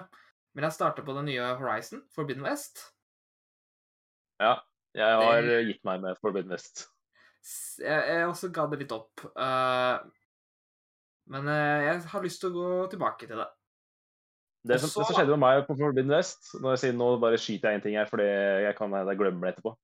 men 0.55 0.65
jeg 0.65 0.73
starta 0.73 1.03
på 1.05 1.13
det 1.13 1.27
nye 1.27 1.51
Horizon, 1.59 2.01
Forbidden 2.15 2.41
West. 2.47 2.82
Ja, 4.41 4.55
jeg 4.97 5.05
har 5.21 5.41
Det- 5.45 5.65
gitt 5.67 5.84
meg 5.86 6.01
med 6.01 6.17
Forbidden 6.21 6.51
West. 6.51 6.88
Jeg, 7.77 8.01
jeg 8.07 8.25
også 8.25 8.49
ga 8.53 8.65
det 8.65 8.79
litt 8.79 8.91
opp. 8.91 9.21
Uh, 9.38 10.01
men 11.29 11.45
uh, 11.45 11.86
jeg 11.86 12.01
har 12.01 12.25
lyst 12.25 12.41
til 12.41 12.49
å 12.49 12.57
gå 12.57 12.89
tilbake 12.89 13.29
til 13.29 13.38
det. 13.38 13.49
Det 14.65 14.79
som, 14.82 14.89
så 14.89 15.01
det 15.01 15.07
som 15.07 15.15
skjedde 15.19 15.38
med 15.38 15.45
meg 15.45 15.63
på 15.69 15.77
Forbidden 15.77 16.13
West 16.17 16.53
når 16.61 16.75
jeg 16.75 16.82
sier, 16.86 16.97
nå 16.97 17.13
bare 17.21 17.38
skyter 17.38 17.69
jeg 17.69 17.75
en 17.77 17.86
ting 17.86 17.97
her, 17.97 18.09
fordi 18.09 18.25
jeg 18.65 18.75
kan 18.77 18.93
jeg 18.97 19.17
glemmer 19.21 19.47
det 19.47 19.53
etterpå. 19.53 19.77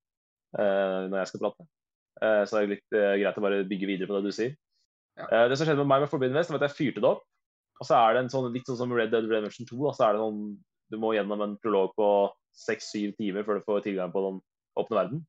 Uh, 0.58 1.06
når 1.14 1.22
jeg 1.22 1.28
skal 1.28 1.46
prate. 1.46 1.70
Uh, 2.18 2.42
så 2.42 2.58
det 2.58 2.64
er 2.64 2.74
litt 2.74 2.98
uh, 2.98 3.14
greit 3.22 3.38
å 3.38 3.46
bare 3.46 3.66
bygge 3.70 3.90
videre 3.90 4.10
på 4.10 4.18
det 4.18 4.32
du 4.32 4.34
sier. 4.34 4.58
Ja. 5.18 5.28
Eh, 5.28 5.48
det 5.50 5.58
som 5.58 5.68
skjedde 5.68 5.82
med 5.82 5.92
meg 5.92 6.06
med 6.06 6.12
Forbidden 6.12 6.38
West, 6.38 6.54
var 6.54 6.62
at 6.62 6.70
jeg 6.70 6.78
fyrte 6.78 7.04
det 7.04 7.10
opp. 7.10 7.24
Og 7.78 7.86
så 7.86 7.98
er 7.98 8.16
det 8.16 8.26
en 8.26 8.34
sånn, 8.34 8.52
litt 8.54 8.70
sånn 8.70 8.80
som 8.80 8.94
Red 8.94 9.12
Dead 9.14 9.26
Redemption 9.30 9.70
2. 9.70 9.80
Da, 9.86 9.96
så 9.98 10.08
er 10.08 10.18
det 10.18 10.24
noen, 10.24 10.44
du 10.94 11.00
må 11.02 11.14
gjennom 11.16 11.44
en 11.44 11.58
prolog 11.62 11.92
på 11.98 12.12
seks-syv 12.58 13.18
timer 13.20 13.46
før 13.46 13.60
du 13.60 13.68
får 13.68 13.84
tilgang 13.86 14.14
på 14.14 14.24
den 14.26 14.40
åpne 14.82 14.98
verden. 14.98 15.26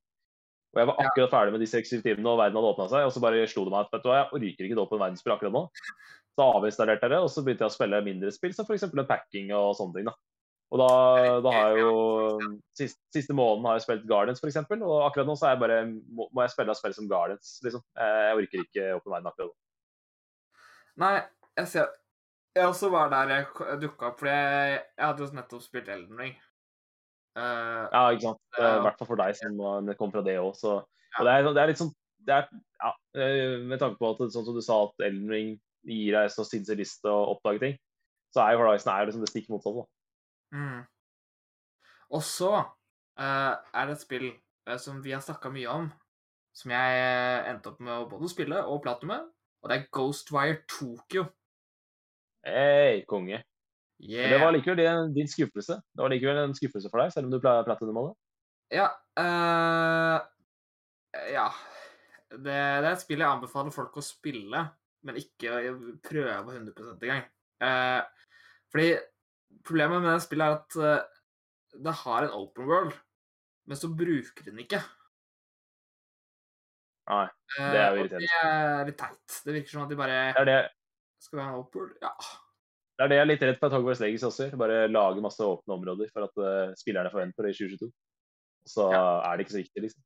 Og 0.77 0.81
jeg 0.83 0.89
var 0.91 1.03
akkurat 1.03 1.33
ferdig 1.33 1.55
med 1.55 1.63
de 1.65 1.69
seks-syv 1.69 2.05
timene, 2.05 2.29
og 2.31 2.41
verden 2.41 2.59
hadde 2.61 2.73
åpna 2.73 2.89
seg. 2.93 3.09
Og 3.09 3.13
så 3.15 3.23
bare 3.25 3.45
slo 3.51 3.67
det 3.67 3.75
meg 3.75 3.87
at 3.87 3.93
vet 3.97 4.05
du 4.05 4.11
hva, 4.11 4.23
jeg 4.23 4.31
orker 4.39 4.69
ikke 4.69 4.79
det 4.79 4.85
åpne 4.85 5.03
verdensspill 5.05 5.37
akkurat 5.37 5.57
nå. 5.57 5.63
Så 6.39 6.49
avinstallerte 6.55 7.09
jeg 7.09 7.15
det, 7.15 7.21
og 7.25 7.31
så 7.33 7.45
begynte 7.45 7.65
jeg 7.65 7.73
å 7.73 7.75
spille 7.75 8.03
mindre 8.07 8.33
spill, 8.33 8.53
som 8.55 8.69
f.eks. 8.69 8.87
en 8.89 9.09
packing 9.09 9.53
og 9.57 9.73
sånne 9.77 9.99
ting. 9.99 10.11
da. 10.11 10.17
Og 10.69 10.83
da, 10.83 10.89
da 11.41 11.53
har 11.55 11.73
jeg 11.73 11.81
jo 11.81 11.95
siste, 12.77 13.01
siste 13.17 13.37
måneden 13.37 13.65
har 13.67 13.79
jeg 13.79 13.87
spilt 13.87 14.05
Guardians, 14.09 14.43
f.eks. 14.45 14.61
Og 14.77 14.99
akkurat 15.07 15.29
nå 15.29 15.37
så 15.41 15.49
er 15.49 15.57
jeg 15.57 15.63
bare, 15.65 15.79
må, 15.89 16.29
må 16.29 16.45
jeg 16.45 16.53
spille 16.53 16.77
spill 16.77 16.97
som 16.97 17.09
Guardians, 17.11 17.57
liksom. 17.65 17.85
Jeg 17.97 18.43
orker 18.43 18.65
ikke 18.67 18.93
åpne 18.99 19.15
verden 19.17 19.33
akkurat 19.33 19.51
nå. 19.51 19.57
Nei, 20.99 21.15
jeg 21.59 21.71
ser 21.71 21.89
Jeg 22.57 22.67
også 22.67 22.89
var 22.91 23.11
der 23.13 23.31
jeg 23.31 23.81
dukka 23.83 24.09
opp, 24.11 24.19
fordi 24.19 24.35
jeg, 24.35 24.79
jeg 24.97 25.05
hadde 25.05 25.23
jo 25.23 25.29
nettopp 25.37 25.63
spilt 25.63 25.91
Elden 25.95 26.19
Ring. 26.19 26.35
Uh, 27.39 27.87
Ja, 27.93 28.01
ikke 28.11 28.25
sant. 28.25 28.41
I 28.59 28.65
uh, 28.65 28.81
hvert 28.83 28.99
fall 28.99 29.11
for 29.13 29.21
deg 29.21 29.37
som 29.39 29.61
uh, 29.63 29.95
kom 30.01 30.11
fra 30.15 30.25
det 30.27 30.39
òg. 30.43 30.59
Og 30.59 31.27
det 31.27 31.35
er, 31.35 31.51
det 31.55 31.63
er 31.63 31.71
litt 31.71 31.81
sånn 31.81 31.95
det 32.29 32.35
er, 32.35 32.49
ja, 32.83 32.93
eh, 33.17 33.59
Med 33.65 33.81
tanke 33.81 33.99
på 34.01 34.13
at 34.13 34.21
sånn 34.33 34.47
som 34.47 34.57
du 34.57 34.63
sa 34.65 34.83
at 34.87 35.07
Elden 35.07 35.31
Ring 35.33 35.55
gir 35.89 36.17
deg 36.17 36.33
så 36.33 36.45
sinnssykt 36.45 36.83
lyst 36.83 37.01
til 37.05 37.15
å 37.15 37.31
oppdage 37.33 37.63
ting, 37.63 37.77
så 38.35 38.43
er 38.43 38.55
jo 38.55 38.65
Horizon 38.65 38.93
er 38.93 39.09
liksom 39.09 39.25
det 39.25 39.31
stikk 39.31 39.49
motsatte. 39.53 39.87
mm. 40.53 40.83
Og 42.17 42.23
så 42.25 42.51
uh, 42.57 43.55
er 43.77 43.89
det 43.89 43.95
et 43.95 44.03
spill 44.05 44.27
eh, 44.31 44.79
som 44.81 45.01
vi 45.05 45.13
har 45.13 45.21
snakka 45.25 45.51
mye 45.53 45.69
om, 45.69 45.89
som 46.57 46.73
jeg 46.73 47.01
eh, 47.03 47.51
endte 47.51 47.73
opp 47.73 47.83
med 47.85 47.95
å 47.95 48.07
både 48.09 48.31
spille 48.33 48.63
og 48.65 48.81
prate 48.85 49.09
med, 49.09 49.27
og 49.63 49.71
det 49.71 49.77
er 49.79 49.87
Ghostwire 49.95 50.63
Tokyo. 50.71 51.29
Hei, 52.47 53.05
konge. 53.09 53.43
Men 53.99 54.11
Yeah. 54.11 54.31
det 54.31 54.39
var 54.39 54.53
likevel 54.55 54.79
din, 54.79 55.15
din 55.15 55.29
skuffelse. 55.29 55.75
Det 55.75 56.03
var 56.03 56.13
likevel 56.13 56.37
en 56.45 56.55
skuffelse 56.55 56.87
for 56.91 57.03
deg, 57.03 57.11
selv 57.11 57.27
om 57.27 57.33
du 57.33 57.41
pleier 57.43 57.65
å 57.65 57.67
prate 57.67 57.87
om 57.89 57.97
det. 57.99 58.13
Ja 58.79 58.93
Uh, 59.19 60.21
Ja. 61.33 61.49
Det, 62.31 62.45
det 62.45 62.55
er 62.55 62.93
et 62.93 63.01
spill 63.03 63.25
jeg 63.25 63.27
anbefaler 63.27 63.73
folk 63.75 63.97
å 63.99 64.05
spille, 64.05 64.61
men 65.03 65.19
ikke 65.19 65.73
prøve 66.05 66.53
100 66.53 67.01
engang. 67.01 67.25
Uh, 67.59 68.05
fordi 68.71 68.93
problemet 69.67 70.05
med 70.05 70.13
det 70.13 70.23
spillet 70.27 70.47
er 70.47 70.59
at 70.61 70.77
uh, 70.79 71.81
det 71.83 71.95
har 72.05 72.27
en 72.27 72.37
open 72.37 72.69
world, 72.69 72.93
men 73.67 73.81
så 73.81 73.91
bruker 73.91 74.47
den 74.47 74.61
ikke. 74.63 74.83
Nei, 77.09 77.25
Eh, 77.59 77.71
det 77.73 77.79
er 77.81 77.87
jo 77.89 77.93
og 77.95 78.01
irriterende. 78.03 78.29
Det 78.29 78.41
er 78.49 78.85
litt 78.91 78.99
teit. 79.01 79.37
Det 79.47 79.55
virker 79.55 79.71
som 79.73 79.83
at 79.87 79.89
de 79.89 79.97
bare 79.97 80.19
Det 80.37 80.45
det, 80.47 80.57
Skal 81.25 81.39
vi 81.39 81.43
ha 81.45 81.49
en 81.55 81.63
opphold? 81.63 81.95
Ja. 82.03 82.11
det 82.99 83.05
er 83.05 83.09
det 83.09 83.17
jeg 83.17 83.23
er 83.25 83.31
litt 83.31 83.43
redd 83.47 83.59
for 83.59 83.67
at 83.71 83.73
Hogwarts 83.79 84.01
Legacy 84.05 84.27
også. 84.29 84.51
Bare 84.61 84.89
lage 84.93 85.23
masse 85.25 85.41
åpne 85.41 85.75
områder 85.79 86.11
for 86.13 86.27
at 86.29 86.37
uh, 86.43 86.75
spillerne 86.77 87.11
forventer 87.11 87.47
det 87.49 87.55
i 87.55 87.59
2022. 87.65 87.89
Og 87.89 88.69
så 88.75 88.89
er 88.93 89.37
det 89.39 89.47
ikke 89.47 89.57
så 89.57 89.63
viktig, 89.63 89.83
liksom. 89.87 90.03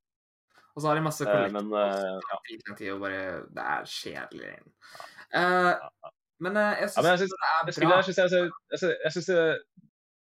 Og 0.73 0.81
så 0.83 0.89
har 0.89 0.97
de 0.97 1.05
masse 1.05 1.27
Eh, 1.27 1.33
Uh, 1.33 1.53
men 1.53 1.73
eh, 1.75 2.21
ja. 2.31 2.97
Bare 3.03 3.23
Det 3.51 3.65
er 3.67 3.85
kjedelig. 3.85 4.53
Eh, 5.35 5.75
men 6.43 6.57
eh, 6.57 6.81
jeg 6.81 6.89
syns 6.95 7.07
ja, 7.07 7.17
synes- 7.17 7.35
det 7.67 7.83
er 7.83 7.89
bra. 7.89 7.97
Jeg 7.99 8.05
syns 8.05 8.19
jeg 8.19 8.31
jeg, 8.31 8.97
jeg 9.05 9.13
synes- 9.13 9.29
Jeg 9.29 9.59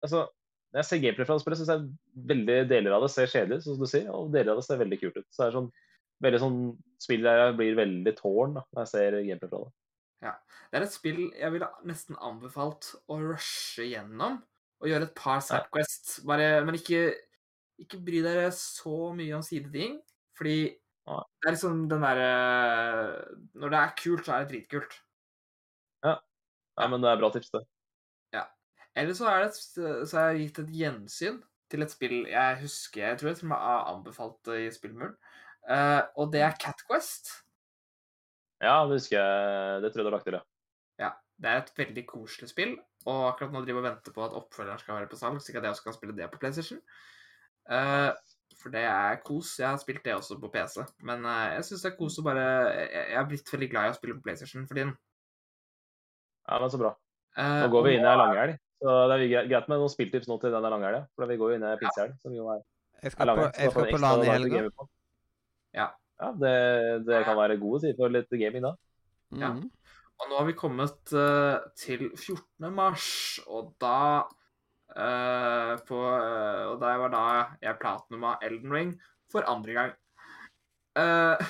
Altså, 0.03 0.27
når 0.73 0.77
jeg 0.83 0.85
ser 0.85 0.99
gameplay 1.01 1.25
fra 1.25 1.39
spillet, 1.39 1.57
syns 1.57 1.71
jeg 1.73 1.89
veldig 2.29 2.69
deler 2.69 2.91
av 2.93 3.01
det 3.01 3.09
ser 3.11 3.25
kjedelig 3.31 3.57
ut, 3.57 3.63
som 3.63 3.79
du 3.79 3.85
sier, 3.89 4.09
og 4.13 4.31
deler 4.33 4.51
av 4.51 4.57
det 4.59 4.65
ser 4.67 4.77
veldig 4.77 4.99
kult 5.01 5.17
ut. 5.17 5.25
Så 5.31 5.41
det 5.41 5.47
er 5.47 5.57
sånn 5.57 5.71
veldig 6.23 6.41
sånn 6.41 6.59
spill 7.01 7.25
der 7.25 7.41
jeg 7.41 7.57
blir 7.59 7.77
veldig 7.79 8.13
tårn 8.17 8.55
da, 8.57 8.63
når 8.71 8.85
jeg 8.85 8.91
ser 8.91 9.17
gameplay 9.19 9.51
fra 9.51 9.63
det. 9.65 9.73
Det 10.71 10.79
er 10.79 10.85
et 10.87 10.95
spill 10.95 11.19
jeg 11.37 11.53
ville 11.53 11.67
nesten 11.87 12.17
anbefalt 12.23 12.87
å 13.11 13.19
rushe 13.21 13.85
gjennom 13.87 14.39
og 14.81 14.89
gjøre 14.89 15.07
et 15.07 15.13
par 15.17 15.43
Sidequests. 15.45 16.17
Bare, 16.27 16.63
men 16.65 16.79
ikke, 16.79 17.03
ikke 17.79 18.01
bry 18.03 18.23
dere 18.25 18.49
så 18.55 19.11
mye 19.15 19.37
om 19.37 19.45
sideting, 19.45 19.99
fordi 20.35 20.57
ja. 20.65 21.19
det 21.21 21.47
er 21.47 21.55
liksom 21.55 21.85
den 21.91 22.03
derre 22.03 22.31
Når 23.53 23.71
det 23.71 23.79
er 23.79 23.95
kult, 24.01 24.25
så 24.25 24.35
er 24.35 24.43
det 24.43 24.51
dritkult. 24.55 24.97
Ja, 26.75 26.89
men 26.91 27.03
det 27.03 27.11
er 27.11 27.21
bra 27.21 27.29
tips, 27.31 27.53
det. 27.53 27.63
Eller 28.95 29.13
så 29.15 29.27
er 29.27 29.43
det 29.43 29.55
så 30.07 30.17
har 30.17 30.31
jeg 30.31 30.45
gitt 30.45 30.61
et 30.63 30.75
gjensyn 30.79 31.41
til 31.71 31.83
et 31.83 31.91
spill 31.91 32.21
jeg 32.29 32.59
husker 32.61 33.01
Jeg 33.03 33.19
tror 33.19 33.29
jeg 33.31 33.39
til 33.41 33.51
og 33.51 34.05
med 34.05 34.51
i 34.61 34.69
Spillmuren. 34.71 35.15
Eh, 35.65 36.01
og 36.21 36.31
det 36.33 36.43
er 36.45 36.57
Catquest. 36.61 37.31
Ja, 38.63 38.83
det 38.85 38.99
husker 38.99 39.17
jeg. 39.17 39.81
Det 39.83 39.91
tror 39.91 40.01
jeg 40.01 40.05
du 40.05 40.09
har 40.11 40.17
lagt 40.17 40.27
til, 40.29 40.37
ja. 40.37 40.43
Ja, 41.01 41.09
det 41.41 41.51
er 41.51 41.63
et 41.63 41.73
veldig 41.79 42.05
koselig 42.07 42.49
spill, 42.51 42.77
og 43.05 43.25
akkurat 43.31 43.51
nå 43.53 43.63
driver 43.65 43.81
jeg 43.81 43.83
og 43.83 43.87
venter 43.89 44.15
på 44.15 44.23
at 44.25 44.37
oppfølgeren 44.39 44.81
skal 44.81 44.99
være 44.99 45.11
på 45.11 45.19
salg, 45.19 45.41
slik 45.43 45.59
at 45.59 45.67
jeg 45.67 45.75
også 45.75 45.87
kan 45.87 45.97
spille 45.97 46.15
det 46.17 46.29
på 46.31 46.39
PlayStation. 46.41 46.79
Uh, 47.65 48.13
for 48.61 48.71
det 48.73 48.83
er 48.87 49.17
kos. 49.25 49.55
Jeg 49.59 49.67
har 49.67 49.81
spilt 49.81 50.05
det 50.05 50.13
også 50.15 50.37
på 50.41 50.51
PC, 50.53 50.85
men 51.09 51.25
uh, 51.25 51.55
jeg 51.57 51.65
syns 51.67 51.83
det 51.83 51.91
er 51.91 51.97
kos 51.97 52.19
å 52.21 52.25
bare 52.25 52.45
Jeg 52.85 53.17
er 53.17 53.27
blitt 53.29 53.51
veldig 53.51 53.69
glad 53.73 53.89
i 53.89 53.95
å 53.95 53.97
spille 53.97 54.17
på 54.19 54.25
PlayStation 54.27 54.67
for 54.69 54.77
tiden. 54.77 54.93
Ja, 56.45 56.61
men 56.61 56.71
så 56.71 56.79
bra. 56.79 56.93
Nå 57.35 57.67
går 57.73 57.87
vi 57.87 57.95
inn 57.97 58.05
i 58.05 58.07
ei 58.07 58.19
langhelg, 58.21 58.59
så 58.79 58.93
det 59.11 59.15
er 59.17 59.47
greit- 59.49 59.67
med 59.67 59.81
noen 59.81 59.91
spilltips 59.91 60.29
nå 60.29 60.37
til 60.39 60.53
denne 60.53 60.69
langhelga. 60.71 61.01
For 61.17 61.27
vi 61.27 61.39
går 61.41 61.51
jo 61.51 61.57
inn 61.57 61.65
i 61.67 61.77
pinsehelg, 61.81 62.15
som 62.21 62.37
jo 62.37 62.47
er 62.53 62.61
Jeg 63.01 63.11
skal 63.11 63.33
på, 63.35 63.47
jeg 63.49 63.73
skal 63.73 63.89
på 63.91 63.99
LAN 63.99 64.23
i 64.23 64.29
helga. 64.29 64.61
Ja. 65.75 65.91
Ja, 66.15 66.29
det, 66.39 66.55
det 67.07 67.25
kan 67.27 67.35
være 67.35 67.59
gode 67.59 67.81
sider 67.83 67.97
for 67.99 68.13
litt 68.13 68.31
gaming 68.31 68.63
da. 68.63 68.75
Ja. 69.35 69.51
Mhm. 69.51 69.67
Og 70.15 70.29
nå 70.31 70.37
har 70.39 70.45
vi 70.47 70.55
kommet 70.55 71.11
uh, 71.11 71.59
til 71.75 72.05
14. 72.15 72.69
mars, 72.71 73.35
og 73.51 73.73
da 73.83 74.23
uh, 74.23 75.73
på, 75.83 75.97
uh, 75.99 76.71
Og 76.71 76.79
det 76.79 76.93
var 77.01 77.11
da 77.11 77.23
jeg 77.59 77.75
platinuma 77.81 78.37
Elden 78.39 78.71
Ring 78.71 78.93
for 79.31 79.43
andre 79.51 79.75
gang. 79.75 79.91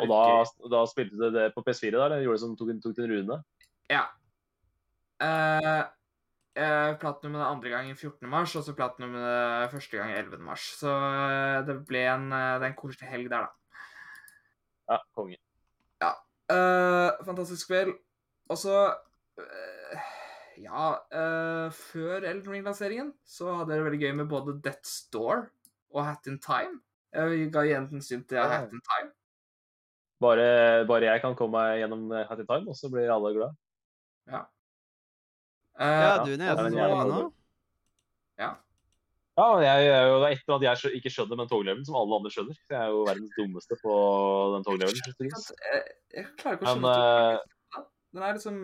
Og 0.00 0.08
da, 0.08 0.22
da 0.72 0.80
spilte 0.88 1.18
du 1.20 1.28
det 1.34 1.50
på 1.54 1.62
PS4 1.66 1.92
da, 1.92 2.06
eller 2.06 2.24
gjorde 2.24 2.40
du 2.40 2.44
som 2.46 2.56
tok, 2.58 2.72
tok 2.82 2.96
din 2.96 3.12
rune? 3.12 3.36
Ja. 3.92 4.06
Uh, 5.22 5.84
jeg 6.56 6.98
platinum 7.00 7.38
den 7.38 7.46
andre 7.46 7.70
gangen 7.72 7.96
14. 7.96 8.28
mars, 8.28 8.56
og 8.56 8.66
så 8.66 8.74
platinum 8.76 9.14
den 9.16 9.70
første 9.72 9.96
gang 9.96 10.12
11. 10.16 10.42
mars. 10.44 10.66
Så 10.80 10.90
eh, 10.92 11.62
det 11.68 11.78
ble 11.88 12.04
en, 12.10 12.28
eh, 12.36 12.58
det 12.60 12.68
en 12.68 12.78
koselig 12.78 13.08
helg 13.08 13.30
der, 13.32 13.48
da. 13.48 13.80
Ja, 14.92 15.00
konge. 15.16 15.38
Eh, 16.52 17.24
fantastisk 17.26 17.64
spill. 17.66 17.94
Og 18.50 18.58
så 18.58 18.76
eh, 19.40 20.08
Ja, 20.62 20.92
eh, 21.10 21.72
før 21.72 22.26
Elden 22.28 22.52
Ring-lanseringen 22.52 23.12
så 23.24 23.54
hadde 23.56 23.72
jeg 23.72 23.80
det 23.80 23.86
veldig 23.86 24.00
gøy 24.02 24.14
med 24.20 24.28
både 24.30 24.58
Death's 24.62 25.06
Door 25.12 25.46
og 25.92 26.04
Hat 26.06 26.28
in 26.30 26.38
Time. 26.42 26.82
Jeg 27.12 27.48
ga 27.52 27.64
igjen 27.66 27.88
den 27.90 28.04
syn 28.04 28.24
til 28.28 28.38
Hat 28.38 28.72
in 28.72 28.82
Time. 28.84 29.12
Bare, 30.22 30.84
bare 30.86 31.08
jeg 31.08 31.22
kan 31.24 31.34
komme 31.38 31.58
meg 31.58 31.80
gjennom 31.82 32.12
Hat 32.28 32.38
in 32.38 32.46
Time, 32.46 32.68
og 32.68 32.78
så 32.78 32.92
blir 32.92 33.10
alle 33.10 33.32
glad. 33.36 33.56
Ja. 34.30 34.44
Ja, 35.82 36.16
Eh, 36.16 36.24
du 36.24 36.30
Ja, 36.32 36.36
nede 36.38 36.62
men 36.62 36.72
så 36.72 36.78
jeg- 36.78 37.08
nå. 37.10 37.32
Ja, 39.32 39.46
jeg, 39.64 39.86
det 39.88 39.92
er 39.96 40.26
et 40.28 40.42
eller 40.44 40.54
annet 40.58 40.82
jeg 40.84 40.98
ikke 41.00 41.10
skjønner 41.10 41.36
med 41.38 41.46
den 41.46 41.52
toglevelen, 41.54 41.84
som 41.88 41.96
alle 41.96 42.16
andre 42.20 42.30
skjønner. 42.34 42.52
Så 42.52 42.68
jeg 42.74 42.80
er 42.84 42.90
jo 42.92 43.04
verdens 43.06 43.32
dummeste 43.38 43.78
på 43.80 43.94
den 44.52 44.66
toglevelen. 44.66 45.00
jeg, 45.00 45.82
jeg 46.12 46.26
klarer 46.36 46.58
ikke 46.58 46.66
å 46.66 46.74
skjønne 46.74 46.92
Men, 46.92 47.80
uh, 47.80 47.86
Den 48.12 48.22
er 48.26 48.34
liksom 48.36 48.58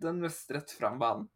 den 0.00 0.20
mest 0.24 0.50
rett 0.56 0.70
fram 0.78 0.96
banen. 0.98 1.28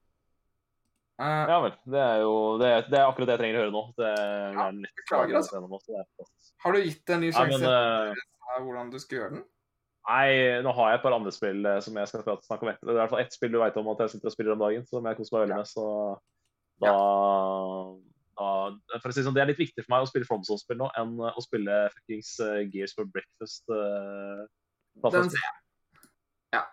Uh, 1.21 1.45
ja 1.51 1.59
vel. 1.61 1.75
Det 1.85 2.01
er 2.01 2.23
jo 2.23 2.33
det 2.63 2.69
er, 2.73 2.83
det 2.89 2.99
er 2.99 3.05
akkurat 3.11 3.29
det 3.29 3.35
jeg 3.37 3.43
trenger 3.43 3.59
å 3.59 3.63
høre 3.67 3.75
nå. 3.77 3.85
Det 3.99 4.09
er 4.09 4.57
Ja, 4.57 4.67
beklager, 5.03 5.37
altså. 5.37 5.61
det. 5.85 6.29
Har 6.65 6.73
du 6.73 6.81
gitt 6.81 7.05
det 7.05 7.15
en 7.19 7.21
ny 7.27 7.29
Ja, 7.29 7.37
sjanse 7.43 7.61
men, 7.61 7.69
uh, 7.69 8.63
hvordan 8.65 8.91
du 8.95 8.99
skal 9.03 9.19
gjøre 9.19 9.31
den? 9.37 9.45
Nei, 10.09 10.61
nå 10.65 10.73
har 10.73 10.93
jeg 10.93 10.99
et 10.99 11.05
par 11.05 11.15
andre 11.19 11.31
spill 11.35 11.67
eh, 11.69 11.81
som 11.85 11.97
jeg 12.01 12.09
skal 12.09 12.23
snakke 12.25 12.65
om 12.65 12.71
etter. 12.73 12.87
Det 12.87 12.95
er 12.95 12.97
i 12.97 13.01
hvert 13.03 13.13
fall 13.13 13.21
ett 13.21 13.35
spill 13.37 13.53
du 13.53 13.59
veit 13.61 13.77
om 13.77 13.91
at 13.93 14.05
jeg 14.05 14.15
sitter 14.15 14.31
og 14.31 14.35
spiller 14.35 14.55
om 14.55 14.63
dagen, 14.63 14.87
som 14.89 15.05
jeg 15.05 15.19
koser 15.19 15.35
meg 15.35 15.43
veldig 15.45 15.59
med. 15.59 15.69
Så 15.69 15.85
da, 16.81 16.95
da 18.39 19.01
For 19.03 19.11
å 19.11 19.13
si 19.13 19.21
det 19.21 19.27
sånn, 19.27 19.37
det 19.37 19.43
er 19.45 19.51
litt 19.51 19.61
viktig 19.61 19.85
for 19.85 19.93
meg 19.93 20.07
å 20.07 20.09
spille 20.09 20.29
FromSoft-spill 20.29 20.81
nå 20.81 20.89
enn 20.97 21.13
å 21.29 21.45
spille 21.45 21.81
fuckings 21.93 22.31
eh, 22.47 22.63
Gears 22.73 22.97
for 22.97 23.11
Breakfast. 23.13 23.67
Uh, 23.69 24.47
Den 25.11 25.29
ser 25.29 25.45
jeg. 25.45 26.09
Ja. 26.57 26.65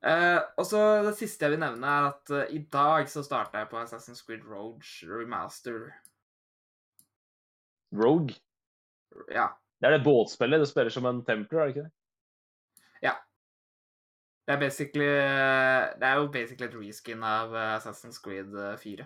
Uh, 0.00 0.40
og 0.58 0.66
så 0.66 0.82
Det 1.06 1.14
siste 1.20 1.46
jeg 1.46 1.54
vil 1.54 1.62
nevne, 1.62 1.94
er 1.94 2.10
at 2.10 2.34
eh, 2.34 2.56
i 2.58 2.64
dag 2.74 3.06
så 3.12 3.22
starta 3.22 3.62
jeg 3.62 3.70
på 3.70 3.78
Assassin's 3.84 4.24
Creed 4.26 4.42
Rogue 4.48 4.82
Remaster. 5.06 5.92
Rogue. 7.94 8.34
Ja. 9.30 9.52
Det 9.78 9.88
er 9.88 9.98
det 9.98 10.04
båtspillet. 10.04 10.58
Du 10.58 10.66
spiller 10.66 10.90
som 10.90 11.06
en 11.06 11.22
templer, 11.26 11.62
er 11.62 11.70
det 11.70 11.76
ikke 11.76 11.86
det? 11.86 11.96
Det 14.50 14.56
er 14.56 14.60
basically 14.64 15.06
Det 16.00 16.06
er 16.08 16.16
jo 16.18 16.26
basically 16.34 16.66
et 16.66 16.74
reskin 16.74 17.20
av 17.22 17.52
eh, 17.54 17.76
Assassin's 17.76 18.18
Creed 18.18 18.50
eh, 18.50 18.72
4. 18.82 19.04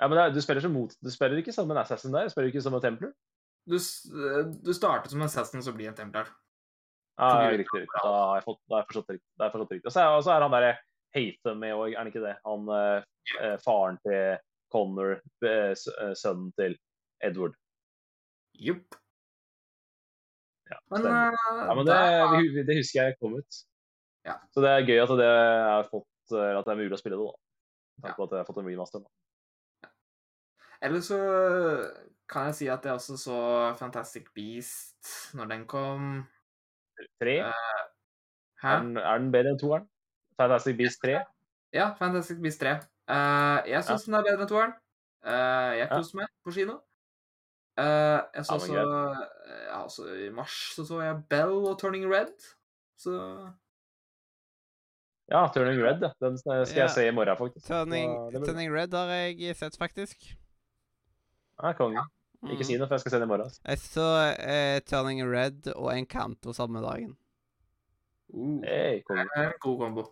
Ja, 0.00 0.08
men 0.10 0.18
er, 0.18 0.32
du 0.34 0.40
spiller 0.42 0.66
mot 0.72 0.96
Du 0.98 1.10
spiller 1.14 1.38
ikke 1.38 1.54
som 1.54 1.70
en 1.70 1.78
assassin 1.78 2.10
der? 2.10 2.26
Du 2.26 2.34
spiller 2.34 2.50
ikke 2.50 2.62
som 2.64 2.74
en 2.74 2.82
templer? 2.82 3.12
Du, 3.70 3.76
eh, 3.78 4.50
du 4.66 4.72
starter 4.74 5.12
som 5.12 5.20
en 5.20 5.28
Assassin, 5.28 5.62
så 5.62 5.74
blir 5.76 5.90
en 5.92 5.94
templar. 5.94 6.26
Ja, 7.20 7.28
Fordi- 7.30 7.60
riktig. 7.62 7.86
Da 7.94 8.08
har 8.08 8.38
jeg 8.40 8.44
fått, 8.48 8.60
da 8.66 8.74
har 8.74 8.82
jeg 8.82 8.88
forstått 8.90 9.06
det 9.06 9.14
riktig. 9.18 9.28
Da 9.36 9.44
har 9.44 9.48
jeg 9.50 9.54
forstått 9.54 9.68
det 9.70 9.76
riktig. 9.76 9.86
Og 9.86 9.92
så 9.94 10.00
er, 10.00 10.36
er 10.36 10.46
han 10.46 10.56
derre 10.56 10.72
Hatham 11.14 11.60
med 11.60 11.74
òg, 11.76 11.92
er 11.92 11.98
han 12.00 12.10
ikke 12.10 12.24
det? 12.24 12.34
Han 12.48 12.68
eh, 12.74 13.02
eh, 13.44 13.56
faren 13.62 14.00
til 14.06 14.38
Connor, 14.72 15.20
eh, 15.44 15.70
eh, 15.76 16.14
sønnen 16.18 16.50
til 16.58 16.78
Edward. 17.22 17.54
Jupp. 18.58 18.96
Ja, 20.70 20.78
Men, 20.90 21.06
eh, 21.06 21.40
Ja, 21.66 21.74
men 21.74 21.86
det, 21.86 22.66
det 22.66 22.80
husker 22.80 23.04
jeg 23.04 23.18
kom 23.20 23.36
ut. 23.38 23.62
Ja. 24.26 24.36
Så 24.52 24.62
det 24.64 24.70
er 24.70 24.86
gøy 24.86 25.00
at 25.02 25.12
det 25.20 25.30
fått, 25.90 26.34
eh, 26.36 26.58
at 26.58 26.66
det 26.66 26.74
er 26.74 26.80
mulig 26.82 26.96
å 26.96 27.00
spille 27.00 27.16
det, 27.18 27.28
da. 27.30 27.38
Ja. 28.00 28.02
Takk 28.06 28.16
for 28.18 28.26
at 28.28 28.36
jeg 28.36 28.42
har 28.42 28.48
fått 28.48 28.60
en 28.62 28.68
remaster. 28.68 29.04
Ja. 29.84 29.90
Eller 30.88 31.04
så 31.04 31.20
kan 32.30 32.50
jeg 32.50 32.58
si 32.60 32.68
at 32.72 32.84
jeg 32.86 32.94
også 32.96 33.16
så 33.20 33.38
Fantastic 33.80 34.28
Beast 34.36 35.34
når 35.36 35.50
den 35.54 35.64
kom. 35.70 36.12
Tre? 37.20 37.36
Uh, 37.48 37.80
Hæ? 38.60 38.68
Er 38.74 38.82
den, 38.84 38.96
er 39.00 39.18
den 39.18 39.32
bedre 39.32 39.54
enn 39.54 39.60
toeren? 39.60 39.88
Fantastic 40.40 40.76
Beast 40.76 41.00
3? 41.04 41.18
Ja, 41.76 41.90
Fantastic 41.98 42.40
Beast 42.44 42.60
3. 42.60 42.76
Uh, 43.10 43.58
jeg 43.68 43.84
syns 43.88 44.06
den 44.06 44.16
er 44.18 44.24
bedre 44.26 44.44
enn 44.44 44.52
toeren. 44.52 44.76
Uh, 45.24 45.72
jeg 45.76 45.86
Ja. 45.86 45.96
koste 45.96 46.16
meg 46.20 46.28
på 46.44 46.54
kino. 46.56 46.78
Uh, 47.80 48.20
jeg 48.34 48.44
så 48.44 48.56
også 48.58 48.76
ja, 48.76 49.82
altså, 49.82 50.06
I 50.12 50.28
mars 50.36 50.56
så, 50.76 50.84
så 50.84 51.00
jeg 51.00 51.22
Bell 51.30 51.52
og 51.64 51.78
Turning 51.80 52.06
Red. 52.12 52.36
Så 53.00 53.16
Ja, 55.30 55.44
Turning 55.54 55.78
Red. 55.82 56.00
ja. 56.02 56.10
Den 56.20 56.38
skal 56.38 56.64
Ja. 56.64 56.84
jeg 56.86 56.90
se 56.90 57.06
i 57.08 57.10
morgen, 57.14 57.36
faktisk. 57.38 57.66
Turning, 57.66 58.10
blir- 58.32 58.44
Turning 58.46 58.72
Red 58.74 58.92
har 58.94 59.06
jeg 59.14 59.56
sett, 59.56 59.76
faktisk. 59.78 60.16
Ja, 61.62 61.72
konge. 61.72 62.02
Mm. 62.42 62.50
Ikke 62.54 62.64
si 62.64 62.76
noe, 62.78 62.86
for 62.88 62.94
jeg 62.96 63.00
skal 63.04 63.10
se 63.12 63.18
den 63.20 63.28
i 63.28 63.30
morgen. 63.30 63.44
altså. 63.46 63.60
Jeg 63.68 63.78
så 63.78 64.06
eh, 64.40 64.80
Turning 64.80 65.20
Red 65.30 65.68
og 65.76 65.90
Encanto 65.94 66.52
samme 66.56 66.80
dagen. 66.82 67.16
uh, 68.34 68.60
Hey, 68.64 69.02
konge. 69.02 69.26
god 69.60 69.78
kombo. 69.78 70.04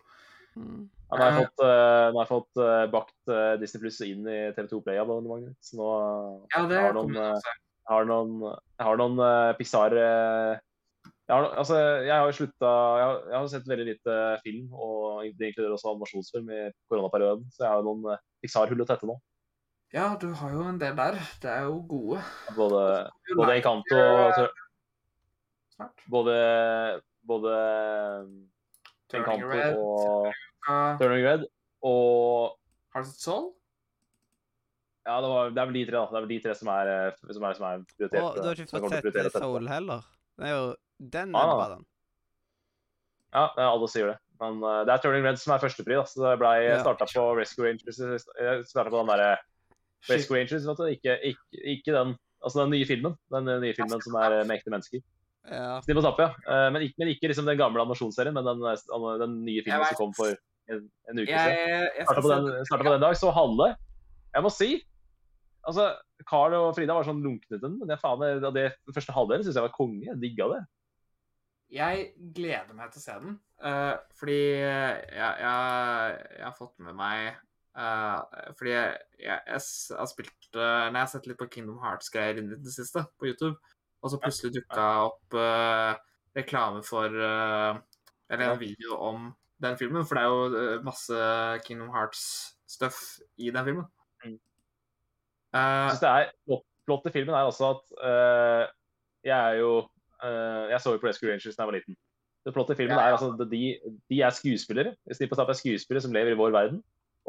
Mm. 0.55 0.89
Ja, 1.11 1.17
nå 1.17 1.23
har 1.23 1.31
jeg 1.31 1.47
fått, 1.47 1.63
uh, 1.65 2.11
har 2.13 2.19
jeg 2.19 2.27
fått 2.27 2.57
uh, 2.61 2.85
bakt 2.91 3.15
uh, 3.33 3.55
Disney 3.59 3.81
Pluss 3.81 3.99
inn 4.05 4.27
i 4.27 4.51
TV2 4.53 4.81
Play-abonnementet. 4.85 5.55
Så 5.61 5.77
nå 5.79 6.47
Ja, 6.55 6.65
det 6.67 6.77
har 6.79 6.93
noen, 6.93 7.13
jeg 7.13 7.33
eh, 7.33 7.41
jeg 7.89 7.95
har 7.95 8.05
noen, 8.05 8.33
jeg 8.77 8.85
har 8.85 8.97
noen 9.01 9.19
eh, 9.25 9.53
Pixar 9.57 9.95
eh, 9.97 10.59
jeg 11.29 11.35
har, 11.37 11.45
altså, 11.61 11.75
jeg 12.07 12.09
har 12.17 12.31
slutta 12.33 12.69
jeg, 12.97 13.05
har- 13.05 13.25
jeg 13.29 13.37
har 13.37 13.49
sett 13.51 13.67
veldig 13.69 13.85
lite 13.91 14.13
film, 14.43 14.71
og 14.73 15.27
det 15.37 15.51
inkluderer 15.51 15.75
også 15.75 15.91
animasjonsfilm 15.93 16.47
i 16.55 16.61
koronaperioden. 16.89 17.43
Så 17.53 17.61
jeg 17.63 17.69
har 17.69 17.83
jo 17.83 17.91
noen 17.91 18.15
eh, 18.15 18.23
Pixar-hull 18.41 18.81
å 18.81 18.87
tette 18.89 19.05
nå. 19.09 19.15
Ja, 19.93 20.07
du 20.21 20.27
har 20.37 20.51
jo 20.53 20.63
en 20.69 20.77
del 20.81 20.97
der. 20.97 21.19
Det 21.41 21.49
er 21.49 21.63
jo 21.69 21.79
gode. 21.89 22.19
Både, 22.57 22.81
både 23.37 23.55
Encanto 23.59 23.95
eh, 23.97 24.41
og 24.41 24.57
Snart. 25.77 26.03
Både, 26.11 26.35
både 27.29 27.53
Turning 29.09 29.23
Encanto 29.23 29.53
Red. 29.53 29.77
og 29.77 30.33
Uh, 30.67 30.97
Turning 30.99 31.23
Red 31.23 31.45
og 31.87 32.57
Hearts 32.93 33.13
of 33.13 33.21
Soul? 33.23 33.45
Ja, 35.07 35.15
det, 35.23 35.29
var, 35.31 35.49
det 35.55 35.61
er 35.61 35.69
vel 35.69 35.77
de 35.79 35.83
tre, 35.87 35.95
da. 35.95 36.09
Det 36.11 36.17
er 36.19 36.25
vel 36.25 36.33
de 36.33 36.39
tre 36.43 36.53
som 36.59 36.69
er, 36.73 36.89
eh, 36.91 37.21
som 37.33 37.45
er, 37.47 37.55
som 37.57 37.65
er 37.69 37.85
prioritert. 37.95 38.25
Og 38.27 38.35
du 38.35 38.47
har 38.49 38.59
ikke 38.59 38.73
fått 38.75 38.97
sett 38.97 39.19
eh. 39.23 39.29
Soul 39.39 39.69
heller. 39.71 40.03
Det 40.37 40.49
er 40.49 40.53
jo 40.57 40.65
Den 40.99 41.35
Ah. 41.35 41.43
er 41.43 41.55
bra, 41.55 41.67
den. 41.75 41.85
Ja, 43.33 43.45
alle 43.69 43.87
sier 43.91 44.07
det. 44.13 44.17
Men 44.39 44.63
uh, 44.63 44.81
det 44.87 44.93
er 44.95 45.03
Turning 45.03 45.25
Red 45.27 45.37
som 45.39 45.53
er 45.53 45.61
førstepri. 45.61 45.99
Så 46.07 46.23
det 46.23 46.39
ble 46.41 46.53
Ja. 46.65 46.79
starta 46.81 47.05
på 47.09 47.27
Rescue 47.37 47.67
Rangers. 47.67 47.99
Jeg 47.99 48.65
starta 48.65 48.89
på 48.89 49.01
den 49.03 49.11
derre 49.11 49.37
Rescue 50.09 50.37
Rangers, 50.37 50.65
vet 50.65 50.77
du. 50.79 50.85
Ikke, 50.95 51.19
ikke, 51.33 51.63
ikke 51.75 51.95
den 51.95 52.17
Altså 52.39 52.61
den 52.63 52.71
nye 52.71 52.85
filmen. 52.87 53.17
Den 53.33 53.49
eh, 53.51 53.57
nye 53.59 53.75
filmen 53.75 53.99
som 53.99 54.15
er 54.15 54.31
eh, 54.37 54.45
med 54.47 54.55
ekte 54.61 54.71
mennesker. 54.71 55.01
Ja. 55.51 55.81
Snill 55.83 55.97
og 55.99 56.05
tapp, 56.05 56.21
ja. 56.23 56.29
Uh, 56.47 56.69
Men 56.71 56.85
ikke, 56.85 56.95
men 57.01 57.09
ikke 57.11 57.27
liksom 57.27 57.45
den 57.49 57.57
gamle 57.59 57.81
animasjonsserien, 57.83 58.31
men 58.33 58.47
den, 58.47 58.61
eh, 58.63 59.17
den 59.19 59.33
nye 59.43 59.63
filmen 59.65 59.83
som 59.89 59.97
kom 59.99 60.13
for 60.15 60.31
en, 60.71 60.85
en 61.11 61.19
uke 61.19 61.27
siden. 61.27 61.89
Starta 62.05 62.23
på, 62.23 62.31
den, 62.31 62.47
startet 62.69 62.87
på 62.87 62.93
den 62.95 63.03
dag, 63.03 63.17
så 63.19 63.33
halve 63.35 63.73
Jeg 64.35 64.45
må 64.45 64.51
si 64.55 64.69
Altså, 65.67 65.89
Carl 66.29 66.55
og 66.55 66.69
Frida 66.77 66.95
var 66.95 67.03
sånn 67.03 67.19
lunkne 67.19 67.57
til 67.57 67.59
den, 67.59 67.75
men 67.81 67.91
jeg, 67.91 67.99
faen, 67.99 68.23
det, 68.23 68.53
det 68.55 68.95
første 68.95 69.11
halvdelen 69.11 69.43
syns 69.43 69.57
jeg 69.59 69.65
var 69.67 69.73
konge. 69.75 70.05
Jeg 70.07 70.15
digga 70.21 70.47
det. 70.53 70.61
Jeg 71.69 72.09
gleder 72.35 72.73
meg 72.73 72.89
til 72.93 73.01
å 73.01 73.03
se 73.03 73.17
den, 73.21 73.35
uh, 73.61 73.95
fordi 74.17 74.39
jeg, 74.39 75.03
jeg, 75.13 75.33
jeg 75.43 76.45
har 76.47 76.55
fått 76.57 76.79
med 76.81 76.97
meg 76.97 77.35
uh, 77.77 78.23
Fordi 78.57 78.71
jeg, 78.73 78.95
jeg, 79.21 79.43
har 79.53 80.09
spilt 80.09 80.47
uh, 80.57 80.87
Når 80.89 80.97
jeg 80.97 81.03
har 81.03 81.11
sett 81.13 81.29
litt 81.29 81.39
på 81.41 81.49
Kingdom 81.53 81.77
Hearts-greier 81.83 82.41
i 82.41 82.47
det 82.55 82.73
siste 82.73 83.05
på 83.21 83.29
YouTube, 83.29 83.53
og 84.01 84.11
så 84.11 84.19
plutselig 84.21 84.55
dukka 84.55 84.87
opp 85.09 85.35
eh, 85.35 85.93
reklame 86.37 86.81
for 86.87 87.11
eh, 87.11 87.79
Eller 88.29 88.53
en 88.53 88.59
video 88.61 88.95
om 88.95 89.29
den 89.59 89.77
filmen, 89.77 90.05
for 90.07 90.15
det 90.15 90.23
er 90.23 90.29
jo 90.31 90.59
eh, 90.61 90.83
masse 90.85 91.21
Kingdom 91.65 91.89
Hearts-stuff 91.91 93.19
i 93.37 93.51
den 93.51 93.65
filmen. 93.65 93.85
Mm. 94.23 94.37
Eh, 95.55 95.59
Jeg 95.59 95.89
synes 95.89 96.05
det 96.05 96.09
er 96.09 96.31
flott, 96.45 96.65
flott 96.87 97.09
i 97.09 97.15
filmen 97.17 97.35
er 97.35 97.49
også 97.49 97.73
at 97.73 97.97
eh, 98.11 98.63
jeg 99.27 99.35
er 99.35 99.59
jo 99.59 99.73
eh, 99.81 99.89
Jeg 100.19 100.79
så 100.83 100.93
jo 100.95 101.01
på 101.01 101.07
Rescue 101.07 101.29
Rangers 101.29 101.55
da 101.55 101.63
jeg 101.63 101.69
var 101.71 101.77
liten. 101.79 101.97
Det 102.47 102.53
flotte 102.55 102.75
filmen 102.75 102.95
Ja, 102.95 103.09
ja. 103.09 103.15
er 103.15 103.17
altså 103.17 103.47
de, 103.51 103.63
de 104.09 104.21
er 104.23 104.35
skuespillere. 104.35 104.95
Snipp 105.11 105.33
og 105.33 105.39
Snapp 105.39 105.51
er 105.53 105.59
skuespillere 105.59 106.03
som 106.05 106.15
lever 106.15 106.33
i 106.33 106.39
vår 106.39 106.53
verden. 106.55 106.79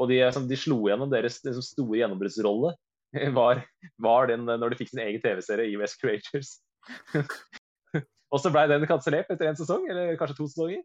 Og 0.00 0.08
de, 0.10 0.20
er 0.22 0.30
som, 0.34 0.46
de 0.48 0.58
slo 0.58 0.78
gjennom 0.86 1.10
deres 1.12 1.40
liksom, 1.44 1.64
store 1.66 1.98
gjennombruddsrolle 2.00 2.72
var, 3.38 3.64
var 4.00 4.30
den 4.30 4.46
når 4.46 4.72
de 4.72 4.78
fikk 4.78 4.92
sin 4.92 5.02
egen 5.02 5.22
TV-serie 5.22 5.72
i 5.72 5.78
Rescue 5.80 6.12
Rangers. 6.12 6.54
og 8.32 8.42
så 8.42 8.52
ble 8.54 8.64
den 8.70 8.86
kansellert 8.88 9.32
etter 9.32 9.50
en 9.50 9.58
sesong, 9.58 9.88
eller 9.90 10.16
kanskje 10.20 10.38
to 10.38 10.48
sesonger. 10.48 10.84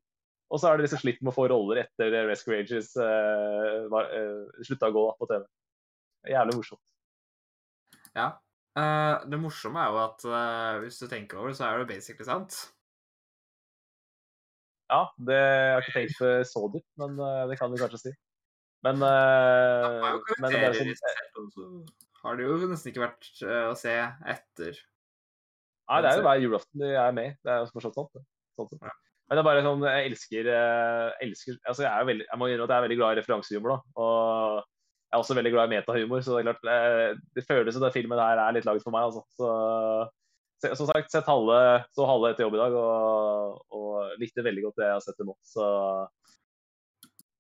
Og 0.54 0.62
så 0.62 0.70
har 0.70 0.78
de 0.78 0.86
liksom 0.86 1.02
slitt 1.02 1.22
med 1.22 1.32
å 1.32 1.36
få 1.36 1.48
roller 1.50 1.86
etter 1.86 2.14
Rescue 2.30 2.54
Rangers 2.54 2.92
uh, 3.00 3.86
var, 3.90 4.12
eh, 4.14 4.66
slutta 4.68 4.92
å 4.92 4.94
gå 4.94 5.06
på 5.18 5.28
TV. 5.32 5.46
Jævlig 6.30 6.58
morsomt. 6.60 6.84
Ja. 8.16 8.28
Eh, 8.76 9.26
det 9.32 9.38
morsomme 9.40 9.80
er 9.80 9.94
jo 9.94 10.00
at 10.04 10.24
uh, 10.28 10.82
hvis 10.84 10.98
du 11.00 11.08
tenker 11.08 11.40
over 11.40 11.54
det, 11.54 11.58
så 11.60 11.70
er 11.70 11.80
det 11.80 11.92
basically 11.94 12.28
sant. 12.28 12.58
Ja, 14.92 15.06
det 15.18 15.38
jeg 15.40 15.70
har 15.74 15.86
ikke 15.86 15.94
tenkt 15.96 16.20
eh, 16.28 16.42
så 16.46 16.66
dypt, 16.74 16.90
men 17.02 17.16
uh, 17.18 17.46
det 17.50 17.56
kan 17.58 17.72
du 17.72 17.80
kanskje 17.80 18.02
si. 18.04 18.12
Men, 18.86 19.00
uh, 19.02 20.20
men 20.44 20.52
det 20.54 20.60
er 20.60 20.76
sånn, 20.76 21.80
har 22.26 22.38
det 22.38 22.46
jo 22.46 22.60
nesten 22.68 22.92
ikke 22.92 23.06
vært 23.06 23.32
å 23.72 23.74
se 23.80 23.96
etter. 24.36 24.84
Nei, 25.86 26.02
det 26.04 26.12
er 26.12 26.20
jo 26.20 26.28
hver 26.28 26.44
julaften 26.44 26.84
de 26.84 26.92
er 27.00 27.16
med. 27.16 27.40
Det 27.46 27.54
er 27.54 27.64
jo 27.64 27.72
fortsatt 27.72 27.98
sånn. 27.98 28.24
Sånn. 28.60 28.80
Ja. 28.82 28.94
Men 29.26 29.38
det 29.38 29.42
er 29.42 29.48
bare 29.48 29.66
sånn, 29.66 29.84
jeg 29.88 30.10
elsker, 30.12 30.48
elsker 31.26 31.58
altså 31.64 31.86
jeg, 31.86 31.92
er 31.92 32.08
veldig, 32.10 32.26
jeg 32.28 32.42
må 32.42 32.50
innrømme 32.50 32.68
at 32.68 32.74
jeg 32.74 32.78
er 32.78 32.86
veldig 32.86 32.98
glad 33.00 33.14
i 33.16 33.20
referansehumor. 33.22 33.72
da, 33.72 34.04
og 34.04 34.60
Jeg 34.60 34.75
er 35.16 35.24
også 35.24 35.38
veldig 35.38 35.54
glad 35.56 35.72
i 35.72 35.76
metahumor, 35.78 36.22
så 36.22 36.36
det 36.36 36.44
er 36.44 36.50
klart, 36.50 36.70
eh, 36.76 37.24
det 37.38 37.46
føles 37.48 37.76
som 37.76 37.84
den 37.86 37.96
filmen 37.96 38.22
her 38.22 38.42
er 38.44 38.56
litt 38.56 38.68
laget 38.68 38.86
for 38.86 38.96
meg. 38.96 39.08
altså. 39.08 39.24
Så, 39.40 40.72
som 40.76 40.88
sagt, 40.90 41.12
sett 41.12 41.28
halve, 41.30 41.58
så 41.96 42.08
halve 42.10 42.32
etter 42.32 42.46
jobb 42.46 42.56
i 42.58 42.62
dag, 42.62 42.78
og, 42.80 43.66
og 43.76 44.22
likte 44.22 44.46
veldig 44.46 44.68
godt 44.68 44.80
det 44.82 44.88
jeg 44.88 44.98
har 44.98 45.04
sett 45.04 45.20
til 45.20 45.30
nå. 45.30 45.36
Så 45.46 45.66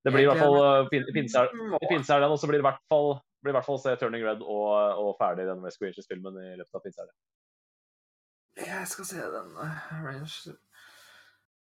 det 0.05 0.13
blir 0.13 0.25
i 0.25 0.29
hvert 0.29 0.43
fall 0.43 0.59
eh, 0.61 1.13
pinsehelgen, 1.15 2.29
og 2.29 2.37
så 2.39 2.49
blir 2.49 2.59
det 2.59 2.65
i 2.65 2.69
hvert 2.69 2.83
fall 2.91 3.15
blir 3.45 3.53
i 3.53 3.57
hvert 3.59 3.67
fall 3.67 3.81
se 3.81 3.93
Turning 4.01 4.23
Red 4.25 4.41
og, 4.41 4.69
og 5.01 5.11
ferdig 5.19 5.45
den 5.45 5.61
Rescue 5.61 5.85
Rangers-filmen 5.85 6.37
i 6.41 6.53
løpet 6.57 6.77
av 6.77 6.81
pinsehelgen. 6.85 7.17
Jeg 8.65 8.87
skal 8.89 9.07
se 9.09 9.25
den 9.33 9.51
uh, 9.59 9.81
Range 10.05 10.55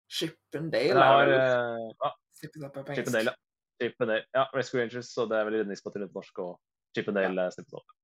Ship 0.08 0.56
and 0.56 0.72
Jeg 0.74 0.94
Dale. 0.96 1.04
har 1.04 1.30
eh, 1.34 1.84
ja, 1.92 2.10
Chip 2.40 2.56
and 2.56 2.64
Dale 2.64 2.72
på 2.72 2.80
Chip 2.80 2.88
and 2.88 2.98
engelsk. 2.98 3.18
Dale, 3.18 3.34
ja. 3.34 3.47
Chip 3.78 4.02
and 4.02 4.12
Dale. 4.12 4.26
Ja, 4.34 4.48
Rescue 4.54 4.80
Rangers, 4.80 5.12
så 5.14 5.26
det 5.30 5.38
er 5.38 5.48
vel 5.48 5.60
redningspatruljen 5.60 6.10
på 6.12 6.20
norsk, 6.20 6.42
og 6.44 6.58
Chip 6.96 7.08
and 7.10 7.18
Dale 7.20 7.48
ja. 7.48 7.54
snippet. 7.54 7.94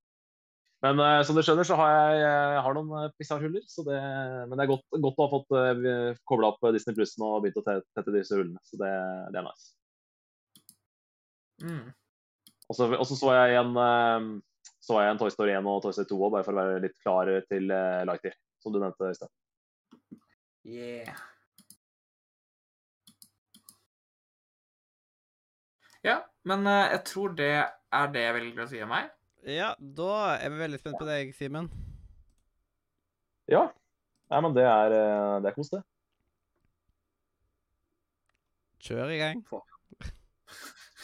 Men 0.84 1.01
uh, 1.01 1.20
som 1.24 1.36
du 1.36 1.42
skjønner, 1.44 1.66
så 1.66 1.78
har 1.80 1.92
jeg, 1.94 2.22
jeg 2.24 2.62
har 2.66 2.76
noen 2.76 3.12
pissarhuller, 3.18 3.64
så 3.70 3.86
det, 3.86 3.98
men 4.51 4.59
det 4.59 4.66
er 4.66 4.72
godt, 4.74 4.84
godt 5.06 5.20
å 5.20 5.26
ha 5.26 5.32
fått 5.32 5.55
uh, 5.56 6.18
kobla 6.28 6.52
opp 6.52 6.66
Disney 6.76 6.96
Plussen 6.96 7.24
og 7.24 7.40
begynt 7.44 7.60
å 7.62 7.64
tette 7.66 8.14
disse 8.14 8.36
hullene, 8.36 8.60
så 8.68 8.80
det, 8.82 8.92
det 9.32 9.40
er 9.40 9.46
nice. 9.48 9.70
Mm. 11.64 11.86
Og 12.68 12.76
så 12.76 12.88
så 13.06 13.16
så 13.16 13.32
jeg 13.36 13.55
igjen 13.55 13.72
uh, 13.78 14.28
så 14.84 15.01
jeg 15.01 15.14
en 15.14 15.20
Toy 15.20 15.32
Story 15.32 15.55
1 15.56 15.68
og 15.68 15.80
Toy 15.84 15.94
Story 15.96 16.10
2 16.10 16.18
også, 16.18 16.34
bare 16.34 16.46
for 16.46 16.56
å 16.56 16.60
være 16.60 16.82
litt 16.84 16.98
klar 17.01 17.30
til 17.48 17.72
uh, 17.72 18.02
Lighter, 18.09 18.36
som 18.60 18.74
du 18.74 18.82
nevnte 18.82 19.09
i 19.09 19.16
sted. 19.16 19.32
Yeah. 20.64 21.16
Ja, 26.05 26.18
men 26.44 26.66
eh, 26.68 26.90
jeg 26.93 27.01
tror 27.09 27.32
det 27.36 27.52
er 27.64 28.10
det 28.12 28.22
jeg 28.26 28.36
velger 28.36 28.66
å 28.66 28.68
si 28.68 28.82
om 28.85 28.90
meg. 28.93 29.09
ja, 29.48 29.70
da 29.78 30.36
er 30.36 30.52
vi 30.52 30.60
veldig 30.60 30.81
spent 30.82 31.01
på 31.01 31.09
deg, 31.09 31.32
Simen. 31.36 31.70
Ja. 33.48 33.70
Nei, 34.32 34.40
men 34.44 34.56
det 34.56 34.64
er, 34.68 34.93
eh, 34.98 35.36
det 35.44 35.51
er 35.51 35.56
kos, 35.56 35.72
det. 35.72 35.81
Kjør 38.85 39.14
i 39.14 39.18
gang. 39.20 39.40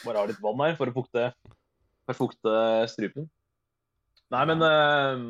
Bare 0.04 0.20
ha 0.20 0.28
litt 0.28 0.40
vann 0.44 0.60
her 0.66 0.76
for 0.76 0.92
å 0.92 0.96
fukte, 0.96 1.30
for 2.04 2.12
å 2.16 2.20
fukte 2.20 2.54
strupen. 2.92 3.28
Nei, 4.30 4.44
men 4.52 4.64
eh, 4.68 5.24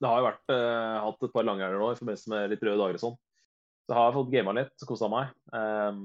Det 0.00 0.08
har 0.08 0.20
jo 0.20 0.28
vært 0.28 0.52
hatt 1.04 1.24
et 1.26 1.32
par 1.32 1.44
langhelger 1.44 1.80
nå 1.80 1.90
i 1.92 1.96
forbindelse 1.98 2.32
med 2.32 2.52
litt 2.52 2.62
røde 2.64 2.80
dager 2.80 2.96
og 2.96 3.02
sånn. 3.02 3.16
Så 3.88 3.96
har 3.96 4.06
jeg 4.08 4.16
fått 4.16 4.32
gama 4.32 4.54
litt, 4.56 4.76
kosa 4.88 5.08
meg. 5.12 5.32
Jeg 5.52 5.96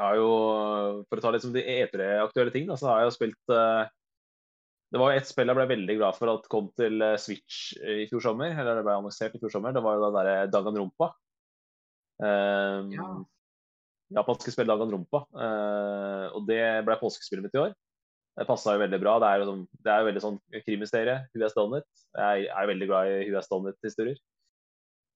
har 0.00 0.16
jo, 0.18 0.30
For 1.08 1.18
å 1.18 1.24
ta 1.24 1.32
liksom 1.34 1.54
de 1.54 1.62
E3-aktuelle 1.62 2.52
ting, 2.54 2.66
da, 2.68 2.76
så 2.80 2.90
har 2.90 3.02
jeg 3.02 3.10
jo 3.10 3.14
spilt 3.16 3.52
uh, 3.54 3.86
Det 4.92 5.00
var 5.00 5.12
jo 5.12 5.20
ett 5.20 5.30
spill 5.30 5.50
jeg 5.50 5.58
ble 5.58 5.68
veldig 5.70 5.96
glad 6.00 6.18
for 6.18 6.32
at 6.34 6.50
kom 6.52 6.68
til 6.78 7.00
eh, 7.02 7.16
Switch 7.20 7.72
i 7.80 8.04
fjor 8.10 8.22
sommer. 8.28 8.52
Eller 8.52 8.78
det 8.78 8.84
ble 8.86 8.98
annonsert 9.00 9.34
i 9.34 9.40
fjor 9.42 9.52
sommer. 9.52 9.74
Det 9.74 9.82
var 9.84 9.96
jo 9.96 10.04
den 10.06 10.18
derre 10.18 10.36
Danganronpa. 10.52 11.10
Um, 12.22 12.92
Ja. 12.94 13.08
Japanske 14.14 14.52
spill 14.54 14.70
Danganronpa. 14.70 15.24
Uh, 15.34 16.30
og 16.38 16.46
det 16.46 16.62
ble 16.86 16.98
påskespillet 17.00 17.48
mitt 17.48 17.58
i 17.58 17.64
år. 17.64 17.74
Det 18.36 18.46
passa 18.46 18.76
jo 18.76 18.82
veldig 18.84 19.00
bra. 19.00 19.16
Det 19.18 19.28
er 19.28 19.40
jo, 19.40 19.48
sånn, 19.48 19.66
det 19.82 19.92
er 19.92 20.02
jo 20.02 20.08
veldig 20.10 20.22
sånn 20.22 20.38
has 21.42 21.56
done 21.56 21.80
it? 21.80 21.88
Jeg 22.14 22.46
er 22.46 22.66
jo 22.66 22.70
veldig 22.70 22.88
glad 22.90 23.10
i 23.10 23.30
it-historier. 23.32 24.18
Eh, 24.20 24.35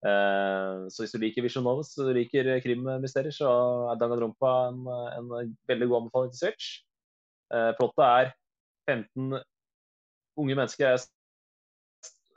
så 0.01 1.03
hvis 1.03 1.11
du 1.13 1.19
liker 1.21 1.43
Vision 1.45 1.65
Novels 1.65 1.91
og 2.01 2.09
liker 2.17 2.47
krimmysterier, 2.63 3.33
så 3.35 3.49
er 3.91 3.99
Danganronpa 4.01 4.53
en, 4.71 4.79
en 4.89 5.51
veldig 5.69 5.87
god 5.91 5.99
anbefaling 5.99 6.31
til 6.33 6.39
Switch. 6.39 6.71
Uh, 7.51 7.69
plottet 7.77 8.05
er 8.07 8.31
15 8.89 9.35
unge 10.39 10.55
mennesker 10.55 10.87
er, 10.87 11.03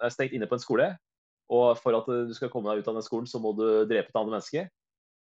er 0.02 0.12
stengt 0.12 0.34
inne 0.36 0.48
på 0.50 0.58
en 0.58 0.64
skole. 0.64 0.88
Og 1.52 1.76
for 1.78 1.96
at 1.96 2.08
du 2.28 2.32
skal 2.36 2.50
komme 2.52 2.70
deg 2.70 2.82
ut 2.82 2.90
av 2.90 2.98
den 2.98 3.06
skolen, 3.06 3.28
så 3.30 3.40
må 3.42 3.52
du 3.56 3.64
drepe 3.88 4.10
et 4.10 4.18
annet 4.18 4.36
menneske. 4.36 4.66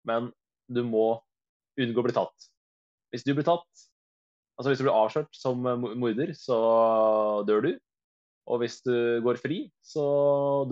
Men 0.08 0.32
du 0.72 0.82
må 0.88 1.08
unngå 1.80 2.02
å 2.02 2.08
bli 2.08 2.16
tatt. 2.16 2.50
Hvis 3.14 3.26
du 3.28 3.34
blir 3.36 3.46
tatt, 3.48 3.68
altså 4.56 4.72
hvis 4.72 4.82
du 4.82 4.88
blir 4.88 4.96
avslørt 4.96 5.36
som 5.36 5.62
morder, 5.62 6.34
så 6.40 6.58
dør 7.48 7.68
du. 7.68 7.72
Og 8.46 8.62
hvis 8.62 8.80
du 8.86 9.22
går 9.26 9.40
fri, 9.42 9.66
så 9.84 10.06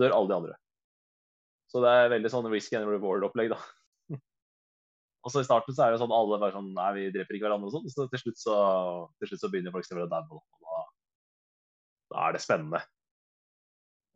dør 0.00 0.16
alle 0.16 0.30
de 0.30 0.38
andre. 0.38 0.58
Så 1.74 1.80
det 1.82 1.90
er 1.90 2.12
veldig 2.12 2.30
sånn 2.30 2.46
risk 2.52 2.74
and 2.78 2.86
reward-opplegg, 2.86 3.50
da. 3.50 3.58
og 5.26 5.32
så 5.32 5.42
I 5.42 5.46
starten 5.48 5.74
så 5.74 5.88
er 5.88 5.94
det 5.94 5.98
sånn 5.98 6.14
alle 6.14 6.38
bare 6.38 6.54
sånn 6.54 6.68
Nei, 6.76 6.90
vi 6.94 7.06
dreper 7.16 7.34
ikke 7.34 7.48
hverandre 7.48 7.66
og 7.66 7.74
sånn. 7.74 7.88
Så 7.90 8.06
til 8.12 8.20
slutt 8.22 8.38
så, 8.38 8.58
til 9.18 9.32
slutt 9.32 9.42
så 9.42 9.50
begynner 9.50 9.74
folk 9.74 9.90
å 9.90 10.06
dabbe. 10.06 10.38
Og 10.38 10.68
da, 10.68 10.84
da 12.14 12.28
er 12.28 12.36
det 12.36 12.44
spennende. 12.44 12.84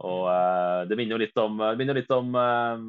Og 0.06 0.28
eh, 0.30 0.84
det 0.86 1.00
minner 1.00 1.16
jo 1.16 1.24
litt 1.24 1.42
om, 1.42 1.58
det 1.58 1.80
minner 1.80 1.98
litt 1.98 2.14
om 2.14 2.30
eh, 2.38 2.84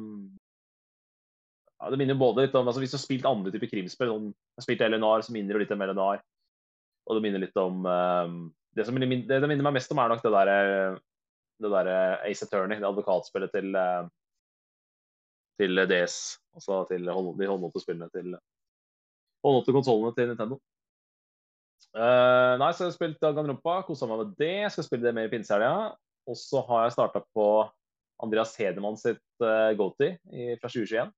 ja, 1.80 1.88
Det 1.90 1.98
minner 1.98 2.20
både 2.20 2.44
litt 2.44 2.54
om 2.54 2.70
altså 2.70 2.78
Hvis 2.84 2.94
du 2.94 3.00
har 3.00 3.02
spilt 3.02 3.26
andre 3.26 3.50
typer 3.50 3.72
krimspill, 3.72 4.12
sånn, 4.14 4.30
jeg 4.30 4.62
har 4.62 4.68
spilt 4.68 4.86
LNR, 4.86 5.26
så 5.26 5.34
minner 5.34 5.58
det 5.58 5.64
litt 5.64 5.74
om 5.74 5.82
LNR. 5.82 6.22
Og 7.10 7.18
det 7.18 7.26
minner 7.26 7.42
litt 7.42 7.58
om 7.58 7.82
um, 7.82 8.40
det 8.78 8.84
som 8.86 8.94
det, 8.94 9.08
det 9.26 9.48
minner 9.50 9.66
meg 9.66 9.80
mest 9.80 9.90
om, 9.90 9.98
er 9.98 10.12
nok 10.12 10.22
det 10.22 10.30
derre 10.30 10.58
det 11.60 11.70
der 11.72 11.88
Ace 12.24 12.46
Attorney, 12.46 12.78
det 12.78 12.88
advokatspillet 12.88 13.52
til 13.52 13.74
eh, 13.76 14.06
til 15.58 15.82
DS. 15.90 16.16
Altså 16.54 16.84
til 16.90 17.06
de 17.06 17.14
håndholdte 17.14 17.82
spillene 17.82 18.10
til 18.14 18.36
håndholdte 19.44 19.74
konsollene 19.76 20.14
til 20.16 20.30
Nintendo. 20.30 20.60
Uh, 21.90 22.54
nei, 22.60 22.70
så 22.70 22.84
har 22.84 22.90
jeg 22.90 22.98
spilt 22.98 23.22
Danganronpa, 23.22 23.80
kosa 23.86 24.06
meg 24.06 24.22
med 24.22 24.34
det. 24.38 24.52
Jeg 24.62 24.72
skal 24.76 24.86
spille 24.86 25.08
det 25.08 25.14
mer 25.16 25.26
i 25.26 25.32
pinsehelga. 25.32 25.90
Og 26.30 26.38
så 26.38 26.62
har 26.68 26.84
jeg 26.86 26.94
starta 26.94 27.24
på 27.34 27.46
Andreas 28.22 28.54
Hedemann 28.60 28.98
sitt 29.00 29.22
uh, 29.42 29.72
Goti 29.78 30.12
fra 30.60 30.70
2021. 30.70 31.10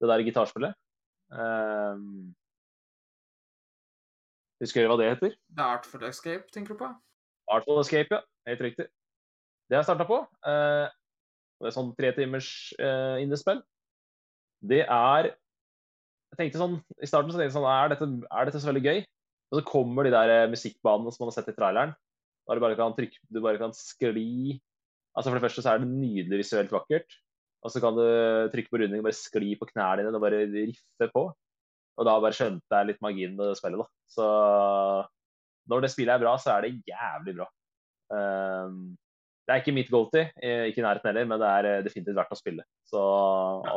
Det 0.00 0.10
der 0.10 0.26
gitarspillet. 0.26 0.76
Uh, 1.32 1.96
husker 4.62 4.84
dere 4.84 4.92
hva 4.92 5.00
det 5.00 5.08
heter? 5.14 5.38
The 5.56 5.72
Artful 5.78 6.06
Escape, 6.06 6.46
tenker 6.54 6.76
du 6.76 6.84
på? 6.84 6.92
Artful 7.50 7.80
Escape, 7.80 8.12
ja. 8.12 8.22
Helt 8.48 8.60
riktig. 8.60 8.86
Det 9.68 9.76
har 9.76 9.80
jeg 9.80 9.88
starta 9.88 10.04
på. 10.08 10.18
Eh, 10.44 10.84
det 10.84 10.88
er 10.88 10.90
sånn 11.72 11.94
tre 11.96 12.10
timers 12.16 12.48
uh, 12.80 13.16
indiespill. 13.22 13.62
Det 14.64 14.82
er 14.84 15.30
Jeg 15.32 16.38
tenkte 16.38 16.60
sånn 16.60 16.78
I 17.00 17.08
starten 17.08 17.30
så 17.30 17.36
tenkte 17.38 17.50
jeg 17.50 17.56
sånn 17.56 17.66
Er 17.68 17.90
dette, 17.92 18.06
er 18.32 18.48
dette 18.48 18.60
så 18.62 18.70
veldig 18.70 18.84
gøy? 18.84 19.02
Og 19.52 19.58
så 19.58 19.64
kommer 19.68 20.06
de 20.06 20.12
der 20.14 20.30
eh, 20.32 20.50
musikkbanene 20.50 21.12
som 21.12 21.22
man 21.22 21.30
har 21.30 21.36
sett 21.36 21.50
i 21.52 21.54
traileren. 21.56 21.92
Der 22.48 22.58
du 22.58 22.62
bare 22.64 22.78
kan 22.78 22.94
trykke 22.96 23.20
Du 23.30 23.42
bare 23.44 23.60
kan 23.60 23.74
skli 23.76 24.56
Altså 25.14 25.30
For 25.30 25.38
det 25.38 25.44
første 25.44 25.62
så 25.62 25.74
er 25.74 25.82
det 25.82 25.90
nydelig 25.92 26.40
visuelt 26.42 26.72
vakkert. 26.74 27.06
Og 27.64 27.72
så 27.72 27.80
kan 27.80 27.94
du 27.96 28.04
trykke 28.52 28.72
på 28.72 28.80
runding 28.82 29.00
og 29.00 29.06
bare 29.06 29.16
skli 29.16 29.54
på 29.56 29.68
knærne 29.70 30.02
dine 30.02 30.18
og 30.18 30.24
bare 30.24 30.42
riffe 30.50 31.08
på. 31.12 31.22
Og 31.94 32.08
da 32.08 32.16
bare 32.18 32.36
skjønte 32.36 32.66
jeg 32.80 32.88
litt 32.90 33.04
magien 33.04 33.36
med 33.38 33.52
det 33.52 33.60
spillet, 33.60 33.78
da. 33.78 33.86
Så 34.10 34.26
når 35.70 35.84
det 35.84 35.92
spillet 35.94 36.16
er 36.16 36.24
bra, 36.24 36.34
så 36.42 36.56
er 36.56 36.66
det 36.66 36.90
jævlig 36.90 37.36
bra. 37.38 37.46
Um, 38.10 38.96
det 39.44 39.52
er 39.52 39.60
ikke 39.60 39.74
mitt 39.76 39.90
goalty, 39.92 40.22
eh, 40.40 40.66
ikke 40.70 40.80
i 40.80 40.84
nærheten 40.84 41.10
heller, 41.10 41.26
men 41.28 41.40
det 41.40 41.48
er 41.48 41.66
eh, 41.68 41.82
definitivt 41.84 42.16
verdt 42.16 42.32
å 42.32 42.38
spille. 42.38 42.64
Så 42.88 43.00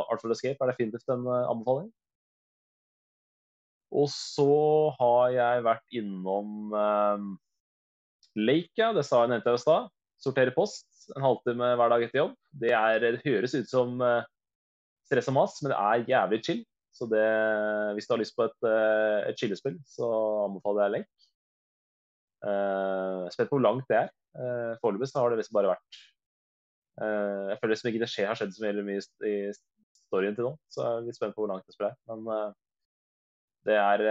Artful 0.08 0.32
Escape 0.32 0.64
er 0.64 0.72
definitivt 0.72 1.12
en 1.12 1.26
eh, 1.28 1.50
anbefaling. 1.52 1.90
Og 3.98 4.08
så 4.12 4.48
har 5.00 5.34
jeg 5.36 5.66
vært 5.66 5.96
innom 5.96 6.74
um, 6.76 7.28
Leica, 8.36 8.92
det 8.96 9.06
sa 9.08 9.24
jeg 9.24 9.32
nevnte 9.32 9.56
i 9.56 9.62
stad. 9.62 9.92
Sortere 10.24 10.56
post 10.56 11.12
en 11.16 11.24
halvtime 11.24 11.70
hver 11.80 11.94
dag 11.94 12.04
etter 12.04 12.22
jobb. 12.22 12.34
Det, 12.64 12.74
er, 12.76 13.04
det 13.04 13.24
høres 13.24 13.56
ut 13.56 13.70
som 13.70 14.02
uh, 14.04 14.26
stress 15.08 15.30
og 15.32 15.38
mas, 15.38 15.56
men 15.64 15.72
det 15.74 15.80
er 15.80 16.12
jævlig 16.14 16.42
chill. 16.48 16.66
Så 16.96 17.08
det, 17.12 17.24
hvis 17.96 18.08
du 18.08 18.16
har 18.16 18.22
lyst 18.24 18.36
på 18.38 18.48
et, 18.48 18.58
uh, 18.66 19.24
et 19.30 19.40
chillespill, 19.40 19.80
så 19.88 20.08
anbefaler 20.48 20.88
jeg 20.88 20.96
Lake. 20.96 21.28
Uh, 22.44 23.28
spent 23.34 23.50
på 23.50 23.58
hvor 23.58 23.66
langt 23.68 23.88
det 23.92 24.02
er. 24.04 24.12
Uh, 24.38 24.78
Foreløpig 24.84 25.10
har 25.18 25.34
det 25.34 25.40
liksom 25.40 25.58
bare 25.58 25.72
vært 25.72 26.00
uh, 27.02 27.50
Jeg 27.50 27.58
føler 27.58 27.74
liksom 27.74 27.90
ikke 27.90 28.02
det 28.04 28.10
skjer, 28.12 28.30
har 28.30 28.38
skjedd 28.38 28.54
så 28.54 28.70
mye 28.86 29.00
i 29.26 29.36
storyen 29.98 30.38
til 30.38 30.46
nå, 30.46 30.52
så 30.70 30.84
jeg 30.84 31.00
er 31.00 31.06
litt 31.08 31.18
spent 31.18 31.34
på 31.36 31.42
hvor 31.42 31.50
langt 31.52 31.66
det 31.66 31.74
spiller. 31.74 31.98
Men 32.12 32.26
uh, 32.30 32.50
det 33.68 33.78
er 33.82 34.04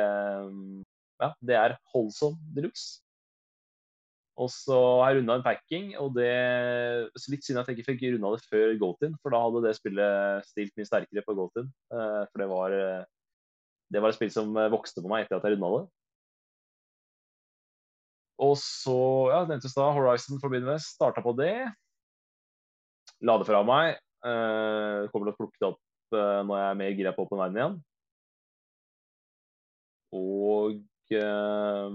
Ja, 1.23 1.33
det 1.49 1.57
er 1.57 1.77
holdsom 1.95 2.35
de 2.57 2.67
luxe. 2.67 3.03
Og 4.37 4.51
så 4.53 4.77
har 5.01 5.15
jeg 5.15 5.23
runda 5.23 5.39
en 5.39 5.45
packing, 5.47 5.87
og 5.97 6.11
det 6.19 6.29
litt 7.33 7.47
synd 7.47 7.63
at 7.63 7.71
jeg 7.71 7.79
ikke 7.79 7.95
fikk 7.95 8.03
runda 8.11 8.35
det 8.35 8.43
før 8.51 8.75
Goatin, 8.83 9.15
for 9.23 9.33
da 9.33 9.41
hadde 9.41 9.63
det 9.65 9.73
spillet 9.79 10.51
stilt 10.51 10.75
mye 10.77 10.89
sterkere 10.91 11.25
på 11.25 11.37
Goatin. 11.39 11.71
For 11.89 12.43
det 12.43 12.49
var, 12.51 12.75
det 13.89 14.03
var 14.05 14.13
et 14.13 14.19
spill 14.19 14.35
som 14.35 14.53
vokste 14.75 15.01
på 15.01 15.09
meg 15.09 15.25
etter 15.25 15.39
at 15.39 15.49
jeg 15.49 15.57
runda 15.57 15.71
det. 15.79 15.87
Og 18.43 18.57
så, 18.61 18.97
ja, 19.33 19.43
nevnte 19.49 19.69
i 19.69 19.73
stad 19.73 19.95
Horizon 19.97 20.41
Forbidden 20.43 20.69
West. 20.69 20.95
Starta 20.97 21.23
på 21.25 21.33
det. 21.39 21.55
La 23.25 23.39
det 23.41 23.49
fra 23.49 23.63
meg. 23.65 23.97
Uh, 24.27 25.07
kommer 25.13 25.29
til 25.29 25.35
å 25.35 25.39
plukke 25.39 25.61
det 25.61 25.69
opp 25.69 26.17
uh, 26.17 26.43
når 26.43 26.59
jeg 26.59 26.67
er 26.67 26.79
mer 26.81 26.97
gira 26.99 27.13
på 27.15 27.27
Open 27.27 27.41
Verden 27.41 27.61
igjen. 27.61 27.77
Og 30.17 30.81
uh, 31.15 31.91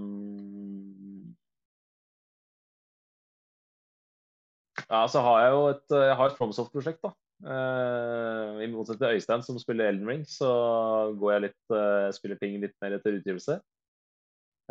Ja, 4.92 5.06
så 5.08 5.22
har 5.24 5.38
jeg 5.40 5.52
jo 5.54 5.60
et, 5.70 5.84
jeg 6.04 6.16
har 6.18 6.28
et 6.28 6.34
FromSoft-prosjekt, 6.36 7.00
da. 7.00 7.14
I 8.60 8.66
motsetning 8.68 8.98
til 9.00 9.14
Øystein 9.16 9.44
som 9.46 9.56
spiller 9.58 9.88
Elden 9.88 10.10
Ring, 10.10 10.24
så 10.28 10.50
går 11.16 11.30
jeg 11.32 11.42
litt, 11.46 11.72
spiller 12.12 12.36
ting 12.38 12.58
litt 12.60 12.74
mer 12.84 12.98
etter 12.98 13.16
utgivelse. 13.16 13.56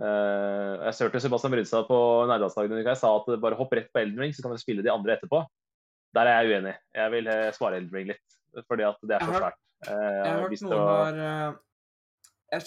Uh, 0.02 0.82
jeg 0.88 1.06
hørte 1.06 1.20
Sebastian 1.22 1.54
Brunstad 1.54 1.86
på 1.86 1.98
Nærdalsdagen 2.30 2.74
uka. 2.74 2.90
Jeg 2.90 3.02
sa 3.02 3.12
at 3.20 3.28
bare 3.44 3.58
hopp 3.60 3.74
rett 3.78 3.92
på 3.94 4.02
Elden 4.02 4.24
Ring, 4.24 4.34
så 4.34 4.42
kan 4.42 4.56
vi 4.56 4.62
spille 4.62 4.86
de 4.86 4.94
andre 4.94 5.14
etterpå. 5.18 5.44
Der 6.18 6.28
er 6.28 6.42
jeg 6.42 6.56
uenig. 6.56 6.74
Jeg 6.98 7.14
vil 7.14 7.30
uh, 7.30 7.50
spare 7.56 7.78
Elden 7.78 8.00
Ring 8.00 8.10
litt, 8.10 8.40
fordi 8.66 8.88
at 8.88 9.06
det 9.06 9.18
er 9.18 9.28
så 9.28 9.36
svært. 9.38 9.60
Uh, 9.86 9.94
jeg 9.94 10.32
har 10.32 10.42
hørt 10.42 10.66
noen 10.66 10.88
var... 10.90 11.22
Jeg 12.52 12.66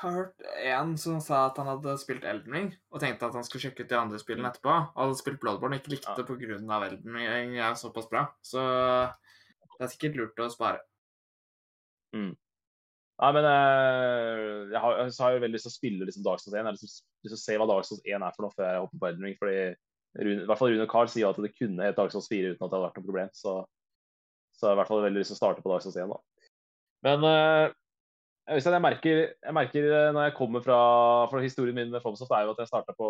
har 0.00 0.14
hørt 0.14 0.46
en 0.64 0.94
som 1.00 1.18
sa 1.20 1.42
at 1.50 1.58
han 1.60 1.68
hadde 1.68 1.98
spilt 2.00 2.24
Elden 2.24 2.54
Ring, 2.56 2.70
og 2.92 3.02
tenkte 3.02 3.28
at 3.28 3.36
han 3.36 3.44
skulle 3.44 3.66
sjekke 3.66 3.84
ut 3.84 3.90
de 3.90 3.98
andre 3.98 4.20
spillene 4.22 4.48
etterpå. 4.48 4.72
Og 4.94 5.02
hadde 5.02 5.18
spilt 5.20 5.42
Bloodborne 5.42 5.76
og 5.76 5.82
ikke 5.82 5.96
likte 5.96 6.14
det 6.16 6.24
Ja. 6.24 6.28
pga. 6.30 6.80
Elden 6.86 7.18
Ring 7.18 7.58
er 7.58 7.76
såpass 7.76 8.08
bra. 8.08 8.26
Så 8.40 8.62
det 9.76 9.84
er 9.84 9.92
sikkert 9.92 10.16
lurt 10.16 10.40
å 10.40 10.48
spare. 10.52 10.80
Nei, 13.16 13.28
men 13.32 13.46
eh, 13.48 14.40
jeg 14.74 14.80
har, 14.82 14.98
så 15.08 15.24
har 15.24 15.32
jeg 15.32 15.42
veldig 15.46 15.56
lyst 15.56 15.64
til 15.68 15.72
å 15.72 15.76
spille 15.78 16.08
liksom 16.08 16.24
Dark 16.26 16.42
1. 16.42 16.52
Jeg 16.52 16.66
har 16.66 16.76
lyst 16.76 17.00
til, 17.24 17.32
å 17.32 17.40
se 17.40 17.56
hva 17.56 17.68
Dark 17.70 17.88
1 17.96 18.12
er 18.12 18.34
for 18.36 18.44
noe 18.44 18.52
før 18.52 18.66
jeg 18.68 18.82
hopper 18.82 19.00
på 19.00 19.08
Elden 19.08 19.24
Ring. 19.24 19.38
Fordi 19.40 19.56
Rune, 20.16 20.42
i 20.42 20.48
hvert 20.50 20.60
fall 20.60 20.72
Rune 20.74 20.88
Carl 20.92 21.08
sier 21.12 21.30
at 21.30 21.40
det 21.40 21.54
kunne 21.56 21.88
hett 21.88 21.96
Dark 21.96 22.12
4 22.12 22.52
uten 22.52 22.60
at 22.60 22.60
det 22.60 22.76
hadde 22.76 22.84
vært 22.84 23.00
noe 23.00 23.08
problem. 23.08 23.32
Så, 23.36 23.56
så 24.56 24.66
jeg 24.66 24.70
har 24.70 24.76
i 24.76 24.80
hvert 24.82 24.92
fall 24.92 25.02
veldig 25.06 25.22
lyst 25.22 25.32
til 25.32 25.38
å 25.38 25.40
starte 25.40 25.64
på 25.64 25.72
Dark 25.72 25.88
1. 25.88 26.12
da. 26.12 26.20
Men 27.06 27.26
eh, 27.30 27.74
Øystein, 28.56 28.76
jeg 28.76 28.84
merker, 28.84 29.22
jeg 29.32 29.54
merker 29.56 29.88
eh, 29.90 30.12
når 30.14 30.28
jeg 30.28 30.36
kommer 30.36 30.62
fra 30.62 30.78
For 31.32 31.42
historien 31.42 31.74
min 31.74 31.90
med 31.90 32.02
Fomsoft 32.04 32.30
er 32.36 32.44
jo 32.46 32.52
at 32.54 32.62
jeg 32.62 32.70
starta 32.70 32.94
på 32.98 33.08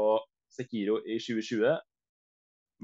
Sekiro 0.54 1.00
i 1.04 1.18
2020. 1.20 1.76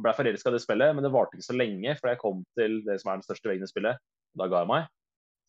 Ble 0.02 0.12
forelska 0.16 0.50
i 0.50 0.56
det 0.56 0.64
spillet, 0.64 0.92
men 0.96 1.04
det 1.04 1.12
varte 1.14 1.38
ikke 1.38 1.46
så 1.46 1.56
lenge 1.56 1.94
før 2.00 2.12
jeg 2.12 2.20
kom 2.20 2.42
til 2.58 2.80
det 2.86 2.98
som 3.00 3.12
er 3.12 3.20
den 3.20 3.26
største 3.28 3.48
veggen 3.48 3.68
i 3.68 3.70
spillet. 3.70 4.02
Da 4.36 4.48
ga 4.50 4.64
jeg 4.64 4.72
meg. 4.72 4.90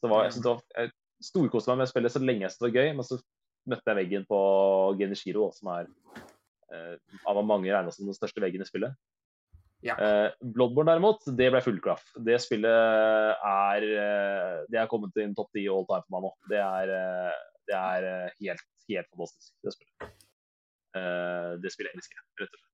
Så 0.04 0.12
var, 0.12 0.28
jeg 0.28 0.44
var, 0.44 0.62
jeg 0.78 0.92
storkoste 1.24 1.72
meg 1.72 1.84
med 1.84 1.92
spillet 1.92 2.14
så 2.14 2.22
lenge 2.22 2.46
jeg 2.46 2.54
syntes 2.54 2.62
det 2.62 2.70
var 2.70 2.78
gøy, 2.78 2.94
men 2.98 3.08
så 3.08 3.20
møtte 3.72 3.92
jeg 3.92 4.00
veggen 4.02 4.26
på 4.28 4.40
Genishiro, 5.00 5.50
som 5.56 5.72
er 5.74 5.90
eh, 6.74 6.96
av 7.30 7.42
mange 7.48 7.72
regna 7.72 7.94
som 7.96 8.10
den 8.10 8.18
største 8.18 8.44
veggen 8.44 8.64
i 8.64 8.68
spillet. 8.68 8.96
Ja. 9.84 9.98
Eh, 10.00 10.30
Bloodborne 10.40 10.94
derimot, 10.94 11.26
det 11.38 11.50
ble 11.52 11.62
full 11.64 11.80
klaff. 11.84 12.06
Det 12.16 12.38
spillet 12.40 12.72
er 12.72 13.88
eh, 13.88 14.60
Det 14.72 14.80
er 14.80 14.92
kommet 14.92 15.18
inn 15.20 15.36
topp 15.36 15.52
10 15.52 15.66
all 15.74 15.88
time 15.90 16.06
for 16.06 16.16
meg 16.16 16.28
nå. 16.28 16.32
Det 16.52 16.62
er, 16.64 16.94
eh, 16.98 17.42
det 17.68 17.80
er 17.80 18.08
eh, 18.10 18.38
helt, 18.46 18.68
helt 18.90 19.10
fantastisk, 19.12 19.52
det 19.64 19.76
spillet. 19.76 20.14
Eh, 21.00 21.50
det 21.64 21.74
spillet 21.74 22.00
elsker 22.00 22.20
jeg, 22.20 22.28
rett 22.44 22.56
og 22.56 22.62
slett. 22.62 22.70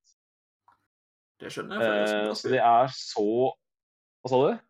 Det 1.40 1.54
skjønner 1.56 1.82
jeg, 1.82 2.36
for 2.36 2.52
det 2.52 2.64
er 2.68 2.90
så 2.92 3.28
Hva 4.20 4.30
sa 4.32 4.40
du? 4.44 4.66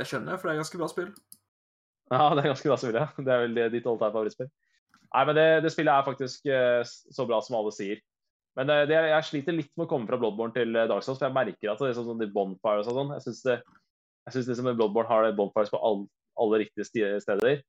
Det 0.00 0.06
skjønner 0.08 0.32
jeg, 0.32 0.40
for 0.40 0.48
det 0.48 0.52
er 0.54 0.62
ganske 0.62 0.80
bra 0.80 0.88
spill. 0.88 1.10
Ja, 2.14 2.26
det 2.34 2.42
er 2.42 2.50
ganske 2.50 2.66
bra 2.66 2.76
spill, 2.80 2.96
ja. 2.98 3.08
Det 3.16 3.30
er 3.30 3.44
vel 3.44 3.58
ditt 3.70 3.84
all 3.86 3.98
time 4.00 4.10
favorittspill. 4.14 4.48
Nei, 5.10 5.24
men 5.26 5.36
det, 5.38 5.48
det 5.64 5.70
spillet 5.74 5.94
er 5.94 6.06
faktisk 6.06 6.46
eh, 6.50 6.80
så 6.86 7.26
bra 7.26 7.40
som 7.42 7.58
alle 7.58 7.72
sier. 7.74 8.00
Men 8.58 8.70
eh, 8.70 8.84
det, 8.90 8.98
jeg 9.10 9.26
sliter 9.28 9.56
litt 9.56 9.70
med 9.76 9.86
å 9.86 9.90
komme 9.90 10.10
fra 10.10 10.18
Bloodborne 10.20 10.54
til 10.54 10.74
eh, 10.74 10.88
Dark 10.90 11.06
Souls, 11.06 11.18
for 11.18 11.28
jeg 11.28 11.36
merker 11.36 11.72
at 11.72 11.82
det 11.82 11.90
er 11.90 11.98
sånn, 11.98 12.08
sånn 12.12 12.22
de 12.22 12.30
bonfires 12.34 12.90
og 12.90 12.98
sånn. 12.98 13.12
Jeg 13.16 13.26
syns 14.36 14.50
liksom 14.50 14.70
Bloodborne 14.78 15.10
har 15.10 15.30
bonfires 15.38 15.72
på 15.72 15.80
all, 15.86 16.04
alle 16.40 16.64
riktige 16.64 17.20
steder. 17.22 17.62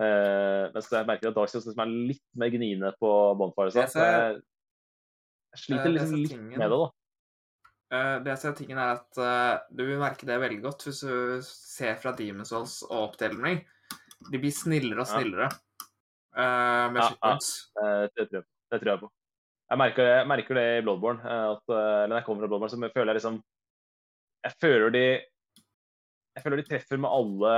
Eh, 0.00 0.64
mens 0.74 0.88
jeg 0.92 1.08
merker 1.08 1.32
at 1.32 1.36
Dark 1.36 1.52
Souls 1.52 1.68
liksom 1.68 1.84
er 1.84 1.96
litt 2.12 2.24
mer 2.40 2.52
gniende 2.52 2.92
på 3.00 3.12
bonfires. 3.40 3.76
Så 3.76 4.04
jeg, 4.04 4.40
jeg 5.52 5.64
sliter 5.66 5.94
liksom 5.96 6.16
litt 6.16 6.36
med 6.40 6.64
det, 6.64 6.76
da. 6.76 6.88
Eh, 7.90 8.16
det 8.22 8.36
som 8.38 8.52
er 8.52 8.58
tingen 8.58 8.78
er 8.78 9.00
at 9.00 9.18
eh, 9.18 9.62
Du 9.74 9.80
vil 9.82 9.98
merke 9.98 10.26
det 10.28 10.36
veldig 10.38 10.60
godt 10.62 10.84
hvis 10.86 11.00
du 11.02 11.40
ser 11.42 11.96
fra 11.98 12.12
Demon's 12.14 12.52
Souls 12.52 12.76
og 12.86 13.08
opp 13.08 13.16
til 13.18 13.32
Elden 13.32 13.64
De 14.30 14.38
blir 14.38 14.54
snillere 14.54 15.02
og 15.02 15.08
Ja. 15.08 15.16
snillere 15.16 15.48
eh, 15.50 16.86
med 16.94 17.00
Ja, 17.00 17.08
shitpoints. 17.08 17.48
Ja. 17.74 18.06
Det 18.06 18.28
tror 18.28 18.38
jeg 18.38 18.44
på. 18.44 18.50
Det 18.70 18.80
tror 18.80 18.92
jeg 18.92 19.00
på. 19.00 19.10
Jeg 19.70 19.78
merker, 19.78 20.06
jeg 20.20 20.28
merker 20.30 20.54
det 20.58 20.64
i 20.78 20.84
Bloodborne. 20.86 21.20
At, 21.26 21.62
eller 21.70 22.06
når 22.10 22.16
jeg 22.20 22.24
kommer 22.26 22.42
fra 22.42 22.50
Bloodborne, 22.52 22.70
så 22.70 22.92
føler 22.94 23.10
jeg 23.12 23.18
liksom 23.18 23.42
Jeg 24.46 24.52
føler 24.62 24.90
de 24.94 25.04
Jeg 26.36 26.42
føler 26.44 26.56
de 26.62 26.68
treffer 26.70 26.96
med 27.02 27.10
alle 27.10 27.52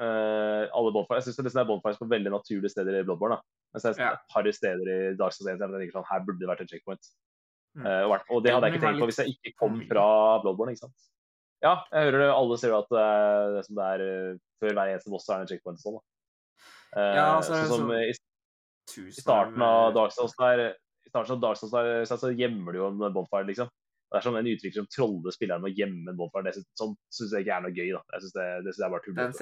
uh, 0.00 0.66
alle 0.74 0.92
bonfires. 0.94 1.26
Jeg 1.26 1.34
syns 1.34 1.36
det 1.36 1.44
liksom 1.46 1.62
er 1.62 1.70
bonfires 1.70 1.98
på 2.00 2.10
veldig 2.10 2.32
naturlige 2.34 2.72
steder 2.74 2.98
i 2.98 3.04
Bloodborne. 3.06 3.36
da. 3.38 3.42
Mens 3.74 3.82
det 3.86 3.98
er 3.98 4.02
Ja. 4.02 4.16
par 4.34 4.50
steder 4.50 4.86
i 4.90 5.14
Dark 5.14 5.32
Souls 5.32 5.46
1 5.50 5.58
jeg 5.60 5.70
tenker 5.70 5.94
sånn, 6.00 6.10
her 6.10 6.24
burde 6.26 6.40
det 6.40 6.48
vært 6.50 6.60
en 6.66 6.70
checkpoint. 6.74 7.06
Eh, 7.78 8.04
og, 8.30 8.42
det 8.42 8.50
hadde 8.52 8.66
jeg 8.66 8.74
ikke 8.74 8.82
tenkt 8.86 9.00
på 9.00 9.06
hvis 9.10 9.20
jeg 9.22 9.34
ikke 9.36 9.52
kom 9.60 9.76
fra 9.88 10.04
Bloodborne. 10.42 10.72
ikke 10.74 10.86
sant? 10.88 11.06
Ja, 11.62 11.84
jeg 11.92 12.08
hører 12.10 12.18
det. 12.24 12.30
Alle 12.34 12.56
sier 12.58 12.72
at 12.78 12.90
eh, 12.90 13.54
det 13.56 13.64
som 13.66 13.76
det 13.78 13.84
er 13.94 14.00
eh, 14.06 14.38
før 14.60 14.74
hver 14.74 14.90
eneste 14.94 15.10
boss 15.12 15.28
er 15.28 15.38
det 15.38 15.46
en 15.46 15.50
checkpoint 15.54 15.78
sånn. 15.82 16.00
Ja, 16.96 17.36
altså, 17.38 17.54
sånn 17.54 17.68
som 17.70 17.88
så- 17.88 18.00
i 18.02 18.12
i 19.06 19.12
starten 19.14 19.62
av 19.62 19.94
Dark 19.94 20.10
Souls 20.10 20.34
der 20.36 20.74
I 21.06 21.08
starten 21.12 21.36
av 21.36 21.40
Dark 21.40 21.56
Souls 21.60 21.70
der, 21.70 22.02
så 22.10 22.32
gjemmer 22.34 22.72
du 22.72 22.78
jo 22.80 22.88
en 22.88 23.12
bonfire, 23.14 23.46
liksom. 23.46 23.68
Det 24.10 24.18
er 24.18 24.24
sånn 24.26 24.38
en 24.40 24.46
uttrykk 24.50 24.74
som 24.74 24.86
troller 24.90 25.30
spilleren 25.30 25.62
med 25.62 25.70
å 25.70 25.76
gjemme 25.78 26.08
en 26.10 26.16
bonfire. 26.18 26.42
Det 26.50 26.54
syns- 26.56 26.74
sånn 26.74 27.30
jeg 27.30 27.44
ikke 27.46 27.56
er 27.56 27.60
noe 27.62 27.70
gøy. 27.70 27.92
da. 27.94 28.02
Jeg 28.12 28.20
synes 28.24 28.32
det, 28.34 28.46
det 28.64 28.74
synes 28.74 28.78
jeg 28.82 28.86
er 28.86 28.90
bare 28.90 29.04
tullete. 29.06 29.38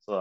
Så, 0.00 0.16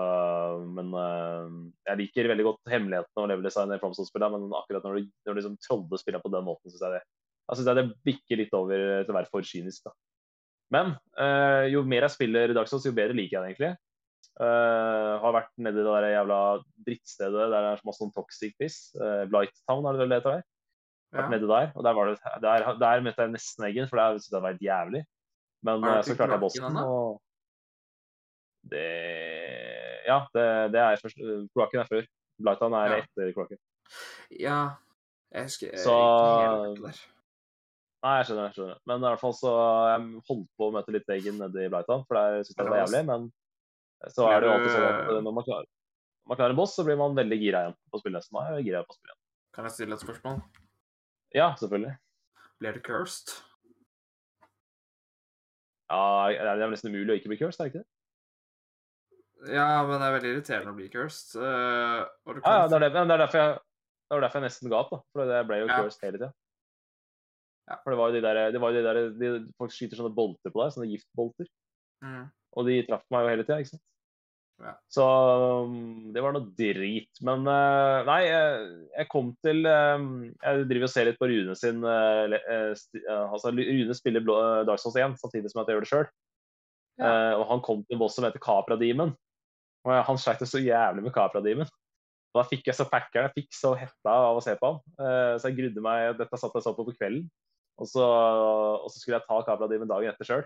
men 0.75 0.91
øh, 0.91 1.53
jeg 1.87 1.99
liker 2.01 2.27
veldig 2.33 2.45
godt 2.49 2.71
hemmelighetene 2.73 3.23
og 3.23 3.29
level-design 3.31 3.71
i 3.71 3.79
FromSoft-spillene, 3.79 4.35
men 4.35 4.57
akkurat 4.59 4.83
når 4.83 4.99
du, 4.99 5.09
når 5.23 5.35
du 5.35 5.39
liksom 5.39 5.57
troller 5.63 6.01
spillene 6.01 6.23
på 6.25 6.31
den 6.33 6.47
måten, 6.47 6.73
syns 6.73 6.83
jeg 6.83 6.97
det 6.97 7.03
jeg 7.49 7.57
synes 7.57 7.69
jeg 7.71 7.77
det 7.79 7.99
bikker 8.05 8.37
litt 8.37 8.51
over 8.53 8.81
til 9.01 9.09
å 9.09 9.17
være 9.17 9.29
for 9.31 9.45
kynisk. 9.45 9.87
da. 9.87 9.93
Men 10.75 10.91
øh, 11.17 11.63
jo 11.73 11.81
mer 11.89 12.05
jeg 12.05 12.13
spiller 12.13 12.53
Dark 12.53 12.69
Souls, 12.69 12.85
jo 12.85 12.93
bedre 12.93 13.17
liker 13.17 13.39
jeg 13.39 13.41
det 13.41 13.53
egentlig. 13.53 13.71
Uh, 14.39 15.17
har 15.19 15.33
vært 15.35 15.49
nedi 15.59 15.81
det 15.81 15.89
der 15.89 16.13
jævla 16.13 16.35
drittstedet 16.85 17.33
der 17.41 17.49
det 17.51 17.71
er 17.73 17.81
masse 17.87 17.99
sånn 17.99 18.13
toxic 18.15 18.53
piss. 18.61 18.77
Uh, 18.95 19.25
Blighttown 19.31 19.87
er 19.89 19.97
det 19.97 20.03
vel 20.03 20.13
det 20.13 20.19
heter 20.19 20.35
der? 20.37 20.45
Vært 21.17 21.25
Ja. 21.25 21.31
nedi 21.33 21.49
der, 21.49 21.71
og 21.73 21.87
der, 21.87 21.97
var 21.97 22.11
det, 22.11 22.35
der, 22.45 22.67
der 22.83 23.03
møtte 23.03 23.25
jeg 23.25 23.33
nesten 23.33 23.65
Eggen, 23.67 23.89
for 23.89 23.99
der 23.99 24.13
syntes 24.13 24.29
jeg 24.29 24.35
det 24.35 24.43
var 24.45 24.53
helt 24.53 24.67
jævlig. 24.69 25.01
Men 25.65 25.87
så 26.05 26.15
klarte 26.15 26.37
jeg 26.37 26.43
bossen, 26.45 26.77
og 26.79 27.17
det 28.63 30.03
Ja, 30.09 30.25
det, 30.33 30.71
det 30.73 30.79
er 30.81 30.97
først 30.97 31.19
Kloakken 31.53 31.79
er 31.83 31.87
før. 31.89 32.05
Blightown 32.39 32.73
er 32.73 32.89
Ja. 32.95 32.97
etter 33.03 33.33
kloakken. 33.35 33.57
Ja. 34.31 34.75
Jeg 35.31 35.43
husker 35.43 35.69
jeg 35.71 35.79
Så- 35.79 36.75
der. 36.81 36.99
Nei, 38.01 38.17
jeg 38.17 38.25
skjønner. 38.27 38.45
jeg 38.47 38.53
skjønner. 38.55 38.77
Men 38.87 38.97
i 39.03 39.07
hvert 39.09 39.19
fall 39.19 39.33
så 39.33 39.51
jeg 39.91 40.21
holdt 40.29 40.47
på 40.57 40.69
å 40.69 40.71
møte 40.73 40.91
litt 40.95 41.09
Eggen 41.09 41.37
nede 41.37 41.65
i 41.65 41.69
Blightown, 41.69 42.05
for 42.07 42.15
der 42.15 42.43
syns 42.43 42.55
jeg 42.57 42.65
det 42.65 42.71
var 42.71 42.85
jævlig. 42.85 43.05
Men 43.05 43.31
så 44.07 44.29
er 44.31 44.39
det 44.39 44.47
jo 44.47 44.53
alltid 44.55 44.71
sånn 44.71 44.87
at 44.87 45.23
når 45.23 45.33
man 45.35 45.43
klarer, 45.43 45.65
når 45.67 46.27
man 46.31 46.37
klarer 46.37 46.49
en 46.51 46.55
boss, 46.55 46.75
så 46.77 46.85
blir 46.85 46.97
man 46.97 47.15
veldig 47.15 47.39
gira 47.41 47.59
igjen 47.67 47.75
på 47.91 47.99
å 47.99 48.01
spille. 48.01 48.21
Så 48.23 48.31
nå 48.31 48.39
er 48.47 48.55
jeg 48.55 48.65
gira 48.71 48.83
på 48.87 48.95
å 48.95 48.97
spille 48.97 49.11
igjen. 49.11 49.21
Kan 49.53 49.65
jeg 49.65 49.73
stille 49.73 49.93
et 49.93 49.99
spørsmål? 49.99 50.41
Ja, 51.35 51.53
selvfølgelig. 51.59 51.97
Blir 52.61 52.73
du 52.73 52.79
cursed? 52.79 53.43
Ja, 55.89 56.27
det 56.29 56.61
er 56.63 56.69
nesten 56.71 56.93
umulig 56.93 57.15
å 57.15 57.17
ikke 57.19 57.31
bli 57.33 57.37
cursed, 57.37 57.59
er 57.59 57.69
det 57.69 57.73
ikke 57.73 57.83
det? 57.83 57.87
Ja, 59.47 59.85
men 59.87 60.01
det 60.01 60.05
er 60.05 60.15
veldig 60.17 60.31
irriterende 60.33 60.73
å 60.73 60.77
bli 60.77 60.89
cursed. 60.91 61.37
Uh, 61.39 62.03
og 62.27 62.35
du 62.35 62.41
Ja, 62.43 62.63
ja, 62.63 62.67
det 62.67 62.79
er, 62.79 62.91
det, 62.91 63.03
er 63.05 63.21
derfor 63.23 63.39
jeg 63.39 63.57
det 64.09 64.17
var 64.17 64.23
derfor 64.25 64.41
jeg 64.41 64.49
nesten 64.49 64.71
ga 64.71 64.79
opp, 64.81 64.89
da. 64.89 64.97
For 65.13 65.31
jeg 65.37 65.45
ble 65.45 65.57
jo 65.59 65.67
Ja. 65.69 65.75
cursed 65.83 66.01
hele 66.01 66.17
tida. 66.17 66.31
Ja. 67.69 67.75
For 67.83 67.93
det 67.93 67.99
var 67.99 68.09
jo 68.09 68.15
de 68.15 68.21
der, 68.25 68.51
det 68.51 68.61
var 68.61 68.71
de 68.73 68.81
der 68.81 68.97
de, 69.13 69.53
Folk 69.61 69.71
skyter 69.71 69.99
sånne 69.99 70.15
bolter 70.15 70.49
på 70.49 70.63
deg, 70.63 70.73
sånne 70.73 70.89
giftbolter. 70.89 71.45
Mm. 72.01 72.25
Og 72.57 72.65
de 72.65 72.81
traff 72.87 73.05
meg 73.13 73.21
jo 73.21 73.29
hele 73.29 73.45
tida, 73.45 73.59
ikke 73.61 73.75
sant. 73.75 73.85
Ja. 74.59 74.73
Så 74.91 75.05
um, 75.05 76.09
det 76.11 76.23
var 76.25 76.33
noe 76.33 76.49
drit. 76.57 77.21
Men 77.21 77.45
uh, 77.45 78.01
nei, 78.09 78.23
jeg, 78.25 78.89
jeg 78.97 79.07
kom 79.13 79.29
til 79.45 79.61
um, 79.63 80.09
Jeg 80.33 80.65
driver 80.67 80.89
og 80.89 80.91
ser 80.91 81.07
litt 81.07 81.19
på 81.21 81.29
Rune 81.31 81.55
sin 81.55 81.79
uh, 81.85 82.25
Altså, 82.27 83.53
Rune 83.53 83.95
spiller 83.95 84.25
Dark 84.67 84.81
Souls 84.81 84.97
1 84.99 85.15
samtidig 85.21 85.53
som 85.53 85.61
jeg 85.61 85.77
gjør 85.77 85.85
det 85.85 85.91
sjøl. 85.93 86.09
Ja. 86.99 87.37
og 87.39 87.45
han 87.47 87.61
kom 87.63 87.85
til 87.85 87.95
en 87.95 87.99
boss 88.01 88.17
som 88.17 88.25
heter 88.27 88.41
Capra 88.43 88.75
Demon. 88.75 89.13
Og 89.87 89.93
han 90.09 90.19
sleit 90.21 90.41
så 90.47 90.61
jævlig 90.61 91.05
med. 91.05 91.69
Og 92.29 92.37
da 92.37 92.45
fikk 92.45 92.67
jeg 92.69 92.77
så 92.77 92.85
packeren, 92.89 93.29
jeg 93.29 93.45
fikk 93.45 93.55
så 93.57 93.73
hetta 93.77 94.15
av 94.29 94.37
å 94.37 94.43
se 94.43 94.53
på 94.59 94.69
han. 94.69 94.81
Uh, 94.99 95.35
så 95.39 95.49
jeg 95.49 95.57
grudde 95.57 95.81
meg 95.81 96.17
Dette 96.19 96.37
satt 96.37 96.57
jeg 96.57 96.65
så 96.65 96.75
på 96.77 96.85
på 96.85 96.97
kvelden. 96.97 97.29
Og 97.79 97.87
så, 97.87 98.03
og 98.03 98.89
så 98.91 98.99
skulle 98.99 99.17
jeg 99.17 99.25
ta 99.25 99.39
Capra 99.47 99.69
Demon 99.71 99.89
dagen 99.89 100.11
etter 100.11 100.27
sjøl. 100.27 100.43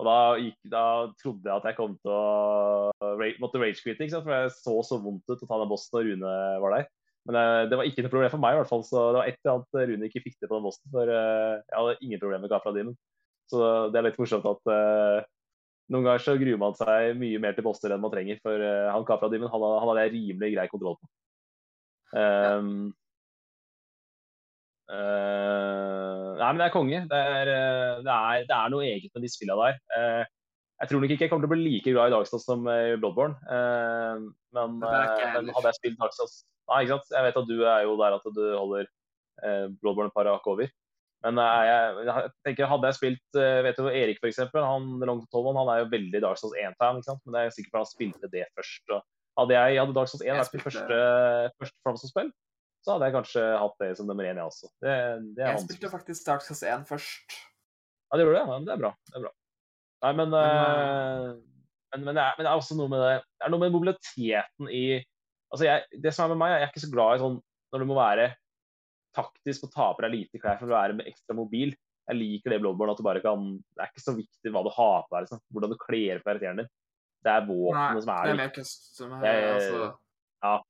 Og 0.00 0.08
da, 0.08 0.16
gikk, 0.40 0.56
da 0.72 0.84
trodde 1.20 1.46
jeg 1.46 1.60
at 1.60 1.66
jeg 1.68 1.76
kom 1.76 1.94
til 2.00 2.14
å 2.16 3.26
måtte 3.42 3.60
rage-quitte, 3.60 4.06
ikke 4.06 4.14
sant? 4.14 4.24
for 4.24 4.34
jeg 4.34 4.54
så 4.56 4.76
så 4.88 4.98
vondt 5.02 5.28
ut 5.28 5.44
å 5.44 5.48
ta 5.48 5.58
den 5.60 5.70
bossen 5.70 5.98
når 5.98 6.08
Rune 6.08 6.32
var 6.64 6.76
der. 6.78 6.88
Men 7.28 7.38
eh, 7.38 7.64
det 7.70 7.78
var 7.78 7.86
ikke 7.86 8.02
noe 8.06 8.14
problem 8.14 8.32
for 8.32 8.42
meg, 8.42 8.56
i 8.56 8.60
hvert 8.62 8.70
fall. 8.72 8.82
Så 8.88 9.04
det 9.12 9.20
var 9.20 9.28
et 9.28 9.38
eller 9.38 9.58
annet 9.58 9.92
Rune 9.92 10.08
ikke 10.08 10.24
fikk 10.24 10.38
til 10.38 10.50
på 10.50 10.56
den 10.56 10.66
bossen. 10.66 10.88
For 10.94 11.12
eh, 11.12 11.60
jeg 11.60 11.76
hadde 11.76 11.98
ingen 12.00 12.22
problemer 12.22 12.46
med 12.46 12.54
Capra 12.54 12.74
Demon. 12.74 12.96
Så 13.52 13.60
det 13.92 14.00
er 14.00 14.08
litt 14.08 14.18
morsomt 14.18 14.48
at 14.48 14.72
eh, 14.74 15.28
noen 15.92 16.06
ganger 16.06 16.24
så 16.24 16.34
gruer 16.40 16.58
man 16.60 16.74
seg 16.78 17.18
mye 17.20 17.40
mer 17.42 17.54
til 17.56 17.66
poster 17.66 17.92
enn 17.94 18.02
man 18.02 18.12
trenger. 18.14 18.40
For 18.44 18.56
uh, 18.56 18.90
han 18.94 19.06
Capra 19.08 19.30
Demon 19.32 19.52
han, 19.52 19.62
hadde- 19.62 19.80
han 19.82 19.90
hadde 19.92 20.04
jeg 20.06 20.14
rimelig 20.16 20.54
grei 20.56 20.66
kontroll 20.72 20.98
på. 20.98 21.10
Um, 22.12 22.92
uh, 24.92 26.28
nei, 26.36 26.48
men 26.50 26.60
det 26.60 26.68
er 26.68 26.74
konge. 26.74 27.02
Det 27.08 27.24
er, 27.32 27.50
eh, 27.54 27.98
det 28.04 28.14
er, 28.14 28.46
det 28.48 28.56
er 28.58 28.72
noe 28.72 28.86
eget 28.88 29.12
med 29.14 29.24
de 29.24 29.32
spillene 29.32 29.68
der. 29.68 29.82
Uh, 29.96 30.24
jeg 30.82 30.90
tror 30.90 31.02
nok 31.02 31.12
ikke 31.14 31.24
jeg 31.28 31.30
kommer 31.30 31.46
til 31.46 31.52
å 31.52 31.54
bli 31.54 31.64
like 31.68 31.92
glad 31.94 32.10
i 32.10 32.14
Dark 32.16 32.30
som 32.32 32.64
i 32.66 32.96
Bloodborne. 32.98 33.36
Eh, 33.46 34.22
men, 34.56 34.72
men 34.82 35.52
hadde 35.54 35.70
jeg 35.70 35.76
spilt 35.78 36.00
Souls 36.16 36.40
Nei, 36.72 36.80
ikke 36.82 36.96
sant? 36.96 37.12
Jeg 37.14 37.26
vet 37.28 37.38
at 37.38 37.46
du 37.46 37.60
er 37.60 37.84
jo 37.84 37.92
der 38.00 38.16
at 38.16 38.26
du 38.34 38.40
holder 38.56 38.88
Bloodborne 39.78 40.10
et 40.10 40.16
par 40.16 40.26
hakk 40.30 40.48
over. 40.50 40.66
Men 41.22 41.38
eh, 41.38 41.64
jeg, 41.68 42.04
jeg 42.08 42.30
tenker, 42.46 42.68
hadde 42.70 42.88
jeg 42.90 42.98
spilt 42.98 43.38
eh, 43.38 43.58
vet 43.66 43.78
du, 43.78 43.88
Erik 43.88 44.18
for 44.18 44.30
eksempel, 44.30 44.64
han 44.66 45.26
Tolman, 45.30 45.60
han 45.60 45.70
er 45.70 45.82
jo 45.84 45.90
veldig 45.92 46.22
Dark 46.24 46.40
Souls 46.40 46.56
1-fan. 46.58 46.98
Men 47.22 47.38
jeg 47.38 47.50
er 47.50 47.56
sikker 47.56 47.74
på 47.74 47.78
at 47.78 47.86
han 47.86 47.92
spilte 47.92 48.30
det 48.32 48.46
først. 48.58 48.96
Hadde 49.38 49.56
jeg 49.56 49.78
hadde 49.80 49.96
Dark 49.96 50.10
Souls 50.10 50.24
1 50.26 50.40
vært 50.40 50.56
mitt 50.56 50.64
første, 50.66 50.98
første 51.62 51.86
FromSoft-spill, 51.86 52.32
så 52.82 52.96
hadde 52.96 53.08
jeg 53.08 53.16
kanskje 53.16 53.44
hatt 53.62 53.78
det 53.80 53.92
som 54.00 54.10
nummer 54.10 54.26
én, 54.26 54.40
jeg 54.40 54.50
også. 54.50 54.68
Det, 54.82 54.96
det 55.38 55.46
Jeg 55.46 55.62
spilte 55.62 55.92
faktisk 55.92 56.26
Dark 56.26 56.44
Souls 56.44 56.64
1 56.66 56.84
først. 56.90 57.38
Ja, 58.10 58.18
det 58.18 58.26
gjorde 58.26 58.42
du? 58.42 58.50
Ja, 58.52 58.58
det 58.66 58.74
er 58.74 58.82
bra. 58.82 58.92
Det 59.08 59.16
er 59.16 59.24
bra. 59.28 59.32
Nei, 60.02 60.12
men, 60.18 60.34
Men, 60.34 60.42
uh, 60.42 61.30
men, 61.94 62.04
men, 62.08 62.16
det 62.18 62.22
er, 62.26 62.34
men 62.34 62.44
det 62.44 62.50
er 62.50 62.58
også 62.58 62.74
noe 62.74 62.90
med 62.90 62.98
det 62.98 63.12
Det 63.22 63.46
er 63.46 63.52
noe 63.52 63.62
med 63.62 63.70
mobiliteten 63.70 64.70
i 64.74 64.84
Altså, 65.52 65.66
jeg, 65.68 66.00
det 66.02 66.10
som 66.16 66.24
er 66.24 66.32
med 66.32 66.40
meg, 66.40 66.54
jeg 66.56 66.64
er 66.64 66.70
ikke 66.72 66.82
så 66.82 66.90
glad 66.90 67.14
i 67.14 67.20
sånn 67.22 67.34
når 67.72 67.82
du 67.82 67.88
må 67.88 67.96
være 67.96 68.30
taktisk 69.16 69.66
og 69.66 69.72
taper 69.74 70.06
deg 70.06 70.14
lite 70.16 70.40
klær 70.42 70.60
for 70.60 70.70
å 70.70 70.76
være 70.76 70.98
med 70.98 71.08
ekstra 71.10 71.36
mobil. 71.36 71.74
Jeg 72.08 72.18
liker 72.18 72.52
det 72.52 72.58
i 72.58 72.62
Bloodborne, 72.64 72.94
at 72.94 72.98
du 72.98 73.06
bare 73.06 73.22
kan 73.22 73.44
Det 73.62 73.84
er 73.84 73.90
ikke 73.92 74.02
så 74.02 74.14
viktig 74.16 74.52
hva 74.52 74.64
du 74.66 74.72
har 74.74 75.04
på 75.06 75.14
deg, 75.14 75.26
liksom. 75.26 75.42
hvordan 75.54 75.72
du 75.72 75.78
kler 75.80 76.20
på 76.20 76.30
karakteren 76.30 76.62
din. 76.62 76.70
Det 77.22 77.30
er 77.32 77.46
våpenet 77.46 78.02
som 78.02 78.10
det 78.10 78.18
er 78.18 78.32
er 78.32 78.40
det. 78.40 78.52
custom 78.56 79.12
her. 79.16 79.26
Jeg- 79.26 79.48
altså. 80.42 80.62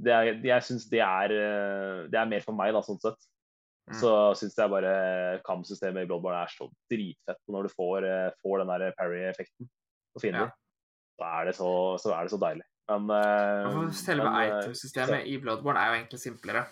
det 0.00 0.12
er, 0.12 0.30
jeg 0.44 0.62
syns 0.62 0.86
det 0.90 1.00
er 1.00 1.32
eh, 1.36 2.08
Det 2.08 2.18
er 2.20 2.30
mer 2.30 2.40
for 2.40 2.56
meg, 2.56 2.72
da, 2.72 2.80
sånn 2.80 3.00
sett. 3.00 3.18
Mm. 3.86 3.98
Så 4.00 4.12
syns 4.40 4.56
jeg 4.58 4.70
bare 4.72 5.40
kampsystemet 5.46 6.02
i 6.02 6.08
Bloodborne 6.08 6.40
er 6.42 6.50
så 6.50 6.66
dritfett. 6.90 7.42
Når 7.48 7.68
du 7.68 7.74
får, 7.76 8.04
eh, 8.04 8.30
får 8.42 8.64
den 8.64 8.72
der 8.72 8.96
parry-effekten 8.98 9.68
på 10.14 10.20
fiender, 10.24 10.50
så, 11.20 11.28
er 11.28 11.44
det 11.44 11.54
så, 11.54 11.70
så 12.00 12.16
er 12.16 12.24
det 12.24 12.32
så 12.32 12.40
deilig. 12.40 12.66
Men, 12.88 13.10
eh, 13.10 13.90
Selve 13.92 14.30
men, 14.30 14.50
itemsystemet 14.62 15.26
i 15.26 15.38
Bloodborne 15.42 15.78
er 15.78 15.92
jo 15.92 16.00
egentlig 16.00 16.20
simplere. 16.22 16.64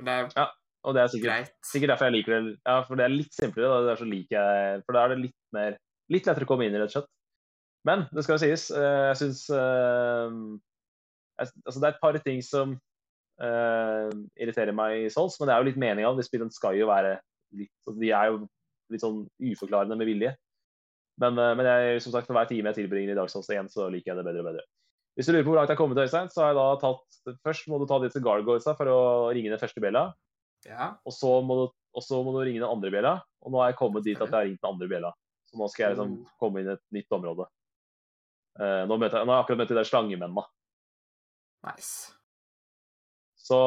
Men 0.00 0.08
det 0.08 0.40
er 0.40 0.50
Og 0.80 0.96
det 0.96 1.02
er 1.02 1.12
sikkert, 1.12 1.28
greit. 1.28 1.54
sikkert 1.66 1.92
derfor 1.92 2.08
jeg 2.08 2.16
liker 2.16 2.34
det. 2.34 2.54
Ja, 2.64 2.80
for 2.88 2.96
det 2.96 3.04
er 3.04 3.12
litt 3.12 3.34
simplere. 3.36 3.68
Da. 3.68 3.80
Det 3.84 3.92
er 3.92 4.00
så 4.00 4.08
liker 4.08 4.36
jeg, 4.36 4.82
for 4.86 4.96
da 4.96 5.04
er 5.04 5.14
det 5.14 5.22
litt 5.26 5.40
mer 5.56 5.78
Litt 6.10 6.26
lettere 6.26 6.42
å 6.42 6.48
komme 6.50 6.66
inn 6.66 6.74
i, 6.74 6.78
rett 6.80 6.90
og 6.90 6.96
slett. 6.96 7.10
Men 7.86 8.00
det 8.10 8.24
skal 8.26 8.34
jo 8.34 8.42
sies, 8.42 8.64
eh, 8.74 9.02
jeg 9.12 9.18
syns 9.20 9.44
Altså, 11.40 11.76
det 11.78 11.86
er 11.86 11.92
et 11.94 12.00
par 12.02 12.18
ting 12.24 12.40
som 12.44 12.74
uh, 13.40 14.10
irriterer 14.36 14.76
meg 14.76 15.06
i 15.06 15.12
Souls, 15.12 15.38
men 15.40 15.48
det 15.48 15.54
er 15.54 15.62
jo 15.62 15.68
litt 15.70 15.80
meninga. 15.80 16.12
De 16.16 16.26
spillene 16.26 16.52
skal 16.52 16.76
jo 16.76 16.90
være 16.90 17.14
litt 17.56 17.72
altså, 17.80 17.94
De 17.96 18.10
er 18.12 18.28
jo 18.28 18.42
litt 18.92 19.04
sånn 19.04 19.22
uforklarende 19.52 19.96
med 19.96 20.10
vilje. 20.10 20.34
Men, 21.22 21.38
uh, 21.40 21.54
men 21.56 21.68
jeg, 21.70 22.02
som 22.04 22.12
sagt, 22.12 22.28
for 22.28 22.36
hver 22.36 22.50
time 22.50 22.68
jeg 22.70 22.82
tilbringer 22.82 23.14
i 23.14 23.18
Dark 23.18 23.32
Souls 23.32 23.48
1, 23.48 23.72
så 23.72 23.88
liker 23.92 24.12
jeg 24.12 24.20
det 24.20 24.26
bedre 24.28 24.44
og 24.44 24.50
bedre. 24.50 24.66
Hvis 25.20 25.28
du 25.28 25.34
lurer 25.34 25.44
på 25.44 25.52
hvor 25.52 25.58
langt 25.58 25.68
jeg 25.68 25.76
har 25.76 25.80
kommet, 25.82 25.98
Øystein, 26.00 26.30
så 26.32 26.40
har 26.40 26.54
jeg 26.54 26.56
da 26.56 26.68
tatt 26.80 27.40
Først 27.44 27.66
må 27.68 27.76
du 27.76 27.82
ta 27.84 27.98
disse 28.00 28.22
gargoylesa 28.24 28.72
for 28.78 28.88
å 28.88 29.00
ringe 29.36 29.50
den 29.52 29.60
første 29.60 29.82
bjella. 29.84 30.06
Ja. 30.64 30.94
Og 31.04 31.12
så, 31.12 31.28
må 31.44 31.58
du, 31.58 31.64
må 31.92 32.32
du 32.32 32.38
ringe 32.40 32.62
den 32.62 32.64
andre 32.64 32.88
bjella. 32.94 33.12
Og 33.44 33.52
nå 33.52 33.60
har 33.60 33.68
jeg 33.68 33.76
kommet 33.82 34.06
dit 34.06 34.16
at 34.16 34.30
jeg 34.30 34.32
har 34.32 34.46
ringt 34.48 34.62
den 34.62 34.70
andre 34.70 34.88
bjella. 34.88 35.10
Så 35.44 35.60
nå 35.60 35.68
skal 35.68 35.84
jeg 35.84 35.98
liksom 35.98 36.14
Oh. 36.22 36.30
komme 36.40 36.62
inn 36.62 36.70
i 36.70 36.72
et 36.72 36.82
nytt 36.96 37.12
område. 37.12 37.44
Uh, 38.56 38.86
nå, 38.88 38.96
møter 38.96 39.20
jeg, 39.20 39.28
nå 39.28 39.34
har 39.34 39.42
jeg 39.42 39.44
akkurat 39.44 39.60
møtt 39.60 39.74
de 39.74 39.76
der 39.76 39.90
slangemennene. 39.90 40.46
Nice. 41.68 42.14
Så 43.44 43.58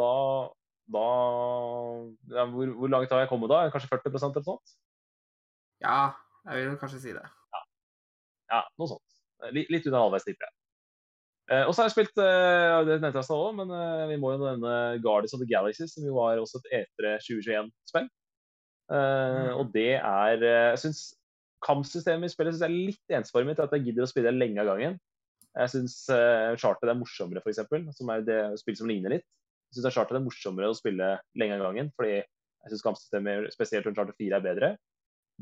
da, 0.00 0.10
da 0.90 1.06
ja, 2.34 2.48
hvor, 2.50 2.74
hvor 2.80 2.90
langt 2.90 3.14
har 3.14 3.22
jeg 3.22 3.30
kommet 3.30 3.54
da? 3.54 3.62
Kanskje 3.70 3.92
40% 3.94 4.34
eller 4.34 4.48
sånt? 4.50 4.74
Ja, 5.86 6.00
jeg 6.50 6.66
vil 6.66 6.82
kanskje 6.82 7.04
si 7.06 7.14
det. 7.14 7.24
Ja, 8.50 8.64
noe 8.74 8.90
sånt. 8.96 9.19
Litt, 9.54 9.70
litt 9.72 9.86
under 9.88 10.04
halvveis, 10.04 10.26
tipper 10.26 10.46
jeg. 10.48 10.56
Eh, 11.50 11.64
og 11.66 11.74
så 11.74 11.82
har 11.82 11.88
jeg 11.88 11.96
spilt 11.96 12.20
eh, 12.22 12.76
det 12.86 13.00
nevnte 13.00 13.18
jeg 13.18 13.24
også, 13.24 13.38
men 13.58 13.72
eh, 13.74 14.04
vi 14.12 14.18
må 14.22 14.34
jo 14.34 14.42
nevne 14.42 14.74
Guardians 15.02 15.34
of 15.34 15.42
the 15.42 15.48
Galaxy, 15.50 15.88
som 15.90 16.06
jo 16.06 16.14
var 16.18 16.38
også 16.38 16.60
et 16.62 16.84
etere 16.84 17.16
2021-spill. 17.26 18.06
Eh, 18.06 18.16
Mm. 18.90 19.52
Og 19.54 19.68
det 19.70 19.92
er 20.02 20.40
eh, 20.42 20.70
Jeg 20.72 20.78
syns 20.82 21.00
kampsystemet 21.62 22.26
i 22.26 22.32
spillet 22.32 22.56
synes 22.56 22.64
jeg 22.64 22.72
er 22.72 22.88
litt 22.88 23.14
ensformig 23.20 23.54
til 23.54 23.62
at 23.62 23.74
jeg 23.76 23.84
gidder 23.86 24.02
å 24.02 24.10
spille 24.10 24.32
lenge 24.34 24.58
av 24.62 24.70
gangen. 24.72 24.96
Jeg 25.54 25.70
syns 25.70 25.94
chartet 26.62 26.90
er 26.90 26.98
morsommere, 26.98 27.42
f.eks., 27.44 27.60
som 27.98 28.10
er 28.10 28.24
det 28.26 28.38
spill 28.58 28.78
som 28.78 28.90
ligner 28.90 29.14
litt. 29.14 29.26
Jeg 29.70 29.78
syns 29.78 29.94
chartet 29.94 30.18
er 30.18 30.24
morsommere 30.24 30.70
å 30.72 30.74
spille 30.78 31.10
lenge 31.38 31.58
av 31.58 31.62
gangen, 31.68 31.90
fordi 31.98 32.16
jeg 32.16 32.72
syns 32.72 32.84
kampsystemet 32.86 33.52
spesielt 33.54 33.86
rundt 33.86 34.00
Charter 34.00 34.16
4 34.18 34.38
er 34.38 34.44
bedre. 34.44 34.70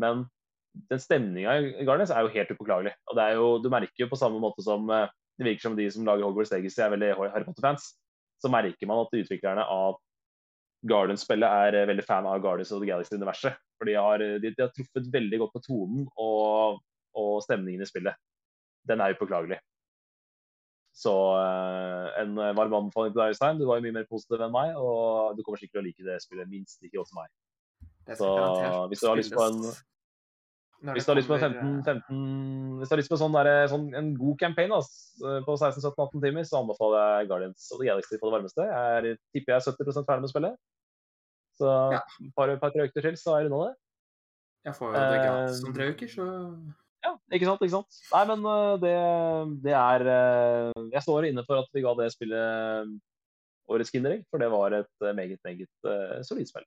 Men 0.01 0.27
den 0.91 1.01
stemninga 1.03 1.55
i 1.61 1.87
Guardians 1.87 2.13
er 2.15 2.25
jo 2.25 2.33
helt 2.35 2.51
upåklagelig. 2.55 2.93
Og 3.11 3.17
det 3.19 3.25
er 3.25 3.39
jo, 3.39 3.47
du 3.63 3.71
merker 3.73 4.05
jo 4.05 4.11
på 4.11 4.19
samme 4.21 4.41
måte 4.43 4.65
som 4.65 4.89
eh, 4.95 5.09
det 5.39 5.47
virker 5.47 5.69
som 5.69 5.79
de 5.79 5.87
som 5.95 6.07
lager 6.07 6.27
Hogwarts 6.27 6.53
Legacy 6.55 6.83
er 6.83 6.93
veldig 6.95 7.15
Harry 7.19 7.47
Potter-fans. 7.47 7.95
så 8.43 8.51
merker 8.51 8.87
man 8.87 9.03
at 9.03 9.15
utviklerne 9.15 9.65
av 9.67 9.99
Guardians-spillet 10.87 11.65
er 11.67 11.81
eh, 11.81 11.89
veldig 11.91 12.05
fan 12.07 12.27
av 12.27 12.43
Guardians 12.43 12.73
of 12.73 12.83
the 12.83 12.91
Galaxy-universet. 12.91 13.59
For 13.79 13.91
de 13.91 13.97
har, 13.99 14.19
de, 14.19 14.51
de 14.51 14.63
har, 14.63 14.71
truffet 14.75 15.11
veldig 15.15 15.43
godt 15.43 15.57
på 15.57 15.65
tonen 15.67 16.07
og, 16.19 16.79
og 17.19 17.35
stemningen 17.47 17.83
i 17.83 17.89
spillet. 17.89 18.19
Den 18.89 19.03
er 19.03 19.15
upåklagelig. 19.15 19.59
Så 20.99 21.13
en 22.19 22.33
varm 22.35 22.73
anbefaling 22.75 23.13
til 23.13 23.21
deg, 23.21 23.35
Øystein. 23.35 23.61
Du 23.61 23.69
var 23.69 23.79
jo 23.79 23.85
mye 23.85 23.95
mer 24.01 24.09
positiv 24.11 24.41
enn 24.43 24.51
meg, 24.51 24.73
og 24.75 25.37
du 25.39 25.45
kommer 25.47 25.61
sikkert 25.61 25.77
til 25.77 25.83
å 25.85 25.87
like 25.87 26.07
det 26.09 26.17
spillet 26.25 26.51
minst 26.51 26.83
like 26.83 26.97
godt 26.97 27.13
som 27.13 27.21
meg. 27.21 27.31
Så 28.19 28.31
hvis 28.91 29.05
du 29.05 29.07
har 29.07 29.21
lyst 29.21 29.37
på 29.37 29.45
en 29.45 29.61
hvis 30.79 31.07
du 31.07 31.11
har 31.11 31.19
lyst 31.19 31.31
på 31.31 31.39
15, 31.39 31.83
15 31.85 32.19
hvis 32.79 32.91
du 32.91 32.95
har 32.95 33.01
lyst 33.01 33.11
på 33.11 33.19
sånn 33.19 33.35
der, 33.35 33.49
sånn, 33.71 33.89
en 33.99 34.13
god 34.15 34.37
campaign 34.39 34.71
da, 34.71 34.79
på 35.47 35.57
16-17-18 35.57 36.23
timer, 36.23 36.47
så 36.47 36.61
anbefaler 36.61 37.01
jeg 37.03 37.31
Guardians 37.33 37.71
of 37.75 37.81
the 37.81 37.89
Galaxy 37.89 38.15
på 38.15 38.29
det 38.29 38.37
varmeste. 38.37 38.67
Jeg 38.69 39.17
tipper 39.35 39.55
jeg 39.55 39.59
er 39.59 39.67
70 39.75 40.07
ferdig 40.07 40.25
med 40.25 40.33
spillet. 40.33 40.61
Så 41.59 41.73
ja. 41.97 42.03
et 42.23 42.35
par, 42.39 42.53
par 42.63 42.75
tre 42.75 42.87
økter 42.87 43.09
til, 43.09 43.19
så 43.19 43.35
er 43.35 43.43
jeg 43.43 43.51
unna 43.51 43.65
det. 43.67 43.75
Jeg 44.69 44.79
får 44.79 44.95
jo 44.95 45.03
det 45.03 45.19
gratis 45.25 45.65
om 45.67 45.75
tre 45.75 45.91
uker, 45.91 46.15
så 46.15 46.29
Ja, 47.07 47.13
ikke 47.35 47.51
sant. 47.51 47.67
ikke 47.67 47.75
sant. 47.75 48.01
Nei, 48.15 48.23
men 48.31 48.49
det, 48.83 48.95
det 49.67 49.75
er 49.75 50.09
Jeg 50.95 51.05
står 51.09 51.31
inne 51.33 51.47
for 51.47 51.65
at 51.65 51.71
vi 51.75 51.83
ga 51.83 51.99
det 51.99 52.11
spillet 52.15 52.97
årets 53.69 53.91
Kinderegg, 53.93 54.25
for 54.31 54.41
det 54.41 54.55
var 54.55 54.79
et 54.79 55.11
meget, 55.11 55.39
meget 55.45 56.27
solid 56.27 56.47
spill. 56.47 56.67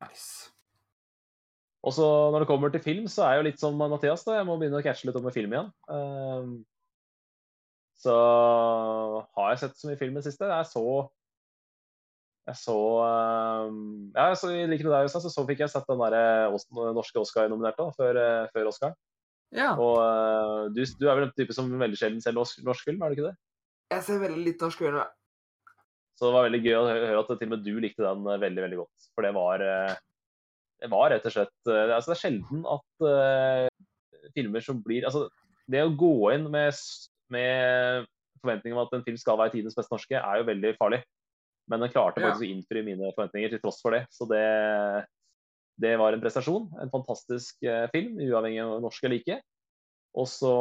Nice. 0.00 0.55
Og 1.86 1.94
så 1.94 2.06
når 2.34 2.42
det 2.42 2.48
kommer 2.50 2.72
til 2.74 2.82
film, 2.82 3.04
så 3.10 3.24
er 3.24 3.36
jeg 3.36 3.42
jo 3.42 3.46
litt 3.46 3.60
som 3.62 3.76
Mathias. 3.78 4.24
da, 4.26 4.40
Jeg 4.40 4.46
må 4.48 4.56
begynne 4.58 4.80
å 4.80 4.84
catche 4.84 5.06
litt 5.06 5.18
opp 5.18 5.26
med 5.28 5.36
film 5.36 5.52
igjen. 5.54 5.68
Um, 5.86 6.56
så 7.96 8.16
har 9.38 9.52
jeg 9.52 9.60
sett 9.62 9.78
så 9.78 9.90
mye 9.90 10.00
film 10.00 10.16
i 10.16 10.20
det 10.20 10.26
siste. 10.26 10.50
Jeg 10.50 10.68
så 10.72 10.82
jeg 12.46 12.58
så 12.60 12.78
um, 13.66 13.78
ja, 14.14 14.28
så 14.38 14.52
I 14.54 14.66
likhet 14.70 14.86
med 14.86 14.94
deg, 14.94 15.08
så, 15.10 15.18
så 15.18 15.42
fikk 15.48 15.64
jeg 15.64 15.72
sett 15.72 15.88
den 15.90 15.98
der 15.98 16.54
norske 16.94 17.18
Oscar-nominerte 17.18 17.88
før, 17.96 18.20
uh, 18.22 18.50
før 18.54 18.70
Oscar. 18.70 18.94
Ja. 19.54 19.72
Og 19.74 19.98
uh, 19.98 20.66
du, 20.74 20.82
du, 20.84 21.06
er 21.08 21.18
vel 21.18 21.26
den 21.26 21.34
type 21.38 21.56
som 21.56 21.70
veldig 21.80 21.98
sjelden 21.98 22.22
ser 22.22 22.36
norsk, 22.36 22.60
norsk, 22.66 22.86
film, 22.86 23.02
er 23.02 23.10
du 23.10 23.18
ikke 23.18 23.32
det? 23.32 23.36
Jeg 23.94 24.06
ser 24.06 24.22
veldig 24.22 24.44
litt 24.46 24.62
norsk 24.62 24.82
film. 24.82 25.00
Så 26.16 26.28
det 26.28 26.36
var 26.36 26.46
veldig 26.46 26.62
gøy 26.62 26.76
å 26.78 26.86
høre 26.86 27.18
at 27.24 27.32
til 27.32 27.48
og 27.48 27.52
med 27.56 27.66
du 27.66 27.72
likte 27.82 28.06
den 28.06 28.30
uh, 28.30 28.38
veldig 28.42 28.66
veldig 28.68 28.80
godt. 28.84 29.10
For 29.14 29.26
det 29.26 29.34
var 29.34 29.66
det 30.82 30.90
var 30.92 31.10
rett 31.12 31.26
og 31.26 31.34
slett 31.34 31.70
uh, 31.70 31.94
altså 31.96 32.12
Det 32.12 32.16
er 32.16 32.22
sjelden 32.22 32.64
at 32.68 33.06
uh, 33.06 34.30
filmer 34.36 34.64
som 34.64 34.80
blir 34.84 35.06
altså 35.08 35.26
Det 35.70 35.82
å 35.82 35.94
gå 35.98 36.14
inn 36.34 36.48
med, 36.52 36.76
med 37.32 38.06
forventning 38.42 38.76
om 38.76 38.82
at 38.84 38.94
en 38.94 39.04
film 39.06 39.18
skal 39.20 39.38
være 39.40 39.56
tidens 39.56 39.76
beste 39.76 39.94
norske, 39.94 40.14
er 40.20 40.38
jo 40.38 40.46
veldig 40.46 40.76
farlig. 40.78 41.00
Men 41.66 41.82
den 41.82 41.90
klarte 41.90 42.22
faktisk 42.22 42.44
ja. 42.44 42.46
å 42.46 42.54
innfri 42.54 42.82
mine 42.86 43.08
forventninger 43.16 43.50
til 43.50 43.62
tross 43.64 43.80
for 43.82 43.96
det. 43.96 44.04
Så 44.14 44.28
det, 44.30 44.44
det 45.82 45.96
var 45.98 46.14
en 46.14 46.22
prestasjon. 46.22 46.68
En 46.78 46.92
fantastisk 46.92 47.58
uh, 47.66 47.88
film, 47.90 48.20
uavhengig 48.22 48.60
av 48.62 48.76
norsk 48.84 49.08
eller 49.08 49.18
ikke. 49.18 49.40
Og 50.16 50.28
så 50.30 50.54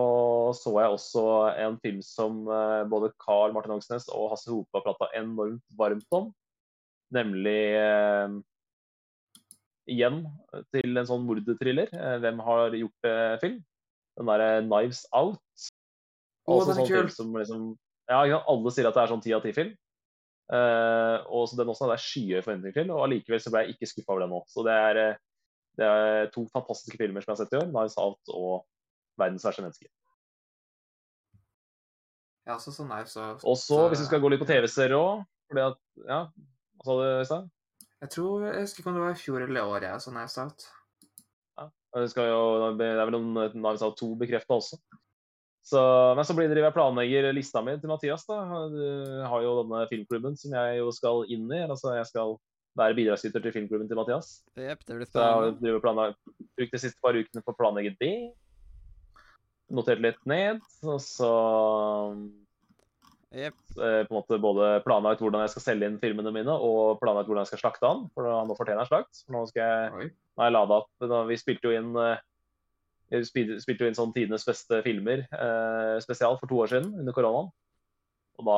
så 0.58 0.74
jeg 0.80 0.96
også 0.98 1.28
en 1.62 1.78
film 1.84 2.02
som 2.04 2.42
både 2.92 3.14
Carl 3.22 3.54
Martin 3.56 3.72
Hogsnes 3.76 4.10
og 4.12 4.34
Hasse 4.34 4.50
Hope 4.52 4.74
har 4.76 4.84
prata 4.84 5.08
enormt 5.16 5.64
varmt 5.78 6.18
om. 6.18 6.34
Nemlig 7.16 7.62
igjen 9.92 10.24
til 10.74 10.98
en 10.98 11.08
sånn 11.08 11.26
mordthriller. 11.28 11.90
Eh, 11.94 12.18
hvem 12.24 12.42
har 12.48 12.76
gjort 12.78 13.10
eh, 13.10 13.38
film? 13.42 13.58
Den 14.16 14.30
derre 14.32 14.62
'Knives 14.64 15.06
Out'. 15.12 15.66
Oh, 16.46 16.60
altså 16.62 16.78
sånn 16.78 16.92
film 16.92 17.10
som 17.10 17.34
liksom 17.36 17.66
Ja, 18.06 18.22
alle 18.38 18.72
sier 18.72 18.88
at 18.88 18.94
det 18.94 19.02
er 19.02 19.12
sånn 19.12 19.24
ti 19.24 19.34
av 19.34 19.42
ti-film. 19.42 19.74
Uh, 20.46 21.26
og 21.34 21.48
så 21.50 21.58
Den 21.58 21.72
også 21.72 21.88
hadde 21.88 21.96
jeg 21.98 22.06
skyhøye 22.06 22.44
forventninger 22.46 22.76
til, 22.78 22.92
og 22.94 23.08
allikevel 23.08 23.40
så 23.42 23.50
ble 23.50 23.64
jeg 23.64 23.74
ikke 23.74 23.90
skuffa 23.90 24.14
over 24.14 24.22
den 24.22 24.34
nå. 24.36 24.42
Så 24.46 24.62
det 24.68 24.76
er, 24.78 25.00
det 25.80 25.88
er, 25.90 26.30
to 26.36 26.46
fantastiske 26.54 27.00
filmer 27.02 27.26
som 27.26 27.32
jeg 27.32 27.40
har 27.40 27.42
sett 27.42 27.56
i 27.56 27.62
år. 27.64 27.70
'Knives 27.72 27.98
Out' 27.98 28.34
og 28.38 28.68
'Verdens 29.18 29.48
verste 29.48 29.66
menneske'. 29.66 29.90
Ja, 32.46 32.60
så 32.62 32.70
sånn 32.70 32.92
nice, 32.94 33.18
Og 33.42 33.58
så, 33.58 33.88
hvis 33.90 34.04
vi 34.04 34.06
skal 34.06 34.22
gå 34.22 34.30
litt 34.30 34.42
på 34.42 34.46
TV-serier 34.46 34.94
òg 34.94 35.26
Ja, 35.58 36.20
hva 36.78 36.86
sa 36.86 36.94
du, 36.94 37.06
Øystein? 37.24 37.50
Jeg 38.04 38.12
tror, 38.12 38.44
jeg 38.50 38.66
husker 38.66 38.82
ikke 38.82 38.92
om 38.92 38.98
det 38.98 39.06
var 39.06 39.16
i 39.16 39.22
fjor 39.22 39.46
eller 39.46 39.62
i 39.62 39.72
år 39.76 39.88
jeg 39.88 40.04
sa 40.04 40.12
Knives 40.12 40.38
Out. 40.42 40.68
Ja, 41.56 41.68
det, 41.96 42.10
skal 42.12 42.28
jo, 42.30 42.42
det 42.80 42.90
er 42.92 43.02
vel 43.08 43.16
noen 43.16 43.54
Knives 43.56 43.86
Out 43.86 43.98
2 44.02 44.12
bekrefta 44.20 44.58
også. 44.60 44.80
Så, 45.66 45.82
men 46.14 46.28
så 46.28 46.36
blir 46.38 46.52
det 46.52 46.62
jeg 46.62 46.76
planlegger 46.76 47.32
lista 47.34 47.64
mi 47.66 47.74
til 47.82 47.90
Mathias. 47.90 48.28
da. 48.30 48.38
Du 48.70 48.84
har 49.26 49.42
jo 49.42 49.56
denne 49.64 49.88
filmklubben 49.90 50.36
som 50.38 50.54
jeg 50.54 50.78
jo 50.78 50.92
skal 50.94 51.24
inn 51.34 51.48
i. 51.50 51.64
altså 51.66 51.96
Jeg 51.96 52.06
skal 52.12 52.36
være 52.78 52.98
bidragsyter 53.00 53.42
til 53.42 53.56
filmklubben 53.56 53.90
til 53.90 53.98
Mathias. 53.98 54.44
Yep, 54.60 54.84
det 54.86 55.00
blir 55.00 55.10
spennende. 55.10 55.56
Så 55.58 55.66
jeg 55.66 55.80
har 55.82 56.16
brukt 56.60 56.76
de 56.76 56.82
siste 56.84 57.02
par 57.02 57.18
ukene 57.18 57.42
på 57.42 57.56
å 57.56 57.58
planlegge 57.58 57.96
det. 57.98 58.16
Notert 59.74 60.04
litt 60.06 60.22
ned. 60.30 60.62
Og 60.86 61.02
så 61.02 61.32
Yep. 63.36 63.56
Eh, 63.76 64.02
på 64.08 64.14
en 64.14 64.18
måte 64.18 64.38
både 64.40 64.70
planlagt 64.86 65.20
hvordan 65.24 65.44
jeg 65.44 65.56
skal 65.56 65.66
selge 65.66 65.90
inn 65.90 66.00
filmene 66.00 66.32
mine, 66.32 66.54
og 66.56 67.02
planlagt 67.02 67.28
hvordan 67.28 67.44
jeg 67.44 67.54
skal 67.54 67.66
slakte 67.66 67.90
han. 67.90 68.06
For 68.16 68.24
nå 68.24 68.56
fortjener 68.56 68.86
jeg 68.86 68.94
slakt. 68.94 69.26
Nå 69.34 69.44
skal 69.52 69.66
jeg, 69.66 70.14
nå 70.38 70.48
jeg 70.48 70.56
lada 70.56 70.80
opp 70.80 71.06
nå, 71.12 71.20
Vi 71.30 71.38
spilte 71.42 71.70
jo 71.70 71.76
inn 71.76 71.92
eh, 72.00 72.24
vi 73.12 73.22
spilte 73.62 73.86
jo 73.86 73.92
inn 73.92 73.98
sånn 73.98 74.16
tidenes 74.16 74.48
beste 74.48 74.80
filmer 74.86 75.28
eh, 75.30 75.98
spesial 76.02 76.40
for 76.40 76.50
to 76.50 76.64
år 76.64 76.72
siden 76.72 76.90
under 77.04 77.16
koronaen. 77.16 77.52
Og 78.36 78.48
da 78.50 78.56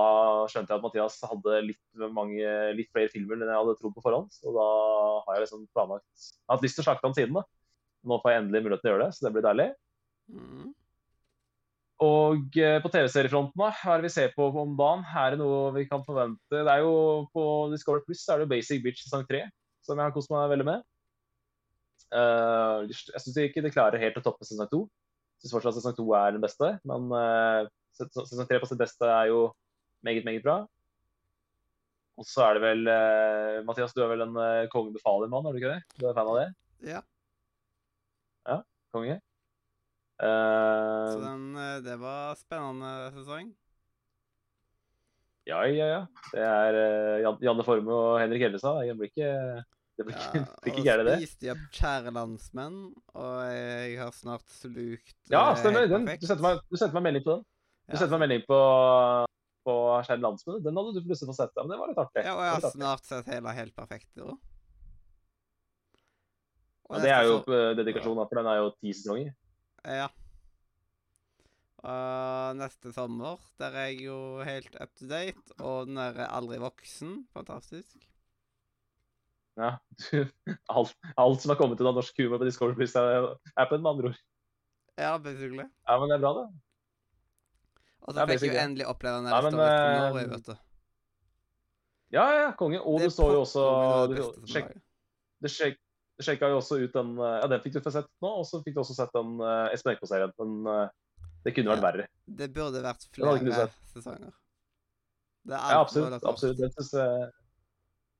skjønte 0.49 0.73
jeg 0.73 0.79
at 0.79 0.85
Mathias 0.85 1.17
hadde 1.29 1.57
litt, 1.67 1.83
mange, 2.15 2.53
litt 2.73 2.89
flere 2.95 3.11
filmer 3.13 3.37
enn 3.37 3.51
jeg 3.51 3.59
hadde 3.59 3.75
trodd 3.77 3.93
på 3.97 4.05
forhånd. 4.05 4.31
Så 4.33 4.53
da 4.55 4.67
har 5.25 5.37
jeg 5.37 5.45
liksom 5.45 5.67
planlagt 5.75 6.07
Jeg 6.07 6.47
har 6.47 6.57
hatt 6.57 6.65
lyst 6.65 6.79
til 6.79 6.85
å 6.85 6.87
slakte 6.87 7.09
han 7.09 7.17
siden, 7.17 7.37
da. 7.37 7.43
Nå 8.07 8.17
får 8.23 8.33
jeg 8.33 8.43
endelig 8.43 8.63
muligheten 8.63 8.85
til 8.85 8.91
å 8.91 8.95
gjøre 8.95 9.05
det, 9.05 9.17
så 9.17 9.25
det 9.27 9.33
blir 9.35 9.45
deilig. 9.45 9.67
Mm. 10.33 10.71
Og 12.03 12.57
eh, 12.61 12.77
på 12.83 12.89
TV-seriefronten, 12.93 13.57
da, 13.57 13.71
hva 13.73 13.95
er 13.95 14.03
det 14.03 14.05
vi 14.05 14.13
ser 14.13 14.33
på 14.35 14.45
om 14.61 14.75
dagen? 14.77 15.01
Er 15.17 15.33
det 15.33 15.39
noe 15.41 15.71
vi 15.73 15.87
kan 15.89 16.03
forvente? 16.05 16.45
Det 16.51 16.61
er 16.69 16.83
jo 16.85 17.25
På 17.33 17.43
Discovery 17.71 18.05
Plus 18.05 18.21
er 18.29 18.37
det 18.37 18.45
jo 18.45 18.51
Basic 18.51 18.83
Bitch 18.83 19.01
sesong 19.01 19.25
3, 19.25 19.41
som 19.85 19.97
jeg 19.97 20.05
har 20.05 20.13
kost 20.13 20.29
meg 20.33 20.51
veldig 20.53 20.67
med. 20.67 20.85
Uh, 22.13 22.85
jeg 22.87 23.19
syns 23.19 23.39
ikke 23.41 23.63
det 23.65 23.73
klarer 23.73 23.99
helt 23.99 24.19
å 24.19 24.23
toppe 24.23 24.45
sesong 24.45 24.69
2. 24.69 24.83
Jeg 24.85 25.45
syns 25.45 25.55
fortsatt 25.57 25.79
sesong 25.79 25.97
2 25.97 26.05
er 26.19 26.37
den 26.37 26.45
beste, 26.45 26.69
men 26.87 27.09
uh, 27.09 27.65
sesong 27.97 28.45
3 28.45 28.61
på 28.61 28.69
sitt 28.69 28.81
beste 28.83 29.09
er 29.09 29.31
jo 29.33 29.47
meget, 30.05 30.27
meget 30.27 30.45
bra. 30.45 30.59
Og 32.17 32.25
så 32.25 32.45
er 32.45 32.57
det 32.57 32.63
vel 32.63 32.85
uh, 32.89 33.65
Mathias, 33.65 33.97
du 33.97 34.03
er 34.05 34.13
vel 34.13 34.25
en 34.25 34.37
uh, 34.37 34.69
konge 34.73 34.93
befaler-mann, 34.93 35.49
er 35.49 35.57
du 35.57 35.61
ikke 35.63 35.73
det? 35.73 35.97
Du 35.97 36.05
er 36.05 36.17
fan 36.17 36.29
av 36.29 36.39
det? 36.43 36.47
Ja. 36.93 37.01
Ja, 38.45 38.61
konge. 38.93 39.17
Uh, 40.17 41.13
så 41.13 41.17
den, 41.21 41.41
eh, 41.61 41.79
det 41.85 41.95
var 42.01 42.37
spennende 42.39 42.91
sesong? 43.13 43.51
Ja, 45.45 45.61
ja, 45.69 45.87
ja. 45.91 45.99
Det 46.33 46.41
er 46.41 46.77
uh, 47.21 47.43
Janne 47.45 47.65
Forme 47.65 47.93
og 47.93 48.15
Henrik 48.19 48.41
Hellestad. 48.47 48.81
Det 48.87 48.97
blir 48.97 49.11
ikke 49.13 49.33
det 49.97 50.05
blir 50.05 50.17
ikke, 50.17 50.41
ja, 50.41 50.49
ikke 50.69 50.81
gærent, 50.85 51.07
det. 51.07 51.13
Og 51.13 51.23
spiste 51.23 51.53
opp 51.53 51.61
kjære 51.73 52.11
landsmenn, 52.13 52.81
og 53.17 53.37
jeg 53.49 53.95
har 53.97 54.11
snart 54.13 54.51
slukt 54.59 55.15
Ja, 55.33 55.45
stemmer. 55.57 55.87
Den, 55.89 56.05
du, 56.05 56.25
sendte 56.29 56.43
meg, 56.45 56.59
meg 56.69 57.07
melding 57.07 57.25
på 57.25 57.33
den. 57.33 57.47
Du 57.87 57.95
ja. 57.95 58.01
sendte 58.01 58.11
meg 58.13 58.23
melding 58.25 58.43
på, 58.49 58.59
på 59.65 59.79
Kjære 60.09 60.21
landsmenn. 60.25 60.61
Den 60.65 60.77
hadde 60.77 60.93
du 60.93 61.01
plutselig 61.01 61.31
fått 61.31 61.39
sett, 61.39 61.57
men 61.61 61.73
det 61.73 61.79
var 61.81 61.93
litt 61.93 62.03
artig. 62.03 62.25
Ja, 62.27 62.35
og 62.35 62.45
jeg 62.45 62.53
har 62.57 62.75
snart 62.75 63.09
sett 63.09 63.33
hele 63.33 63.57
Helt 63.57 63.77
perfekt. 63.77 64.11
Da. 64.17 64.37
Ja, 66.87 67.01
det 67.03 67.11
er 67.15 67.27
jo 67.27 67.41
dedikasjon, 67.81 68.21
for 68.21 68.41
den 68.41 68.49
er 68.53 68.61
jo 68.61 68.71
ti 68.77 68.93
sesonger. 68.93 69.33
Ja. 69.85 70.07
Og 71.87 72.57
neste 72.57 72.91
sommer 72.95 73.41
der 73.61 73.75
er 73.77 73.89
jeg 73.91 74.07
jo 74.07 74.19
helt 74.43 74.75
up 74.81 74.93
to 74.97 75.07
date, 75.09 75.57
og 75.59 75.87
den 75.89 75.99
er 76.01 76.23
aldri 76.27 76.57
voksen. 76.61 77.19
Fantastisk. 77.35 77.97
Ja. 79.57 79.77
alt, 80.73 80.93
alt, 81.17 81.41
som 81.41 81.53
har 81.53 81.59
kommet 81.59 81.81
ut 81.81 81.87
av 81.89 81.97
norsk 81.97 82.19
humor 82.21 82.41
på 82.41 82.47
Discovery 82.49 82.77
Plus-appen, 82.77 83.81
med 83.81 83.91
andre 83.91 84.11
ord. 84.11 84.23
Ja, 84.97 85.17
basically. 85.21 85.65
Ja, 85.65 85.99
men 86.01 86.09
det 86.09 86.17
er 86.17 86.23
bra, 86.25 86.33
det. 86.41 86.47
Og 88.07 88.15
så 88.15 88.25
fikk 88.29 88.53
jo 88.53 88.61
endelig 88.61 88.87
oppleve 88.87 89.19
den 89.19 89.29
ja, 89.33 89.41
men, 89.43 89.57
Norway, 89.57 90.23
eh, 90.23 90.31
vet 90.31 90.45
du. 90.47 90.53
Ja, 92.15 92.25
ja, 92.37 92.51
konge. 92.55 92.79
Og 92.79 93.01
det 93.01 93.09
du 93.11 93.15
så 93.17 93.27
jo 93.33 93.41
også 93.43 93.63
det, 94.13 94.21
sjek, 94.47 94.69
du, 95.43 95.49
sjek, 95.51 95.81
sjekka 96.23 96.49
jo 96.51 96.59
også 96.61 96.79
ut 96.81 96.93
den 96.95 97.15
eh, 97.19 97.37
Ja, 97.41 97.49
den 97.51 97.63
fikk 97.63 97.77
du 97.77 97.81
få 97.85 97.93
sett 97.93 98.09
nå, 98.23 98.31
og 98.41 98.45
så 98.49 98.61
fikk 98.65 98.77
du 98.77 98.83
også 98.83 98.97
sett 98.97 99.13
den 99.15 99.37
uh, 99.41 99.69
Espen 99.73 99.93
Eckbo-serien. 99.93 100.33
Men 100.41 100.69
uh, 100.69 101.25
det 101.45 101.53
kunne 101.55 101.73
vært 101.75 101.85
verre. 101.85 102.05
Det 102.39 102.49
burde 102.55 102.83
vært 102.83 103.07
flere 103.15 103.67
sesonger. 103.93 104.31
ja, 105.47 105.59
absolutt. 105.79 106.23
absolutt. 106.27 106.59
Den, 106.59 106.73
synes, 106.75 107.33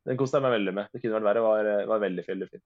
den 0.08 0.20
koste 0.20 0.40
jeg 0.40 0.48
meg 0.48 0.58
veldig 0.60 0.76
med. 0.80 0.92
Det 0.94 1.02
kunne 1.04 1.18
vært 1.20 1.30
verre. 1.32 1.46
var, 1.48 1.72
var 1.92 2.04
veldig, 2.06 2.28
veldig 2.28 2.50
fint. 2.52 2.66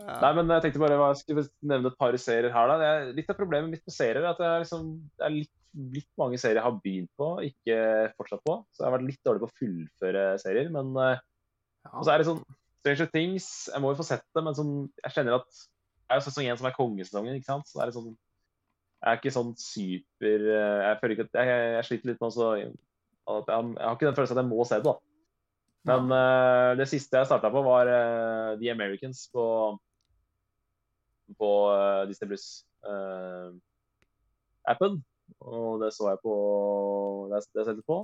Ja. 0.00 0.16
Nei, 0.22 0.30
men 0.38 0.52
jeg 0.54 0.64
tenkte 0.64 0.80
bare 0.80 0.98
jeg 1.00 1.18
skulle 1.20 1.42
nevne 1.72 1.90
et 1.90 1.98
par 2.00 2.14
serier 2.22 2.54
her. 2.54 2.70
da. 2.70 2.92
Er, 2.92 3.10
litt 3.16 3.32
av 3.32 3.40
problemet 3.40 3.74
mitt 3.74 3.82
med 3.84 3.96
serier 3.96 4.22
er 4.22 4.30
at 4.30 4.44
jeg 4.44 4.66
liksom, 4.66 4.92
det 5.18 5.26
er 5.26 5.34
litt 5.40 5.56
litt 5.94 6.08
mange 6.18 6.38
serier 6.40 6.58
jeg 6.58 6.66
har 6.66 6.78
begynt 6.82 7.10
på, 7.18 7.26
ikke 7.46 7.76
fortsatt 8.18 8.42
på. 8.46 8.56
Så 8.74 8.82
jeg 8.82 8.88
har 8.88 8.96
vært 8.96 9.06
litt 9.06 9.20
dårlig 9.26 9.42
på 9.44 9.50
å 9.50 9.58
fullføre 9.60 10.24
serier. 10.42 10.70
Men 10.74 10.90
eh, 10.98 11.20
og 11.94 12.04
så 12.04 12.14
er 12.14 12.20
det 12.20 12.28
sånn 12.28 12.42
Stranger 12.80 13.10
Things 13.12 13.46
Jeg 13.70 13.82
må 13.84 13.92
jo 13.92 14.00
få 14.00 14.06
sett 14.08 14.24
det, 14.34 14.42
men 14.44 14.56
sånn, 14.56 14.74
jeg 15.04 15.14
kjenner 15.16 15.38
at 15.40 15.48
Det 15.52 16.14
er 16.14 16.20
jo 16.20 16.26
sesong 16.26 16.48
én 16.48 16.58
som 16.60 16.68
er 16.68 16.76
kongesesongen, 16.76 17.36
ikke 17.38 17.52
sant. 17.52 17.68
Så 17.68 17.78
det 17.78 17.86
er 17.86 17.96
sånn 17.96 18.10
Jeg 18.10 19.08
er 19.10 19.20
ikke 19.20 19.34
sånn 19.36 19.52
super 19.60 20.46
eh, 20.56 20.80
Jeg 20.86 21.00
føler 21.02 21.16
ikke 21.16 21.28
at 21.28 21.40
Jeg, 21.42 21.60
jeg 21.76 21.88
sliter 21.90 22.12
litt 22.12 22.22
med 22.22 22.30
også 22.32 22.54
jeg, 22.60 22.72
jeg 23.30 23.84
har 23.86 23.94
ikke 23.94 24.08
den 24.08 24.16
følelsen 24.16 24.38
at 24.38 24.42
jeg 24.42 24.50
må 24.50 24.64
se 24.66 24.78
det, 24.80 24.88
da. 24.88 24.94
Men 25.88 26.12
uh, 26.12 26.76
det 26.76 26.86
siste 26.90 27.16
jeg 27.16 27.28
starta 27.28 27.50
på, 27.52 27.60
var 27.64 27.88
uh, 27.88 28.58
The 28.60 28.68
Americans 28.72 29.30
på, 29.32 29.44
på 31.40 31.50
uh, 31.72 32.02
Disney 32.08 32.28
Plus-appen. 32.28 33.54
og 35.40 35.80
det 35.80 35.92
så 35.94 36.08
jeg 36.10 36.18
på 36.24 36.34
Det 37.30 37.38
det 37.54 37.60
jeg 37.62 37.68
sett 37.70 37.86
på. 37.86 37.98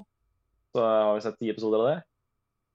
Så 0.73 0.79
jeg 0.85 1.03
har 1.09 1.21
sett 1.25 1.39
ti 1.41 1.51
episoder 1.53 1.79
av 1.83 1.89
det. 1.91 1.99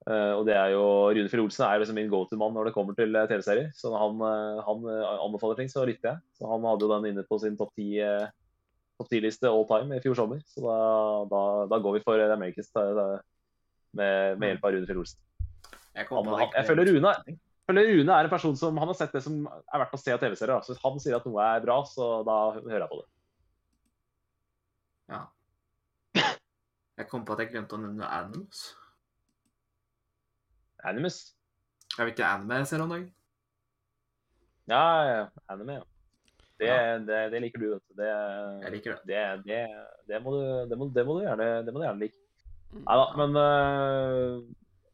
Eh, 0.10 0.34
og 0.34 0.48
det 0.48 0.56
er 0.58 0.72
jo 0.74 0.84
Rune 1.14 1.30
Fjell 1.30 1.44
Olsen 1.44 1.62
er 1.68 1.82
liksom 1.82 1.98
min 2.00 2.10
go 2.10 2.24
to-mann 2.26 2.56
når 2.58 2.70
det 2.70 2.74
kommer 2.74 2.96
til 2.98 3.14
eh, 3.14 3.28
TV-serier. 3.30 3.70
Så 3.78 3.92
når 3.94 4.02
han, 4.02 4.24
eh, 4.26 4.62
han 4.66 4.88
anbefaler 5.28 5.60
ting, 5.60 5.70
så 5.70 5.86
lytter 5.86 6.16
jeg. 6.16 6.24
Så 6.40 6.50
han 6.50 6.66
hadde 6.66 6.88
jo 6.88 6.94
den 6.96 7.12
inne 7.12 7.26
på 7.28 7.38
sin 7.42 7.58
topp 7.60 7.76
10 7.78 8.32
topp 8.98 9.14
10-liste 9.14 9.50
all 9.50 9.68
time 9.70 9.98
i 9.98 10.02
fjor 10.02 10.18
sommer. 10.18 10.42
Så 10.50 10.64
da, 10.66 10.80
da, 11.30 11.44
da 11.70 11.82
går 11.84 12.00
vi 12.00 12.04
for 12.06 12.18
The 12.18 12.34
Americans 12.34 12.74
med, 12.74 14.42
med 14.42 14.50
hjelp 14.50 14.66
av 14.66 14.76
Rune 14.76 14.90
Fjell 14.90 15.04
Olsen. 15.04 15.22
Jeg, 15.92 16.08
Han, 16.10 16.34
han, 16.34 16.50
jeg 16.56 16.70
føler 16.70 16.88
Rune, 16.88 17.16
Rune 17.72 18.18
er 18.18 18.26
en 18.26 18.32
person 18.32 18.58
som 18.58 18.78
han 18.80 18.90
har 18.90 18.98
sett 18.98 19.14
det 19.14 19.22
som 19.26 19.42
er 19.46 19.84
verdt 19.84 19.98
å 19.98 20.02
se 20.02 20.14
av 20.16 20.22
TV-serier. 20.24 20.66
Så 20.66 20.74
hvis 20.74 20.84
han 20.84 21.02
sier 21.04 21.20
at 21.20 21.28
noe 21.30 21.46
er 21.46 21.64
bra, 21.64 21.82
så 21.86 22.12
da 22.26 22.42
hører 22.58 22.80
jeg 22.80 22.92
på 22.92 23.02
det. 23.04 23.10
Ja. 25.12 25.24
Jeg 26.98 27.10
kom 27.12 27.26
på 27.28 27.36
at 27.36 27.44
jeg 27.44 27.54
glemte 27.54 27.78
å 27.78 27.82
nevne 27.82 28.08
Animals. 28.08 28.72
Animus. 30.88 31.22
Jeg 31.98 32.06
vet 32.06 32.14
ikke 32.16 32.28
anime 32.28 32.62
jeg 32.62 32.70
ser 32.72 32.84
om 32.84 32.94
dagen. 32.94 33.10
Ja, 34.72 34.84
ja. 35.10 35.26
Anime, 35.52 35.82
ja. 35.82 35.88
Det, 36.62 36.68
Ja. 36.68 36.98
det, 37.00 37.20
det 37.34 37.42
liker 37.42 37.60
du, 37.60 37.70
vet 37.74 37.84
du. 37.90 37.94
Det, 37.98 38.10
Jeg 38.64 38.72
liker 38.72 38.96
det. 38.96 39.02
det, 39.10 39.44
det, 39.46 39.62
det, 40.08 40.24
må, 40.24 40.32
du, 40.36 40.42
det, 40.70 40.78
må, 40.78 40.88
det, 40.94 41.06
må, 41.06 41.18
du 41.18 41.26
gjerne, 41.26 41.48
det 41.66 41.74
må 41.74 41.82
du 41.82 41.86
gjerne 41.88 42.04
like. 42.04 42.18
Mm. 42.72 42.84
Nei 42.86 42.98
da, 43.02 43.06
men 43.20 43.30
uh, 43.36 44.36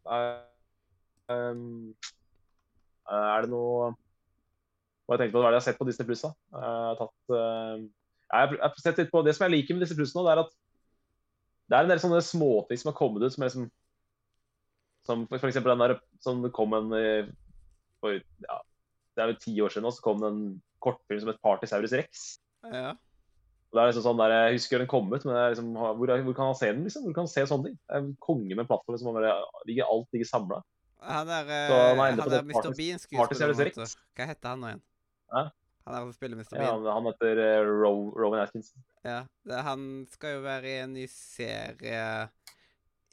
uh, 0.09 0.37
um, 1.29 1.65
Er 3.05 3.45
det 3.45 3.51
noe 3.51 3.91
Hva 5.05 5.13
jeg 5.13 5.21
tenkte 5.21 5.35
på, 5.35 5.43
hva 5.43 5.51
er 5.51 5.53
det 5.53 5.59
jeg 5.59 5.61
har 5.61 5.67
sett 5.67 5.81
på 5.81 5.85
Disney 5.85 6.07
Pluss? 6.07 6.23
Jeg 6.25 6.97
tatt 6.97 7.35
øh, 7.37 7.83
jeg 8.27 8.39
har 8.41 8.55
jeg 8.55 8.63
har 8.63 8.79
sett 8.81 8.97
litt 9.03 9.11
på, 9.11 9.21
Det 9.23 9.35
som 9.37 9.45
jeg 9.45 9.53
liker 9.53 9.77
med 9.77 9.85
Disney 9.85 9.99
Pluss 10.01 10.15
nå, 10.17 10.23
det 10.25 10.33
er 10.33 10.41
at 10.41 10.55
det 11.67 11.77
er 11.77 11.85
en 11.85 11.91
del 11.91 12.01
sånne 12.01 12.23
småting 12.23 12.79
som 12.79 12.89
har 12.89 12.97
kommet 12.97 13.23
ut 13.23 13.35
som 13.35 13.43
er 13.43 13.51
liksom 13.51 13.69
Som 15.07 15.25
for 15.31 15.47
eksempel 15.47 15.71
den 15.73 15.83
der 15.85 15.97
som 16.23 16.43
kom 16.51 16.75
en 16.75 16.91
for, 18.01 18.19
ja, 18.43 18.57
Det 19.15 19.23
er 19.23 19.31
vel 19.31 19.41
ti 19.41 19.53
år 19.63 19.73
siden 19.73 19.87
nå, 19.87 19.91
så 19.95 20.03
kom 20.05 20.19
det 20.21 20.29
en 20.29 20.41
kortfilm 20.83 21.21
som 21.23 21.31
het 21.31 21.41
Partysaurus 21.41 21.95
Rex. 21.97 22.25
Ja. 22.67 22.91
Og 23.67 23.75
det 23.75 23.81
er 23.81 23.89
liksom 23.89 24.05
sånn 24.05 24.19
der, 24.21 24.33
Jeg 24.47 24.57
husker 24.59 24.81
den 24.81 24.89
kom 24.91 25.09
ut, 25.11 25.25
men 25.27 25.35
er 25.35 25.51
liksom, 25.51 25.73
hvor, 25.75 26.11
hvor 26.27 26.35
kan 26.37 26.51
han 26.51 26.59
se 26.59 26.71
den? 26.71 26.85
liksom? 26.87 27.07
Hvor 27.07 27.15
kan 27.17 27.25
han 27.27 27.33
se 27.33 27.43
sånne 27.49 27.69
ting? 27.69 27.77
Det 27.81 27.95
er 27.95 28.03
en 28.03 28.13
konge 28.23 28.49
med 28.53 28.63
en 28.63 28.69
plattform 28.69 28.99
som 29.01 29.17
bare, 29.17 29.33
ligger, 29.67 29.89
alt 29.91 30.15
ligger 30.15 30.29
samla. 30.29 30.61
Han 31.07 31.27
Så 31.29 31.33
eh, 31.33 31.71
han 31.71 31.99
er 32.01 32.15
han 32.15 32.31
der 32.31 32.43
Mr. 32.43 32.73
Bean 32.73 32.97
Party 32.97 33.03
skuespilleren. 33.05 33.57
Series 33.59 33.77
vet 33.77 33.97
Hva 34.17 34.29
heter 34.31 34.53
han 34.53 34.63
nå 34.63 34.71
igjen? 34.71 34.83
Hæ? 35.33 35.43
Han 35.87 35.95
er 35.95 36.05
som 36.05 36.15
spiller 36.15 36.39
Mr. 36.39 36.47
Ja, 36.51 36.61
Bean. 36.63 36.71
han, 36.71 36.87
han 36.95 37.09
heter 37.11 37.41
uh, 37.43 37.73
Ro, 37.83 37.91
Rowan 38.15 38.41
Atkinson. 38.43 38.83
Ja, 39.05 39.19
det, 39.47 39.61
han 39.67 39.83
skal 40.11 40.37
jo 40.37 40.41
være 40.47 40.71
i 40.71 40.79
en 40.85 40.95
ny 40.95 41.05
serie 41.11 42.01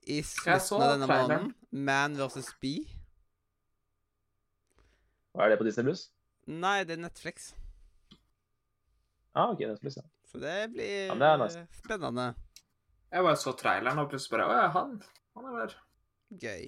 i 0.06 0.20
slutten 0.22 0.82
av 0.82 0.90
denne 0.94 1.06
traileren. 1.08 1.46
måneden. 1.48 1.84
Man 1.84 2.16
vs. 2.20 2.50
Bee. 2.60 2.84
Hva 5.34 5.46
er 5.46 5.54
det 5.54 5.58
på 5.60 5.66
Disney 5.66 5.86
Plus? 5.88 6.04
Nei, 6.46 6.84
det 6.86 6.98
er 6.98 7.02
Netflix. 7.02 7.52
Ah, 9.34 9.50
ok, 9.50 9.64
Netflix, 9.66 9.96
ja. 9.98 10.04
Så 10.30 10.38
det 10.42 10.56
blir 10.74 11.08
Ja, 11.08 11.14
det 11.18 11.30
nice. 11.40 11.58
eh, 11.58 11.66
spennende. 11.82 12.34
Jeg 13.14 13.22
bare 13.22 13.36
så 13.38 13.52
traileren 13.58 13.98
og 14.02 14.10
plutselig 14.10 14.36
bare 14.38 14.46
Å 14.50 14.58
ja, 14.60 14.68
han. 14.74 15.02
Han 15.36 15.44
er 15.50 15.58
der. 15.66 15.74
Gøy. 16.42 16.64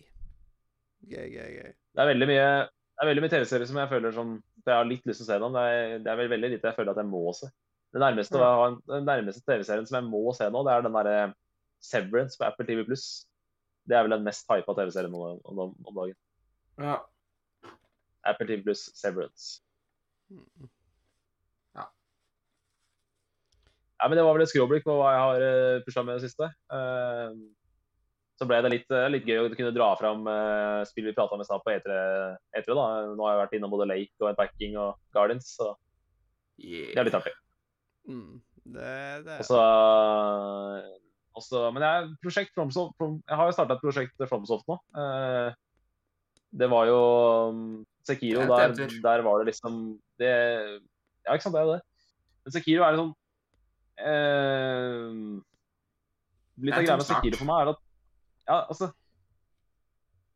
Gøy, 1.07 1.29
gøy, 1.31 1.51
gøy. 1.61 1.73
Det 1.95 2.03
er 2.03 2.11
veldig 2.15 2.29
mye 2.31 2.49
det 2.97 3.05
er 3.05 3.09
veldig 3.11 3.23
mye 3.27 3.31
TV-serier 3.35 3.67
som 3.69 3.77
jeg 3.77 3.89
føler 3.91 4.13
som 4.17 4.29
jeg 4.67 4.73
har 4.75 4.87
litt 4.89 5.05
lyst 5.07 5.21
til 5.21 5.27
å 5.27 5.29
se 5.29 5.39
nå. 5.43 5.49
Det 5.53 5.63
er, 5.69 5.99
det 6.03 6.11
er 6.11 6.17
vel 6.17 6.31
veldig 6.33 6.51
lite 6.55 6.71
jeg 6.71 6.77
føler 6.79 6.91
at 6.95 7.01
jeg 7.03 7.11
må 7.11 7.23
se. 7.37 7.51
Det 7.93 8.01
nærmeste, 8.01 8.39
Ja. 8.41 8.71
den 8.89 9.05
nærmeste 9.05 9.43
TV-serien 9.45 9.87
som 9.87 9.99
jeg 10.01 10.11
må 10.11 10.23
se 10.35 10.49
nå, 10.51 10.63
det 10.65 10.73
er 10.73 10.83
den 10.87 10.97
derre 10.97 11.35
Severance 11.87 12.39
på 12.39 12.47
Apple 12.49 12.67
TV 12.69 12.85
Pluss. 12.87 13.27
Det 13.87 13.97
er 13.97 14.07
vel 14.07 14.17
den 14.17 14.27
mest 14.27 14.49
hypa 14.51 14.75
TV-serien 14.75 15.15
om, 15.15 15.39
om, 15.47 15.75
om 15.87 15.95
dagen. 15.95 16.19
Ja. 16.83 16.99
Apple 18.27 18.49
TV 18.49 18.63
Pluss 18.67 18.89
Severance. 18.99 19.63
Ja. 21.75 21.87
Ja, 23.99 24.09
men 24.09 24.17
Det 24.19 24.25
var 24.25 24.35
vel 24.37 24.47
et 24.47 24.53
skråblikk 24.53 24.87
på 24.87 24.97
hva 24.99 25.13
jeg 25.15 25.23
har 25.25 25.47
uh, 25.47 25.85
pusha 25.87 26.03
med 26.03 26.17
i 26.17 26.21
det 26.21 26.31
siste. 26.31 26.51
Uh, 26.73 27.31
så 28.37 28.45
ble 28.49 28.59
det 28.61 28.73
litt, 28.75 28.91
eh, 28.93 29.07
litt 29.09 29.25
gøy 29.25 29.47
å 29.47 29.53
kunne 29.55 29.73
dra 29.73 29.87
fram 29.97 30.27
uh, 30.29 30.83
spill 30.85 31.07
vi 31.09 31.15
prata 31.17 31.39
med 31.41 31.47
snart 31.49 31.63
på 31.65 31.73
E3, 31.73 31.95
E3. 32.53 32.67
da. 32.69 32.85
Nå 33.17 33.25
har 33.25 33.33
jeg 33.33 33.41
vært 33.41 33.55
innom 33.57 33.73
både 33.73 33.87
Lake 33.89 34.13
og 34.21 34.29
Unpacking 34.29 34.77
og 34.77 34.99
Gardens, 35.17 35.55
så 35.57 35.71
det 36.61 36.93
er 36.93 37.09
litt 37.09 37.17
artig. 37.17 37.33
Mm. 38.05 38.43
Det, 38.77 38.93
det 39.25 39.39
Og 39.41 39.49
så 39.49 39.63
også, 41.37 41.69
Men 41.75 41.85
jeg, 41.85 42.11
prosjekt 42.25 42.55
Fromsoft, 42.57 42.97
jeg 42.99 43.39
har 43.39 43.49
jo 43.49 43.55
starta 43.55 43.77
et 43.77 43.85
prosjekt 43.85 44.27
Fromsoft 44.31 44.69
nå. 44.71 44.79
Eh, 44.97 45.51
det 46.57 46.69
var 46.73 46.89
jo 46.89 47.01
um, 47.53 47.65
Sekiro. 48.07 48.45
Er 48.47 48.73
Der, 48.73 48.91
der 49.03 49.25
var 49.27 49.39
det 49.39 49.51
liksom 49.53 49.99
det, 50.21 50.31
Ja, 51.27 51.35
ikke 51.35 51.45
sant, 51.45 51.57
det 51.57 51.63
er 51.63 51.67
jo 51.67 51.75
det. 51.75 51.83
Men 52.45 52.55
Sekiro 52.55 52.85
er 52.87 53.01
sånn 53.01 53.11
eh, 54.01 55.17
Litt 56.67 56.77
av 56.79 56.87
greia 56.87 57.01
med. 57.01 57.09
Sekiro 57.09 57.41
for 57.41 57.51
meg 57.51 57.65
er 57.65 57.73
at 57.75 57.83
Ja, 58.47 58.61
altså 58.63 58.93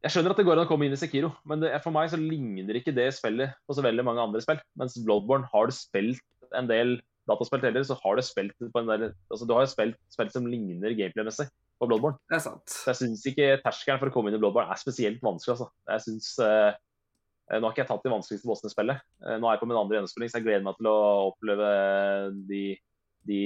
Jeg 0.03 0.15
skjønner 0.15 0.35
at 0.35 0.41
det 0.41 0.49
går 0.49 0.59
an 0.59 0.67
å 0.67 0.71
komme 0.71 0.89
inn 0.89 0.97
i 0.97 1.01
Sekiro, 1.01 1.33
men 1.49 1.63
det, 1.63 1.73
for 1.85 1.95
meg 1.95 2.11
så 2.13 2.19
ligner 2.21 2.81
ikke 2.81 2.97
det 2.97 3.11
spillet 3.17 3.57
på 3.69 3.77
så 3.77 3.85
veldig 3.85 4.05
mange 4.07 4.23
andre 4.25 4.41
spill. 4.41 4.61
Mens 4.81 4.97
Bloodborne 5.05 5.49
har 5.53 5.69
du 5.69 5.77
spilt 5.77 6.25
en 6.57 6.69
del 6.71 6.99
dataspill 7.31 7.65
heller, 7.65 7.86
så 7.86 7.97
har 8.02 8.19
du 8.19 8.24
spilt 8.27 8.57
på 8.61 8.82
en 8.82 8.90
del 8.90 9.09
altså 9.09 9.48
Du 9.48 9.55
har 9.57 9.66
spilt 9.70 9.98
spill 10.12 10.31
som 10.35 10.48
ligner 10.51 10.97
gameplay-messig 10.98 11.48
på 11.81 11.89
Bloodborne. 11.89 12.20
Det 12.28 12.36
er 12.36 12.44
sant. 12.44 12.65
Så 12.69 12.93
jeg 12.93 13.01
syns 13.01 13.27
ikke 13.31 13.51
terskelen 13.65 14.01
for 14.02 14.11
å 14.11 14.15
komme 14.15 14.31
inn 14.31 14.39
i 14.39 14.43
Bloodborne 14.43 14.73
er 14.73 14.81
spesielt 14.81 15.23
vanskelig. 15.24 15.57
altså. 15.57 15.70
Jeg 15.94 16.07
synes, 16.07 16.32
eh, 16.44 16.73
Nå 17.51 17.66
har 17.66 17.73
ikke 17.74 17.82
jeg 17.82 17.89
tatt 17.89 18.05
de 18.07 18.12
vanskeligste 18.12 18.47
bossene 18.47 18.70
i 18.70 18.74
spillet. 18.77 19.07
Eh, 19.27 19.39
nå 19.43 19.48
er 19.48 19.57
jeg 19.57 19.62
på 19.65 19.66
min 19.66 19.78
andre 19.81 19.97
gjennomspilling, 19.97 20.31
så 20.31 20.39
jeg 20.39 20.44
gleder 20.44 20.66
meg 20.66 20.77
til 20.78 20.86
å 20.86 20.98
oppleve 21.32 21.70
de, 22.47 22.61
de, 23.27 23.40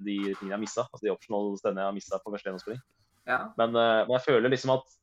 de 0.00 0.14
tingene 0.30 0.54
jeg 0.54 0.54
har 0.54 0.62
missa. 0.62 0.86
Altså 0.88 1.04
de 1.04 1.12
optional 1.12 1.50
stedene 1.60 1.82
jeg 1.82 1.90
har 1.90 1.98
missa 1.98 2.20
på 2.22 2.32
første 2.32 2.48
gjennomspilling. 2.48 2.80
Ja. 3.26 3.42
Men, 3.58 3.76
eh, 3.76 4.04
men 4.06 4.14
jeg 4.16 4.24
føler 4.28 4.54
liksom 4.54 4.72
at 4.78 4.96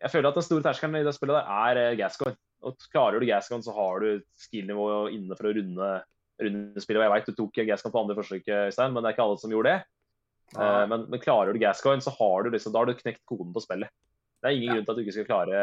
jeg 0.00 0.12
føler 0.14 0.30
at 0.30 0.38
den 0.38 0.46
store 0.46 0.64
terskelen 0.64 0.96
i 0.96 1.04
det 1.04 1.12
spillet 1.12 1.36
der 1.36 1.50
er 1.52 1.92
uh, 1.92 1.98
Gascoigne. 1.98 2.40
Og 2.64 2.88
klarer 2.92 3.20
du 3.20 3.28
Gascoigne, 3.28 3.64
så 3.64 3.74
har 3.76 4.02
du 4.04 4.24
skill-nivået 4.40 5.16
inne 5.16 5.36
for 5.36 5.48
å 5.48 5.54
runde, 5.56 5.90
runde 6.40 6.82
spillet. 6.82 7.00
Og 7.00 7.06
jeg 7.06 7.14
vet 7.14 7.30
du 7.30 7.36
tok 7.38 7.60
Gascoigne 7.68 7.94
på 7.94 8.02
andre 8.04 8.16
forsøk, 8.18 8.48
Øystein, 8.68 8.92
men 8.94 9.02
det 9.02 9.10
er 9.10 9.16
ikke 9.16 9.26
alle 9.28 9.40
som 9.42 9.52
gjorde 9.54 9.72
det. 9.74 9.80
Eh, 10.58 10.84
men, 10.90 11.04
men 11.12 11.22
klarer 11.22 11.54
du 11.54 11.60
Gascoigne, 11.62 12.02
så 12.02 12.12
har 12.16 12.42
du, 12.46 12.50
liksom, 12.54 12.72
da 12.74 12.82
har 12.82 12.90
du 12.90 12.98
knekt 12.98 13.22
koden 13.28 13.52
på 13.54 13.62
spillet. 13.62 13.90
Det 14.40 14.48
er 14.48 14.56
ingen 14.56 14.70
Ja. 14.70 14.74
grunn 14.78 14.84
til 14.86 14.92
at 14.92 14.96
du 14.96 15.02
ikke 15.04 15.12
skal 15.18 15.28
klare, 15.28 15.62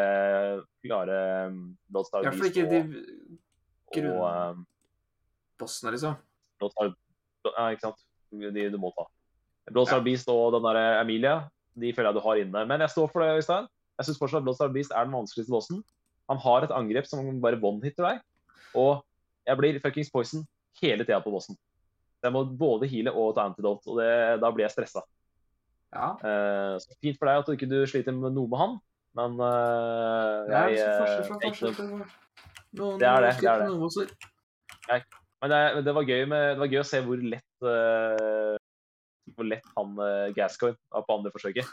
klare 0.85 1.19
um, 1.49 1.61
fall 1.89 2.27
Beast 2.29 2.45
ikke 2.51 2.69
de 2.69 2.81
og, 2.83 2.97
grunn- 3.95 4.11
og 4.13 4.51
um, 4.57 4.65
bossene, 5.59 5.91
liksom. 5.95 6.17
Bloodstar 6.61 6.93
Ja, 7.47 7.69
ikke 7.73 7.87
sant. 7.87 8.03
De 8.31 8.69
du 8.69 8.77
må 8.77 8.91
ta. 8.93 9.07
Bloodstar 9.71 9.97
Ja. 9.97 10.03
Beast 10.05 10.29
og 10.29 10.53
den 10.53 10.67
der 10.69 11.01
Emilia, 11.01 11.49
de 11.73 11.93
føler 11.93 12.11
jeg 12.11 12.19
du 12.19 12.27
har 12.27 12.35
inne. 12.43 12.65
Men 12.69 12.81
jeg 12.85 12.89
står 12.93 13.09
for 13.11 13.23
det, 13.25 13.37
Øystein. 13.41 13.67
Jeg 13.97 14.05
syns 14.05 14.19
fortsatt 14.21 14.43
Bloodstar 14.45 14.69
Beast 14.73 14.91
er 14.93 15.03
den 15.09 15.13
vanskeligste 15.17 15.51
bossen. 15.51 15.81
Han 16.29 16.37
har 16.37 16.63
et 16.63 16.71
angrep 16.75 17.07
som 17.07 17.41
bare 17.41 17.57
one-hitter 17.57 18.03
deg. 18.05 18.21
Og 18.75 19.01
jeg 19.47 19.57
blir 19.57 19.79
fuckings 19.81 20.11
poison 20.13 20.45
hele 20.81 21.05
tida 21.05 21.19
på 21.23 21.33
bossen. 21.33 21.57
Jeg 22.23 22.33
må 22.33 22.43
både 22.59 22.89
heale 22.89 23.13
og 23.13 23.35
ta 23.37 23.45
antidote, 23.47 23.87
og 23.91 24.01
det, 24.01 24.09
da 24.41 24.51
blir 24.53 24.65
jeg 24.65 24.73
stressa. 24.73 25.03
Ja. 25.93 26.11
Uh, 26.19 26.75
så 26.83 26.97
fint 26.99 27.19
for 27.19 27.29
deg 27.29 27.41
at 27.41 27.47
du 27.47 27.55
ikke 27.55 27.69
du 27.69 27.79
sliter 27.87 28.15
med 28.15 28.35
noe 28.35 28.51
med 28.51 28.61
han, 28.61 28.73
men 29.17 29.37
uh, 29.41 30.49
jeg, 30.51 30.81
så 30.81 30.87
eh, 30.87 30.97
forskjell 30.99 31.27
fra 31.27 31.37
forskjell 31.45 32.01
Noen 32.77 32.99
Det 33.01 33.07
er 33.07 33.23
det, 33.23 33.29
det 33.39 33.49
er 33.49 33.63
det. 33.63 34.07
Jeg. 34.87 35.05
Men 35.41 35.53
det, 35.53 35.59
det, 35.85 35.93
var 35.95 36.09
gøy 36.09 36.23
med, 36.29 36.43
det 36.51 36.61
var 36.61 36.71
gøy 36.73 36.81
å 36.81 36.87
se 36.87 36.99
hvor 37.05 37.21
lett 37.31 37.65
uh, 37.65 38.57
hvor 39.35 39.47
lett 39.47 39.67
han 39.77 39.93
uh, 39.99 40.29
Gascoigne 40.35 40.79
var 40.93 41.05
på 41.07 41.17
andre 41.17 41.31
forsøket. 41.33 41.69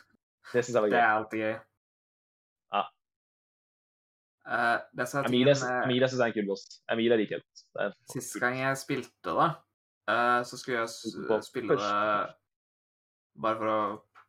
Det 0.52 0.62
syns 0.62 0.76
jeg 0.76 0.84
var 0.84 0.90
gøy. 0.90 0.94
Det 0.94 1.02
er 1.02 1.18
alltid 1.18 1.42
gøy. 1.44 1.54
Ja. 2.74 2.82
Det 4.44 5.06
tingen 5.08 5.46
med 5.48 5.62
Emilia 5.86 6.08
syns 6.08 6.20
jeg 6.20 6.24
er 6.24 6.32
en 6.32 6.36
kul 6.36 6.48
boss. 6.50 6.64
Emilia 6.92 7.16
liker 7.16 7.38
jeg 7.38 7.94
Sist 8.12 8.34
gang 8.42 8.58
jeg 8.60 8.76
spilte, 8.76 9.32
da, 9.32 9.46
uh, 10.10 10.40
så 10.44 10.58
skulle 10.60 10.82
jeg 10.82 11.44
spille 11.46 11.78
det 11.80 11.92
bare 13.40 13.58
for 13.58 13.70
å 13.72 13.78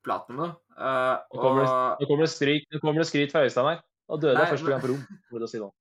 platinume 0.06 0.48
det. 0.48 0.54
Uh, 0.76 1.16
Nå 1.34 1.42
kommer 1.42 1.64
det, 1.64 1.72
og 1.72 2.04
nå 2.04 2.10
kommer 2.12 2.30
det, 2.30 2.60
nå 2.72 2.82
kommer 2.84 3.02
det 3.04 3.10
skryt 3.10 3.34
fra 3.34 3.44
Øystein 3.46 3.72
her. 3.72 3.82
Da 4.06 4.20
døde 4.22 4.38
jeg 4.38 4.54
første 4.54 4.70
gang 4.72 4.84
på 4.84 4.92
rom. 4.94 5.02
må 5.32 5.42
du 5.42 5.50
si 5.50 5.62
nå. 5.62 5.72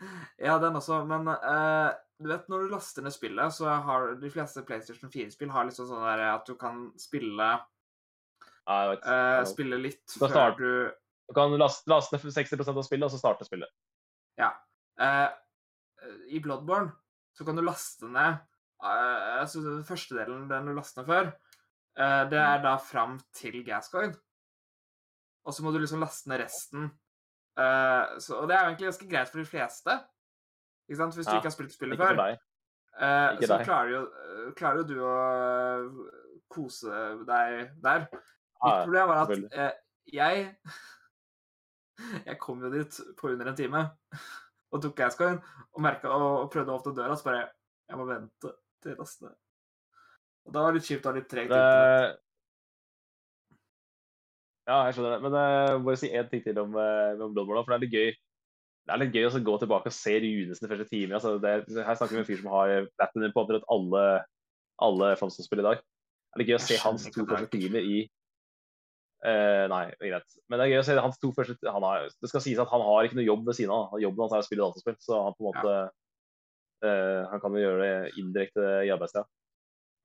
Ja, 0.46 0.58
den 0.60 0.76
også, 0.76 1.00
men 1.08 1.30
uh, 1.30 1.94
du 2.20 2.28
vet 2.28 2.50
når 2.52 2.66
du 2.66 2.74
laster 2.74 3.04
ned 3.04 3.14
spillet, 3.14 3.54
så 3.56 3.78
har 3.86 4.12
de 4.20 4.32
fleste 4.32 4.64
PlayStation 4.68 5.12
4-spill 5.12 5.52
har 5.54 5.68
liksom 5.68 5.88
sånn 5.88 6.04
der 6.04 6.26
at 6.34 6.44
du 6.48 6.52
kan 6.60 6.90
spille 7.00 7.48
Ja, 8.66 8.76
jeg 8.76 8.90
vet. 8.92 9.08
Ja. 9.08 9.42
Spille 9.48 9.80
litt 9.80 10.16
før 10.20 10.56
du 10.58 10.70
Du 11.26 11.34
kan 11.34 11.50
laste, 11.58 11.88
laste 11.90 12.14
ned 12.16 12.22
60% 12.34 12.76
av 12.78 12.84
spillet, 12.86 13.06
og 13.08 13.10
så 13.14 13.18
starte 13.18 13.46
spillet. 13.48 13.70
Ja. 14.38 14.52
Eh, 15.00 15.30
I 16.36 16.40
Bloodborne 16.44 16.92
så 17.36 17.44
kan 17.44 17.56
du 17.58 17.64
laste 17.66 18.08
ned 18.08 18.36
eh, 18.36 19.40
altså 19.40 19.60
Den 19.64 19.82
første 19.84 20.14
delen, 20.16 20.46
den 20.48 20.68
du 20.70 20.74
laster 20.76 21.02
ned 21.02 21.10
før, 21.10 21.32
eh, 21.98 22.22
det 22.30 22.38
er 22.40 22.62
da 22.64 22.76
fram 22.80 23.18
til 23.36 23.58
Gascoigne. 23.66 24.14
Og 25.46 25.54
så 25.54 25.62
må 25.62 25.72
du 25.74 25.78
liksom 25.82 26.02
laste 26.02 26.30
ned 26.30 26.40
resten. 26.44 26.88
Eh, 27.58 28.16
så, 28.22 28.40
og 28.42 28.48
det 28.50 28.56
er 28.56 28.62
jo 28.64 28.70
egentlig 28.72 28.88
ganske 28.90 29.10
greit 29.10 29.30
for 29.32 29.42
de 29.42 29.48
fleste. 29.50 29.98
Ikke 30.86 31.00
sant? 31.02 31.14
Hvis 31.18 31.26
du 31.26 31.32
Ja, 31.32 31.40
ikke 31.40 31.50
har 31.50 31.56
spilt 31.56 31.74
spillet 31.74 31.98
før. 32.00 32.20
Eh, 32.96 33.28
Ikke 33.36 33.46
så 33.50 33.58
deg. 33.58 33.66
klarer 33.68 33.90
jo, 33.92 34.00
eh, 34.06 34.52
klarer 34.56 34.82
jo 34.82 34.86
du 34.88 34.96
å 35.04 35.14
eh, 35.26 36.20
kose 36.54 37.02
deg 37.28 37.72
der. 37.84 38.06
Mitt 38.10 38.82
problem 38.86 39.10
var 39.10 39.22
at 39.26 39.32
eh, 39.52 39.72
jeg 40.14 40.44
Jeg 42.26 42.38
kom 42.42 42.60
jo 42.64 42.70
dit 42.72 43.00
på 43.18 43.32
under 43.32 43.50
en 43.50 43.56
time 43.58 43.82
og 44.74 44.82
tok 44.82 44.96
Gascoigne 44.98 45.40
og, 45.72 45.80
merket- 45.84 46.12
og, 46.12 46.46
prøvde 46.52 46.72
å 46.72 46.80
åpne 46.80 46.94
døra, 46.96 47.16
så 47.16 47.28
bare 47.28 47.48
Jeg 47.86 47.98
må 48.00 48.04
vente 48.08 48.50
til 48.82 48.96
neste. 48.98 49.28
Og 50.46 50.54
da 50.54 50.62
var 50.62 50.72
det 50.72 50.80
litt 50.80 50.88
kjipt 50.88 51.04
å 51.06 51.10
ha 51.12 51.14
litt 51.14 51.28
tregt. 51.30 51.52
Det... 51.52 52.16
Ja, 54.66 54.78
jeg 54.88 54.96
skjønner 54.96 55.14
det. 55.14 55.18
Men 55.22 55.36
jeg 55.38 55.76
må 55.76 55.86
bare 55.86 56.00
si 56.00 56.10
én 56.10 56.30
ting 56.30 56.42
til 56.42 56.58
om, 56.58 56.74
eh, 56.82 57.22
om 57.22 57.34
Bloodborne. 57.34 57.62
For 57.62 57.74
det 57.74 57.76
er 57.76 57.84
litt 57.84 57.94
gøy 57.94 58.08
Det 58.86 58.94
er 58.94 59.00
litt 59.02 59.14
gøy 59.14 59.28
å 59.28 59.42
gå 59.46 59.54
tilbake 59.62 59.90
og 59.90 59.94
se 59.94 60.16
Runes 60.22 60.62
den 60.62 60.70
første 60.70 60.88
timer. 60.90 61.16
Altså, 61.18 61.36
det, 61.42 61.54
her 61.86 61.98
snakker 61.98 62.14
vi 62.14 62.18
om 62.18 62.24
en 62.24 62.28
fyr 62.28 62.42
som 62.42 62.50
har 62.54 62.74
platinum 62.98 63.32
på 63.34 63.42
omtrent 63.42 63.70
alle, 63.74 64.02
alle 64.86 65.08
Famson-spill 65.18 65.62
i 65.62 65.66
dag. 65.66 65.80
Det 65.82 66.36
er 66.36 66.42
litt 66.42 66.52
gøy 66.52 66.58
å 66.58 66.66
se 66.66 66.78
hans 66.82 67.06
to 67.10 67.24
første 67.26 67.50
timer 67.54 67.86
i 67.86 68.04
eh, 69.24 69.64
Nei, 69.72 69.84
er 69.94 70.10
greit. 70.12 70.36
Men 70.48 70.60
det 70.60 70.66
er 70.66 70.72
gøy 70.74 70.80
å 70.82 70.86
se 70.88 70.96
hans 71.00 71.20
to 71.22 71.30
første 71.36 71.72
han 71.72 71.86
har, 71.86 72.08
Det 72.20 72.30
skal 72.30 72.44
sies 72.44 72.60
at 72.62 72.72
han 72.72 72.84
har 72.84 73.06
ikke 73.06 73.18
noe 73.18 73.26
jobb 73.28 73.46
ved 73.46 73.58
siden 73.58 73.72
av. 73.74 73.96
Jobben 74.02 74.26
hans 74.26 74.36
er 74.36 74.44
å 74.44 74.46
spille 74.46 74.66
dataspill, 74.66 74.98
så 75.00 75.22
han 75.24 75.36
på 75.38 75.44
en 75.44 75.50
måte 75.50 75.74
eh, 76.84 77.22
Han 77.32 77.42
kan 77.42 77.56
jo 77.56 77.64
gjøre 77.64 77.82
det 77.86 78.20
indirekte 78.20 78.68
i 78.86 78.92
arbeidstida. 78.94 79.26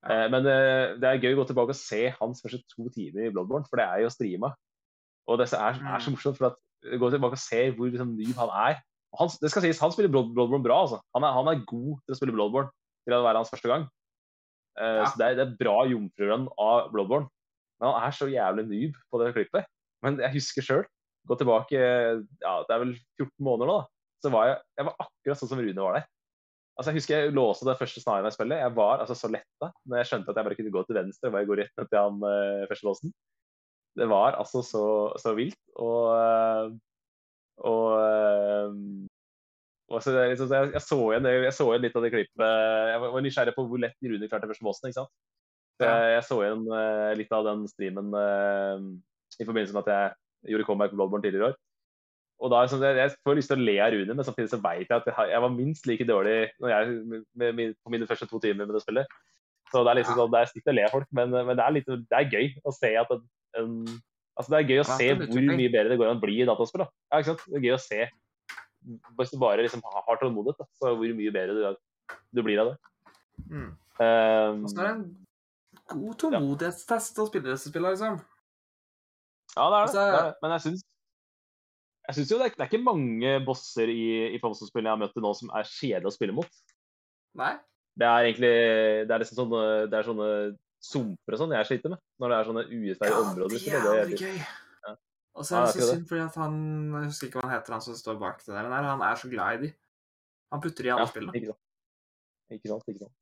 Ja. 0.02 0.24
Uh, 0.26 0.28
men 0.34 0.48
det 0.48 1.06
er 1.06 1.20
gøy 1.22 1.36
å 1.36 1.44
gå 1.44 1.44
tilbake 1.52 1.76
og 1.76 1.78
se 1.78 2.08
hans 2.18 2.40
første 2.42 2.64
to 2.72 2.88
timer 2.90 3.28
i 3.28 3.34
Bloodborne, 3.34 3.68
for 3.70 3.78
det 3.78 3.86
er 3.86 4.00
jo 4.02 4.10
streama. 4.10 4.50
Og 5.30 5.38
det 5.38 5.52
er, 5.54 5.76
er 5.78 6.02
så 6.02 6.10
Mm. 6.10 6.16
morsomt, 6.16 6.40
for 6.40 6.48
at 6.50 6.58
gå 6.98 7.10
tilbake 7.14 7.38
og 7.38 7.44
se 7.44 7.60
hvor 7.76 7.92
liksom, 7.92 8.16
ny 8.18 8.32
han 8.34 8.50
er. 8.50 8.80
Han, 9.20 9.30
det 9.42 9.52
skal 9.52 9.62
sies, 9.62 9.78
han 9.84 9.92
spiller 9.94 10.10
Blood, 10.10 10.32
Bloodborne 10.34 10.66
bra, 10.66 10.80
altså. 10.88 11.02
Han 11.14 11.28
er, 11.28 11.36
han 11.36 11.52
er 11.52 11.66
god 11.70 12.00
til 12.02 12.16
å 12.16 12.18
spille 12.18 12.34
Bloodborne 12.34 12.72
til 13.06 13.14
å 13.14 13.22
være 13.22 13.44
hans 13.44 13.52
første 13.54 13.70
gang. 13.70 13.86
Ja. 14.80 15.06
Så 15.06 15.20
det 15.20 15.28
er, 15.28 15.38
det 15.38 15.46
er 15.46 15.58
bra 15.60 15.84
jomfrurønn 15.92 16.48
av 16.58 16.90
Bloodborne. 16.94 17.28
Men 17.82 17.90
han 17.90 18.08
er 18.08 18.16
så 18.16 18.30
jævlig 18.30 18.68
noob 18.70 18.98
på 19.10 19.22
det 19.22 19.34
klippet. 19.36 19.70
Men 20.06 20.20
jeg 20.22 20.36
husker 20.38 20.66
sjøl, 20.66 20.88
gå 21.30 21.38
tilbake 21.38 21.78
ja, 21.78 22.54
det 22.66 22.74
er 22.74 22.82
vel 22.84 22.96
14 23.20 23.32
måneder 23.46 23.70
nå, 23.70 23.78
da. 23.82 24.18
Så 24.22 24.30
var 24.34 24.48
jeg, 24.52 24.58
jeg 24.78 24.88
var 24.88 25.00
akkurat 25.02 25.40
sånn 25.40 25.50
som 25.50 25.62
Rune 25.62 25.86
var 25.86 25.98
der. 25.98 26.10
Altså, 26.78 26.92
jeg 26.92 27.02
husker 27.02 27.18
jeg 27.18 27.34
låste 27.36 27.68
det 27.68 27.78
første 27.78 28.02
snaren 28.02 28.26
jeg 28.26 28.38
spillet. 28.38 28.62
Jeg 28.62 28.74
var 28.78 29.02
altså, 29.04 29.18
så 29.18 29.30
letta 29.34 29.72
når 29.86 30.02
jeg 30.02 30.10
skjønte 30.12 30.32
at 30.32 30.40
jeg 30.40 30.48
bare 30.48 30.58
kunne 30.60 30.74
gå 30.74 30.84
til 30.88 30.98
venstre 30.98 31.30
og 31.30 31.36
bare 31.36 31.50
gå 31.50 31.58
rett 31.60 31.74
ned 31.78 31.90
til 31.92 32.00
han 32.00 32.22
uh, 32.26 32.68
første 32.70 32.88
låsen. 32.88 33.14
Det 34.00 34.08
var 34.10 34.38
altså 34.40 34.62
så, 34.64 34.86
så 35.20 35.34
vilt. 35.36 35.60
Og, 35.76 36.06
eh, 36.16 36.70
og, 37.68 37.88
eh, 38.00 38.78
og 39.92 40.04
så, 40.06 40.14
liksom, 40.32 40.54
jeg, 40.56 40.70
jeg, 40.78 40.84
så 40.86 41.00
igjen, 41.10 41.28
jeg 41.28 41.56
så 41.58 41.68
igjen 41.68 41.84
litt 41.84 41.98
av 42.00 42.06
det 42.06 42.14
klippet. 42.14 42.46
Jeg 42.94 43.02
var 43.04 43.12
var 43.18 43.26
nysgjerrig 43.26 43.56
på 43.58 43.66
hvor 43.68 43.84
lett 43.84 44.08
Rune 44.08 44.30
klarte 44.32 44.48
første 44.48 44.68
låsen, 44.68 44.88
ikke 44.88 45.02
sant? 45.02 45.12
Så 45.82 45.90
jeg, 45.90 46.14
jeg 46.16 46.28
så 46.28 46.38
igjen 46.46 46.64
uh, 46.70 47.10
litt 47.18 47.36
av 47.36 47.48
den 47.48 47.66
streamen 47.70 48.14
uh, 48.14 48.78
i 49.42 49.48
forbindelse 49.48 49.76
med 49.76 49.88
at 49.88 49.92
jeg 50.46 50.54
gjorde 50.54 50.68
comeback 50.68 50.94
på 50.94 51.00
Bloodborne 51.00 51.26
tidligere 51.26 51.50
i 51.50 51.50
år. 51.52 51.60
Og 52.42 52.50
da, 52.50 52.62
så, 52.66 52.76
sånn, 52.76 52.86
jeg, 52.88 52.98
jeg 52.98 53.18
får 53.26 53.38
lyst 53.38 53.52
til 53.54 53.60
å 53.60 53.66
le 53.68 53.76
av 53.86 53.92
Rune, 53.94 54.16
men 54.18 54.26
samtidig 54.26 54.50
så 54.50 54.62
vet 54.62 54.88
jeg 54.88 54.96
at 54.96 55.10
jeg, 55.12 55.28
jeg 55.30 55.44
var 55.44 55.52
minst 55.54 55.90
like 55.90 56.08
dårlig 56.10 56.38
når 56.64 56.72
jeg, 56.74 56.96
med, 57.12 57.52
med, 57.58 57.76
på 57.86 57.94
mine 57.94 58.08
første 58.10 58.26
to 58.30 58.40
timer 58.42 58.66
med 58.66 58.74
det 58.78 58.82
spillet. 58.82 59.20
Så 59.72 59.84
det 59.86 59.92
er 59.92 60.00
liksom 60.02 60.18
sånn, 60.18 60.32
det 60.34 60.40
er 60.40 60.50
stygt 60.50 60.72
å 60.72 60.74
le 60.74 60.88
av 60.88 60.96
folk, 60.96 61.10
men, 61.16 61.36
men 61.36 61.54
det, 61.54 61.66
er 61.66 61.76
litt, 61.76 61.92
det 62.10 62.18
er 62.18 62.34
gøy 62.34 62.50
å 62.66 62.74
se 62.76 62.96
at 63.02 63.14
en, 63.18 63.28
en 63.62 63.76
Altså 64.40 64.54
det 64.54 64.60
er 64.62 64.70
gøy 64.72 64.80
å 64.80 64.86
se 64.88 65.08
hvor 65.20 65.44
mye 65.44 65.70
bedre 65.70 65.92
det 65.92 65.96
går 66.00 66.08
an 66.08 66.18
å 66.18 66.22
bli 66.22 66.38
i 66.40 66.46
dataspill. 66.48 66.82
da. 66.86 66.88
Ja, 67.12 67.20
ikke 67.20 67.34
sant? 67.34 67.42
Det 67.52 67.58
er 67.60 67.66
gøy 67.68 67.74
å 67.76 67.82
se 67.84 68.06
hvis 69.20 69.34
du 69.34 69.38
bare 69.42 69.62
liksom 69.62 69.84
har 69.86 70.20
tålmodighet, 70.22 70.66
så 70.80 70.94
hvor 70.98 71.16
mye 71.18 71.34
bedre 71.36 71.54
du, 71.54 72.16
du 72.34 72.42
blir 72.46 72.62
av 72.64 72.72
det. 72.72 72.78
Mm. 73.52 73.68
Um, 74.02 74.64
er 74.72 74.80
det 74.80 74.88
en 74.88 75.04
god 75.98 76.16
tålmodighetstest 76.24 77.20
å 77.22 77.28
spille 77.30 77.52
disse 77.52 77.72
spillene, 77.72 77.96
liksom. 77.96 78.22
Ja, 79.56 79.66
det 79.68 79.76
er 79.76 79.76
det. 79.76 79.82
Altså- 79.82 80.00
det, 80.00 80.08
er 80.20 80.30
det. 80.30 80.38
Men 80.42 80.56
jeg 80.56 80.66
syns 80.68 80.88
jeg 82.08 82.16
synes 82.18 82.32
jo 82.32 82.38
det 82.40 82.46
er, 82.46 82.54
det 82.58 82.64
er 82.66 82.70
ikke 82.72 82.84
mange 82.84 83.32
bosser 83.46 83.88
i, 83.94 84.34
i 84.36 84.40
Famson-spillene 84.42 84.90
jeg 84.90 84.98
har 84.98 85.02
møtt 85.04 85.14
til 85.16 85.24
nå 85.24 85.32
som 85.38 85.52
er 85.56 85.68
kjedelige 85.70 86.10
å 86.10 86.16
spille 86.16 86.34
mot. 86.36 86.58
Nei? 87.40 87.54
Det 87.96 88.08
er 88.08 88.26
egentlig 88.26 88.52
det 89.08 89.14
er 89.14 89.22
liksom 89.22 89.38
sånne, 89.38 89.62
det 89.92 90.00
er 90.00 90.08
sånne 90.08 90.30
sumper 90.82 91.36
og 91.38 91.42
sånn 91.44 91.54
jeg 91.56 91.70
sliter 91.70 91.94
med. 91.94 92.02
Når 92.20 92.34
det 92.34 92.38
er 92.40 92.50
sånne 92.50 92.66
urettferdige 92.72 93.22
områder. 93.22 93.56
det 93.62 93.78
er 93.78 94.02
jævlig 94.02 94.20
gøy. 94.24 94.36
Ja. 94.42 94.96
Og 95.38 95.48
så 95.48 95.56
er 95.60 95.68
det 95.68 95.76
så 95.78 95.88
synd 95.92 96.08
fordi 96.10 96.24
at 96.26 96.38
han 96.42 96.56
Jeg 96.98 97.12
husker 97.12 97.30
ikke 97.30 97.40
hva 97.40 97.46
han 97.48 97.56
heter, 97.56 97.76
han 97.78 97.86
som 97.86 98.00
står 98.02 98.20
bak 98.26 98.44
det 98.44 98.58
der. 98.58 98.70
Han 98.90 99.06
er 99.08 99.22
så 99.22 99.32
glad 99.32 99.54
i 99.54 99.62
de. 99.68 99.74
Han 100.52 100.64
putter 100.66 100.90
i 100.90 100.94
alle 100.96 101.06
Ja, 101.06 101.12
spillene. 101.14 101.38
ikke 101.38 101.54
sant. 101.54 101.62
Ikke 102.52 102.74
sant, 102.74 102.90
ikke 102.92 103.06
sant. 103.06 103.16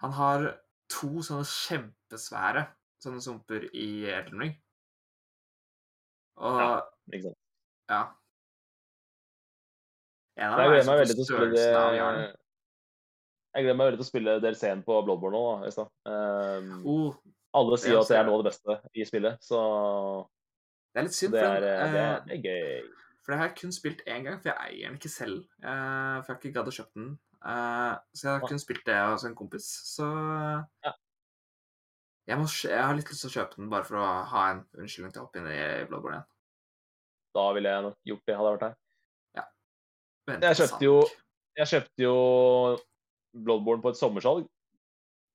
Han 0.00 0.14
har 0.16 0.46
to 0.90 1.10
sånne 1.26 1.46
kjempesvære 1.48 2.66
sånne 3.00 3.22
sumper 3.24 3.64
i 3.72 3.88
Elden 4.10 4.42
Ring. 4.44 4.54
Og 6.40 6.58
Ja. 6.60 6.68
Sant. 7.22 7.36
ja. 7.90 8.00
En 10.40 10.52
av 10.54 10.58
Jeg 10.58 10.58
dem 10.58 10.60
er 10.60 10.68
gleder 10.68 10.76
liksom 10.76 10.92
meg 10.92 11.00
veldig 11.00 11.16
til 11.16 11.22
å 11.22 11.28
spille 11.28 11.50
det 11.50 11.58
størrelsen 11.64 11.80
av 11.80 11.94
hjernen. 11.98 12.36
Jeg 13.50 13.64
gleder 13.64 13.76
meg 13.80 13.86
veldig 13.90 13.98
til 14.00 14.06
å 14.06 14.10
spille 14.10 14.34
DLC-en 14.44 14.82
på 14.86 14.98
Bloodborne 15.04 15.36
nå, 15.36 15.42
da, 15.60 15.66
i 15.66 15.74
stad. 15.74 15.90
Um, 16.06 16.70
Oh, 16.86 17.16
alle 17.58 17.74
det 17.74 17.80
sier 17.82 17.98
at 17.98 18.08
det 18.12 18.16
er 18.20 18.28
noe 18.28 18.38
av 18.38 18.44
det 18.44 18.50
beste 18.52 18.76
i 18.94 19.06
spillet, 19.08 19.42
så 19.42 19.58
det 20.94 21.00
er 21.02 21.06
litt 21.08 21.16
synd, 21.18 21.34
det 21.34 21.40
for, 21.42 21.50
er, 21.50 21.60
den, 21.60 21.92
det 21.94 22.00
er, 22.00 22.14
eh, 22.14 22.24
det 22.26 22.36
er 22.36 22.44
gøy. 22.46 22.92
for 23.20 23.32
det 23.32 23.38
har 23.40 23.48
jeg 23.50 23.56
kun 23.60 23.72
spilt 23.74 24.00
én 24.06 24.24
gang, 24.26 24.38
for 24.40 24.52
jeg 24.52 24.58
eier 24.68 24.86
den 24.88 24.96
ikke 25.00 25.10
selv. 25.12 25.42
eh, 25.60 26.14
for 26.22 26.30
jeg 26.30 26.36
har 26.36 26.38
ikke 26.40 26.54
gadd 26.56 26.70
å 26.70 26.76
kjøpe 26.78 26.94
den. 27.02 27.10
Eh, 27.40 27.94
så 28.14 28.22
jeg 28.26 28.32
har 28.34 28.40
Ja. 28.42 28.48
kun 28.48 28.58
spilt 28.60 28.84
det 28.84 28.96
hos 29.08 29.24
en 29.24 29.34
kompis. 29.34 29.66
Så 29.96 30.04
jeg, 32.28 32.36
må, 32.38 32.44
jeg 32.68 32.82
har 32.84 32.94
litt 32.94 33.08
lyst 33.10 33.24
til 33.24 33.30
å 33.30 33.36
kjøpe 33.38 33.56
den 33.56 33.70
bare 33.72 33.84
for 33.88 33.96
å 34.00 34.10
ha 34.30 34.42
en 34.52 34.60
unnskyldning 34.78 35.12
til 35.14 35.22
å 35.22 35.24
hoppe 35.26 35.40
inn 35.40 35.48
i 35.50 35.84
Bloodborne 35.88 36.20
igjen. 36.20 36.28
Da 37.34 37.44
ville 37.56 37.72
jeg 37.72 37.82
nok 37.86 37.96
gjort 38.10 38.24
det, 38.26 38.36
hadde 38.36 38.50
jeg 38.50 38.58
vært 38.58 38.68
her. 38.68 38.76
Vente 40.28 40.46
Jeg 40.50 40.56
kjøpte 40.60 40.84
jo. 40.84 40.96
Jeg 41.58 41.66
kjøpte 41.72 42.04
jo 42.04 42.16
Bloodborne 43.34 43.82
på 43.82 43.90
et 43.94 43.98
sommersalg. 43.98 44.44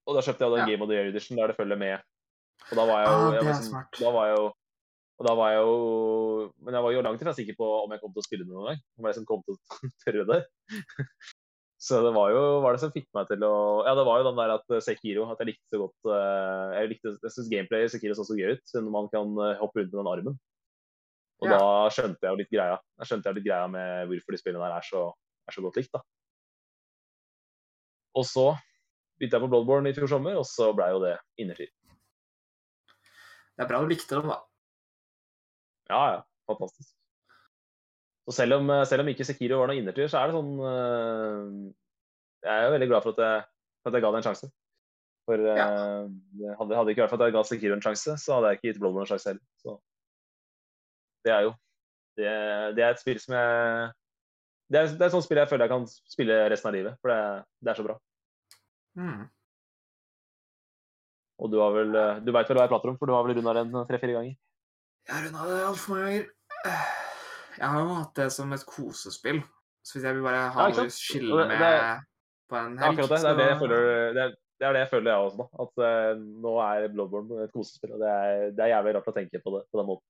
Og 0.05 0.13
da 0.15 0.21
kjøpte 0.21 0.45
jeg 0.45 0.51
den 0.53 0.59
Ja. 0.61 0.65
Game 0.69 0.83
of 0.85 0.89
the 0.89 0.95
Year 0.95 1.07
Edition 1.09 1.37
der 1.37 1.47
det 1.47 1.55
følger 1.57 1.75
med. 1.81 2.03
Og 2.69 2.75
da 2.77 2.85
var 2.85 3.01
jeg 3.01 3.07
jo 3.09 3.15
Ah, 3.15 3.33
jeg 3.33 3.43
var 3.43 3.53
sånn- 3.53 3.99
Da 3.99 4.11
var 4.11 4.27
jeg 4.29 4.37
jo 4.37 4.53
og 5.17 5.25
da 5.25 5.33
var 5.35 5.49
jeg 5.51 5.61
jo 5.63 6.53
Men 6.59 6.73
jeg 6.73 6.83
var 6.83 6.91
jo 6.91 7.01
langt 7.01 7.21
ifra 7.21 7.33
sikker 7.33 7.55
på 7.55 7.67
om 7.85 7.91
jeg 7.91 8.01
kom 8.01 8.11
til 8.13 8.19
å 8.21 8.25
spille 8.27 8.43
det 8.45 8.51
noen 8.53 8.67
gang. 8.67 8.79
Om 8.99 9.05
jeg 9.05 9.15
liksom 9.15 9.25
kom 9.25 9.43
til 9.43 9.55
å 9.55 9.59
tørre 10.05 10.25
det. 10.27 10.45
Så 11.85 11.99
det 12.01 12.11
var 12.15 12.31
jo 12.33 12.41
hva 12.63 12.71
det 12.73 12.79
som 12.81 12.89
fikk 12.93 13.05
meg 13.13 13.27
til 13.29 13.43
å 13.45 13.53
Ja, 13.85 13.91
det 13.93 14.05
var 14.07 14.17
jo 14.17 14.25
den 14.25 14.39
der 14.39 14.55
at 14.55 14.71
Sekiro 14.81 15.27
At 15.29 15.41
jeg 15.43 15.51
likte 15.51 15.69
så 15.69 15.83
godt 15.83 16.07
eh, 16.09 16.71
Jeg 16.79 16.89
likte, 16.95 17.11
jeg 17.21 17.33
syns 17.35 17.51
gameplay 17.51 17.85
i 17.85 17.91
Sekiro 17.93 18.15
så 18.17 18.25
så 18.25 18.37
gøy 18.39 18.55
ut, 18.55 18.63
siden 18.71 18.89
man 18.93 19.09
kan 19.11 19.35
eh, 19.45 19.59
hoppe 19.59 19.83
rundt 19.83 19.93
med 19.93 19.99
den 19.99 20.09
armen. 20.13 20.39
Og 21.43 21.49
Ja. 21.51 21.59
da 21.59 21.91
skjønte 21.93 22.23
jeg 22.25 22.31
jo 22.31 22.39
litt 22.39 22.49
greia. 22.55 22.79
Da 22.97 23.05
skjønte 23.05 23.29
jeg 23.29 23.37
litt 23.37 23.45
greia 23.45 23.67
med 23.69 24.09
hvorfor 24.09 24.33
de 24.33 24.39
spillene 24.41 24.65
der 24.65 24.77
er 24.79 24.87
så, 24.87 25.03
er 25.45 25.57
så 25.59 25.61
godt 25.67 25.77
likt. 25.77 25.91
da. 25.93 26.01
Og 28.15 28.25
så 28.25 28.47
begynte 29.19 29.35
jeg 29.37 29.43
på 29.43 29.51
Bloodborne 29.51 29.91
i 29.91 29.97
fjor 29.97 30.09
sommer, 30.15 30.39
og 30.39 30.47
så 30.47 30.71
blei 30.73 30.87
jo 30.95 31.03
det 31.03 31.17
innertid. 31.43 31.69
Det 33.55 33.65
er 33.65 33.69
bra 33.69 33.83
du 33.83 33.91
likte 33.91 34.15
dem, 34.15 34.31
da. 34.31 34.39
Ja, 35.91 36.01
ja. 36.15 36.21
Fantastisk. 36.49 36.94
Så 38.25 38.33
selv 38.39 38.57
om, 38.57 38.71
selv 38.89 39.03
om 39.03 39.09
ikke 39.11 39.25
Sekiro 39.27 39.59
var 39.61 39.69
noe 39.69 39.77
innertier, 39.77 40.09
så 40.09 40.17
er 40.17 40.31
det 40.31 40.37
sånn 40.37 40.53
øh, 40.57 41.49
Jeg 42.41 42.53
er 42.53 42.63
jo 42.65 42.71
veldig 42.73 42.87
glad 42.89 43.05
for 43.05 43.13
at 43.13 43.21
jeg, 43.21 43.43
for 43.83 43.91
at 43.91 43.97
jeg 43.97 44.05
ga 44.05 44.11
det 44.13 44.21
en 44.21 44.27
sjanse. 44.29 44.49
For 45.25 45.41
det 45.41 45.53
hadde, 45.57 46.71
det 46.71 46.93
ikke 46.93 47.05
vært 47.05 47.13
for 47.13 47.21
at 47.21 47.29
jeg 47.29 47.35
ga 47.35 47.43
Sekiro 47.49 47.77
en 47.77 47.85
sjanse, 47.85 48.17
så 48.21 48.37
hadde 48.37 48.49
jeg 48.51 48.59
ikke 48.59 48.67
gitt 48.71 48.81
Bloodborne 48.81 49.05
en 49.05 49.11
sjanse 49.13 49.29
heller. 49.31 49.45
Så 49.61 49.77
det 51.25 51.33
er 51.33 51.47
jo 51.47 51.53
det, 52.15 52.33
det 52.77 52.83
er 52.85 52.91
et 52.93 53.01
spill 53.01 53.17
som 53.19 53.35
jeg 53.35 53.93
det 54.71 54.79
er, 54.79 54.91
det 54.97 55.03
er 55.03 55.09
et 55.09 55.13
sånt 55.13 55.25
spill 55.25 55.37
jeg 55.37 55.49
føler 55.49 55.67
jeg 55.67 55.73
kan 55.75 55.87
spille 56.09 56.37
resten 56.49 56.69
av 56.71 56.73
livet, 56.73 56.97
for 57.01 57.11
det, 57.11 57.19
det 57.61 57.71
er 57.71 57.77
så 57.77 57.85
bra. 57.85 57.95
Mm. 58.97 59.25
Og 61.43 61.51
du 61.51 61.57
har 61.59 61.73
vel 61.75 61.97
eh, 61.99 62.21
Du 62.23 62.31
veit 62.31 62.47
vel 62.47 62.57
hva 62.57 62.63
jeg 62.63 62.71
prater 62.71 62.93
om, 62.93 62.97
for 62.97 63.11
du 63.11 63.13
har 63.13 63.25
vel 63.27 63.35
runda 63.37 63.53
den 63.59 63.73
tre-fire 63.89 64.15
ganger? 64.15 64.37
Jeg 65.05 65.13
har 65.13 65.25
runda 65.27 65.49
det 65.51 65.65
altfor 65.69 65.93
mange 65.93 66.05
ganger. 66.07 67.03
Jeg 67.57 67.67
har 67.71 67.79
jo 67.81 67.93
hatt 67.99 68.15
det 68.19 68.31
som 68.35 68.51
et 68.53 68.65
kosespill. 68.67 69.43
Så 69.85 69.97
hvis 69.97 70.07
jeg 70.07 70.15
vil 70.17 70.25
bare 70.25 70.49
ha 70.51 70.65
Ja, 70.67 70.73
noe 70.75 70.87
å 70.89 70.93
skille 70.93 71.37
det- 71.43 71.47
med 71.47 71.59
det- 71.59 72.03
på 72.49 72.55
en 72.59 72.77
helg 72.77 72.99
akkurat 72.99 73.09
det. 73.09 73.21
Det 73.21 73.29
er 73.29 73.37
det 73.37 73.47
jeg 73.49 73.59
føler, 73.59 74.13
det 74.13 74.21
er, 74.23 74.33
det 74.59 74.65
er 74.67 74.73
det 74.73 74.81
jeg 74.83 74.89
føler 74.91 75.11
jeg 75.11 75.21
også 75.25 75.37
da. 75.37 75.47
At 75.63 75.73
uh, 75.85 76.23
nå 76.45 76.53
er 76.65 76.87
Bloodborne 76.93 77.43
et 77.43 77.53
kosespill. 77.53 77.93
Og 77.93 77.99
det 77.99 78.09
er, 78.09 78.51
det 78.51 78.59
er 78.65 78.73
jævlig 78.75 78.95
rart 78.95 79.07
å 79.11 79.15
tenke 79.15 79.41
på 79.43 79.53
det 79.55 79.63
på 79.71 79.79
den 79.81 79.87
måten. 79.89 80.05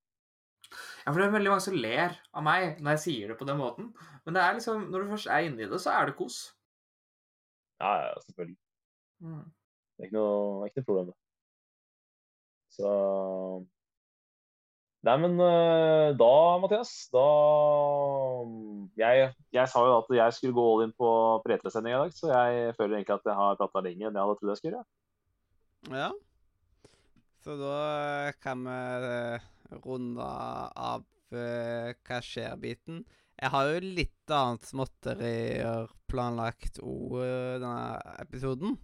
Ja, 1.06 1.12
for 1.12 1.20
det 1.20 1.26
er 1.28 1.36
veldig 1.38 1.50
mange 1.52 1.62
som 1.62 1.74
ler 1.78 2.16
av 2.34 2.42
meg 2.42 2.80
når 2.80 2.90
jeg 2.96 3.02
sier 3.04 3.28
det 3.28 3.38
på 3.38 3.46
den 3.46 3.58
måten. 3.60 3.92
Men 4.24 4.34
det 4.34 4.42
er 4.42 4.54
liksom, 4.58 4.88
når 4.90 5.04
du 5.04 5.10
først 5.14 5.30
er 5.30 5.46
inni 5.46 5.68
det, 5.70 5.80
så 5.80 5.92
er 5.94 6.06
det 6.06 6.16
kos. 6.16 6.40
Ja, 7.80 7.92
ja, 8.08 8.14
selvfølgelig. 8.26 8.56
Mm. 9.22 9.44
Det 9.96 10.02
er 10.02 10.08
ikke 10.08 10.16
noe, 10.18 10.66
ikke 10.66 10.80
noe 10.82 10.88
problem, 10.88 11.06
det. 11.12 11.16
Så 12.76 12.90
Nei, 15.06 15.14
men 15.22 15.36
eh, 15.38 16.12
da, 16.18 16.34
Mathias, 16.58 16.92
da 17.14 17.24
jeg, 18.98 19.28
jeg 19.54 19.70
sa 19.70 19.82
jo 19.86 19.98
at 20.00 20.08
jeg 20.18 20.34
skulle 20.34 20.56
gå 20.56 20.62
all 20.66 20.86
in 20.88 20.94
på 20.98 21.10
P3-sending 21.44 21.94
i 21.94 21.98
dag, 22.00 22.14
så 22.16 22.30
jeg 22.32 22.72
føler 22.74 22.96
egentlig 22.96 23.14
at 23.14 23.28
jeg 23.30 23.38
har 23.38 23.58
prata 23.60 23.82
lenger 23.84 24.08
enn 24.08 24.16
jeg 24.18 24.24
hadde 24.24 24.38
trodd 24.40 24.50
jeg 24.50 24.60
skulle. 24.62 24.80
Ja. 25.92 26.08
Så 27.46 27.54
da 27.60 27.76
eh, 28.00 28.32
kan 28.42 28.64
vi 28.66 29.12
eh, 29.12 29.44
runde 29.84 30.26
av 30.26 31.04
hva 31.30 32.18
skjer-biten. 32.22 33.04
Jeg 33.36 33.52
har 33.52 33.68
jo 33.68 33.78
litt 33.84 34.32
annet 34.32 34.66
småtterier 34.66 35.86
planlagt 36.10 36.80
òg 36.82 37.20
denne 37.62 38.16
episoden. 38.22 38.74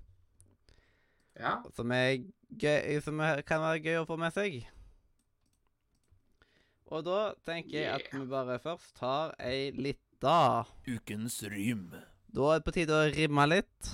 Ja. 1.38 1.56
Som, 1.74 1.94
er 1.96 2.20
gøy, 2.60 3.00
som 3.02 3.22
kan 3.48 3.64
være 3.64 3.82
gøy 3.82 4.00
å 4.02 4.06
få 4.06 4.18
med 4.20 4.34
seg. 4.36 4.60
Og 6.93 7.05
da 7.06 7.19
tenker 7.48 7.78
jeg 7.78 7.89
at 7.89 8.09
vi 8.12 8.23
bare 8.28 8.59
først 8.60 8.93
tar 8.98 9.32
ei 9.40 9.70
lita 9.73 10.64
Ukens 10.85 11.39
rym. 11.48 11.86
Da 12.32 12.51
er 12.52 12.60
det 12.60 12.66
på 12.66 12.74
tide 12.77 12.97
å 12.97 13.06
rimme 13.12 13.47
litt. 13.48 13.93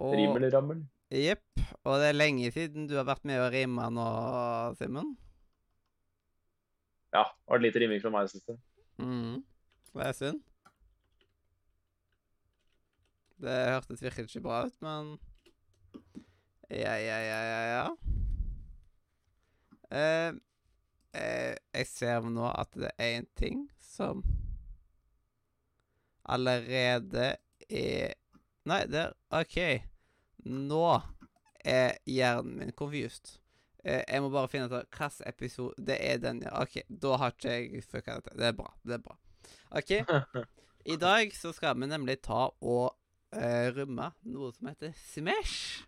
Og 0.00 0.14
Rimmelrammel. 0.14 0.54
rammel. 0.54 0.84
Jepp. 1.10 1.46
Og 1.84 1.98
det 2.00 2.10
er 2.10 2.16
lenge 2.18 2.52
siden 2.54 2.86
du 2.88 2.94
har 2.96 3.06
vært 3.08 3.26
med 3.26 3.40
å 3.42 3.48
rimme 3.52 3.88
nå, 3.92 4.06
Simen. 4.78 5.16
Ja, 7.10 7.24
det 7.26 7.50
var 7.50 7.62
litt 7.64 7.78
rimming 7.82 8.00
fra 8.02 8.12
meg 8.14 8.28
i 8.28 8.32
siste. 8.36 8.54
Mm. 9.02 9.40
Det 9.90 10.06
er 10.06 10.14
synd. 10.14 10.40
Det 13.40 13.56
hørtes 13.72 14.02
virkelig 14.04 14.28
ikke 14.28 14.44
bra 14.44 14.60
ut, 14.68 14.76
men 14.84 15.16
Ja, 16.70 16.94
ja, 17.00 17.18
ja, 17.26 17.40
ja, 17.50 17.60
ja. 17.74 17.84
Eh, 19.90 20.32
eh, 21.16 21.56
jeg 21.74 21.88
ser 21.90 22.26
nå 22.30 22.46
at 22.50 22.72
det 22.78 22.92
er 22.98 23.18
en 23.18 23.28
ting 23.38 23.64
som 23.82 24.24
allerede 26.30 27.36
er 27.68 28.16
Nei, 28.68 28.82
det 28.92 29.00
er 29.00 29.14
OK. 29.32 29.56
Nå 30.44 30.84
er 31.64 31.94
hjernen 32.06 32.58
min 32.60 32.72
confused. 32.76 33.38
Eh, 33.80 34.02
jeg 34.04 34.20
må 34.20 34.28
bare 34.28 34.50
finne 34.52 34.68
ut 34.68 34.74
hvilken 34.74 35.24
episode 35.26 35.80
Det 35.80 35.96
er 35.96 36.18
den, 36.20 36.42
ja. 36.44 36.52
OK, 36.60 36.82
da 36.88 37.16
har 37.22 37.32
ikke 37.32 37.54
jeg 37.54 37.84
fucka 37.88 38.18
dette. 38.18 38.36
Det 38.36 38.50
er 38.50 38.56
bra. 38.58 38.68
Det 38.84 38.98
er 38.98 39.04
bra. 39.06 39.16
OK. 39.80 39.94
I 40.92 40.96
dag 41.06 41.32
så 41.36 41.54
skal 41.56 41.80
vi 41.80 41.88
nemlig 41.88 42.18
ta 42.26 42.50
og 42.52 42.92
eh, 43.32 43.72
rømme 43.72 44.12
noe 44.28 44.52
som 44.52 44.68
heter 44.68 44.92
Smash. 45.08 45.86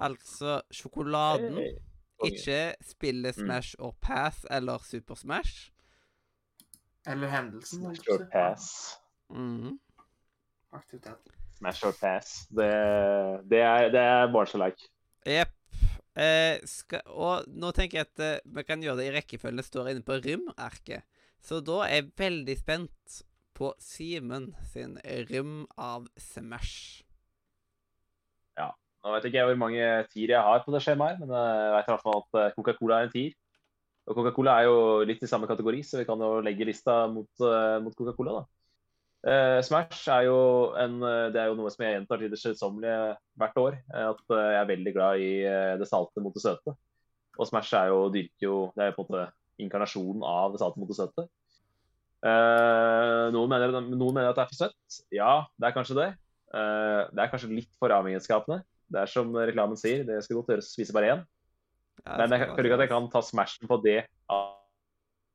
Altså 0.00 0.60
sjokoladen. 0.74 1.60
Hey, 1.60 1.78
Ikke 2.26 2.74
Smash 2.84 3.38
Mm. 3.38 3.46
Smash 3.46 3.74
or 3.78 3.94
Pass 4.00 4.46
eller 4.50 4.78
Super 4.84 5.14
Smash. 5.14 5.70
Eller 7.06 7.28
hendelsen. 7.28 7.80
Smash 7.80 8.10
or 8.10 8.26
pass. 8.32 8.96
Mm. 9.30 9.78
Aktivitet. 10.72 11.32
Smash 11.58 11.86
or 11.86 11.92
pass. 12.00 12.46
Det, 12.50 12.68
det 13.50 13.62
er, 13.64 13.88
det 13.92 14.00
er 14.00 14.28
barnslig. 14.32 14.74
Jepp. 15.26 15.56
Eh, 16.20 16.58
og 17.06 17.46
nå 17.48 17.70
tenker 17.72 18.00
jeg 18.00 18.08
at 18.10 18.22
eh, 18.24 18.40
vi 18.44 18.64
kan 18.66 18.82
gjøre 18.82 19.00
det 19.00 19.08
i 19.08 19.14
rekkefølge. 19.16 19.64
Står 19.64 19.92
inne 19.92 20.04
på 20.04 20.18
rym-arket. 20.20 21.06
Så 21.40 21.62
da 21.64 21.84
er 21.86 22.02
jeg 22.02 22.12
veldig 22.20 22.56
spent 22.58 23.20
på 23.56 23.72
Simen 23.80 24.50
sin 24.72 24.98
rym 25.30 25.64
av 25.80 26.08
Smash. 26.20 27.04
Nå 29.00 29.14
vet 29.14 29.26
ikke 29.28 29.40
jeg 29.40 29.48
hvor 29.48 29.60
mange 29.60 29.84
tier 30.12 30.34
jeg 30.34 30.44
har 30.44 30.64
på 30.64 30.74
det 30.74 30.82
skjemaet, 30.84 31.20
men 31.22 31.30
jeg 31.32 31.74
vet 31.74 31.88
i 31.88 31.92
hvert 31.94 32.04
fall 32.04 32.18
at 32.20 32.40
eh, 32.40 32.52
Coca-Cola 32.56 32.98
er 33.00 33.08
en 33.08 33.12
tier. 33.14 33.36
Og 34.10 34.16
Coca-Cola 34.18 34.56
er 34.60 34.68
jo 34.68 34.80
litt 35.08 35.22
i 35.24 35.30
samme 35.30 35.48
kategori, 35.48 35.80
så 35.86 36.00
vi 36.00 36.06
kan 36.08 36.20
jo 36.20 36.40
legge 36.44 36.66
lista 36.68 37.04
mot, 37.12 37.30
eh, 37.40 37.78
mot 37.84 37.96
Coca-Cola. 37.96 38.40
da. 38.40 38.46
Uh, 39.20 39.58
Smash 39.60 40.06
er 40.08 40.22
jo, 40.30 40.36
en, 40.80 40.94
eh, 41.04 41.26
det 41.32 41.40
er 41.42 41.50
jo 41.50 41.56
noe 41.58 41.68
som 41.72 41.82
jeg 41.84 41.92
gjentar 41.92 42.22
til 42.22 42.30
det 42.32 42.38
kjedsommelige 42.40 43.00
hvert 43.36 43.58
år. 43.60 43.74
eh, 43.92 44.06
At 44.08 44.32
eh, 44.32 44.46
jeg 44.54 44.60
er 44.62 44.70
veldig 44.70 44.94
glad 44.96 45.20
i 45.20 45.32
eh, 45.44 45.74
det 45.76 45.88
salte 45.90 46.24
mot 46.24 46.32
det 46.32 46.40
søte. 46.40 46.72
Og 47.36 47.48
Smash 47.48 47.74
er 47.76 47.90
jo, 47.92 48.08
dyrker 48.12 48.46
jo 48.46 48.56
Det 48.76 48.86
er 48.86 48.96
på 48.96 49.04
en 49.04 49.10
måte 49.12 49.26
inkarnasjonen 49.60 50.24
av 50.24 50.54
det 50.54 50.62
salte 50.62 50.80
mot 50.80 50.88
det 50.88 50.96
søte. 50.96 51.26
Uh, 52.20 53.28
noen, 53.32 53.48
mener, 53.48 53.72
noen 53.80 54.12
mener 54.12 54.28
at 54.28 54.36
det 54.36 54.42
er 54.44 54.50
for 54.50 54.58
søtt. 54.58 54.96
Ja, 55.12 55.30
det 55.56 55.68
er 55.68 55.76
kanskje 55.76 55.96
det. 55.96 56.08
Uh, 56.52 57.08
det 57.12 57.22
er 57.22 57.30
kanskje 57.32 57.52
litt 57.52 57.70
for 57.80 57.92
avhengighetsskapende. 57.96 58.60
Det 58.90 59.02
er 59.04 59.10
som 59.10 59.30
reklamen 59.36 59.78
sier, 59.78 60.02
det 60.06 60.18
skal 60.24 60.40
godt 60.40 60.54
gjøres 60.54 60.70
å 60.70 60.74
spise 60.74 60.94
bare 60.96 61.12
én. 61.14 61.26
Ja, 62.04 62.16
Men 62.22 62.32
jeg 62.34 62.48
føler 62.54 62.68
ikke 62.68 62.78
at 62.78 62.84
jeg 62.86 62.92
kan 62.94 63.10
ta 63.12 63.22
smashen 63.24 63.68
på 63.70 63.78
det 63.84 64.00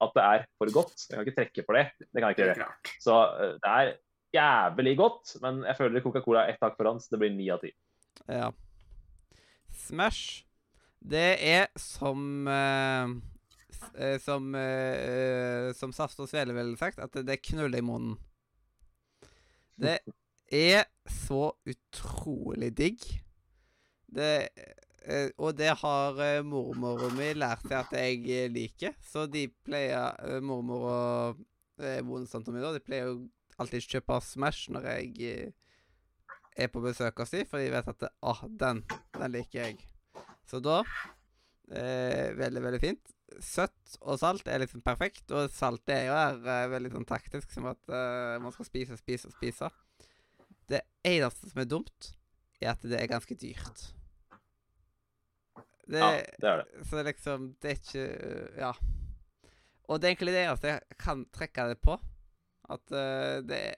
at 0.03 0.15
det 0.15 0.23
er 0.23 0.48
for 0.60 0.72
godt. 0.76 1.06
Jeg 1.07 1.15
kan 1.15 1.26
ikke 1.26 1.38
trekke 1.40 1.65
for 1.68 1.77
det. 1.77 1.86
Det 1.99 2.19
kan 2.19 2.32
jeg 2.32 2.38
ikke 2.38 2.48
gjøre. 2.49 2.68
Så 3.03 3.15
eh, 3.15 3.53
det 3.61 3.72
er 3.72 3.91
jævlig 4.36 4.95
godt, 4.99 5.36
men 5.44 5.61
jeg 5.64 5.77
føler 5.80 6.03
Coca-Cola 6.03 6.44
er 6.44 6.56
ett 6.56 6.65
hakk 6.65 6.76
foran, 6.80 6.99
så 6.99 7.14
det 7.14 7.22
blir 7.22 7.36
ni 7.36 7.48
av 7.53 7.61
ti. 7.64 7.72
Ja. 8.27 8.49
Smash, 9.86 10.44
det 10.99 11.36
er 11.44 11.68
som 11.77 12.48
uh, 12.48 13.11
Som 14.23 14.56
uh, 14.56 15.73
Som 15.76 15.91
Saft 15.94 16.19
og 16.23 16.30
Svele 16.32 16.56
ville 16.56 16.80
sagt, 16.80 16.99
at 17.03 17.14
det 17.27 17.44
knuller 17.44 17.80
i 17.80 17.86
munnen. 17.86 18.15
Det 19.76 19.99
er 20.72 20.88
så 21.11 21.52
utrolig 21.68 22.72
digg. 22.77 23.06
Det 24.15 24.31
eh, 25.05 25.29
Og 25.37 25.55
det 25.57 25.73
har 25.81 26.17
uh, 26.17 26.45
mormora 26.47 27.11
mi 27.13 27.33
lært 27.35 27.67
seg 27.67 27.77
at 27.81 27.93
jeg 27.99 28.23
eh, 28.31 28.49
liker, 28.51 28.95
så 29.05 29.27
de 29.29 29.47
pleier 29.67 30.39
Mormor 30.41 30.87
og 30.89 31.43
bondesamta 31.75 32.53
mi, 32.55 32.61
da, 32.63 32.71
de 32.71 32.79
pleier 32.79 33.09
jo 33.11 33.25
alltid 33.61 33.87
kjøpe 33.87 34.19
Smash 34.23 34.71
når 34.73 34.87
jeg 34.91 35.11
eh, 35.29 35.51
er 36.55 36.71
på 36.71 36.83
besøk 36.83 37.19
hos 37.19 37.33
dem, 37.33 37.47
for 37.49 37.61
de 37.61 37.71
vet 37.73 37.91
at 37.91 38.07
ah, 38.23 38.41
den, 38.47 38.83
den 39.17 39.33
liker 39.33 39.67
jeg. 39.67 39.79
Så 40.47 40.61
da 40.63 40.81
eh, 41.71 42.31
Veldig, 42.37 42.63
veldig 42.63 42.81
fint. 42.83 43.13
Søtt 43.41 43.97
og 44.05 44.19
salt 44.21 44.47
er 44.47 44.61
liksom 44.61 44.83
perfekt, 44.85 45.25
og 45.33 45.49
salt 45.51 45.89
er 45.91 46.05
jo 46.07 46.15
her 46.15 46.39
eh, 46.53 46.69
veldig 46.71 46.93
sånn 46.93 47.09
taktisk, 47.09 47.51
som 47.51 47.67
at 47.71 47.91
eh, 47.91 48.37
man 48.43 48.53
skal 48.55 48.69
spise, 48.69 48.99
spise 49.01 49.31
og 49.31 49.35
spise. 49.35 49.71
Det 50.69 50.81
eneste 51.05 51.51
som 51.51 51.61
er 51.61 51.69
dumt, 51.69 52.13
er 52.61 52.73
at 52.73 52.85
det 52.85 52.99
er 53.01 53.11
ganske 53.11 53.37
dyrt. 53.37 53.89
Det, 55.86 56.02
Ja, 56.02 56.12
det 56.41 56.49
er 56.49 56.62
det. 56.64 56.86
Så 56.90 57.03
liksom, 57.06 57.49
det 57.62 57.72
er 57.72 57.82
ikke 57.82 58.06
Ja. 58.57 58.72
Og 59.86 60.02
det 60.02 60.07
er 60.07 60.16
egentlig 60.16 60.34
det 60.34 60.45
eneste 60.48 60.72
jeg 60.72 60.98
kan 60.98 61.26
trekke 61.30 61.68
det 61.70 61.78
på. 61.84 61.99
At 62.74 62.90
uh, 62.90 63.44
det 63.45 63.60
er 63.60 63.76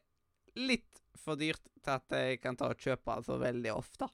litt 0.56 1.02
for 1.20 1.36
dyrt 1.36 1.64
til 1.84 1.92
at 1.92 2.16
jeg 2.16 2.40
kan 2.40 2.56
ta 2.56 2.70
og 2.72 2.80
kjøpe 2.80 3.18
det 3.18 3.28
så 3.28 3.36
veldig 3.42 3.74
ofte. 3.74 4.08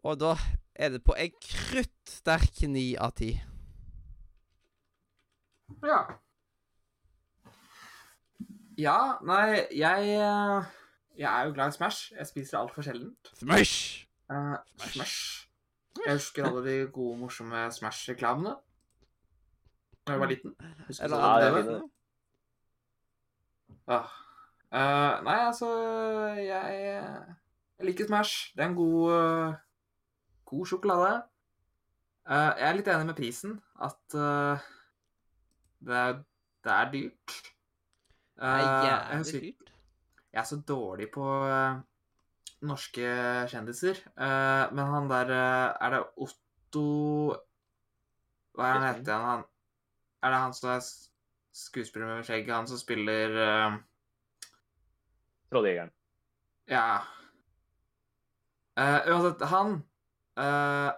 Og 0.00 0.16
da 0.16 0.32
er 0.74 0.94
det 0.94 1.02
på 1.04 1.12
en 1.12 1.36
kruttsterk 1.44 2.62
ni 2.72 2.94
av 2.96 3.12
ti. 3.20 3.34
Ja. 5.84 6.00
Ja, 8.80 9.00
nei, 9.26 9.66
jeg 9.76 10.14
eh, 10.16 10.70
Jeg 11.18 11.28
er 11.28 11.46
jo 11.46 11.52
glad 11.52 11.68
i 11.68 11.76
Smash. 11.76 12.12
Jeg 12.16 12.26
spiser 12.26 12.56
det 12.56 12.60
altfor 12.62 12.86
sjeldent. 12.86 13.32
Smash! 13.36 14.06
Eh, 14.32 14.56
Smash. 14.94 15.49
Jeg 15.98 16.16
husker 16.16 16.46
alle 16.46 16.62
de 16.64 16.74
gode, 16.92 17.18
morsomme 17.18 17.66
Smash-reklamene 17.74 18.56
da 20.10 20.12
jeg 20.12 20.20
var 20.20 20.26
liten. 20.26 20.54
Husker 20.86 21.08
du 21.08 21.14
det? 21.14 21.22
andre. 21.22 21.82
Ah. 23.86 24.08
Eh, 24.72 25.22
nei, 25.26 25.38
altså 25.46 25.68
jeg, 26.38 26.80
jeg 27.78 27.86
liker 27.86 28.06
Smash. 28.06 28.52
Det 28.56 28.64
er 28.64 28.68
en 28.68 28.74
god, 28.74 29.12
uh, 29.12 29.54
god 30.44 30.66
sjokolade. 30.66 31.22
Uh, 32.30 32.52
jeg 32.58 32.68
er 32.68 32.78
litt 32.78 32.88
enig 32.88 33.06
med 33.06 33.18
prisen. 33.18 33.60
At 33.82 34.14
uh, 34.14 34.66
det, 35.86 35.96
er, 35.96 36.22
det 36.64 36.72
er 36.72 36.92
dyrt. 36.92 37.36
Det 38.40 38.48
er 38.48 38.66
jævlig 38.86 39.42
dyrt. 39.42 39.72
jeg 40.32 40.40
er 40.40 40.44
så 40.48 40.60
dårlig 40.68 41.10
på, 41.12 41.24
eh, 41.46 41.80
norske 42.66 43.12
kjendiser. 43.50 44.00
Eh, 44.16 44.64
men 44.74 44.92
han 44.94 45.08
der 45.10 45.32
eh, 45.34 45.76
Er 45.80 45.94
det 45.94 46.00
Otto 46.16 46.86
Hva 48.56 48.66
er 48.66 48.74
han 48.74 48.86
heter 48.88 49.12
han? 49.14 49.28
han? 49.28 49.44
Er 50.22 50.34
det 50.34 50.40
han 50.44 50.56
som 50.56 50.72
er 50.74 50.82
skuespiller 51.56 52.10
med 52.10 52.26
skjegg? 52.28 52.50
Han 52.52 52.68
som 52.68 52.78
spiller 52.78 53.36
uh... 53.36 53.78
Trolljegeren. 55.50 55.90
Ja. 56.70 57.00
Uh, 58.78 59.00
uansett, 59.10 59.40
han 59.50 59.72
uh, 60.38 60.90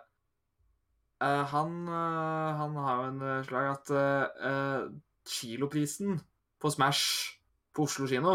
uh, 1.22 1.44
Han 1.54 1.78
Han 1.88 2.76
har 2.76 2.98
jo 2.98 3.06
en 3.12 3.44
slag 3.46 3.70
at 3.70 3.94
kiloprisen 5.22 6.18
på 6.60 6.70
Smash 6.70 7.38
på 7.72 7.86
Oslo 7.86 8.08
kino 8.10 8.34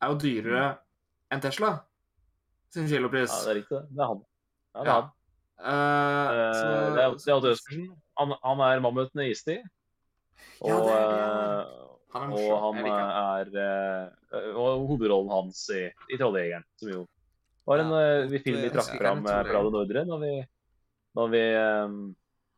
er 0.00 0.12
jo 0.12 0.18
dyrere 0.22 0.64
enn 1.34 1.42
Tesla 1.42 1.72
sin 2.74 2.86
kilopris. 2.90 3.30
Ja, 3.32 3.40
det 3.44 3.50
er 3.50 3.58
riktig, 3.60 3.76
det. 3.76 3.88
Det 3.96 4.02
er 4.04 4.10
han. 4.12 4.22
Ja, 4.74 4.80
det 4.80 4.88
er 4.88 4.94
han. 5.00 5.10
Uh, 5.10 5.16
Eh, 5.60 6.52
så- 6.56 6.94
det 6.96 7.02
er, 7.04 7.10
det 7.20 7.28
er 7.28 7.34
Odd 7.36 7.44
Østersen. 7.50 7.88
Han, 8.18 8.32
han 8.42 8.60
er 8.64 8.80
mammuten 8.80 9.20
i 9.20 9.30
istid. 9.34 9.60
Og, 10.62 10.68
Ja, 10.70 10.76
det 10.80 10.94
er 10.96 11.10
det. 11.10 11.76
Han 12.14 12.22
er 12.22 12.24
og 12.24 12.30
morsom. 12.32 12.76
han 12.76 12.86
han. 12.90 13.44
er 13.44 13.46
eh, 14.40 14.54
Og 14.56 14.86
hovedrollen 14.88 15.30
hans 15.30 15.68
i, 15.70 15.82
i 16.10 16.16
'Trolljegeren', 16.16 16.64
som 16.76 16.88
jo 16.88 17.06
var 17.66 17.78
en 17.78 17.90
Ja, 17.92 18.38
film 18.42 18.62
vi 18.62 18.70
trakk 18.72 18.96
fram 18.98 19.20
fra 19.22 19.42
Radio 19.44 19.70
Nordre 19.70 20.04
når 20.06 20.18
vi, 20.24 20.32
når 21.14 21.28
vi, 21.30 21.42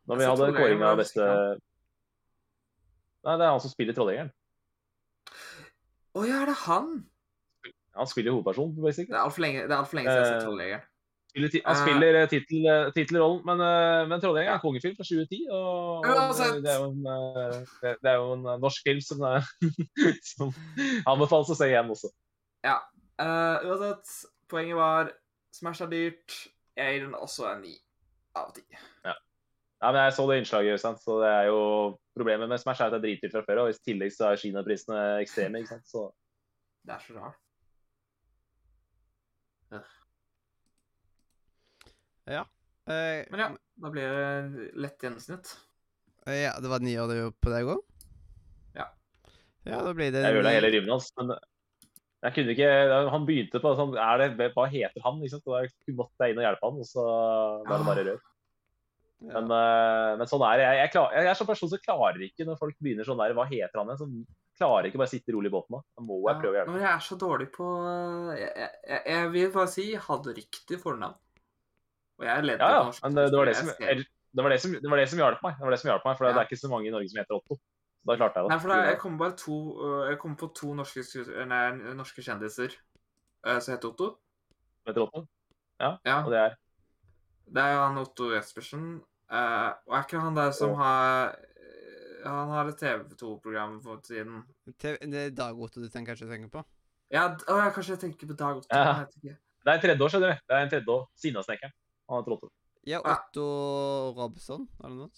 når 0.07 0.15
vi 0.17 0.23
hadde 0.25 0.53
kåring 0.57 0.81
av 0.81 0.97
beste 0.97 1.21
Nei, 3.23 3.37
det 3.37 3.45
er 3.45 3.51
han 3.51 3.59
som 3.59 3.69
spiller 3.69 3.93
Trolljegeren. 3.93 4.31
Å 6.15 6.23
ja, 6.27 6.41
er 6.41 6.45
det 6.51 6.57
han? 6.65 6.89
Han 7.97 8.09
spiller 8.09 8.33
hovedpersonen, 8.33 8.75
basically. 8.81 9.13
Det 9.13 9.19
er 9.19 9.27
altfor 9.27 9.45
lenge, 9.45 9.63
det 9.67 9.71
er 9.71 9.79
alt 9.81 9.89
for 9.91 9.99
lenge 9.99 10.09
siden 10.09 10.23
jeg 10.23 10.25
har 10.25 10.33
sett 10.33 10.43
Eh, 10.43 10.47
Trolljegeren. 10.47 10.89
Han 11.65 11.79
spiller 11.81 12.27
tittelrollen, 12.93 13.41
men, 13.45 13.61
men 14.09 14.21
'Trolljegeren' 14.21 14.51
er 14.53 14.59
en 14.59 14.65
kongefilm 14.65 14.95
fra 14.97 15.05
2010. 15.07 15.39
Og, 15.49 16.05
Uansett. 16.05 16.57
og 16.57 16.61
det, 16.61 16.71
er 16.73 16.79
jo 16.79 16.89
en, 16.91 17.01
det, 18.03 18.09
er 18.11 18.17
jo 18.21 18.27
en 18.33 18.45
norsk 18.61 18.81
film 18.85 19.01
som, 19.01 19.23
som 20.33 20.53
anbefales 21.09 21.53
å 21.53 21.57
se 21.57 21.69
igjen 21.71 21.89
også. 21.95 22.11
Ja. 22.65 22.77
Uh, 23.21 23.65
uansett, 23.69 24.13
poenget 24.49 24.77
var 24.77 25.13
Smash 25.53 25.85
er 25.85 25.89
dyrt. 25.89 26.37
Jeg 26.77 26.95
gir 26.95 27.05
den 27.05 27.17
også 27.17 27.49
en 27.49 27.61
9 27.65 27.73
av 28.39 28.53
10. 28.53 28.63
Ja, 29.05 29.91
men 29.91 29.99
Jeg 30.05 30.13
så 30.15 30.25
det 30.29 30.37
innslaget, 30.39 30.81
sant? 30.81 31.01
så 31.03 31.19
det 31.21 31.29
er 31.29 31.49
jo 31.51 31.61
problemet 32.15 32.49
med 32.49 32.61
Smash 32.61 32.81
er 32.81 32.89
at 32.89 32.95
det 32.95 33.01
er 33.01 33.05
dritdyrt 33.07 33.35
fra 33.35 33.45
før. 33.45 33.65
Og 33.65 33.73
i 33.73 33.79
tillegg 33.85 34.13
så 34.15 34.29
er 34.31 34.41
kinaprisene 34.41 35.01
ekstreme. 35.21 35.61
ikke 35.61 35.75
sant? 35.75 35.87
Så 35.89 36.07
Det 36.83 36.95
er 36.95 37.03
så 37.03 37.17
rart. 37.19 37.42
Eh, 42.27 43.23
Men 43.31 43.39
ja, 43.39 43.49
da 43.79 43.89
blir 43.93 44.09
det 44.09 44.71
lett 44.75 45.03
gjennomsnitt. 45.03 45.55
ja, 46.27 46.53
det 46.59 46.69
var 46.71 46.79
ni 46.83 46.97
år 46.99 47.31
på 47.39 47.51
deg 47.51 47.69
òg? 47.71 47.81
Ja. 48.75 48.89
Ja, 49.63 49.81
da 49.83 49.93
blir 49.95 50.11
det 50.11 50.23
jeg 50.23 50.35
ødela 50.39 50.51
hele 50.55 50.71
riven 50.73 50.91
hans. 50.91 51.11
Men 51.17 51.31
jeg 52.23 52.33
kunne 52.35 52.53
ikke 52.55 53.09
Han 53.11 53.25
begynte 53.27 53.59
på 53.63 53.73
sånn 53.75 53.95
er 53.99 54.17
det, 54.35 54.51
Hva 54.55 54.67
heter 54.71 55.01
han? 55.03 55.19
ikke 55.21 55.35
sant? 55.37 55.47
Og 55.47 55.63
jeg 55.63 55.95
måtte 55.95 56.23
jeg 56.27 56.33
inn 56.35 56.39
og 56.43 56.47
hjelpe 56.47 56.69
han, 56.69 56.79
og 56.83 56.87
så 56.87 57.07
var 57.67 57.77
det 57.77 57.87
bare 57.87 58.05
rør. 58.09 58.21
Ja. 59.23 59.39
Men, 59.39 59.51
eh, 59.55 60.13
men 60.19 60.27
sånn 60.27 60.43
er 60.43 60.57
det. 60.59 60.63
Jeg, 60.67 60.77
jeg, 60.83 60.91
klar, 60.91 61.13
jeg 61.15 61.27
er 61.31 61.37
sånn 61.39 61.47
person 61.47 61.69
som 61.71 61.79
klarer 61.79 62.23
ikke 62.27 62.47
når 62.47 62.57
folk 62.59 62.75
begynner 62.83 63.07
sånn 63.07 63.21
der 63.23 63.35
Hva 63.37 63.45
heter 63.47 63.79
han 63.79 63.91
igjen? 63.93 64.01
Så 64.03 64.59
klarer 64.59 64.89
ikke 64.89 64.99
bare 64.99 65.11
sitte 65.13 65.31
rolig 65.31 65.47
i 65.47 65.55
båten. 65.55 65.79
Da 65.79 65.83
Da 65.95 66.03
må 66.03 66.19
jeg 66.27 66.41
prøve 66.43 66.51
å 66.51 66.57
Ja, 66.57 66.63
hjelpe. 66.65 66.73
men 66.75 66.83
jeg 66.83 66.91
er 66.91 67.05
så 67.07 67.15
dårlig 67.21 67.47
på 67.55 67.67
Jeg, 68.35 68.51
jeg, 68.59 69.01
jeg, 69.07 69.29
vil 69.31 69.53
bare 69.55 69.71
si 69.71 69.85
hadde 69.95 70.35
riktig 70.35 70.79
fornavn. 70.83 71.15
Og 72.23 72.27
jeg 72.31 72.43
ledde 72.47 72.63
Ja, 72.63 72.71
ja. 72.77 72.83
norsk 72.87 73.03
Men 73.03 73.15
det, 73.19 73.25
det, 73.33 73.37
var 73.41 73.45
det, 73.51 73.55
som, 73.59 73.67
skuespill. 73.67 73.87
Jeg 73.87 73.97
skrev- 73.99 74.11
det, 74.33 74.43
var 74.43 74.49
det, 74.55 74.59
som, 74.63 74.71
det 74.83 74.89
var 74.93 74.97
det 75.03 75.07
som 75.11 75.19
hjalp 75.21 75.43
meg. 75.45 75.53
Det 75.59 75.65
var 75.67 75.73
det 75.75 75.79
som 75.83 75.89
hjalp 75.91 76.05
meg, 76.07 76.17
For 76.17 76.25
Ja. 76.25 76.31
det 76.33 76.39
er 76.41 76.47
ikke 76.49 76.61
så 76.63 76.69
mange 76.71 76.87
i 76.87 76.93
Norge 76.95 77.09
som 77.11 77.19
heter 77.21 77.35
Otto. 77.37 77.55
Så 78.03 78.09
da 78.11 78.15
klarte 78.19 78.39
jeg 78.39 78.43
det. 78.43 78.49
Nei, 78.53 78.59
for 78.63 78.73
da, 78.73 78.77
jeg 78.89 78.97
kom 78.99 79.17
bare 79.19 79.35
to 79.39 79.57
øh, 79.85 80.09
Jeg 80.09 80.17
kom 80.19 80.33
på 80.39 80.47
to 80.57 80.73
norske, 80.75 81.03
nei, 81.47 81.61
norske 81.99 82.21
kjendiser 82.25 82.71
øh, 83.47 83.59
som 83.61 83.71
heter 83.75 83.87
Otto. 83.93 84.07
Som 84.83 84.91
Heter 84.91 85.05
Otto. 85.05 85.25
Ja. 85.79 86.17
Og 86.23 86.31
det 86.33 86.39
er 86.39 86.55
Det 87.53 87.61
er 87.63 87.73
jo 87.75 87.79
han 87.87 87.97
Otto 88.01 88.31
Jespersen. 88.33 89.01
eh, 89.31 89.69
og 89.87 89.95
er 89.97 90.03
ikke 90.03 90.19
han 90.19 90.35
der 90.35 90.51
som 90.51 90.73
har 90.75 91.35
øh, 91.35 92.27
Han 92.27 92.49
har 92.49 92.65
et 92.71 92.81
TV2-program 92.83 93.81
for 93.83 93.99
tiden. 94.03 94.43
TV, 94.79 94.97
Det 95.01 95.25
er 95.25 95.29
Dag 95.29 95.55
Otto 95.59 95.79
du 95.81 95.89
tenker, 95.89 96.13
kanskje 96.15 96.27
tenker 96.31 96.49
på? 96.49 96.63
Ja, 97.11 97.27
å, 97.47 97.57
jeg, 97.63 97.73
kanskje 97.75 97.93
jeg 97.93 97.99
tenker 97.99 98.27
på 98.27 98.33
Dag 98.39 98.57
Otto. 98.57 98.67
Ja. 98.71 99.05
jeg. 99.23 99.37
Det 99.63 99.71
er 99.71 99.75
en 99.77 99.81
tredje 99.81 100.03
år, 100.03 100.09
skjønner 100.11 100.31
du. 100.33 100.39
Det 100.47 100.55
er 100.57 100.63
en 100.65 100.69
tredje 100.71 100.87
år. 100.91 101.03
Sinnasnekkeren. 101.15 101.71
Han 102.09 102.19
heter 102.21 102.35
Otto. 102.37 102.49
Ja, 102.85 102.99
Ja. 102.99 103.13
Otto 103.13 103.45
Robson, 104.17 104.67
er 104.83 104.89
det 104.89 104.97
noe? 104.97 105.09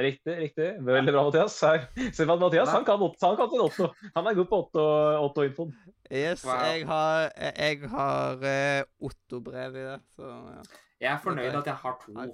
Riktig, 0.00 0.34
riktig. 0.38 0.68
Veldig 0.86 1.12
bra, 1.12 1.22
Mathias. 1.26 1.56
Her. 1.60 1.82
Se 2.14 2.24
på 2.24 2.32
at 2.32 2.40
Mathias, 2.40 2.68
han 2.72 2.84
kan, 2.86 3.02
Otto, 3.02 3.26
han 3.26 3.36
kan 3.36 3.50
sin 3.50 3.60
Otto. 3.60 3.88
Han 4.14 4.26
er 4.30 4.34
god 4.38 4.46
på 4.48 4.60
Otto- 4.62 4.84
Otto-infoen. 5.26 5.72
Yes, 6.10 6.44
Wow. 6.46 6.54
jeg 6.64 6.86
har, 6.86 7.32
jeg, 7.58 7.82
har 7.90 8.46
eh, 8.52 8.82
Otto-brev 9.00 9.76
i 9.76 9.82
det, 9.90 9.98
så 10.16 10.22
ja. 10.54 10.62
Jeg 11.00 11.12
er 11.12 11.18
fornøyd 11.24 11.54
at 11.58 11.66
jeg 11.66 11.74
har 11.82 11.98
to, 12.06 12.24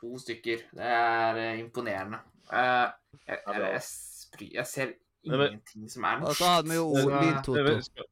to 0.00 0.18
stykker. 0.18 0.62
Det 0.76 0.84
er 1.00 1.40
eh, 1.42 1.58
imponerende. 1.64 2.20
Eh, 2.52 2.86
jeg, 3.26 3.38
jeg, 3.46 3.64
jeg, 3.72 4.52
jeg 4.54 4.66
ser 4.66 4.94
ingenting 5.24 5.90
som 5.90 6.04
er 6.04 6.22
Og 6.22 6.34
så 6.38 6.44
hadde 6.54 6.68
vi 6.70 6.76
jo 6.78 6.86
Så- 6.94 7.42
Toto. 7.44 8.06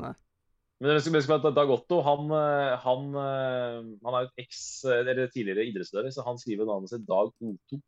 Nei. 0.00 0.12
Men 0.80 0.88
dere 0.88 1.00
skal 1.04 1.18
huske 1.18 1.36
at 1.36 1.46
Dag 1.52 1.70
Otto 1.74 1.98
han, 2.06 2.30
eh, 2.32 2.74
han, 2.80 3.08
eh, 3.20 3.78
han 4.00 4.14
er 4.16 4.24
jo 4.24 4.28
et 4.30 4.44
eks, 4.46 4.60
eller 4.88 5.26
tidligere 5.28 5.66
idrettsutøver, 5.68 6.08
så 6.14 6.24
han 6.24 6.40
skriver 6.40 6.68
navnet 6.68 6.92
sitt 6.92 7.04
Dag 7.08 7.28
Otto. 7.28 7.80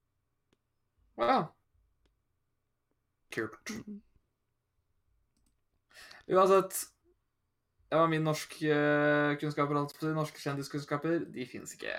Ja. 1.16 1.38
Kult. 3.32 3.72
Uansett, 6.28 6.84
det 7.88 7.98
var 7.98 8.06
min 8.12 8.24
norskkunnskaper. 8.28 9.80
De 10.00 10.14
norske 10.16 10.40
kjendiskunnskaper. 10.40 11.24
De 11.32 11.46
fins 11.48 11.72
ikke. 11.76 11.96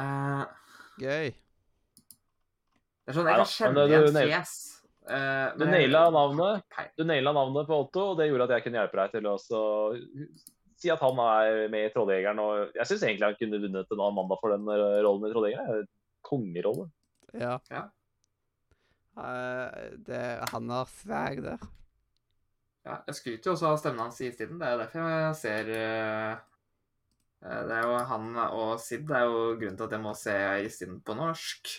Uh, 0.00 0.44
Gøy. 0.98 1.30
det 3.04 3.12
er 3.12 3.16
sånn, 3.16 3.28
Jeg 3.28 3.44
kan 3.44 3.52
kjenne 3.52 3.84
igjen 3.88 4.18
fjes. 4.18 4.73
Eh, 5.08 5.48
Du 5.58 5.64
naila 5.68 6.06
navnet. 6.14 6.64
Du 6.98 7.04
naila 7.08 7.34
navnet 7.36 7.68
på 7.68 7.80
Otto, 7.86 8.10
og 8.12 8.20
det 8.20 8.28
gjorde 8.30 8.48
at 8.48 8.56
jeg 8.56 8.66
kunne 8.66 8.80
hjelpe 8.82 9.00
deg 9.00 9.16
til 9.16 9.30
å 9.30 9.36
si 10.80 10.92
at 10.92 11.02
han 11.04 11.20
er 11.24 11.68
med 11.72 11.88
i 11.88 11.92
Trolljegeren. 11.94 12.40
Og 12.44 12.78
jeg 12.78 12.90
syns 12.90 13.04
egentlig 13.06 13.30
han 13.30 13.38
kunne 13.40 13.62
vunnet 13.66 13.94
en 13.96 14.06
mandag 14.18 14.40
for 14.42 14.54
den 14.54 14.72
eh, 14.74 15.02
rollen 15.06 15.28
i 15.28 15.34
Trolljegeren. 15.34 15.84
Er 15.84 15.92
Kongerolle. 16.24 16.88
Ja. 17.36 17.58
Ja. 17.70 17.88
Uh, 19.14 19.94
det, 20.02 20.22
han 20.50 20.70
har 20.72 20.88
sveg 20.90 21.44
der. 21.44 21.62
Ja, 22.84 22.98
jeg 23.08 23.16
skryter 23.16 23.48
jo 23.48 23.54
også 23.54 23.70
av 23.70 23.78
stemmen 23.80 24.02
hans 24.04 24.18
i 24.20 24.28
istiden. 24.28 24.58
Det 24.60 24.66
er 24.66 24.74
jo 24.74 24.80
derfor 24.82 25.06
jeg 25.08 25.36
ser 25.40 25.70
eh, 25.72 26.32
eh, 27.40 27.60
Det 27.64 27.76
er 27.78 27.86
jo 27.88 27.94
han 28.10 28.26
og 28.44 28.74
Sid 28.82 29.06
det 29.08 29.16
er 29.16 29.24
jo 29.24 29.38
grunnen 29.60 29.78
til 29.78 29.86
at 29.86 29.94
jeg 29.96 30.04
må 30.04 30.12
se 30.20 30.34
istiden 30.66 30.98
på 31.00 31.16
norsk. 31.16 31.72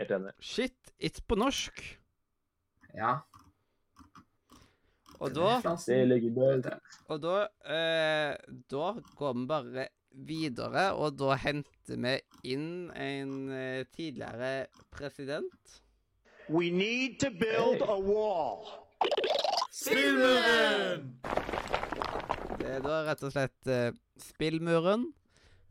Helt 0.00 0.10
enig. 0.10 0.32
Shit, 0.42 0.94
it's 0.98 1.22
på 1.22 1.38
norsk. 1.38 1.82
Ja. 2.94 3.20
Og 5.22 5.30
da, 5.32 5.54
og 7.08 7.20
da, 7.22 7.34
eh, 7.70 8.32
da 8.70 8.88
går 9.16 9.36
vi 9.38 9.44
bare 9.48 9.86
videre, 10.26 10.84
og 10.98 11.16
da 11.18 11.36
henter 11.38 12.00
vi 12.02 12.14
inn 12.54 12.90
en 12.90 13.34
eh, 13.54 13.86
tidligere 13.94 14.66
president. 14.94 15.80
We 16.48 16.70
need 16.70 17.20
to 17.20 17.30
build 17.30 17.82
a 17.86 17.96
wall. 17.96 18.66
Spillmuren! 19.72 21.14
Det 22.58 22.68
er 22.76 22.84
da 22.84 23.00
rett 23.08 23.24
og 23.24 23.32
slett 23.34 23.70
eh, 23.70 23.94
Spillmuren, 24.20 25.08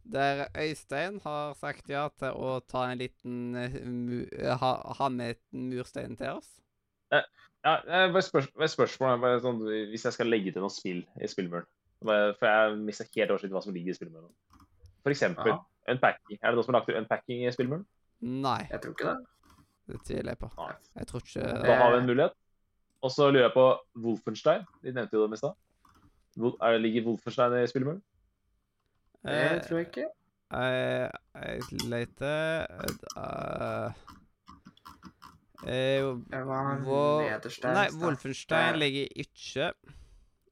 der 0.04 0.48
Øystein 0.60 1.20
har 1.24 1.54
sagt 1.56 1.90
ja 1.90 2.08
til 2.20 2.36
å 2.36 2.58
ta 2.68 2.86
en 2.92 3.00
liten 3.00 3.56
uh, 3.56 4.58
ha, 4.60 4.74
ha 5.00 5.10
med 5.10 5.38
en 5.54 5.70
murstein 5.72 6.18
til 6.20 6.40
oss. 6.40 6.50
Ja, 7.14 7.22
ja 7.64 8.08
bare 8.12 8.24
spørs 8.26 8.50
spørsmål 8.74 9.22
bare 9.22 9.40
sånn, 9.44 9.62
hvis 9.92 10.04
jeg 10.08 10.16
skal 10.18 10.32
legge 10.32 10.52
til 10.52 10.66
noe 10.66 10.74
spill 10.74 11.04
i 11.22 11.30
spillmuren. 11.32 11.68
For 12.04 12.48
jeg 12.50 12.80
mista 12.84 13.06
helt 13.16 13.32
oversikt 13.32 13.54
hva 13.56 13.62
som 13.64 13.76
ligger 13.76 13.94
i 13.94 13.98
spillmuren. 13.98 14.32
For 15.04 15.14
eksempel 15.14 15.54
Ja, 15.54 15.60
unpacking. 15.94 16.40
Er 16.42 16.52
det 16.52 16.58
noen 16.58 16.66
som 16.66 16.74
har 16.74 16.82
lagt 16.82 16.90
til 16.92 17.00
unpacking 17.00 17.46
i 17.48 17.52
spillmuren? 17.56 17.86
Nei, 18.24 18.62
jeg 18.72 18.82
tror 18.84 18.96
ikke 18.96 19.12
det. 19.12 19.60
det 19.92 20.00
tviler 20.08 20.32
jeg 20.34 20.40
på. 20.40 20.50
Nei. 20.60 20.74
Jeg 21.00 21.08
tror 21.10 21.24
ikke 21.28 21.52
Da 21.68 21.78
har 21.80 21.94
vi 21.94 22.02
en 22.02 22.10
mulighet. 22.10 22.36
Og 23.04 23.12
så 23.12 23.28
lurer 23.30 23.50
jeg 23.50 23.56
på 23.56 23.66
Wolfenstein. 24.06 24.64
De 24.84 24.94
nevnte 24.96 25.18
jo 25.18 25.26
dem 25.26 25.36
i 25.36 25.40
stad. 25.40 25.56
Er- 26.40 26.80
Ligger 26.80 27.04
Wolfenstein 27.08 27.56
i 27.60 27.68
spillmuren? 27.68 28.00
Det 29.24 29.56
Eh, 29.56 29.62
tror 29.64 29.78
jeg 29.78 29.88
ikke. 29.88 30.08
Jeg, 30.52 31.12
jeg 31.36 31.62
leter 31.90 32.66
uh, 33.18 33.92
eh, 35.68 36.04
Det 36.32 36.42
var 36.48 36.76
nederst 36.78 37.64
der. 37.64 37.74
Nei. 37.74 37.88
Wolfenstein 38.04 38.80
ligger 38.80 39.08
ikke. 39.16 39.74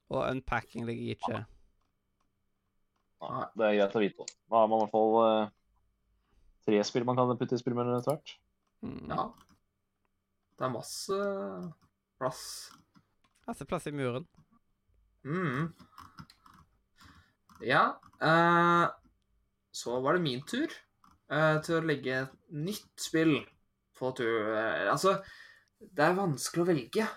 Og 0.08 0.30
unpacking 0.30 0.86
ligger 0.86 1.14
ikke. 1.14 1.44
Nei, 3.22 3.44
det 3.56 3.66
er 3.66 3.76
greit 3.78 3.96
å 3.96 4.02
vite. 4.02 4.26
Da 4.50 4.62
har 4.62 4.70
man 4.72 4.80
i 4.80 4.84
hvert 4.86 4.94
fall 4.96 5.14
uh, 5.20 5.52
tre 6.66 6.80
spill 6.88 7.06
man 7.06 7.18
kan 7.18 7.36
putte 7.38 7.54
i 7.54 7.62
spillmeldingen 7.62 8.00
etter 8.00 8.16
hvert. 8.16 8.36
Mm. 8.82 9.12
Ja. 9.12 9.28
Det 10.58 10.66
er 10.66 10.72
masse 10.72 11.18
plass. 12.18 12.42
Masse 13.46 13.68
plass 13.68 13.86
i 13.86 13.94
muren. 13.94 14.26
Mm. 15.22 15.70
Ja. 17.62 17.84
Eh, 18.22 18.84
så 19.72 19.98
var 20.04 20.16
det 20.16 20.24
min 20.24 20.42
tur 20.46 20.70
uh, 21.32 21.58
til 21.64 21.78
å 21.78 21.84
legge 21.86 22.22
et 22.24 22.32
nytt 22.54 22.92
spill 23.00 23.38
på 23.98 24.12
tur. 24.18 24.52
Uh, 24.52 24.90
altså, 24.92 25.16
det 25.80 26.06
er 26.06 26.18
vanskelig 26.18 26.64
å 26.64 26.70
velge. 26.70 27.10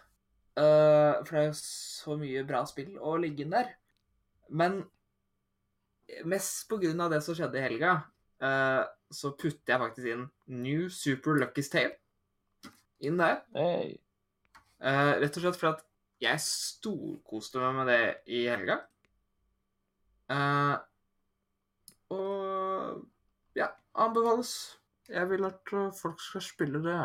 for 0.55 1.31
det 1.35 1.39
er 1.41 1.49
jo 1.49 1.55
så 1.59 2.15
mye 2.15 2.45
bra 2.47 2.61
spill 2.65 2.93
å 3.03 3.17
legge 3.19 3.43
inn 3.43 3.51
der. 3.51 3.73
Men 4.49 4.77
mest 6.23 6.69
på 6.69 6.79
grunn 6.79 7.01
av 7.03 7.11
det 7.11 7.19
som 7.25 7.35
skjedde 7.35 7.59
i 7.59 7.65
helga, 7.65 7.97
så 9.11 9.33
putter 9.35 9.73
jeg 9.73 9.81
faktisk 9.81 10.07
inn 10.13 10.23
New 10.63 10.87
Super 10.87 11.35
Lucky's 11.41 11.67
Tale 11.73 11.97
inn 13.03 13.19
der. 13.19 13.41
Hey. 13.57 13.97
Rett 14.79 15.35
og 15.35 15.43
slett 15.43 15.59
fordi 15.59 15.73
at 15.73 15.83
jeg 16.23 16.43
storkoste 16.45 17.59
meg 17.59 17.75
med 17.81 17.91
det 17.91 18.01
i 18.31 18.45
helga. 18.47 18.79
Eh, 20.31 20.75
og 22.09 23.05
ja, 23.55 23.67
anbefales. 23.95 24.79
Jeg 25.09 25.29
vil 25.29 25.45
at 25.45 25.73
eh, 25.73 25.91
folk 26.01 26.21
skal 26.21 26.41
spille 26.41 26.81
det. 26.83 26.99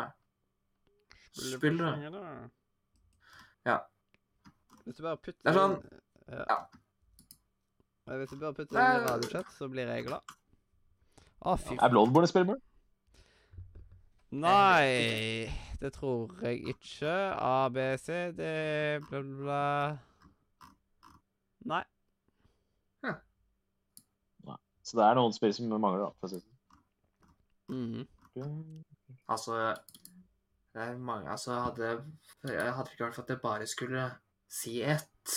Spill 1.37 1.77
det. 1.79 1.91
Ja. 3.65 3.77
Hvis 4.83 4.95
du 4.97 5.03
bare 5.03 5.17
putter 5.17 5.41
Det 5.45 5.51
er 5.51 5.59
sånn- 5.59 5.77
ja. 6.31 6.45
ja. 6.49 8.15
Hvis 8.17 8.29
du 8.33 8.39
bare 8.41 8.53
putter 8.57 8.75
Det 8.77 8.83
inn 8.83 9.05
i 9.05 9.07
radiochat, 9.07 9.53
så 9.57 9.67
blir 9.69 9.87
jeg 9.87 10.05
glad. 10.09 10.35
Å, 11.41 11.55
fy 11.57 11.77
Er 11.77 11.89
Bloodborne 11.93 12.27
et 12.27 12.33
spillmål? 12.33 12.59
Nei, 14.31 15.51
det 15.81 15.93
tror 15.93 16.37
jeg 16.41 16.61
ikke. 16.73 17.13
A, 17.35 17.67
B, 17.69 17.83
C, 17.99 18.31
D, 18.31 18.43
bla, 19.09 19.21
bla, 19.21 19.37
bla. 19.41 19.97
Nei. 21.67 21.83
Så 24.91 24.97
det 24.99 25.05
er 25.07 25.15
noen 25.15 25.31
spill 25.31 25.53
som 25.55 25.69
mangler, 25.71 26.01
da. 26.03 26.11
For 26.19 26.27
å 26.27 26.31
si 26.33 26.41
det 26.41 26.47
Mhm. 27.71 28.07
sånn. 28.35 28.83
Altså 29.31 29.55
det 30.73 30.81
er 30.83 30.97
mange, 30.97 31.29
altså 31.31 31.55
hadde, 31.63 32.03
Jeg 32.43 32.73
hadde 32.73 32.91
ikke 32.91 33.05
vært 33.05 33.15
for 33.15 33.21
at 33.23 33.29
jeg 33.29 33.41
bare 33.41 33.67
skulle 33.67 34.03
si 34.49 34.81
ett, 34.83 35.35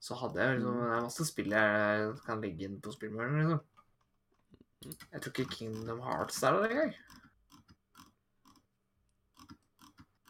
så 0.00 0.14
hadde 0.20 0.36
jeg 0.40 0.58
liksom 0.58 0.74
Det 0.82 0.92
er 0.98 1.00
masse 1.06 1.24
spill 1.28 1.50
jeg 1.50 2.14
kan 2.26 2.40
legge 2.42 2.64
inn 2.68 2.80
på 2.80 2.92
spillmøllen, 2.92 3.38
liksom. 3.40 3.60
Jeg 5.12 5.20
tror 5.22 5.32
ikke 5.32 5.56
Kingdom 5.56 6.00
Hearts 6.00 6.42
er 6.42 6.52
det 6.60 6.70
engang. 6.70 6.94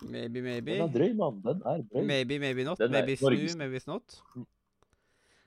Maybe, 0.01 0.41
maybe. 0.41 0.73
Den 0.79 0.83
er 0.89 0.93
drøy, 0.95 1.13
mann. 1.17 1.43
Den 1.43 1.63
er 1.67 1.83
drøy. 1.83 2.05
Maybe, 2.07 2.39
maybe 2.39 2.65
not. 2.65 2.79
Den 2.79 2.93
Maybe 2.93 3.17
snu, 3.17 3.57
maybe 3.59 3.81
not. 3.87 4.23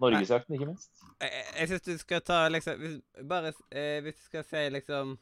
Norgesjakten, 0.02 0.56
ikke 0.58 0.68
minst. 0.72 0.92
Jeg, 1.22 1.46
jeg- 1.58 1.70
syns 1.70 1.86
du 1.86 1.98
skal 2.02 2.22
ta 2.26 2.40
liksom 2.50 2.80
hvis, 2.82 2.98
Bare 3.30 3.54
eh, 3.70 4.02
hvis 4.02 4.18
du 4.18 4.24
skal 4.26 4.44
si 4.50 4.64
liksom 4.74 5.16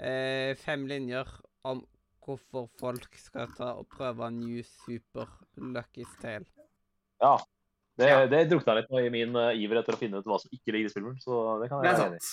eh, 0.00 0.54
fem 0.58 0.86
linjer 0.90 1.28
om 1.68 1.84
hvorfor 2.22 2.68
folk 2.78 3.16
skal 3.18 3.50
ta 3.56 3.72
og 3.78 3.88
prøve 3.90 4.28
New 4.34 4.62
Super 4.66 5.26
Lucky's 5.58 6.12
Tale. 6.22 6.46
Ja. 7.22 7.36
Det, 7.98 8.08
Ja. 8.08 8.26
det 8.26 8.46
drukna 8.50 8.74
litt 8.78 8.90
i 8.90 9.10
min 9.12 9.34
uh, 9.36 9.50
iver 9.52 9.82
etter 9.82 9.94
å 9.94 9.98
finne 10.00 10.18
ut 10.18 10.26
hva 10.26 10.38
som 10.40 10.50
ikke 10.54 10.72
ligger 10.72 10.88
i 10.88 10.92
spillmuren, 10.94 11.18
så 11.20 11.58
det 11.60 11.68
kan 11.68 11.82
jeg 11.84 11.92
være 11.92 12.06
enig 12.08 12.22
i. 12.22 12.30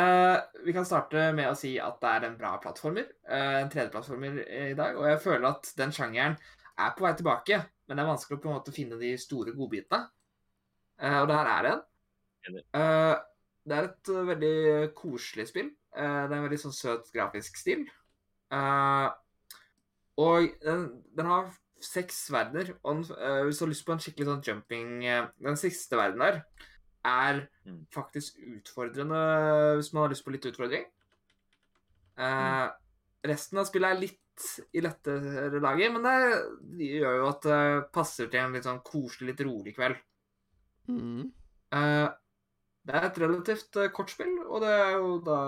Eh, 0.00 0.36
vi 0.64 0.72
kan 0.72 0.86
starte 0.86 1.32
med 1.34 1.50
å 1.50 1.56
si 1.58 1.74
at 1.82 1.98
det 2.00 2.10
er 2.14 2.26
en 2.28 2.36
bra 2.38 2.54
plattformer. 2.62 3.08
Uh, 3.26 3.58
en 3.64 3.70
3D-plattformer 3.72 4.38
i 4.70 4.74
dag. 4.78 4.96
Og 4.96 5.04
jeg 5.10 5.20
føler 5.24 5.48
at 5.50 5.72
den 5.76 5.92
sjangeren 5.92 6.36
er 6.78 6.94
på 6.96 7.04
vei 7.04 7.12
tilbake, 7.18 7.58
men 7.88 7.98
det 7.98 8.04
er 8.04 8.08
vanskelig 8.12 8.38
å 8.38 8.42
på 8.44 8.48
en 8.50 8.56
måte 8.56 8.74
finne 8.74 8.98
de 9.00 9.10
store 9.20 9.52
godbitene. 9.58 10.06
Eh, 11.00 11.18
og 11.22 11.28
der 11.30 11.50
er 11.54 11.62
det 11.66 11.72
en. 11.72 11.82
Eh, 12.74 13.16
det 13.68 13.76
er 13.76 13.88
et 13.88 14.12
eh, 14.12 14.26
veldig 14.30 14.54
koselig 14.98 15.48
spill. 15.50 15.70
Det 15.90 16.04
er 16.06 16.36
en 16.36 16.44
veldig 16.46 16.60
sånn 16.62 16.76
søt 16.76 17.08
grafisk 17.14 17.56
stil. 17.58 17.80
Og 20.20 20.46
den, 20.62 20.84
den 21.16 21.26
har 21.26 21.48
seks 21.82 22.28
verdener. 22.30 22.74
Og 22.84 23.00
den, 23.00 23.46
hvis 23.46 23.58
du 23.58 23.64
har 23.64 23.72
lyst 23.72 23.86
på 23.88 23.96
en 23.96 24.02
skikkelig 24.04 24.28
sånn 24.28 24.44
jumping 24.46 24.92
Den 25.02 25.58
siste 25.58 25.98
verdenen 25.98 26.26
der 26.26 26.44
er 27.10 27.46
Mm. 27.66 27.86
faktisk 27.92 28.36
utfordrende 28.40 29.18
hvis 29.78 29.92
man 29.92 30.02
har 30.02 30.10
lyst 30.12 30.24
på 30.24 30.32
litt 30.34 30.46
utfordring. 30.48 30.84
Eh, 32.18 32.66
resten 33.30 33.60
av 33.60 33.68
spillet 33.68 33.94
er 33.94 34.00
litt 34.00 34.46
i 34.72 34.80
lettere 34.80 35.60
laget, 35.60 35.92
men 35.92 36.02
det, 36.02 36.14
det 36.78 36.88
gjør 37.00 37.18
jo 37.20 37.26
at 37.28 37.42
det 37.46 37.92
passer 37.92 38.30
til 38.32 38.40
en 38.40 38.56
litt 38.56 38.64
sånn 38.64 38.80
koselig, 38.84 39.30
litt 39.32 39.42
rolig 39.46 39.74
kveld. 39.76 39.98
Eh, 41.70 42.08
det 42.88 42.96
er 42.96 43.06
et 43.06 43.20
relativt 43.22 43.76
uh, 43.78 43.88
kort 43.94 44.10
spill, 44.12 44.32
og 44.46 44.64
det 44.64 44.72
er 44.72 44.94
jo 44.96 45.12
da 45.24 45.40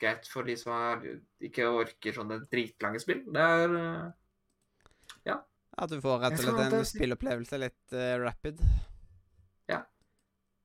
greit 0.00 0.28
for 0.28 0.48
de 0.48 0.56
som 0.60 0.72
er, 0.76 1.04
ikke 1.48 1.68
orker 1.68 2.16
sånne 2.16 2.40
dritlange 2.52 3.00
spill. 3.00 3.22
Det 3.32 3.44
er 3.60 3.76
eh, 3.80 5.36
At 5.76 5.92
du 5.92 6.00
får 6.00 6.20
rett 6.24 6.38
og 6.38 6.44
slett 6.44 6.64
en 6.66 6.76
det- 6.78 6.88
spillopplevelse 6.88 7.58
litt 7.60 7.96
rapid. 8.22 8.60
rapid. 8.60 8.86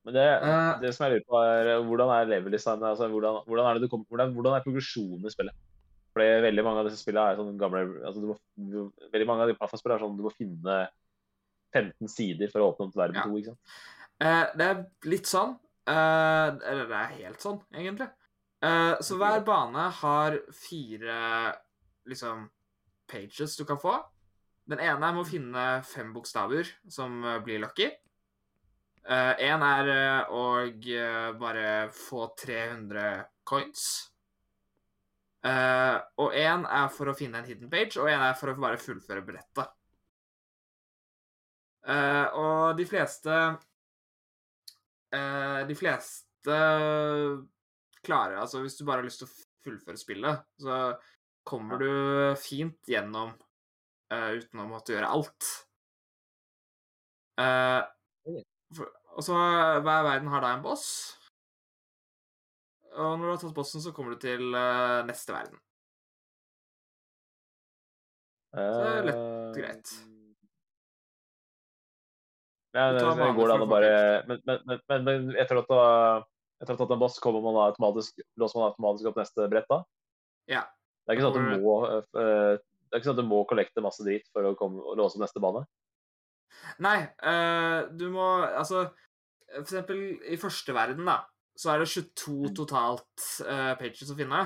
Men 0.02 0.16
det, 0.16 0.22
det 0.82 0.90
som 0.94 1.04
jeg 1.06 1.12
lurer 1.12 1.26
på, 1.28 1.40
er 1.46 1.84
hvordan 1.86 2.10
er 2.10 2.30
level-designet? 2.30 2.88
Altså, 2.88 3.06
hvordan, 3.08 3.44
hvordan, 3.46 3.68
er 3.68 3.78
det 3.78 3.84
du 3.84 3.90
kommer, 3.92 4.08
hvordan, 4.10 4.32
hvordan 4.34 4.56
er 4.56 4.64
progresjonen 4.64 5.28
i 5.28 5.30
spillet? 5.30 5.54
Fordi 6.12 6.26
veldig 6.44 6.64
mange 6.66 6.82
av 6.82 6.88
disse 6.88 7.00
spillene 7.00 7.32
er 7.32 7.38
sånn 7.38 7.60
gamle 7.60 7.84
altså 8.02 8.20
du 8.20 8.26
må, 8.32 8.34
du, 8.58 8.80
Veldig 9.14 9.28
mange 9.30 9.44
av 9.44 9.52
de 9.52 9.54
plattformspillene 9.56 9.96
er 9.96 10.02
sånn 10.02 10.18
du 10.18 10.26
må 10.26 10.32
finne 10.34 10.80
15 11.72 12.08
sider 12.12 12.52
for 12.52 12.62
å 12.62 12.70
åpne 12.72 12.86
opp 12.86 12.94
til 12.94 13.02
verden 13.02 13.20
Ja. 13.20 13.26
2, 13.28 13.40
ikke 13.40 13.52
sant? 13.52 13.76
Uh, 14.22 14.46
det 14.54 14.66
er 14.68 14.82
litt 15.10 15.28
sånn. 15.28 15.54
Uh, 15.88 16.54
eller 16.62 16.86
det 16.86 16.98
er 16.98 17.16
helt 17.24 17.42
sånn, 17.42 17.58
egentlig. 17.74 18.08
Uh, 18.62 18.94
så 19.02 19.18
hver 19.18 19.42
bane 19.46 19.88
har 19.98 20.38
fire 20.54 21.16
liksom 22.06 22.46
pages 23.10 23.56
du 23.58 23.64
kan 23.66 23.80
få. 23.82 23.96
Den 24.70 24.78
ene 24.78 24.94
er 25.08 25.16
med 25.16 25.24
å 25.24 25.28
finne 25.28 25.66
fem 25.86 26.12
bokstaver 26.14 26.70
som 26.90 27.18
blir 27.42 27.58
lucky. 27.64 27.90
Én 29.02 29.64
er 29.66 29.88
å 30.30 30.44
bare 31.40 31.64
få 31.90 32.28
300 32.38 33.08
coins. 33.42 33.82
Og 35.42 36.38
én 36.38 36.62
er 36.62 36.92
for 36.94 37.10
å 37.10 37.16
finne 37.18 37.42
en 37.42 37.50
hidden 37.50 37.72
page, 37.72 37.98
og 37.98 38.06
én 38.06 38.22
er 38.22 38.38
for 38.38 38.54
å 38.54 38.62
bare 38.62 38.78
fullføre 38.78 39.26
brettet. 39.26 39.74
Eh, 41.82 42.26
og 42.38 42.76
de 42.78 42.84
fleste 42.86 43.36
uh, 45.10 45.60
De 45.66 45.74
fleste 45.74 46.58
klarer 48.06 48.36
Altså, 48.38 48.60
hvis 48.62 48.76
du 48.78 48.84
bare 48.86 49.02
har 49.02 49.08
lyst 49.08 49.18
til 49.24 49.26
å 49.26 49.34
fullføre 49.66 49.98
spillet, 49.98 50.44
så 50.62 50.78
kommer 51.46 51.82
du 51.82 51.90
fint 52.38 52.78
gjennom 52.90 53.34
uh, 54.14 54.30
uten 54.38 54.62
å 54.62 54.68
måtte 54.70 54.94
gjøre 54.94 55.10
alt. 55.10 55.50
Eh, 57.40 57.82
for, 58.76 58.92
og 59.16 59.24
så 59.24 59.36
hver 59.82 60.06
verden 60.06 60.30
har 60.32 60.44
da 60.44 60.54
en 60.56 60.64
boss. 60.64 60.86
Og 62.92 63.18
når 63.18 63.24
du 63.24 63.30
har 63.32 63.42
tatt 63.42 63.56
bossen, 63.56 63.84
så 63.84 63.92
kommer 63.96 64.14
du 64.14 64.24
til 64.24 64.52
eh, 64.52 65.00
neste 65.08 65.32
verden. 65.32 65.60
Så 68.52 68.80
det 68.84 68.96
er 68.98 69.06
lett 69.08 69.22
og 69.22 69.56
greit. 69.56 69.94
Ja, 72.72 72.88
Du 72.92 72.98
det, 72.98 73.08
det 73.18 73.32
går 73.36 73.50
an 73.52 73.62
å 73.62 73.66
å 73.66 73.68
bare 73.68 73.88
Men, 74.28 74.38
men, 74.48 74.60
men, 74.64 74.78
men, 74.88 75.02
men 75.04 75.26
etter 75.36 75.60
at 75.60 75.72
etter 76.62 76.78
at 76.78 76.94
en 76.94 77.00
boss, 77.00 77.18
kommer 77.18 77.42
man 77.42 77.58
automatisk, 77.66 78.22
låser 78.38 78.60
man 78.60 78.70
automatisk 78.70 79.10
opp 79.10 79.18
neste 79.18 79.48
brett 79.50 79.68
da? 79.70 79.82
Ja. 80.50 80.62
Det 81.02 81.12
er 81.12 81.18
ikke 81.18 81.26
sånn 81.26 81.34
at 81.34 81.58
du 81.58 81.64
må 81.64 81.74
uh, 81.82 81.96
Det 82.14 82.94
er 82.94 83.00
ikke 83.00 83.08
sånn 83.08 83.16
at 83.16 83.22
du 83.22 83.30
må 83.32 83.40
kollekte 83.50 83.82
masse 83.84 84.06
dritt 84.06 84.28
for 84.30 84.46
å 84.46 84.54
komme, 84.58 84.94
låse 84.98 85.18
opp 85.18 85.24
neste 85.24 85.42
bane? 85.42 85.64
Nei, 86.84 86.98
uh, 87.26 87.90
du 87.90 88.06
må 88.14 88.28
Altså, 88.46 88.86
for 89.50 89.64
eksempel 89.64 90.04
i 90.30 90.38
første 90.40 90.76
verden, 90.76 91.08
da, 91.08 91.18
så 91.58 91.74
er 91.74 91.82
det 91.82 91.90
22 91.90 92.52
totalt 92.56 93.26
uh, 93.44 93.72
pages 93.80 94.12
å 94.12 94.18
finne. 94.18 94.44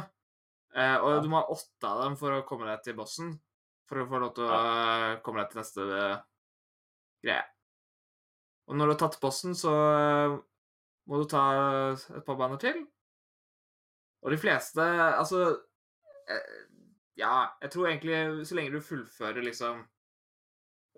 Uh, 0.77 0.97
og 0.97 1.11
Ja. 1.11 1.20
du 1.24 1.28
må 1.32 1.43
ha 1.43 1.53
åtte 1.53 1.90
av 1.90 2.03
dem 2.05 2.16
for 2.20 2.35
å 2.35 2.47
komme 2.48 2.66
deg 2.70 2.82
til 2.85 2.97
bossen. 2.98 3.36
For 3.86 4.03
å 4.03 4.09
få 4.11 4.19
lov 4.19 4.32
til 4.35 4.43
å 4.43 4.51
eh, 4.51 5.12
komme 5.23 5.44
deg 5.44 5.53
til 5.53 5.61
neste 5.61 5.85
greie. 7.23 7.44
Og 8.66 8.76
når 8.76 8.88
du 8.88 8.94
har 8.94 9.01
tatt 9.05 9.20
posten, 9.22 9.55
så 9.55 9.72
eh, 9.72 10.36
må 11.06 11.20
du 11.20 11.28
ta 11.30 11.43
et 11.94 12.24
par 12.26 12.38
baner 12.38 12.60
til. 12.62 12.82
Og 14.24 14.32
de 14.32 14.38
fleste 14.40 14.82
Altså 14.82 15.43
eh, 16.26 16.55
Ja, 17.20 17.52
jeg 17.62 17.70
tror 17.70 17.90
egentlig 17.90 18.47
så 18.48 18.56
lenge 18.59 18.74
du 18.74 18.82
fullfører 18.82 19.44
liksom 19.44 19.84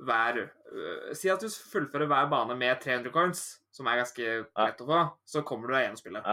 hver 0.07 0.39
øh, 0.39 1.11
Si 1.19 1.29
at 1.29 1.43
du 1.43 1.51
fullfører 1.51 2.09
hver 2.09 2.31
bane 2.31 2.55
med 2.57 2.81
300 2.81 3.13
coins, 3.13 3.43
som 3.75 3.91
er 3.91 4.01
ganske 4.01 4.29
lett 4.47 4.85
å 4.85 4.89
få, 4.89 5.01
så 5.27 5.43
kommer 5.45 5.69
du 5.69 5.75
deg 5.75 5.85
gjennom 5.85 6.01
spillet. 6.01 6.29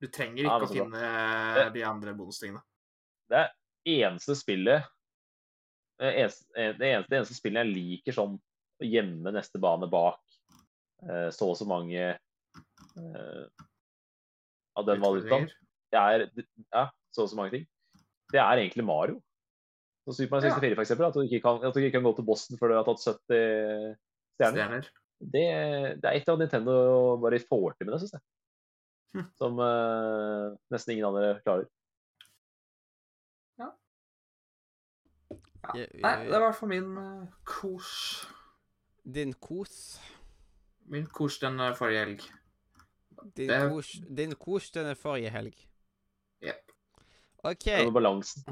Du 0.00 0.06
trenger 0.12 0.46
ikke 0.46 0.56
ja, 0.62 0.68
å 0.68 0.70
finne 0.70 1.70
de 1.74 1.82
andre 1.88 2.14
bonustingene. 2.14 2.62
Det 3.26 3.42
er 3.42 4.06
eneste 4.06 4.36
spillet 4.38 4.86
det 5.98 6.12
eneste, 6.20 6.72
det 6.78 6.88
eneste, 6.92 7.34
spillet 7.34 7.64
jeg 7.64 7.72
liker 7.72 8.16
sånn 8.16 8.36
å 8.36 8.84
gjemme 8.86 9.32
neste 9.32 9.60
bane 9.62 9.88
bak 9.88 10.20
eh, 10.20 10.25
så 11.34 11.50
og 11.52 11.56
så 11.58 11.66
mange 11.68 12.02
eh, 12.96 13.44
av 14.76 14.88
den 14.88 15.02
valutaen. 15.02 15.48
Det 15.92 16.00
er 16.00 16.26
ja, 16.26 16.88
så 17.14 17.24
og 17.24 17.32
så 17.32 17.38
mange 17.38 17.54
ting. 17.54 17.66
Det 18.32 18.42
er 18.42 18.62
egentlig 18.62 18.84
Mario. 18.84 19.20
Så 20.06 20.16
Super 20.16 20.36
Mario 20.36 20.50
Ja. 20.50 20.54
64 20.58 20.74
for 20.74 20.82
eksempel, 20.82 21.06
at 21.06 21.14
du, 21.14 21.20
ikke 21.22 21.40
kan, 21.42 21.64
at 21.64 21.74
du 21.74 21.80
ikke 21.80 21.98
kan 21.98 22.06
gå 22.06 22.14
til 22.16 22.26
Boston 22.26 22.58
før 22.58 22.68
du 22.68 22.76
har 22.78 22.86
tatt 22.86 23.02
70 23.02 23.96
stjerner. 24.36 24.56
Stjerner. 24.56 24.90
Det, 25.16 25.44
det 26.02 26.10
er 26.10 26.18
et 26.18 26.28
av 26.28 26.38
Nintendo 26.38 26.74
bare 27.22 27.40
får 27.40 27.76
til 27.76 27.88
med 27.88 27.94
det, 27.94 28.00
syns 28.02 28.16
jeg. 28.18 28.24
Hm. 29.16 29.26
Som 29.40 29.60
uh, 29.62 30.52
nesten 30.72 30.92
ingen 30.92 31.08
andre 31.08 31.38
klarer. 31.40 31.68
Ja. 33.56 33.70
Ja, 35.72 35.86
Nei, 36.04 36.14
det 36.28 36.42
var 36.42 36.52
for 36.54 36.70
min 36.70 36.92
uh, 37.00 37.24
kos. 37.48 38.26
Din 39.02 39.32
kos. 39.32 39.96
Min 40.88 41.06
kos 41.06 41.38
den 41.42 41.58
forrige 41.74 42.04
helg. 42.04 42.20
Din, 43.36 43.48
Det- 43.48 43.70
kos, 43.70 43.92
din 44.16 44.34
kos 44.34 44.70
den 44.70 44.96
forrige 44.96 45.30
helg. 45.30 45.54
Jepp. 46.42 46.72
OK. 47.44 47.64
Det 47.64 47.86
er 47.86 47.90
balansen. 47.90 48.44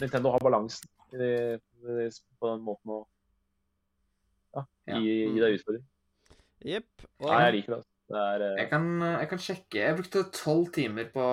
Nintendo 0.00 0.30
har 0.30 0.38
balansen 0.44 0.88
i- 1.12 1.56
i- 1.56 2.10
på 2.40 2.50
den 2.54 2.62
måten 2.64 2.90
å 2.90 3.06
ja, 4.54 4.64
Ja. 4.86 4.98
gi, 5.00 5.26
gi 5.34 5.40
deg 5.40 5.58
utfordring. 5.58 5.84
Jepp. 6.64 7.04
Og 7.20 7.28
Nei, 7.30 7.42
jeg 7.44 7.52
liker 7.54 7.72
det. 7.74 7.76
altså. 7.76 7.90
Det 8.08 8.16
er 8.20 8.42
eh, 8.44 8.56
Jeg 8.60 8.70
kan, 8.70 9.00
jeg 9.00 9.28
kan 9.28 9.38
sjekke. 9.38 9.74
Jeg 9.80 9.96
brukte 9.96 10.22
tolv 10.32 10.72
timer 10.72 11.04
på 11.12 11.24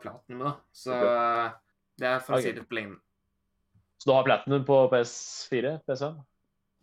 Platinum, 0.00 0.38
da. 0.40 0.52
Så 0.72 0.92
okay. 0.94 1.58
det 1.98 2.06
er 2.08 2.18
for 2.24 2.34
å 2.36 2.42
si 2.42 2.52
det 2.52 2.64
på 2.68 2.74
lengden. 2.78 3.00
Så 3.98 4.06
du 4.06 4.12
har 4.12 4.24
Platinum 4.24 4.64
på 4.64 4.88
PS4? 4.90 5.80
PS5? 5.86 6.24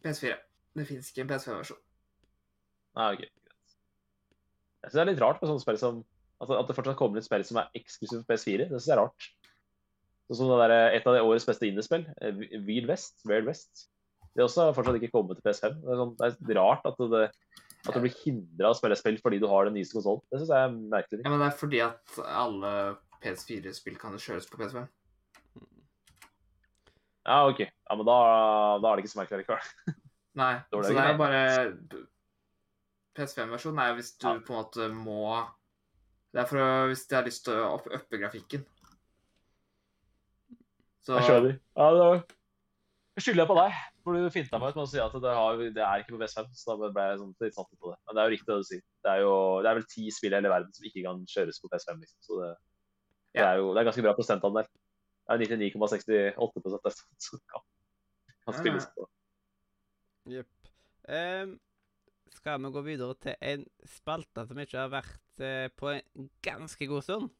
PS4. 0.03 0.35
Det 0.75 0.87
fins 0.87 1.09
ikke 1.11 1.21
en 1.21 1.27
PS5-versjon. 1.29 1.77
Nei, 2.95 3.07
ok. 3.13 3.23
greit. 3.23 3.31
Jeg 4.85 4.91
syns 4.91 4.99
det 4.99 5.03
er 5.03 5.09
litt 5.09 5.23
rart 5.23 5.41
med 5.41 5.49
sånne 5.49 5.63
spill 5.63 5.79
som 5.81 6.03
altså, 6.43 6.59
At 6.59 6.69
det 6.69 6.75
fortsatt 6.77 6.99
kommer 6.99 7.17
et 7.19 7.25
spill 7.25 7.43
som 7.47 7.59
er 7.61 7.73
eksklusivt 7.77 8.23
på 8.27 8.33
PS4. 8.33 8.67
Det 8.69 8.77
syns 8.77 8.89
jeg 8.91 8.95
er 8.95 9.01
rart. 9.01 9.27
Sånn 10.29 10.39
som 10.41 10.53
det 10.53 10.61
der, 10.63 10.95
et 10.97 11.05
av 11.05 11.15
de 11.15 11.25
årets 11.25 11.45
beste 11.45 11.67
indiespill, 11.69 12.05
Weird 12.21 12.65
Wild 12.65 12.89
West, 12.89 13.19
Weird 13.29 13.45
West. 13.49 13.87
Det 14.33 14.41
er 14.41 14.47
også 14.47 14.71
fortsatt 14.75 14.97
ikke 14.99 15.13
kommet 15.13 15.37
til 15.37 15.45
PS5. 15.45 15.75
Det 15.83 15.91
er, 15.93 15.99
sånn, 16.01 16.15
det 16.17 16.55
er 16.55 16.59
rart 16.59 16.87
at 16.89 16.97
det, 17.13 17.27
at 17.85 17.93
du 17.93 18.01
blir 18.01 18.15
hindra 18.23 18.71
av 18.71 18.73
å 18.73 18.79
spille 18.79 18.97
spill 18.97 19.19
fordi 19.21 19.39
du 19.41 19.45
har 19.51 19.69
den 19.69 19.77
nyeste 19.77 19.99
konsollen. 19.99 20.23
Det 20.31 20.41
syns 20.41 20.53
jeg 20.55 20.67
er 20.67 20.73
merkelig. 20.95 21.21
Ja, 21.21 21.31
men 21.31 21.43
det 21.43 21.47
er 21.47 21.59
fordi 21.59 21.81
at 21.85 22.17
alle 22.25 22.71
PS4-spill 23.23 23.99
kan 24.01 24.17
kjøres 24.21 24.49
på 24.49 24.59
PS5. 24.59 24.89
Ja, 27.25 27.37
OK. 27.49 27.61
Ja, 27.65 27.95
men 27.97 28.05
da, 28.05 28.17
da 28.81 28.89
er 28.89 28.97
det 28.97 29.05
ikke 29.05 29.13
så 29.13 29.21
merkelig 29.21 29.45
likevel. 29.45 29.95
Nei, 30.41 30.51
Dårlig 30.73 30.89
så 30.91 30.97
det 30.97 31.05
er 31.05 31.21
bare 31.21 31.45
PS5-versjonen 33.15 33.81
er 33.83 33.97
hvis 33.97 34.13
du 34.19 34.27
Ja. 34.27 34.39
på 34.39 34.53
en 34.53 34.59
måte 34.59 34.89
må 34.93 35.45
Det 36.33 36.41
er 36.41 36.47
for 36.49 36.59
å, 36.59 36.87
hvis 36.91 37.05
de 37.07 37.15
har 37.15 37.23
lyst 37.23 37.45
til 37.45 37.55
å 37.55 37.67
opp, 37.77 37.85
uppe 37.87 38.17
grafikken. 38.19 38.65
Så 41.05 41.15
Jeg 41.15 41.23
skjønner. 41.29 41.59
Ja, 41.77 41.85
da 41.95 43.21
skylder 43.21 43.45
jeg 43.45 43.47
på 43.47 43.55
deg. 43.55 43.75
For 44.03 44.17
du 44.17 44.29
finta 44.33 44.59
meg 44.59 44.73
ut 44.73 44.77
med 44.77 44.83
å 44.83 44.89
si 44.91 44.99
at 45.01 45.13
det, 45.23 45.33
har, 45.37 45.61
det 45.77 45.83
er 45.85 46.01
ikke 46.01 46.13
på 46.13 46.19
PS5. 46.21 46.49
Så 46.53 46.75
da 46.75 46.89
ble 46.91 47.05
jeg 47.07 47.19
sånn, 47.21 47.31
litt 47.41 47.55
satt 47.55 47.71
ut 47.71 47.79
på 47.79 47.91
det. 47.93 47.97
Men 48.03 48.17
det 48.17 48.21
er 48.21 48.27
jo 48.27 48.33
riktig 48.35 48.49
det 48.51 48.57
du 48.59 48.67
sier. 48.67 48.83
Det 49.05 49.13
er 49.13 49.21
jo 49.23 49.35
det 49.63 49.69
er 49.71 49.79
vel 49.79 49.87
ti 49.93 50.05
spill 50.13 50.35
i 50.35 50.37
hele 50.37 50.51
verden 50.51 50.75
som 50.75 50.89
ikke 50.89 51.05
kan 51.05 51.21
kjøres 51.31 51.61
på 51.61 51.71
PS5. 51.71 52.01
Liksom. 52.03 52.19
Så 52.27 52.41
det, 52.41 52.51
det 53.37 53.45
er 53.45 53.61
jo 53.61 53.71
det 53.71 53.81
er 53.81 53.87
ganske 53.89 54.05
bra 54.05 54.15
prosentandel. 54.17 54.67
Det 55.25 55.37
er 55.37 55.55
99,68 55.55 56.75
nesten 56.85 57.21
som 57.29 57.41
kan, 57.53 57.65
kan 58.43 58.59
spilles 58.59 58.85
ja. 58.85 58.91
på. 58.97 59.07
Jepp. 60.35 60.69
Ehm, 61.15 61.55
skal 62.35 62.61
vi 62.61 62.71
gå 62.75 62.83
videre 62.85 63.15
til 63.23 63.35
en 63.41 63.65
spalte 63.89 64.45
som 64.47 64.59
ikke 64.61 64.79
har 64.79 64.93
vært 64.93 65.43
eh, 65.43 65.67
på 65.73 65.91
en 65.95 66.29
ganske 66.45 66.87
god 66.91 67.05
stund? 67.05 67.33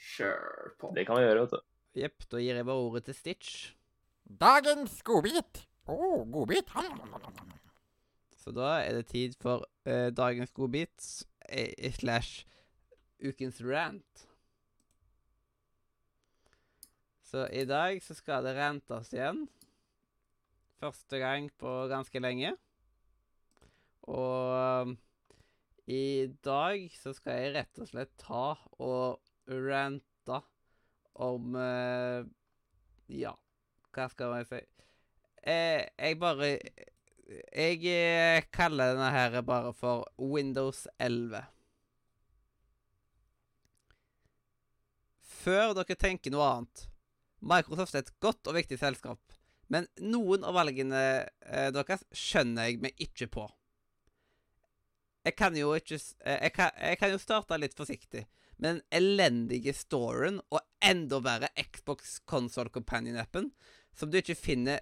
Sure 0.00 0.72
på. 0.80 0.92
Det 0.96 1.06
kan 1.08 1.18
vi 1.18 1.26
gjøre, 1.26 1.44
vet 1.44 1.56
du. 1.56 1.66
Jepp, 2.00 2.24
da 2.30 2.40
gir 2.40 2.60
jeg 2.60 2.66
bare 2.68 2.86
ordet 2.86 3.04
til 3.08 3.16
Stitch. 3.18 3.54
Dagens 4.24 5.00
godbit. 5.06 5.64
Å, 5.90 5.96
godbit. 6.30 6.70
Så 8.40 8.54
da 8.54 8.76
er 8.84 9.00
det 9.00 9.10
tid 9.10 9.34
for 9.42 9.66
eh, 9.84 10.08
dagens 10.14 10.54
godbit 10.56 11.10
eh, 11.50 11.90
slash 11.96 12.46
ukens 13.20 13.60
rant. 13.66 14.26
Så 17.30 17.44
i 17.54 17.66
dag 17.68 18.00
så 18.02 18.16
skal 18.18 18.46
det 18.46 18.56
rantes 18.56 19.12
igjen. 19.14 19.44
Første 20.80 21.20
gang 21.20 21.50
på 21.60 21.74
ganske 21.90 22.22
lenge. 22.22 22.54
Og 24.10 24.86
um, 24.86 24.96
i 25.90 26.30
dag 26.44 26.86
så 26.98 27.12
skal 27.14 27.38
jeg 27.38 27.54
rett 27.56 27.82
og 27.82 27.88
slett 27.90 28.12
ta 28.20 28.44
og 28.82 29.50
rante 29.50 30.40
om 31.20 31.56
eh, 31.58 32.26
Ja, 33.10 33.32
hva 33.90 34.06
skal 34.12 34.36
jeg 34.38 34.48
si? 34.50 34.60
Jeg, 35.42 35.88
jeg 35.98 36.18
bare 36.20 36.50
Jeg 37.56 37.80
eh, 37.90 38.44
kaller 38.54 38.94
denne 38.94 39.10
her 39.14 39.40
bare 39.46 39.72
for 39.74 40.06
Windows 40.18 40.86
11. 40.98 41.42
Før 45.40 45.74
dere 45.78 45.98
tenker 45.98 46.34
noe 46.34 46.46
annet 46.54 46.86
Microsoft 47.40 47.96
er 47.96 48.04
et 48.04 48.16
godt 48.20 48.50
og 48.50 48.58
viktig 48.58 48.76
selskap, 48.76 49.20
men 49.72 49.86
noen 50.04 50.44
av 50.44 50.58
valgene 50.58 51.00
eh, 51.24 51.70
deres 51.72 52.04
skjønner 52.12 52.68
jeg 52.68 52.82
meg 52.84 53.00
ikke 53.00 53.30
på. 53.32 53.46
Jeg 55.24 55.36
kan 55.36 55.56
jo 55.56 55.74
ikke 55.76 55.98
eh, 55.98 56.38
jeg 56.46 56.52
kan, 56.56 56.70
jeg 56.80 56.98
kan 57.00 57.12
jo 57.12 57.18
starte 57.20 57.58
litt 57.60 57.76
forsiktig. 57.76 58.26
med 58.56 58.74
den 58.74 58.80
elendige 58.92 59.72
storen, 59.72 60.40
og 60.50 60.60
enda 60.84 61.20
verre 61.24 61.48
Xbox 61.56 62.18
Console 62.28 62.68
Companion-appen, 62.68 63.50
som 63.96 64.10
du 64.10 64.18
ikke 64.18 64.36
finner, 64.36 64.80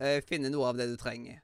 eh, 0.00 0.20
finner 0.26 0.50
noe 0.50 0.66
av 0.68 0.76
det 0.76 0.88
du 0.90 0.96
trenger. 0.96 1.40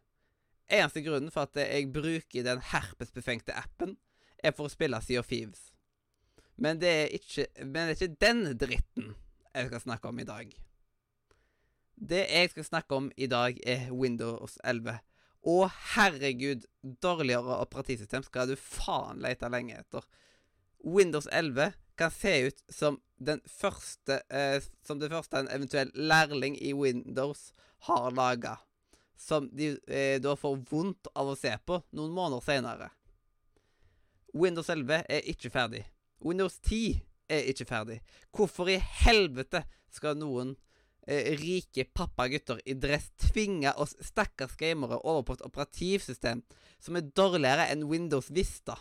Eneste 0.71 1.03
grunnen 1.03 1.31
for 1.31 1.47
at 1.47 1.55
jeg 1.55 1.93
bruker 1.93 2.43
den 2.43 2.63
herpesbefengte 2.73 3.55
appen, 3.55 3.97
er 4.43 4.51
for 4.51 4.67
å 4.67 4.73
spille 4.73 5.01
Sea 5.03 5.21
of 5.21 5.29
Thieves. 5.31 5.71
Men 6.57 6.81
det 6.81 6.91
er 6.91 7.15
ikke, 7.17 7.47
men 7.65 7.89
det 7.89 7.95
er 7.95 7.97
ikke 7.97 8.21
den 8.27 8.43
dritten 8.59 9.15
jeg 9.55 9.71
skal 9.71 9.81
snakke 9.81 10.11
om 10.11 10.19
i 10.19 10.27
dag. 10.29 10.51
Det 12.01 12.25
jeg 12.27 12.51
skal 12.51 12.65
snakke 12.65 12.97
om 12.97 13.11
i 13.17 13.27
dag, 13.27 13.59
er 13.67 13.91
Windows 13.93 14.59
11. 14.65 14.99
Å, 15.41 15.71
herregud, 15.95 16.67
dårligere 16.83 17.61
operativsystem 17.65 18.25
skal 18.27 18.51
du 18.51 18.57
faen 18.61 19.23
lete 19.25 19.49
lenge 19.53 19.79
etter. 19.81 20.05
Windows 20.85 21.29
11 21.33 21.73
kan 22.01 22.13
se 22.13 22.35
ut 22.49 22.63
som 22.73 22.99
første 23.49 24.23
eh, 24.33 24.63
Som 24.87 25.01
det 25.01 25.11
første 25.13 25.37
en 25.37 25.51
eventuell 25.53 25.91
lærling 25.93 26.57
i 26.57 26.73
Windows 26.73 27.53
har 27.89 28.11
laga. 28.17 28.59
Som 29.17 29.51
de 29.53 29.75
eh, 29.89 30.21
da 30.21 30.37
får 30.37 30.63
vondt 30.71 31.11
av 31.15 31.33
å 31.33 31.37
se 31.37 31.53
på 31.65 31.83
noen 31.93 32.15
måneder 32.17 32.45
seinere. 32.45 32.89
Windows 34.33 34.71
11 34.71 35.05
er 35.09 35.29
ikke 35.29 35.51
ferdig. 35.53 35.85
Windows 36.25 36.61
10 36.65 37.01
er 37.33 37.49
ikke 37.53 37.69
ferdig. 37.69 38.01
Hvorfor 38.33 38.71
i 38.73 38.79
helvete 39.05 39.65
skal 39.93 40.17
noen 40.21 40.55
eh, 41.11 41.33
rike 41.41 41.85
pappagutter 41.95 42.61
i 42.65 42.77
dress 42.79 43.11
tvinge 43.29 43.73
oss 43.83 43.97
stakkars 44.05 44.55
gamere 44.61 45.01
over 45.03 45.27
på 45.27 45.37
et 45.37 45.45
operativsystem 45.49 46.45
som 46.79 46.97
er 46.97 47.11
dårligere 47.11 47.67
enn 47.73 47.89
Windows 47.91 48.31
Vista? 48.35 48.79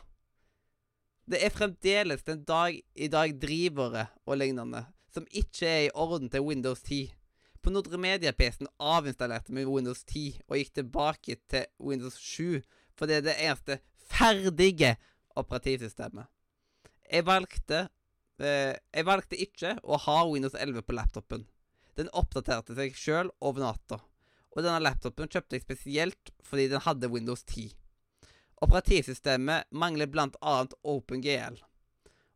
Det 1.30 1.42
er 1.46 1.54
fremdeles 1.54 2.24
den 2.26 2.46
dag 2.46 2.78
i 2.96 3.10
dag 3.12 3.36
drivere 3.42 4.08
og 4.26 4.40
lignende 4.42 4.86
som 5.14 5.26
ikke 5.30 5.68
er 5.68 5.84
i 5.88 5.94
orden 5.98 6.30
til 6.30 6.46
Windows 6.46 6.82
10. 6.86 7.10
På 7.62 7.74
Nordre 7.74 8.00
Media-PC-en 8.00 8.70
avinstallerte 8.80 9.54
vi 9.54 9.66
Windows 9.68 10.04
10 10.06 10.42
og 10.48 10.58
gikk 10.58 10.74
tilbake 10.80 11.38
til 11.52 11.66
Windows 11.82 12.16
7, 12.22 12.62
for 12.96 13.10
det 13.10 13.20
er 13.20 13.26
det 13.28 13.38
eneste 13.44 13.80
ferdige 14.10 14.96
operativsystemet. 15.38 16.30
Jeg 17.10 17.26
valgte 17.26 17.88
eh, 18.40 18.76
Jeg 18.94 19.06
valgte 19.06 19.38
ikke 19.38 19.76
å 19.84 19.98
ha 19.98 20.20
Windows 20.30 20.56
11 20.56 20.86
på 20.86 20.96
laptopen. 20.96 21.46
Den 22.00 22.12
oppdaterte 22.16 22.78
seg 22.78 22.96
sjøl 22.96 23.28
over 23.44 23.66
natta, 23.66 24.00
og 24.56 24.64
denne 24.64 24.80
laptopen 24.80 25.28
kjøpte 25.28 25.58
jeg 25.58 25.66
spesielt 25.66 26.32
fordi 26.48 26.70
den 26.72 26.84
hadde 26.86 27.12
Windows 27.12 27.44
10. 27.44 27.74
Operativsystemet 28.64 29.68
mangler 29.72 30.08
annet 30.40 30.74
OpenGL. 30.84 31.60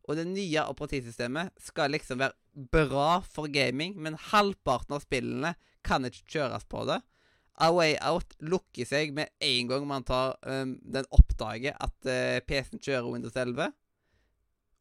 Og 0.04 0.16
det 0.18 0.26
nye 0.28 0.66
operativsystemet 0.68 1.56
skal 1.60 1.94
liksom 1.96 2.20
være 2.20 2.36
bra 2.72 3.22
for 3.24 3.48
gaming, 3.48 3.96
men 3.96 4.20
halvparten 4.30 4.96
av 4.96 5.04
spillene 5.04 5.54
kan 5.84 6.04
ikke 6.04 6.28
kjøres 6.36 6.68
på 6.68 6.84
det. 6.88 7.00
A 7.54 7.70
Way 7.72 7.96
Out 8.02 8.34
lukker 8.42 8.84
seg 8.88 9.14
med 9.14 9.30
en 9.40 9.68
gang 9.70 9.86
man 9.88 10.04
tar 10.04 10.34
um, 10.42 10.76
den 10.82 11.06
oppdager 11.14 11.76
at 11.80 11.94
uh, 12.08 12.40
PC-en 12.44 12.82
kjører 12.82 13.12
Windows 13.12 13.36
11. 13.36 13.72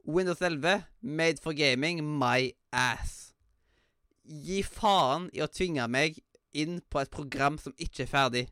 Windows 0.04 0.42
11, 0.42 0.84
made 1.02 1.40
for 1.40 1.54
gaming, 1.54 2.04
my 2.04 2.52
ass. 2.74 3.33
Gi 4.24 4.62
faen 4.64 5.28
i 5.36 5.42
å 5.44 5.50
tvinge 5.52 5.86
meg 5.92 6.20
inn 6.56 6.80
på 6.92 7.02
et 7.02 7.12
program 7.12 7.58
som 7.60 7.76
ikke 7.82 8.06
er 8.06 8.12
ferdig. 8.12 8.44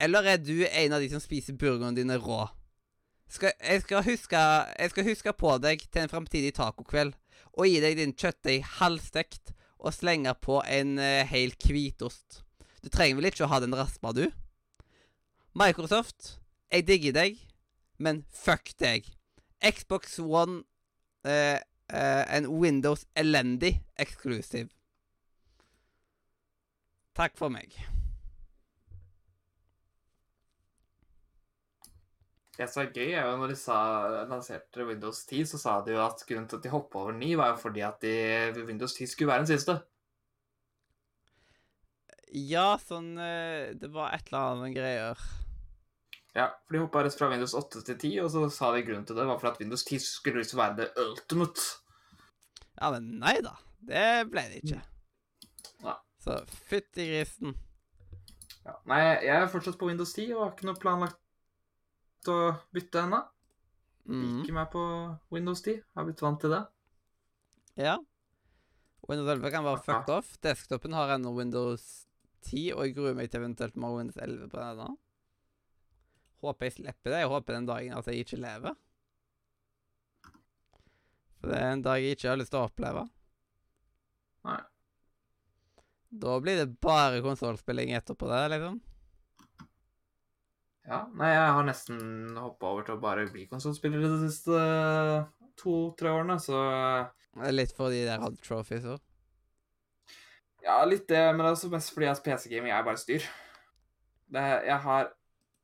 Eller 0.00 0.34
er 0.34 0.38
du 0.42 0.66
en 0.66 0.94
av 0.94 1.02
de 1.02 1.08
som 1.10 1.22
spiser 1.22 1.56
burgerne 1.58 1.96
dine 1.96 2.18
rå? 2.20 2.44
Skal, 3.30 3.54
jeg, 3.58 3.82
skal 3.82 4.04
huske, 4.06 4.40
jeg 4.78 4.92
skal 4.92 5.08
huske 5.08 5.34
på 5.38 5.56
deg 5.62 5.82
til 5.88 6.04
en 6.04 6.12
framtidig 6.12 6.52
tacokveld 6.58 7.14
og 7.54 7.68
gi 7.70 7.80
deg 7.82 7.98
din 7.98 8.14
kjøttdeig 8.18 8.66
halvstekt 8.78 9.54
og 9.80 9.94
slenge 9.94 10.34
på 10.42 10.60
en 10.68 10.98
uh, 11.00 11.24
hel 11.28 11.54
hvitost. 11.64 12.42
Du 12.84 12.90
trenger 12.92 13.18
vel 13.18 13.30
ikke 13.30 13.46
å 13.46 13.50
ha 13.52 13.60
den 13.64 13.74
raspa, 13.76 14.12
du? 14.12 14.26
Microsoft, 15.56 16.36
jeg 16.72 16.86
digger 16.88 17.14
deg, 17.16 17.38
men 18.02 18.24
fuck 18.34 18.74
deg. 18.82 19.06
Xbox 19.64 20.18
One 20.20 20.64
eh, 21.24 21.62
Uh, 21.92 22.24
en 22.36 22.46
Windows 22.48 23.04
elendig 23.14 23.82
exclusive. 23.96 24.68
Takk 27.14 27.36
for 27.38 27.52
meg. 27.52 27.74
Det 32.54 32.66
som 32.70 32.84
er 32.84 32.92
gøy, 32.94 33.10
er 33.18 33.26
jo 33.26 33.38
når 33.40 33.50
de 33.50 33.56
sa, 33.58 33.76
lanserte 34.30 34.86
Windows 34.86 35.24
10, 35.26 35.46
så 35.50 35.58
sa 35.58 35.74
de 35.86 35.96
jo 35.96 36.02
at 36.04 36.22
grunnen 36.26 36.46
til 36.50 36.60
at 36.60 36.66
de 36.66 36.70
hoppa 36.70 37.00
over 37.02 37.16
9, 37.16 37.32
var 37.40 37.50
jo 37.50 37.58
fordi 37.64 37.82
at 37.86 37.98
de, 38.02 38.14
Windows 38.62 38.94
10 38.94 39.10
skulle 39.10 39.32
være 39.32 39.42
den 39.42 39.50
siste. 39.56 39.78
Ja, 42.34 42.74
sånn 42.82 43.12
eh, 43.22 43.74
Det 43.78 43.90
var 43.94 44.14
et 44.14 44.30
eller 44.30 44.54
annet 44.54 44.74
greier. 44.74 45.26
Ja, 46.34 46.48
for 46.66 46.74
de 46.74 46.82
hoppa 46.82 47.04
rett 47.06 47.18
fra 47.18 47.30
Windows 47.30 47.54
8 47.58 47.82
til 47.86 47.98
10, 47.98 48.14
og 48.24 48.32
så 48.34 48.46
sa 48.54 48.72
de 48.74 48.82
grunnen 48.86 49.06
til 49.06 49.18
det 49.18 49.26
var 49.26 49.38
for 49.42 49.52
at 49.52 49.60
Windows 49.62 49.86
10 49.86 50.02
skulle 50.02 50.42
liksom 50.42 50.62
være 50.62 50.78
det 50.82 50.88
ultimate. 50.98 51.68
Ja, 52.74 52.90
men 52.90 53.12
nei 53.22 53.36
da. 53.42 53.54
Det 53.86 54.08
ble 54.30 54.46
det 54.50 54.62
ikke. 54.64 54.82
Så 56.24 56.38
fytti 56.70 57.04
grisen. 57.10 57.52
Ja. 58.64 58.78
Nei, 58.88 59.00
jeg 59.26 59.34
er 59.36 59.50
fortsatt 59.52 59.76
på 59.80 59.90
Windows 59.90 60.14
10 60.16 60.32
og 60.32 60.40
har 60.40 60.54
ikke 60.54 60.68
noe 60.70 60.80
planlagt 60.80 62.30
å 62.32 62.38
bytte 62.72 63.02
ennå. 63.04 63.20
Mm. 64.08 64.22
Liker 64.22 64.56
meg 64.56 64.70
på 64.72 64.84
Windows 65.34 65.60
10. 65.64 65.82
Har 65.96 66.08
blitt 66.08 66.24
vant 66.24 66.40
til 66.40 66.54
det. 66.54 66.62
Ja. 67.80 67.98
Windows 69.04 69.28
11 69.36 69.52
kan 69.52 69.68
være 69.68 69.84
fucked 69.84 70.12
off. 70.16 70.32
Desktopen 70.44 70.96
har 70.96 71.12
ennå 71.18 71.34
Windows 71.36 72.06
10, 72.48 72.72
og 72.72 72.86
jeg 72.86 72.96
gruer 72.96 73.16
meg 73.18 73.28
til 73.28 73.42
eventuelt 73.42 73.76
må 73.76 73.92
Windows 73.98 74.16
11 74.16 74.48
på 74.48 74.60
den 74.60 74.70
ennå. 74.70 74.90
Håper 76.44 76.68
jeg 76.68 76.78
slipper 76.78 77.12
det. 77.12 77.22
Jeg 77.24 77.32
håper 77.32 77.58
den 77.58 77.68
dagen 77.68 77.98
at 77.98 78.08
jeg 78.08 78.24
ikke 78.24 78.40
lever. 78.40 78.76
For 81.40 81.52
det 81.52 81.60
er 81.60 81.74
en 81.74 81.84
dag 81.84 82.00
jeg 82.00 82.16
ikke 82.16 82.32
har 82.32 82.40
lyst 82.40 82.52
til 82.54 82.62
å 82.62 82.68
oppleve. 82.70 83.04
Nei. 84.48 84.62
Da 86.20 86.36
blir 86.42 86.60
det 86.60 86.74
bare 86.84 87.22
konsollspilling 87.24 87.94
etterpå 87.96 88.28
det, 88.30 88.42
liksom. 88.54 88.78
Ja, 90.84 91.00
nei, 91.16 91.30
jeg 91.32 91.52
har 91.56 91.64
nesten 91.64 92.36
hoppa 92.36 92.70
over 92.74 92.84
til 92.84 92.98
å 92.98 93.00
bare 93.00 93.24
bli 93.32 93.46
konsollspiller 93.48 94.04
de 94.04 94.28
siste 94.28 94.52
eh, 94.52 95.24
to-tre 95.56 96.12
årene, 96.12 96.36
så 96.42 96.60
eh, 96.68 97.50
Litt 97.56 97.72
fordi 97.74 98.02
dere 98.02 98.18
der 98.18 98.24
hadde 98.26 98.42
trophies 98.44 98.84
òg. 98.86 99.00
Ja, 100.64 100.76
litt 100.88 101.08
det, 101.08 101.20
men 101.32 101.42
det 101.42 101.48
er 101.48 101.56
også 101.56 101.70
mest 101.72 101.92
fordi 101.92 102.08
at 102.08 102.20
PC-gaming 102.24 102.72
er 102.72 102.84
bare 102.86 103.00
styr. 103.00 103.24
Det, 104.32 104.44
jeg 104.64 104.78
har 104.86 105.10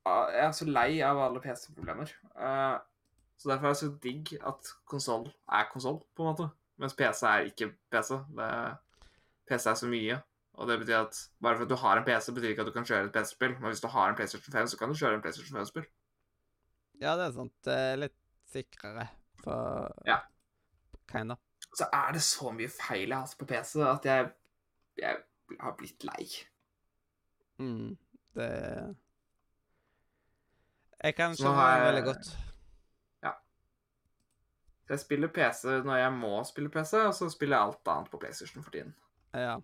Jeg 0.05 0.41
er 0.47 0.53
så 0.57 0.65
lei 0.65 0.89
av 1.05 1.19
alle 1.21 1.41
PC-problemer. 1.41 2.09
Eh, 2.33 2.75
så 3.37 3.49
derfor 3.49 3.69
er 3.69 3.75
det 3.75 3.79
så 3.79 3.91
digg 4.01 4.33
at 4.41 4.73
konsoll 4.89 5.27
er 5.49 5.69
konsoll, 5.69 6.01
på 6.17 6.25
en 6.25 6.31
måte. 6.31 6.49
Mens 6.81 6.97
PC 6.97 7.21
er 7.29 7.47
ikke 7.49 7.71
PC. 7.93 8.17
Det, 8.37 8.49
PC 9.49 9.69
er 9.69 9.77
så 9.77 9.89
mye. 9.89 10.17
Og 10.53 10.67
det 10.67 10.79
betyr 10.81 10.97
at 11.05 11.17
bare 11.41 11.55
for 11.57 11.63
at 11.63 11.69
du 11.69 11.75
har 11.75 11.97
en 11.97 12.03
PC, 12.05 12.31
betyr 12.35 12.49
ikke 12.53 12.61
at 12.61 12.67
du 12.67 12.73
kan 12.75 12.83
kjøre 12.85 13.05
et 13.07 13.13
PC-spill. 13.15 13.53
Men 13.59 13.71
hvis 13.71 13.81
du 13.81 13.87
har 13.87 14.09
en 14.09 14.15
PlayStation 14.15 14.51
5, 14.53 14.67
så 14.67 14.77
kan 14.77 14.89
du 14.89 14.95
kjøre 14.99 15.13
en 15.15 15.21
PlayStation 15.23 15.57
5-spill. 15.57 15.85
Ja, 17.01 17.15
det 17.17 17.25
er 17.29 17.31
sant. 17.31 17.53
Det 17.65 17.73
er 17.73 17.95
litt 18.03 18.17
sikrere 18.51 19.07
for 19.43 19.93
Ja. 20.05 20.19
Kinda. 21.07 21.35
Så 21.73 21.87
er 21.93 22.11
det 22.13 22.21
så 22.21 22.51
mye 22.53 22.67
feil 22.69 23.07
jeg 23.09 23.15
har 23.17 23.25
hatt 23.25 23.37
på 23.39 23.45
PC 23.47 23.79
at 23.87 24.05
jeg, 24.05 24.31
jeg 24.99 25.17
har 25.59 25.75
blitt 25.79 26.03
lei. 26.03 26.27
Mm. 27.59 27.97
Det 28.35 28.95
Jeg 31.03 31.15
kan 31.15 31.33
Så 31.35 31.43
skjønne 31.43 31.55
har 31.55 31.71
det 31.71 31.85
jeg- 31.85 31.93
veldig 31.93 32.05
godt. 32.13 32.37
Ja. 33.23 33.31
jeg 34.89 34.99
spiller 34.99 35.27
PC 35.27 35.63
når 35.85 35.95
jeg 35.97 36.11
må 36.13 36.43
spille 36.45 36.69
PC, 36.69 36.93
og 37.07 37.13
så 37.13 37.29
spiller 37.29 37.57
jeg 37.57 37.67
alt 37.67 37.87
annet 37.87 38.11
på 38.11 38.19
PlayStation 38.19 38.63
for 38.63 38.71
tiden. 38.71 38.93
Ja. 39.33 39.57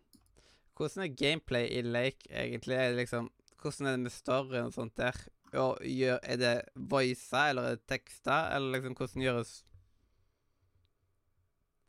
Hvordan 0.78 1.04
er 1.08 1.16
gameplay 1.18 1.66
i 1.74 1.82
Lake 1.82 2.30
egentlig? 2.30 2.76
Er 2.78 2.92
det 2.94 3.02
liksom 3.04 3.32
Hvordan 3.58 3.88
er 3.90 3.96
det 3.98 4.04
med 4.06 4.14
storyen 4.14 4.70
og 4.70 4.76
sånt 4.76 4.94
der? 5.00 5.18
Og 5.58 5.80
gjør, 5.82 6.20
er 6.22 6.38
det 6.38 6.52
voicer, 6.76 7.50
eller 7.50 7.72
er 7.72 7.78
det 7.80 7.88
tekster, 7.90 8.52
eller 8.56 8.76
liksom 8.78 8.94
hvordan 9.00 9.24
gjøres 9.24 9.54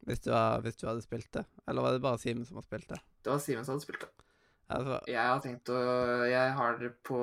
hvis 0.08 0.22
du, 0.24 0.30
har, 0.32 0.62
hvis 0.64 0.78
du 0.80 0.86
hadde 0.88 1.02
spilt 1.04 1.28
det? 1.36 1.42
Eller 1.68 1.84
var 1.84 1.92
det 1.92 2.00
bare 2.00 2.18
Simen 2.22 2.46
som 2.48 2.56
har 2.56 2.64
spilt 2.64 2.88
det? 2.88 3.00
Det 3.24 3.28
var 3.28 3.42
Simen 3.44 3.66
som 3.66 3.74
hadde 3.74 3.84
spilt 3.84 4.06
det. 4.06 4.08
Altså, 4.72 4.98
Jeg 5.08 5.24
har 5.24 5.40
tenkt 5.44 5.68
å 5.72 5.80
Jeg 6.28 6.54
har 6.56 6.78
det 6.80 6.90
på 7.04 7.18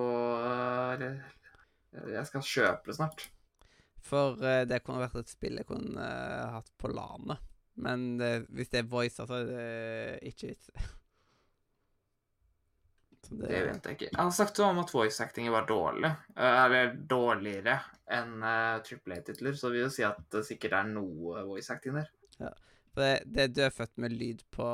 Jeg 1.96 2.26
skal 2.30 2.46
kjøpe 2.46 2.92
det 2.92 2.96
snart. 3.00 3.26
for 4.06 4.38
eh, 4.46 4.66
det 4.70 4.84
kunne 4.86 5.02
vært 5.02 5.16
et 5.24 5.32
spill 5.34 5.58
jeg 5.58 5.66
kunne 5.66 5.98
eh, 5.98 6.52
hatt 6.54 6.70
på 6.78 6.92
LAN-et. 6.94 7.42
Men 7.82 8.22
eh, 8.22 8.44
hvis 8.54 8.70
det 8.70 8.84
er 8.84 8.92
voicer, 8.92 9.26
så 9.26 9.40
er 9.40 9.48
det 9.50 10.20
ikke 10.30 10.52
vits. 10.52 10.70
Det, 13.30 13.48
Det 13.50 13.62
vet 13.68 13.86
jeg 13.90 13.96
ikke. 13.98 14.10
Har 14.18 14.32
sagt 14.32 14.60
om 14.60 14.80
at 14.80 14.92
voice 14.94 15.22
acting 15.24 15.50
var 15.52 15.66
dårlig. 15.70 16.12
eh, 16.38 16.58
Eller 16.66 16.94
dårligere 16.96 17.80
enn 18.08 18.36
uh, 18.44 18.82
Triple 18.86 19.16
A-titler, 19.18 19.56
så 19.58 19.72
vil 19.74 19.82
jo 19.88 19.90
si 19.90 20.04
at 20.06 20.20
det 20.32 20.44
sikkert 20.46 20.74
er 20.78 20.84
noe 20.92 21.42
voice 21.48 21.72
acting 21.74 21.96
der. 21.98 22.12
For 22.96 23.02
det, 23.26 23.48
det 23.56 23.64
er 23.66 23.74
født 23.76 23.98
med 24.00 24.14
lyd 24.16 24.44
på 24.56 24.66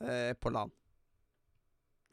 eh, 0.00 0.32
På 0.40 0.50
LAN. 0.54 0.70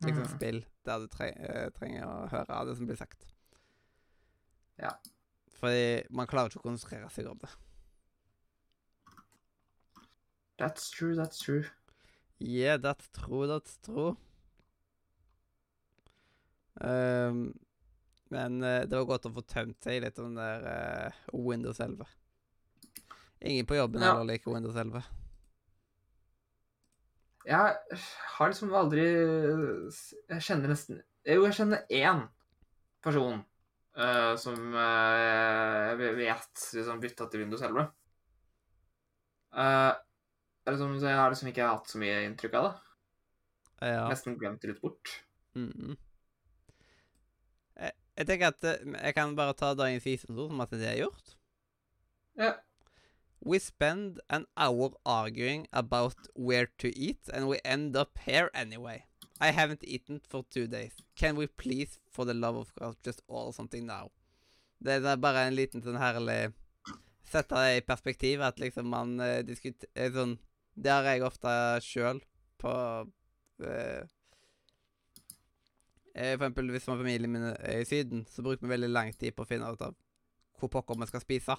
Liksom 0.04 0.24
Mm. 0.24 0.34
spill 0.38 0.66
der 0.86 1.00
du 1.00 1.08
tre, 1.08 1.30
eh, 1.34 1.70
trenger 1.74 2.04
å 2.06 2.28
høre 2.30 2.66
det 2.68 2.76
som 2.78 2.86
blir 2.86 2.98
sagt. 3.00 3.24
Ja. 4.78 4.92
Fordi 5.58 6.04
man 6.14 6.28
klarer 6.30 6.52
ikke 6.52 6.60
å 6.62 6.68
konsentrere 6.68 7.10
seg 7.10 7.26
om 7.32 7.40
det. 7.42 7.50
That's 10.58 10.90
true, 10.92 11.16
that's 11.16 11.40
true. 11.40 11.64
Yeah, 12.40 12.78
that's 12.78 13.10
true, 13.14 13.48
that's 13.48 13.78
true. 13.82 14.18
Ehm, 16.82 17.54
men 18.34 18.64
eh, 18.64 18.84
det 18.86 18.98
var 18.98 19.08
godt 19.10 19.30
å 19.30 19.34
få 19.34 19.44
tømt 19.48 19.80
seg 19.84 20.02
litt 20.04 20.20
om 20.20 20.36
den 20.36 20.42
der 20.42 21.12
uh, 21.12 21.20
Windows 21.34 21.80
11. 21.80 22.04
Ingen 23.48 23.68
på 23.70 23.78
jobben 23.78 24.02
Ja. 24.04 24.12
heller 24.12 24.28
liker 24.34 24.54
Windows 24.54 24.76
11. 24.76 25.04
Jeg 27.48 27.78
har 28.36 28.50
liksom 28.52 28.74
aldri 28.76 29.04
Jeg 29.08 30.44
kjenner 30.44 30.74
nesten 30.74 30.98
Jo, 31.24 31.46
jeg 31.46 31.56
kjenner 31.56 31.86
én 31.94 32.26
person 33.06 33.38
uh, 33.96 34.34
som 34.40 34.74
uh, 34.76 35.94
vet 36.18 36.66
liksom 36.76 37.00
bytta 37.04 37.30
til 37.32 37.46
Windows 37.46 37.64
11. 37.64 37.88
Uh, 39.56 39.94
liksom, 40.68 40.98
så 41.00 41.08
jeg 41.14 41.22
har 41.22 41.32
liksom 41.32 41.52
ikke 41.54 41.70
hatt 41.72 41.94
så 41.94 42.02
mye 42.02 42.20
inntrykk 42.28 42.58
av 42.60 42.68
det. 42.68 42.74
Ja. 43.94 44.04
Nesten 44.12 44.36
glemt 44.40 44.62
det 44.62 44.74
litt 44.74 44.84
bort. 44.84 45.14
Mhm. 45.56 45.96
jeg, 45.96 46.07
jeg 48.18 48.28
tenker 48.30 48.54
at 48.54 48.64
eh, 48.66 48.86
jeg 48.96 49.18
kan 49.18 49.36
bare 49.38 49.54
ta 49.58 49.74
dagens 49.78 50.06
visdomsord 50.06 50.54
som 50.54 50.64
at 50.64 50.74
det 50.74 50.88
er 50.90 51.02
gjort. 51.04 51.36
Ja. 52.38 52.54
We 53.40 53.60
spend 53.60 54.20
an 54.30 54.48
hour 54.58 54.98
arguing 55.06 55.68
about 55.72 56.18
where 56.36 56.68
to 56.80 56.90
eat, 56.90 57.30
and 57.34 57.48
we 57.48 57.60
end 57.64 57.96
up 57.96 58.18
here 58.26 58.50
anyway. 58.54 59.04
I 59.40 59.52
haven't 59.52 59.84
eaten 59.84 60.20
for 60.28 60.44
two 60.50 60.68
days. 60.68 60.94
Can 61.16 61.36
we 61.36 61.46
please, 61.46 62.00
for 62.10 62.26
the 62.26 62.34
love 62.34 62.56
of 62.58 62.74
God, 62.76 62.96
just 63.04 63.22
all 63.28 63.54
something 63.54 63.86
now? 63.86 64.10
Det 64.80 65.06
er 65.06 65.18
bare 65.18 65.48
en 65.48 65.56
liten 65.58 65.82
sånn 65.82 65.98
herlig 65.98 66.54
Sette 67.28 67.60
det 67.60 67.78
i 67.80 67.86
perspektiv, 67.86 68.42
at 68.46 68.60
liksom 68.62 68.88
man 68.88 69.18
eh, 69.20 69.42
diskuterer 69.44 70.14
sånn 70.14 70.38
Det 70.78 70.94
har 70.94 71.08
jeg 71.10 71.26
ofte 71.26 71.52
sjøl 71.84 72.22
på 72.62 72.74
eh, 73.66 73.68
eh, 73.68 74.04
For 76.18 76.34
eksempel 76.48 76.72
hvis 76.74 76.88
man 76.90 76.98
familien 77.04 77.32
min 77.32 77.44
er 77.52 77.82
i 77.82 77.86
Syden, 77.86 78.26
så 78.32 78.42
bruker 78.46 78.66
vi 78.66 78.72
veldig 78.74 78.90
lang 78.90 79.12
tid 79.14 79.36
på 79.38 79.44
å 79.46 79.50
finne 79.50 79.70
ut 79.70 79.82
av 79.86 79.94
hvor 80.58 80.72
pokker 80.74 80.98
vi 80.98 81.06
skal 81.12 81.22
spise. 81.22 81.58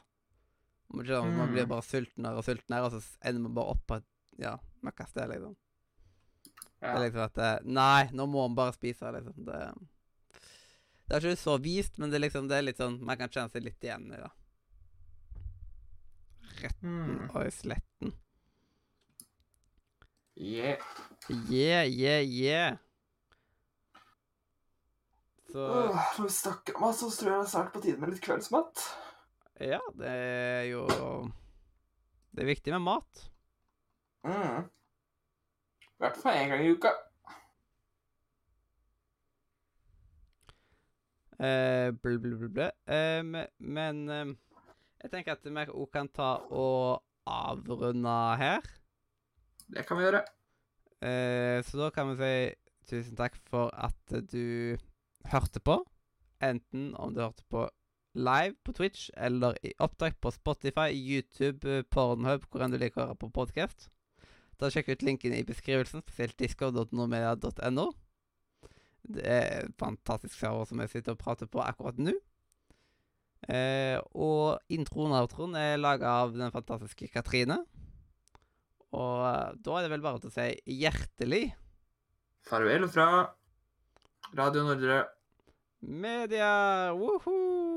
Man 0.90 1.04
blir, 1.04 1.20
man 1.36 1.52
blir 1.52 1.62
Mm. 1.66 1.68
bare 1.70 1.84
sultnere 1.86 2.40
og 2.40 2.44
sultnere, 2.46 2.84
og 2.88 2.92
så 2.96 3.02
ender 3.22 3.42
man 3.44 3.54
bare 3.54 3.74
opp 3.74 3.82
på 3.86 3.98
et 4.00 4.06
ja, 4.42 4.56
møkkasted, 4.82 5.28
liksom. 5.30 5.54
Det 6.80 6.88
er 6.88 7.00
liksom 7.04 7.22
at 7.24 7.38
eh, 7.38 7.58
Nei, 7.66 8.08
nå 8.14 8.26
må 8.26 8.46
man 8.48 8.54
bare 8.58 8.72
spise, 8.74 9.12
liksom. 9.14 9.44
Det, 9.46 9.60
det 11.08 11.16
er 11.16 11.26
ikke 11.28 11.36
så 11.42 11.56
vist, 11.62 11.98
men 11.98 12.10
det 12.10 12.20
liksom 12.22 12.48
Det 12.48 12.56
er 12.58 12.62
litt 12.66 12.76
sånn 12.78 12.98
Man 13.02 13.16
kan 13.18 13.28
kjenne 13.32 13.50
seg 13.50 13.64
litt 13.64 13.82
igjen 13.82 14.08
i 14.12 14.16
det. 14.20 14.30
Retten 16.62 16.88
Mm. 16.90 17.30
og 17.34 17.52
sletten. 17.52 18.12
Yeah. 20.36 20.78
Yeah, 21.50 21.84
yeah, 21.86 22.20
yeah. 22.22 22.76
Så 25.48 25.64
Åh, 25.64 26.26
Stakkar 26.28 26.76
mat, 26.80 26.96
så 26.98 27.08
tror 27.10 27.30
jeg 27.32 27.40
det 27.40 27.46
er 27.46 27.50
snart 27.52 27.72
på 27.72 27.80
tide 27.80 28.00
med 28.00 28.12
litt 28.12 28.24
kveldsmat. 28.24 28.82
Ja, 29.64 29.80
det 29.98 30.10
er 30.12 30.66
jo 30.70 30.82
Det 32.36 32.44
er 32.44 32.50
viktig 32.52 32.74
med 32.76 32.84
mat. 32.84 33.22
Mm. 34.28 34.66
I 35.88 36.02
hvert 36.04 36.18
fall 36.20 36.36
én 36.38 36.52
gang 36.52 36.62
i 36.66 36.74
uka. 36.76 36.92
Eh, 41.38 41.90
bl, 42.02 42.18
bl, 42.18 42.34
bl, 42.36 42.48
bl. 42.54 42.60
Eh, 42.86 43.22
me- 43.22 43.48
men 43.58 44.04
eh, 44.10 44.32
jeg 45.02 45.10
tenker 45.12 45.36
at 45.36 45.46
vi 45.46 45.64
òg 45.70 45.90
kan 45.94 46.08
ta 46.10 46.34
og 46.50 47.02
avrunde 47.26 48.14
her. 48.40 48.66
Det 49.68 49.86
kan 49.86 49.98
vi 49.98 50.06
gjøre. 50.06 50.22
Eh, 51.02 51.62
så 51.62 51.78
da 51.78 51.90
kan 51.94 52.10
vi 52.10 52.16
si 52.18 52.94
tusen 52.94 53.16
takk 53.16 53.36
for 53.50 53.70
at 53.74 54.14
du 54.32 54.76
hørte 55.26 55.60
på. 55.60 55.80
Enten 56.44 56.92
om 56.96 57.14
du 57.14 57.22
hørte 57.22 57.44
på 57.50 57.66
live 58.18 58.54
på 58.64 58.72
Twitch 58.72 59.08
eller 59.16 59.56
i 59.62 59.72
opptak 59.82 60.20
på 60.20 60.30
Spotify, 60.34 60.90
YouTube, 60.94 61.68
eh, 61.68 61.84
Pornhub, 61.90 62.46
hvor 62.50 62.64
enn 62.64 62.74
du 62.74 62.78
liker 62.80 63.02
å 63.02 63.06
høre 63.08 63.20
på 63.20 63.30
podkast. 63.34 63.88
Da 64.58 64.70
Sjekk 64.72 64.90
ut 64.90 65.04
linken 65.06 65.34
i 65.36 65.44
beskrivelsen, 65.46 66.02
spesielt 66.02 66.38
disco.nomedia.no. 66.40 67.86
Det 69.08 69.24
er 69.24 69.62
en 69.62 69.76
fantastisk 69.78 70.34
server 70.34 70.66
som 70.68 70.82
jeg 70.82 70.92
sitter 70.92 71.14
og 71.14 71.20
prater 71.22 71.50
på 71.50 71.62
akkurat 71.62 72.00
nå. 72.02 72.16
Eh, 73.46 73.96
og 74.18 74.58
introen 74.74 75.14
og 75.14 75.28
outroen 75.28 75.54
er 75.56 75.78
laga 75.78 76.10
av 76.24 76.34
den 76.34 76.50
fantastiske 76.52 77.06
Katrine. 77.12 77.60
Og 78.98 79.22
eh, 79.28 79.54
da 79.62 79.78
er 79.78 79.86
det 79.86 79.92
vel 79.94 80.04
bare 80.04 80.22
til 80.22 80.32
å 80.32 80.34
si 80.34 80.78
hjertelig 80.80 81.44
Farvel 82.48 82.86
fra 82.88 83.08
Radio 84.34 84.62
Nordre. 84.62 85.06
media! 85.82 86.92
Woohoo! 86.94 87.67